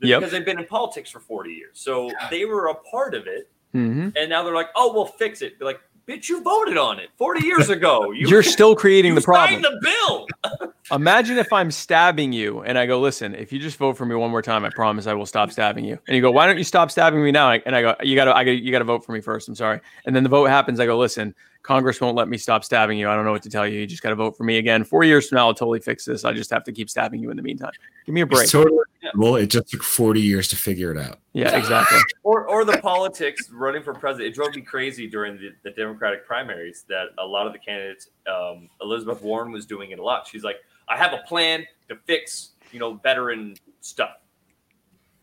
Yep. 0.00 0.20
because 0.20 0.32
they've 0.32 0.44
been 0.44 0.58
in 0.60 0.66
politics 0.66 1.10
for 1.10 1.20
forty 1.20 1.52
years, 1.52 1.78
so 1.80 2.10
they 2.30 2.44
were 2.44 2.68
a 2.68 2.74
part 2.74 3.14
of 3.14 3.26
it, 3.26 3.50
hmm 3.72 4.10
and 4.16 4.28
now 4.30 4.42
they're 4.44 4.54
like, 4.54 4.68
"Oh, 4.76 4.92
we'll 4.92 5.06
fix 5.06 5.42
it." 5.42 5.58
Be 5.58 5.64
like, 5.64 5.80
"Bitch, 6.06 6.28
you 6.28 6.42
voted 6.42 6.76
on 6.78 7.00
it 7.00 7.08
forty 7.16 7.44
years 7.46 7.70
ago. 7.70 8.12
You, 8.12 8.28
You're 8.28 8.42
still 8.44 8.76
creating 8.76 9.12
you 9.14 9.20
the 9.20 9.24
problem. 9.24 9.62
the 9.62 9.80
bill." 9.82 10.26
Imagine 10.90 11.38
if 11.38 11.52
I'm 11.52 11.70
stabbing 11.70 12.32
you 12.32 12.60
and 12.62 12.78
I 12.78 12.86
go, 12.86 13.00
listen, 13.00 13.34
if 13.34 13.52
you 13.52 13.58
just 13.58 13.76
vote 13.76 13.96
for 13.96 14.06
me 14.06 14.14
one 14.14 14.30
more 14.30 14.42
time, 14.42 14.64
I 14.64 14.70
promise 14.70 15.06
I 15.06 15.14
will 15.14 15.26
stop 15.26 15.50
stabbing 15.50 15.84
you. 15.84 15.98
And 16.06 16.16
you 16.16 16.22
go, 16.22 16.30
why 16.30 16.46
don't 16.46 16.58
you 16.58 16.64
stop 16.64 16.90
stabbing 16.90 17.22
me 17.22 17.30
now? 17.30 17.50
And 17.52 17.76
I 17.76 17.82
go, 17.82 17.94
you 18.02 18.16
gotta, 18.16 18.34
I 18.34 18.44
gotta, 18.44 18.56
you 18.56 18.72
gotta 18.72 18.84
vote 18.84 19.04
for 19.04 19.12
me 19.12 19.20
first. 19.20 19.48
I'm 19.48 19.54
sorry. 19.54 19.80
And 20.06 20.16
then 20.16 20.22
the 20.22 20.28
vote 20.28 20.46
happens. 20.46 20.80
I 20.80 20.86
go, 20.86 20.98
listen, 20.98 21.34
Congress 21.62 22.00
won't 22.00 22.16
let 22.16 22.28
me 22.28 22.38
stop 22.38 22.64
stabbing 22.64 22.98
you. 22.98 23.08
I 23.08 23.14
don't 23.14 23.24
know 23.24 23.32
what 23.32 23.42
to 23.42 23.50
tell 23.50 23.66
you. 23.66 23.80
You 23.80 23.86
just 23.86 24.02
gotta 24.02 24.16
vote 24.16 24.36
for 24.36 24.44
me 24.44 24.58
again. 24.58 24.84
Four 24.84 25.04
years 25.04 25.28
from 25.28 25.36
now, 25.36 25.48
I'll 25.48 25.54
totally 25.54 25.80
fix 25.80 26.04
this. 26.04 26.24
I 26.24 26.32
just 26.32 26.50
have 26.50 26.64
to 26.64 26.72
keep 26.72 26.88
stabbing 26.88 27.20
you 27.20 27.30
in 27.30 27.36
the 27.36 27.42
meantime. 27.42 27.72
Give 28.06 28.14
me 28.14 28.22
a 28.22 28.26
break. 28.26 28.44
It's 28.44 28.52
totally 28.52 28.78
well, 29.14 29.36
it 29.36 29.46
just 29.46 29.68
took 29.68 29.82
40 29.82 30.20
years 30.20 30.48
to 30.48 30.56
figure 30.56 30.90
it 30.90 30.98
out. 30.98 31.20
Yeah, 31.32 31.56
exactly. 31.56 31.98
or 32.22 32.46
or 32.46 32.64
the 32.64 32.78
politics 32.78 33.50
running 33.50 33.82
for 33.82 33.94
president. 33.94 34.28
It 34.28 34.34
drove 34.34 34.54
me 34.54 34.62
crazy 34.62 35.06
during 35.06 35.36
the, 35.36 35.50
the 35.62 35.70
Democratic 35.70 36.26
primaries 36.26 36.84
that 36.88 37.06
a 37.18 37.24
lot 37.24 37.46
of 37.46 37.52
the 37.52 37.58
candidates, 37.58 38.08
um, 38.26 38.68
Elizabeth 38.82 39.22
Warren 39.22 39.52
was 39.52 39.66
doing 39.66 39.92
it 39.92 39.98
a 39.98 40.02
lot. 40.02 40.26
She's 40.26 40.44
like, 40.44 40.56
I 40.88 40.96
have 40.96 41.12
a 41.12 41.18
plan 41.26 41.66
to 41.88 41.96
fix, 42.06 42.50
you 42.72 42.78
know, 42.78 42.94
veteran 42.94 43.56
stuff. 43.80 44.16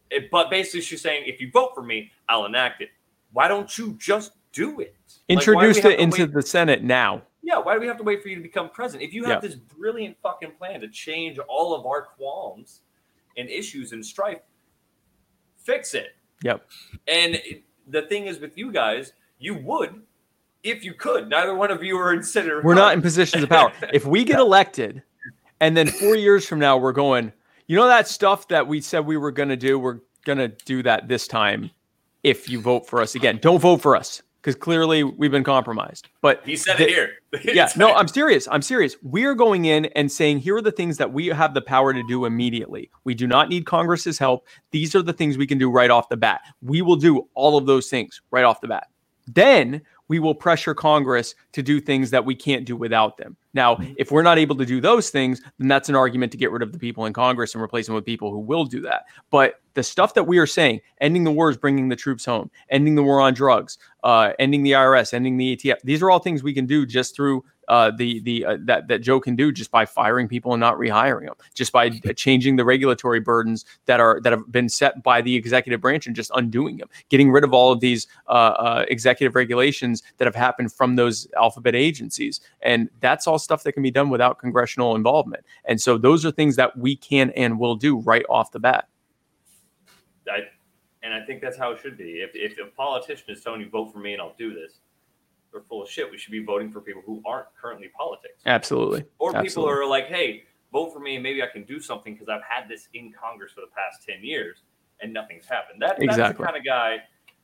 It- 0.10 0.30
but 0.32 0.50
basically, 0.50 0.82
she's 0.82 1.02
saying, 1.02 1.24
if 1.26 1.42
you 1.42 1.50
vote 1.52 1.72
for 1.76 1.82
me, 1.84 2.12
I'll 2.30 2.46
enact 2.46 2.82
it. 2.82 2.90
Why 3.34 3.48
don't 3.48 3.76
you 3.78 3.94
just 4.00 4.34
do 4.52 4.80
it? 4.80 4.96
Like, 5.28 5.38
why 5.38 5.44
do 5.44 5.52
we 5.52 5.66
Introduced 5.68 5.84
have 5.84 5.92
it 5.94 6.00
into 6.00 6.22
wait- 6.24 6.34
the 6.34 6.42
Senate 6.42 6.84
now. 6.84 7.24
yeah, 7.42 7.58
why 7.58 7.74
do 7.74 7.80
we 7.80 7.88
have 7.88 7.98
to 7.98 8.04
wait 8.04 8.22
for 8.24 8.30
you 8.30 8.36
to 8.36 8.42
become 8.42 8.70
president? 8.70 9.08
If 9.08 9.14
you 9.14 9.26
have 9.26 9.42
this 9.42 9.56
brilliant 9.56 10.18
fucking 10.24 10.52
plan 10.52 10.82
to 10.82 10.88
change 10.88 11.38
all 11.48 11.74
of 11.76 11.86
our 11.86 12.04
qualms 12.04 12.82
and 13.38 13.50
issues 13.50 13.92
and 13.92 14.06
strife, 14.06 14.40
fix 15.58 15.94
it. 15.94 16.16
Yep. 16.44 16.66
And 17.08 17.42
the 17.88 18.04
thing 18.04 18.28
is 18.28 18.40
with 18.40 18.58
you 18.58 18.72
guys, 18.72 19.14
you 19.40 19.56
would 19.56 20.02
if 20.64 20.84
you 20.84 20.94
could. 20.94 21.30
Neither 21.30 21.54
one 21.54 21.70
of 21.72 21.84
you 21.84 21.98
are 21.98 22.14
in 22.14 22.24
Senator. 22.24 22.62
We're 22.64 22.74
not 22.76 22.94
in 22.94 23.02
positions 23.04 23.44
of 23.44 23.50
power. 23.50 23.72
If 23.94 24.06
we 24.06 24.24
get 24.24 24.40
elected 24.40 25.04
and 25.66 25.76
then 25.76 25.88
four 25.88 26.16
years 26.16 26.46
from 26.46 26.60
now 26.60 26.78
we're 26.78 26.92
going, 26.92 27.34
you 27.68 27.76
know 27.76 27.88
that 27.88 28.08
stuff 28.08 28.48
that 28.50 28.68
we 28.68 28.80
said 28.82 29.00
we 29.06 29.18
were 29.18 29.32
gonna 29.32 29.58
do, 29.58 29.80
we're 29.80 30.00
gonna 30.26 30.48
do 30.48 30.84
that 30.84 31.08
this 31.08 31.28
time 31.28 31.72
if 32.24 32.48
you 32.48 32.62
vote 32.62 32.88
for 32.88 33.02
us 33.02 33.16
again. 33.16 33.40
Don't 33.42 33.60
vote 33.60 33.82
for 33.82 33.96
us. 33.96 34.22
Because 34.42 34.56
clearly 34.62 35.04
we've 35.04 35.32
been 35.32 35.44
compromised. 35.44 36.08
But 36.22 36.44
He 36.46 36.56
said 36.56 36.78
the- 36.78 36.84
it 36.88 36.90
here. 36.92 37.10
yeah, 37.56 37.68
no, 37.76 37.96
I'm 37.96 38.08
serious. 38.08 38.48
I'm 38.52 38.62
serious. 38.62 38.96
We 39.02 39.24
are 39.26 39.34
going 39.34 39.66
in 39.66 39.86
and 39.96 40.12
saying, 40.12 40.38
here 40.38 40.56
are 40.56 40.62
the 40.62 40.72
things 40.72 40.98
that 40.98 41.12
we 41.12 41.26
have 41.30 41.56
the 41.56 41.64
power 41.64 41.94
to 41.96 42.04
do 42.08 42.26
immediately. 42.26 42.92
We 43.06 43.16
do 43.16 43.26
not 43.26 43.50
need 43.50 43.66
Congress's 43.66 44.20
help. 44.20 44.46
These 44.70 44.94
are 44.94 45.02
the 45.02 45.14
things 45.14 45.36
we 45.36 45.48
can 45.48 45.58
do 45.58 45.72
right 45.72 45.90
off 45.90 46.10
the 46.10 46.18
bat. 46.18 46.42
We 46.62 46.84
will 46.84 46.96
do 46.96 47.28
all 47.34 47.58
of 47.58 47.66
those 47.66 47.90
things 47.90 48.22
right 48.30 48.44
off 48.46 48.62
the 48.62 48.68
bat. 48.68 48.86
Then 49.28 49.82
we 50.08 50.20
will 50.20 50.36
pressure 50.36 50.74
Congress 50.74 51.36
to 51.54 51.62
do 51.62 51.80
things 51.80 52.12
that 52.12 52.26
we 52.26 52.36
can't 52.36 52.66
do 52.66 52.76
without 52.76 53.18
them. 53.18 53.36
Now, 53.54 53.78
if 53.98 54.12
we're 54.12 54.22
not 54.22 54.38
able 54.38 54.56
to 54.58 54.66
do 54.66 54.82
those 54.82 55.10
things, 55.10 55.42
then 55.58 55.68
that's 55.68 55.88
an 55.88 55.96
argument 55.96 56.32
to 56.34 56.38
get 56.38 56.52
rid 56.52 56.62
of 56.62 56.74
the 56.74 56.80
people 56.80 57.06
in 57.06 57.14
Congress 57.14 57.56
and 57.56 57.64
replace 57.64 57.86
them 57.86 57.96
with 57.96 58.06
people 58.06 58.32
who 58.32 58.40
will 58.40 58.66
do 58.66 58.82
that. 58.82 59.06
But 59.32 59.62
the 59.76 59.84
stuff 59.84 60.14
that 60.16 60.24
we 60.26 60.38
are 60.38 60.46
saying, 60.46 60.82
ending 61.00 61.24
the 61.24 61.32
war 61.32 61.50
is 61.50 61.58
bringing 61.58 61.90
the 61.90 61.96
troops 61.96 62.26
home, 62.26 62.52
ending 62.70 62.96
the 62.96 63.04
war 63.04 63.22
on 63.22 63.34
drugs, 63.34 63.78
uh, 64.04 64.34
ending 64.40 64.64
the 64.64 64.74
IRS, 64.74 65.14
ending 65.14 65.38
the 65.38 65.56
ATF, 65.56 65.78
these 65.84 66.02
are 66.02 66.12
all 66.12 66.20
things 66.20 66.44
we 66.44 66.54
can 66.54 66.66
do 66.66 66.86
just 66.86 67.16
through 67.16 67.44
uh, 67.68 67.92
the 67.92 68.20
the 68.22 68.46
uh, 68.46 68.58
that 68.62 68.88
that 68.88 69.00
Jo 69.00 69.20
can 69.20 69.36
do 69.36 69.52
just 69.52 69.72
by 69.72 69.86
firing 69.86 70.28
people 70.28 70.54
and 70.54 70.60
not 70.60 70.78
rehiring 70.78 71.26
them, 71.26 71.36
just 71.54 71.72
by 71.72 71.90
changing 72.16 72.56
the 72.56 72.66
regulatory 72.66 73.20
burdens 73.20 73.66
that 73.86 74.00
are 74.00 74.20
that 74.22 74.32
have 74.32 74.52
been 74.52 74.70
set 74.70 75.02
by 75.04 75.22
the 75.22 75.36
executive 75.36 75.82
branch 75.82 76.08
and 76.08 76.16
just 76.16 76.32
undoing 76.36 76.78
them, 76.78 76.90
getting 77.10 77.32
rid 77.32 77.44
of 77.44 77.54
all 77.54 77.72
of 77.72 77.80
these 77.80 78.08
uh, 78.28 78.32
uh, 78.32 78.86
executive 78.90 79.36
regulations 79.36 80.04
that 80.18 80.26
have 80.26 80.36
happened 80.36 80.72
from 80.72 80.96
those 80.96 81.28
alphabet 81.38 81.76
agencies, 81.76 82.42
and 82.62 82.90
that's 83.00 83.28
all 83.28 83.40
stuff 83.40 83.64
that 83.64 83.74
can 83.74 83.84
be 83.84 83.92
done 83.92 84.10
without 84.10 84.40
congressional 84.40 84.96
involvement. 84.96 85.44
And 85.66 85.80
so 85.80 85.98
those 85.98 86.26
are 86.26 86.32
things 86.32 86.56
that 86.56 86.78
we 86.78 86.96
can 86.96 87.32
and 87.32 87.60
will 87.60 87.76
do 87.76 88.00
right 88.00 88.26
off 88.30 88.52
the 88.52 88.60
bat. 88.60 88.88
I, 90.32 90.40
and 91.04 91.14
I 91.14 91.24
think 91.26 91.42
that's 91.42 91.58
how 91.58 91.72
it 91.72 91.80
should 91.82 91.98
be. 91.98 92.22
If, 92.22 92.32
if 92.34 92.58
a 92.58 92.70
politician 92.76 93.26
is 93.30 93.42
telling 93.42 93.62
you 93.62 93.70
vote 93.70 93.94
for 93.94 94.00
me 94.00 94.14
and 94.14 94.22
I'll 94.22 94.36
do 94.38 94.54
this, 94.54 94.80
they're 95.56 95.64
full 95.64 95.82
of 95.82 95.90
shit. 95.90 96.12
We 96.12 96.18
should 96.18 96.32
be 96.32 96.44
voting 96.44 96.70
for 96.70 96.82
people 96.82 97.02
who 97.06 97.22
aren't 97.26 97.48
currently 97.60 97.90
politics. 97.98 98.42
Absolutely. 98.46 99.06
Or 99.20 99.30
people 99.32 99.46
Absolutely. 99.46 99.74
are 99.74 99.88
like, 99.88 100.08
hey, 100.08 100.44
vote 100.74 100.92
for 100.92 101.00
me 101.00 101.16
and 101.16 101.24
maybe 101.24 101.42
I 101.42 101.48
can 101.48 101.64
do 101.64 101.80
something 101.80 102.14
because 102.14 102.28
I've 102.28 102.44
had 102.48 102.68
this 102.70 102.90
in 102.94 103.14
Congress 103.14 103.54
for 103.54 103.62
the 103.62 103.68
past 103.68 104.06
10 104.06 104.18
years 104.22 104.64
and 105.02 105.14
nothing's 105.14 105.46
happened. 105.46 105.82
That, 105.82 105.96
That's 105.98 106.04
Exactly. 106.04 106.44
the 106.44 106.46
kind 106.46 106.58
of 106.58 106.66
guy 106.66 106.98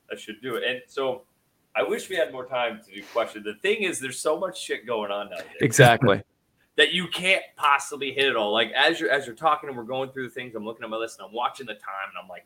that 0.09 0.19
should 0.19 0.41
do 0.41 0.55
it. 0.55 0.63
And 0.67 0.81
so 0.87 1.23
I 1.73 1.83
wish 1.83 2.09
we 2.09 2.17
had 2.17 2.33
more 2.33 2.45
time 2.45 2.81
to 2.85 2.93
do 2.93 3.01
questions. 3.13 3.45
The 3.45 3.55
thing 3.61 3.83
is, 3.83 3.97
there's 3.99 4.19
so 4.19 4.37
much 4.37 4.61
shit 4.61 4.85
going 4.85 5.09
on 5.09 5.29
nowadays 5.29 5.55
Exactly. 5.61 6.21
that 6.75 6.91
you 6.91 7.07
can't 7.07 7.43
possibly 7.55 8.11
hit 8.11 8.25
it 8.25 8.35
all. 8.35 8.51
Like 8.51 8.71
as 8.75 8.99
you're 8.99 9.09
as 9.09 9.25
you're 9.25 9.35
talking 9.35 9.69
and 9.69 9.77
we're 9.77 9.85
going 9.85 10.11
through 10.11 10.27
the 10.27 10.33
things, 10.33 10.53
I'm 10.53 10.65
looking 10.65 10.83
at 10.83 10.89
my 10.89 10.97
list 10.97 11.19
and 11.19 11.27
I'm 11.29 11.33
watching 11.33 11.65
the 11.65 11.75
time 11.75 12.09
and 12.09 12.21
I'm 12.21 12.27
like, 12.27 12.45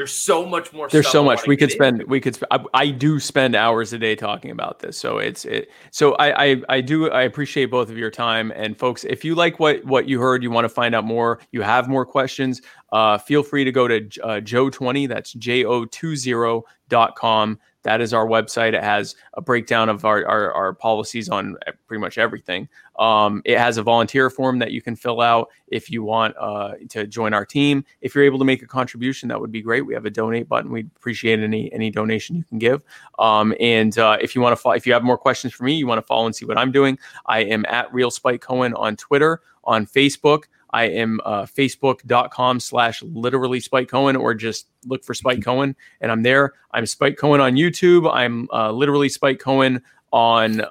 there's 0.00 0.16
so 0.16 0.46
much 0.46 0.72
more. 0.72 0.88
There's 0.88 1.10
so 1.10 1.22
much 1.22 1.46
we 1.46 1.58
could 1.58 1.70
spend. 1.70 2.02
We 2.04 2.22
could. 2.22 2.34
Sp- 2.40 2.48
I, 2.50 2.64
I 2.72 2.88
do 2.88 3.20
spend 3.20 3.54
hours 3.54 3.92
a 3.92 3.98
day 3.98 4.16
talking 4.16 4.50
about 4.50 4.78
this. 4.78 4.96
So 4.96 5.18
it's 5.18 5.44
it. 5.44 5.70
So 5.90 6.14
I, 6.14 6.44
I 6.44 6.62
I 6.70 6.80
do. 6.80 7.10
I 7.10 7.20
appreciate 7.20 7.66
both 7.66 7.90
of 7.90 7.98
your 7.98 8.10
time 8.10 8.50
and 8.56 8.78
folks. 8.78 9.04
If 9.04 9.26
you 9.26 9.34
like 9.34 9.60
what 9.60 9.84
what 9.84 10.08
you 10.08 10.18
heard, 10.18 10.42
you 10.42 10.50
want 10.50 10.64
to 10.64 10.70
find 10.70 10.94
out 10.94 11.04
more, 11.04 11.40
you 11.52 11.60
have 11.60 11.86
more 11.86 12.06
questions. 12.06 12.62
Uh, 12.92 13.18
feel 13.18 13.42
free 13.42 13.62
to 13.62 13.70
go 13.70 13.86
to 13.88 14.08
uh, 14.22 14.40
Jo 14.40 14.70
twenty. 14.70 15.06
That's 15.06 15.34
J 15.34 15.66
O 15.66 15.84
two 15.84 16.16
zero 16.16 16.64
dot 16.88 17.14
com. 17.14 17.58
That 17.82 18.00
is 18.00 18.12
our 18.12 18.26
website. 18.26 18.74
It 18.74 18.82
has 18.82 19.16
a 19.34 19.40
breakdown 19.40 19.88
of 19.88 20.04
our, 20.04 20.26
our, 20.26 20.52
our 20.52 20.74
policies 20.74 21.28
on 21.28 21.56
pretty 21.86 22.00
much 22.00 22.18
everything. 22.18 22.68
Um, 22.98 23.40
it 23.46 23.58
has 23.58 23.78
a 23.78 23.82
volunteer 23.82 24.28
form 24.28 24.58
that 24.58 24.72
you 24.72 24.82
can 24.82 24.94
fill 24.94 25.22
out 25.22 25.48
if 25.68 25.90
you 25.90 26.02
want 26.02 26.36
uh, 26.38 26.74
to 26.90 27.06
join 27.06 27.32
our 27.32 27.46
team. 27.46 27.84
If 28.02 28.14
you're 28.14 28.24
able 28.24 28.38
to 28.38 28.44
make 28.44 28.62
a 28.62 28.66
contribution, 28.66 29.28
that 29.30 29.40
would 29.40 29.50
be 29.50 29.62
great. 29.62 29.86
We 29.86 29.94
have 29.94 30.04
a 30.04 30.10
donate 30.10 30.48
button. 30.48 30.70
We'd 30.70 30.90
appreciate 30.96 31.40
any 31.40 31.72
any 31.72 31.90
donation 31.90 32.36
you 32.36 32.44
can 32.44 32.58
give. 32.58 32.82
Um, 33.18 33.54
and 33.58 33.96
uh, 33.98 34.18
if 34.20 34.34
you 34.34 34.42
want 34.42 34.52
to, 34.52 34.56
fo- 34.56 34.72
if 34.72 34.86
you 34.86 34.92
have 34.92 35.02
more 35.02 35.18
questions 35.18 35.54
for 35.54 35.64
me, 35.64 35.74
you 35.74 35.86
want 35.86 35.98
to 35.98 36.06
follow 36.06 36.26
and 36.26 36.36
see 36.36 36.44
what 36.44 36.58
I'm 36.58 36.72
doing. 36.72 36.98
I 37.26 37.40
am 37.40 37.64
at 37.66 37.92
Real 37.94 38.10
Spike 38.10 38.42
Cohen 38.42 38.74
on 38.74 38.96
Twitter, 38.96 39.40
on 39.64 39.86
Facebook. 39.86 40.44
I 40.72 40.84
am 40.84 41.20
uh, 41.24 41.42
facebook.com 41.42 42.60
slash 42.60 43.02
literally 43.02 43.60
Spike 43.60 43.88
Cohen, 43.88 44.16
or 44.16 44.34
just 44.34 44.68
look 44.86 45.04
for 45.04 45.14
Spike 45.14 45.42
Cohen, 45.42 45.76
and 46.00 46.12
I'm 46.12 46.22
there. 46.22 46.54
I'm 46.72 46.86
Spike 46.86 47.16
Cohen 47.16 47.40
on 47.40 47.54
YouTube. 47.54 48.10
I'm 48.12 48.48
uh, 48.52 48.70
literally 48.72 49.08
Spike 49.08 49.38
Cohen 49.40 49.82
on 50.12 50.60
uh, 50.60 50.66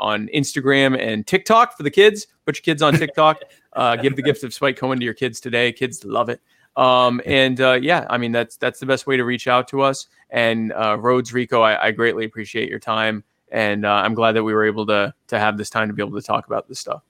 on 0.00 0.28
Instagram 0.34 0.98
and 0.98 1.26
TikTok 1.26 1.76
for 1.76 1.82
the 1.82 1.90
kids. 1.90 2.26
Put 2.44 2.56
your 2.56 2.62
kids 2.62 2.82
on 2.82 2.94
TikTok. 2.94 3.42
uh, 3.74 3.96
give 3.96 4.16
the 4.16 4.22
gift 4.22 4.44
of 4.44 4.52
Spike 4.54 4.76
Cohen 4.76 4.98
to 4.98 5.04
your 5.04 5.14
kids 5.14 5.40
today. 5.40 5.72
Kids 5.72 6.04
love 6.04 6.28
it. 6.28 6.40
Um, 6.76 7.20
and 7.26 7.60
uh, 7.60 7.78
yeah, 7.80 8.06
I 8.08 8.18
mean 8.18 8.32
that's 8.32 8.56
that's 8.56 8.80
the 8.80 8.86
best 8.86 9.06
way 9.06 9.16
to 9.16 9.24
reach 9.24 9.48
out 9.48 9.68
to 9.68 9.82
us. 9.82 10.06
And 10.30 10.72
uh, 10.72 10.98
Rhodes 10.98 11.32
Rico, 11.32 11.62
I, 11.62 11.86
I 11.86 11.90
greatly 11.90 12.24
appreciate 12.24 12.68
your 12.68 12.78
time, 12.78 13.24
and 13.50 13.84
uh, 13.84 13.92
I'm 13.92 14.14
glad 14.14 14.32
that 14.32 14.44
we 14.44 14.54
were 14.54 14.64
able 14.64 14.86
to 14.86 15.12
to 15.28 15.38
have 15.38 15.58
this 15.58 15.70
time 15.70 15.88
to 15.88 15.94
be 15.94 16.02
able 16.02 16.20
to 16.20 16.26
talk 16.26 16.46
about 16.46 16.68
this 16.68 16.78
stuff. 16.78 17.02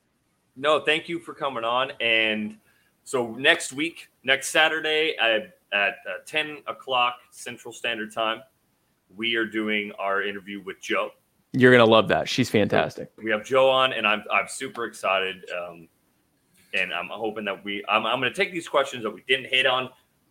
No, 0.59 0.81
thank 0.81 1.09
you 1.09 1.21
for 1.21 1.33
coming 1.33 1.65
on. 1.65 1.93
And 2.01 2.59
so 3.05 3.35
next 3.37 3.73
week, 3.73 4.09
next 4.25 4.49
Saturday 4.49 5.17
at, 5.21 5.59
at 5.73 5.99
uh, 6.07 6.25
10 6.27 6.59
o'clock 6.67 7.15
Central 7.31 7.73
Standard 7.73 8.13
Time, 8.13 8.43
we 9.17 9.37
are 9.37 9.47
doing 9.47 9.93
our 9.99 10.23
interview 10.23 10.61
with 10.63 10.81
Jo. 10.81 11.11
You're 11.53 11.73
gonna 11.73 11.87
love 11.87 12.09
that. 12.09 12.29
She's 12.29 12.51
fantastic. 12.51 13.11
We 13.23 13.31
have 13.31 13.45
Jo 13.45 13.71
on, 13.71 13.95
and 13.95 14.07
I'm, 14.07 14.23
I'm 14.31 14.49
super 14.49 14.85
excited. 14.85 15.49
Um, 15.57 15.89
and 16.75 16.93
I'm 16.93 17.09
hoping 17.11 17.45
that 17.45 17.65
we, 17.65 17.85
I'm, 17.89 18.07
I'm 18.07 18.21
going 18.21 18.33
to 18.33 18.37
take 18.37 18.53
these 18.53 18.69
questions 18.69 19.03
that 19.03 19.11
we 19.11 19.23
didn't 19.27 19.47
hit 19.47 19.67
on. 19.67 19.89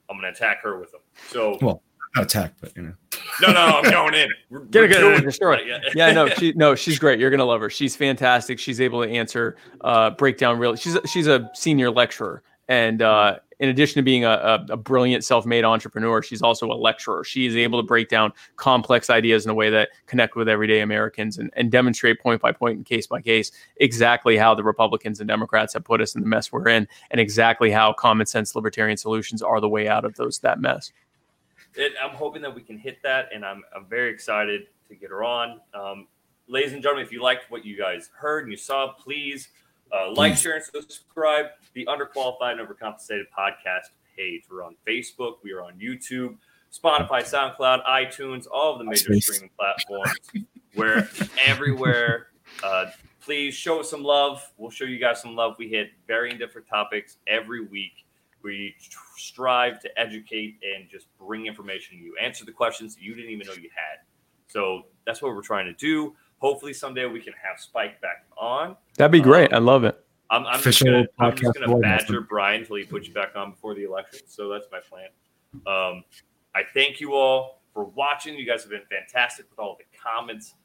I'm 0.10 0.20
going 0.20 0.32
to 0.32 0.38
attack 0.38 0.62
her 0.64 0.80
with 0.80 0.92
them. 0.92 1.02
So, 1.30 1.58
Well, 1.62 1.82
not 2.16 2.26
attack, 2.26 2.54
but 2.62 2.76
you 2.76 2.84
know. 2.84 2.94
No, 3.42 3.52
no, 3.52 3.60
I'm 3.60 3.90
going 3.90 4.14
in. 4.14 4.30
We're, 4.50 4.60
Get 4.62 4.84
it, 4.86 4.88
get 4.90 5.00
doing 5.00 5.22
destroy 5.22 5.56
it. 5.56 5.68
Yeah. 5.68 5.80
yeah, 5.96 6.12
no, 6.12 6.28
she 6.38 6.54
no, 6.54 6.76
she's 6.76 7.00
great. 7.00 7.20
You're 7.20 7.30
gonna 7.30 7.46
love 7.46 7.62
her. 7.62 7.70
She's 7.70 7.96
fantastic. 7.96 8.60
She's 8.60 8.82
able 8.82 9.04
to 9.04 9.10
answer, 9.10 9.58
uh, 9.82 10.12
break 10.12 10.38
down 10.38 10.60
real. 10.60 10.76
She's 10.76 10.98
she's 11.06 11.28
a 11.28 11.50
senior 11.54 11.92
lecturer, 11.92 12.44
and 12.68 13.02
uh, 13.02 13.38
in 13.60 13.70
addition 13.70 13.96
to 13.96 14.04
being 14.04 14.24
a, 14.24 14.30
a, 14.30 14.66
a 14.72 14.78
brilliant 14.78 15.24
self-made 15.24 15.64
entrepreneur, 15.64 16.22
she's 16.22 16.42
also 16.42 16.72
a 16.72 16.76
lecturer. 16.76 17.24
She 17.24 17.48
is 17.48 17.56
able 17.56 17.82
to 17.82 17.86
break 17.86 18.08
down 18.08 18.32
complex 18.56 19.10
ideas 19.10 19.46
in 19.46 19.50
a 19.50 19.54
way 19.54 19.70
that 19.72 19.90
connect 20.06 20.36
with 20.36 20.48
everyday 20.48 20.82
Americans 20.82 21.38
and, 21.40 21.50
and 21.56 21.72
demonstrate 21.72 22.20
point 22.20 22.42
by 22.42 22.52
point 22.52 22.78
and 22.78 22.86
case 22.86 23.08
by 23.08 23.22
case 23.22 23.52
exactly 23.78 24.38
how 24.38 24.54
the 24.54 24.64
Republicans 24.64 25.20
and 25.20 25.28
Democrats 25.28 25.74
have 25.74 25.84
put 25.84 26.02
us 26.02 26.16
in 26.16 26.22
the 26.22 26.28
mess 26.28 26.52
we're 26.52 26.68
in, 26.68 26.88
and 27.12 27.20
exactly 27.20 27.72
how 27.72 27.94
common 27.94 28.26
sense 28.26 28.56
libertarian 28.56 28.98
solutions 28.98 29.42
are 29.42 29.60
the 29.60 29.70
way 29.70 29.88
out 29.88 30.06
of 30.06 30.16
those 30.16 30.40
that 30.40 30.60
mess. 30.62 30.92
It, 31.78 31.94
I'm 32.04 32.16
hoping 32.16 32.42
that 32.42 32.54
we 32.54 32.62
can 32.62 32.78
hit 32.78 33.02
that, 33.04 33.30
and 33.34 33.46
I'm, 33.46 33.64
I'm 33.76 33.86
very 33.86 34.12
excited 34.12 34.68
to 34.90 34.96
get 34.96 35.10
her 35.10 35.24
on. 35.24 35.62
Um, 35.74 36.08
ladies 36.48 36.74
and 36.74 36.82
gentlemen, 36.82 37.06
if 37.06 37.12
you 37.12 37.22
liked 37.22 37.50
what 37.52 37.66
you 37.66 37.78
guys 37.78 38.10
heard 38.14 38.44
and 38.44 38.52
you 38.52 38.58
saw, 38.58 38.94
please 38.94 39.50
uh, 39.92 40.12
like, 40.12 40.36
share, 40.36 40.56
and 40.56 40.64
subscribe 40.64 41.48
the 41.74 41.86
Underqualified 41.86 42.60
and 42.60 42.62
Overcompensated 42.62 43.26
podcast 43.38 43.90
page. 44.16 44.44
We're 44.50 44.64
on 44.64 44.76
Facebook, 44.86 45.36
we 45.44 45.52
are 45.52 45.62
on 45.62 45.74
YouTube, 45.74 46.36
Spotify, 46.74 47.22
SoundCloud, 47.22 47.86
iTunes, 47.86 48.48
all 48.52 48.74
of 48.74 48.80
the 48.80 48.86
major 48.86 49.20
streaming 49.20 49.50
platforms. 49.58 50.46
We're 50.76 51.08
everywhere. 51.46 52.28
Uh, 52.64 52.88
please 53.22 53.54
show 53.54 53.80
us 53.80 53.90
some 53.90 54.04
love. 54.04 54.52
We'll 54.58 54.72
show 54.72 54.86
you 54.86 55.00
guys 55.00 55.22
some 55.22 55.36
love. 55.36 55.56
We 55.58 55.70
hit 55.70 55.92
varying 56.08 56.38
different 56.38 56.68
topics 56.68 57.18
every 57.28 57.66
week. 57.66 58.06
We 58.44 58.76
strive 59.16 59.80
to 59.82 60.00
educate 60.00 60.60
and 60.64 60.90
just 60.90 61.08
bring 61.18 61.48
information 61.48 61.98
to 61.98 62.04
you, 62.04 62.16
answer 62.22 62.46
the 62.46 62.52
questions 62.52 62.96
that 62.96 63.02
you 63.02 63.16
didn't 63.16 63.32
even 63.32 63.48
know 63.48 63.54
you 63.54 63.70
had. 63.76 64.00
So 64.48 64.84
that's 65.06 65.22
what 65.22 65.36
we're 65.36 65.42
trying 65.42 65.66
to 65.66 65.74
do. 65.74 66.16
Hopefully, 66.40 66.74
someday 66.74 67.06
we 67.06 67.20
can 67.20 67.34
have 67.34 67.60
Spike 67.60 68.00
back 68.00 68.26
on. 68.38 68.78
That'd 68.96 69.12
be 69.12 69.22
great. 69.22 69.54
I 69.54 69.58
love 69.58 69.84
it. 69.84 70.00
I'm, 70.30 70.46
I'm 70.46 70.62
just 70.62 70.84
gonna, 70.84 71.06
I'm 71.20 71.36
just 71.36 71.44
podcast 71.44 71.54
gonna 71.54 71.66
award 71.68 71.82
badger 71.84 72.04
master. 72.04 72.22
Brian 72.22 72.62
until 72.62 72.76
he 72.76 72.84
puts 72.84 73.08
you 73.08 73.14
back 73.14 73.36
on 73.36 73.52
before 73.52 73.76
the 73.76 73.84
election. 73.84 74.20
So 74.28 74.50
that's 74.50 74.68
my 74.72 74.80
plan. 74.80 75.08
Um, 75.66 76.04
I 76.54 76.64
thank 76.74 77.00
you 77.00 77.14
all 77.14 77.62
for 77.74 77.86
watching. 77.86 78.36
You 78.36 78.46
guys 78.46 78.62
have 78.64 78.72
been 78.72 78.82
fantastic 78.90 79.50
with 79.50 79.60
all 79.60 79.78
the 79.78 79.86
comments. 79.98 80.56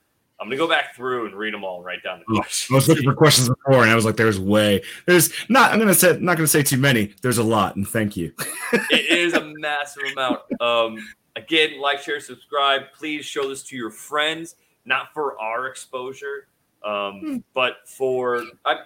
I'm 0.42 0.48
gonna 0.48 0.56
go 0.58 0.68
back 0.68 0.94
through 0.96 1.26
and 1.26 1.34
read 1.36 1.54
them 1.54 1.62
all 1.64 1.76
and 1.76 1.84
write 1.84 2.02
down 2.02 2.18
the 2.18 2.24
Oh, 2.34 2.40
questions. 2.40 2.68
I 2.70 2.74
was 2.74 2.88
looking 2.88 3.04
for 3.04 3.14
questions 3.14 3.48
before, 3.48 3.82
and 3.82 3.90
I 3.90 3.94
was 3.94 4.04
like, 4.04 4.16
"There's 4.16 4.40
way. 4.40 4.82
There's 5.06 5.32
not. 5.48 5.72
I'm 5.72 5.78
gonna 5.78 5.94
say 5.94 6.18
not 6.20 6.36
gonna 6.36 6.48
say 6.48 6.62
too 6.62 6.76
many. 6.78 7.14
There's 7.22 7.38
a 7.38 7.44
lot, 7.44 7.76
and 7.76 7.86
thank 7.88 8.16
you." 8.16 8.32
it 8.90 9.06
is 9.18 9.34
a 9.34 9.52
massive 9.58 10.02
amount. 10.12 10.40
Um, 10.60 10.98
again, 11.36 11.80
like, 11.80 12.00
share, 12.00 12.18
subscribe. 12.18 12.82
Please 12.92 13.24
show 13.24 13.48
this 13.48 13.62
to 13.64 13.76
your 13.76 13.90
friends, 13.90 14.56
not 14.84 15.14
for 15.14 15.40
our 15.40 15.68
exposure, 15.68 16.48
um, 16.84 17.44
but 17.54 17.76
for 17.86 18.42
I, 18.64 18.78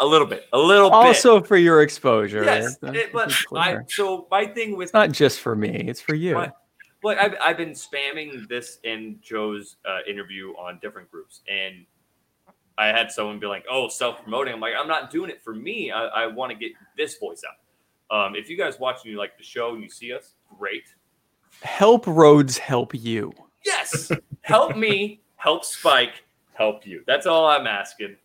a 0.00 0.06
little 0.06 0.26
bit, 0.26 0.46
a 0.54 0.58
little 0.58 0.88
bit. 0.88 0.96
Also 0.96 1.42
for 1.42 1.58
your 1.58 1.82
exposure. 1.82 2.44
yes, 2.44 2.78
it- 2.82 3.12
but 3.12 3.30
I. 3.54 3.78
So 3.88 4.26
my 4.30 4.46
thing 4.46 4.74
with 4.76 4.86
It's 4.86 4.94
not 4.94 5.12
just 5.12 5.40
for 5.40 5.54
me; 5.54 5.84
it's 5.86 6.00
for 6.00 6.14
you. 6.14 6.34
What? 6.36 6.56
Like 7.02 7.18
I've, 7.18 7.34
I've 7.40 7.56
been 7.56 7.70
spamming 7.70 8.48
this 8.48 8.78
in 8.84 9.18
Jo's 9.22 9.76
uh, 9.88 9.98
interview 10.08 10.50
on 10.52 10.78
different 10.82 11.10
groups, 11.10 11.42
and 11.48 11.86
I 12.76 12.88
had 12.88 13.10
someone 13.10 13.38
be 13.38 13.46
like, 13.46 13.64
"Oh, 13.70 13.88
self 13.88 14.22
promoting." 14.22 14.54
I'm 14.54 14.60
like, 14.60 14.74
I'm 14.78 14.88
not 14.88 15.10
doing 15.10 15.30
it 15.30 15.42
for 15.42 15.54
me. 15.54 15.90
I, 15.90 16.06
I 16.06 16.26
want 16.26 16.52
to 16.52 16.58
get 16.58 16.72
this 16.96 17.16
voice 17.18 17.42
out. 17.48 17.56
Um, 18.10 18.34
if 18.34 18.48
you 18.48 18.56
guys 18.56 18.78
watch 18.78 18.98
and 19.04 19.12
you 19.12 19.18
like 19.18 19.36
the 19.36 19.44
show 19.44 19.74
and 19.74 19.82
you 19.82 19.90
see 19.90 20.12
us, 20.12 20.34
great. 20.58 20.84
Help 21.62 22.06
Rhodes 22.06 22.58
help 22.58 22.94
you. 22.94 23.32
Yes, 23.64 24.10
help 24.42 24.76
me, 24.76 25.20
help 25.36 25.64
Spike, 25.64 26.24
help 26.54 26.86
you. 26.86 27.02
That's 27.06 27.26
all 27.26 27.46
I'm 27.46 27.66
asking. 27.66 28.16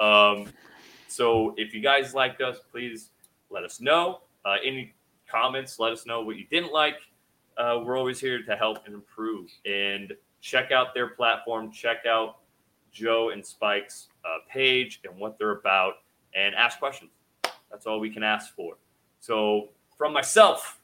Um, 0.00 0.52
so 1.08 1.54
if 1.56 1.74
you 1.74 1.80
guys 1.80 2.14
liked 2.14 2.40
us, 2.40 2.58
please 2.70 3.10
let 3.50 3.64
us 3.64 3.80
know. 3.80 4.20
Uh, 4.44 4.56
any 4.64 4.94
comments, 5.28 5.78
let 5.78 5.92
us 5.92 6.06
know 6.06 6.22
what 6.22 6.36
you 6.36 6.46
didn't 6.50 6.72
like. 6.72 6.96
Uh, 7.56 7.80
we're 7.84 7.96
always 7.96 8.20
here 8.20 8.42
to 8.42 8.56
help 8.56 8.86
and 8.86 8.94
improve. 8.94 9.50
And 9.64 10.12
check 10.40 10.72
out 10.72 10.94
their 10.94 11.08
platform, 11.08 11.70
check 11.72 12.06
out 12.06 12.38
Jo 12.92 13.30
and 13.30 13.44
Spike's 13.44 14.08
uh, 14.24 14.38
page 14.50 15.00
and 15.04 15.18
what 15.18 15.38
they're 15.38 15.58
about, 15.58 15.94
and 16.34 16.54
ask 16.54 16.78
questions. 16.78 17.10
That's 17.70 17.86
all 17.86 18.00
we 18.00 18.10
can 18.10 18.22
ask 18.22 18.54
for. 18.54 18.76
So, 19.20 19.70
from 19.98 20.12
myself, 20.12 20.78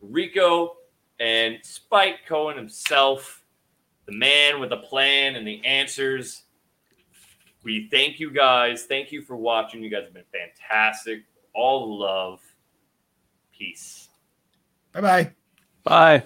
Rico, 0.00 0.76
and 1.20 1.58
Spike 1.62 2.20
Cohen 2.26 2.56
himself, 2.56 3.44
the 4.06 4.12
man 4.12 4.60
with 4.60 4.72
a 4.72 4.76
plan 4.76 5.36
and 5.36 5.46
the 5.46 5.64
answers. 5.64 6.42
We 7.64 7.88
thank 7.90 8.18
you 8.18 8.32
guys. 8.32 8.84
Thank 8.84 9.12
you 9.12 9.22
for 9.22 9.36
watching. 9.36 9.82
You 9.82 9.90
guys 9.90 10.04
have 10.04 10.14
been 10.14 10.24
fantastic. 10.32 11.22
All 11.54 11.98
love. 11.98 12.40
Peace. 13.56 14.08
Bye 14.92 15.00
bye. 15.00 15.32
Bye. 15.84 16.24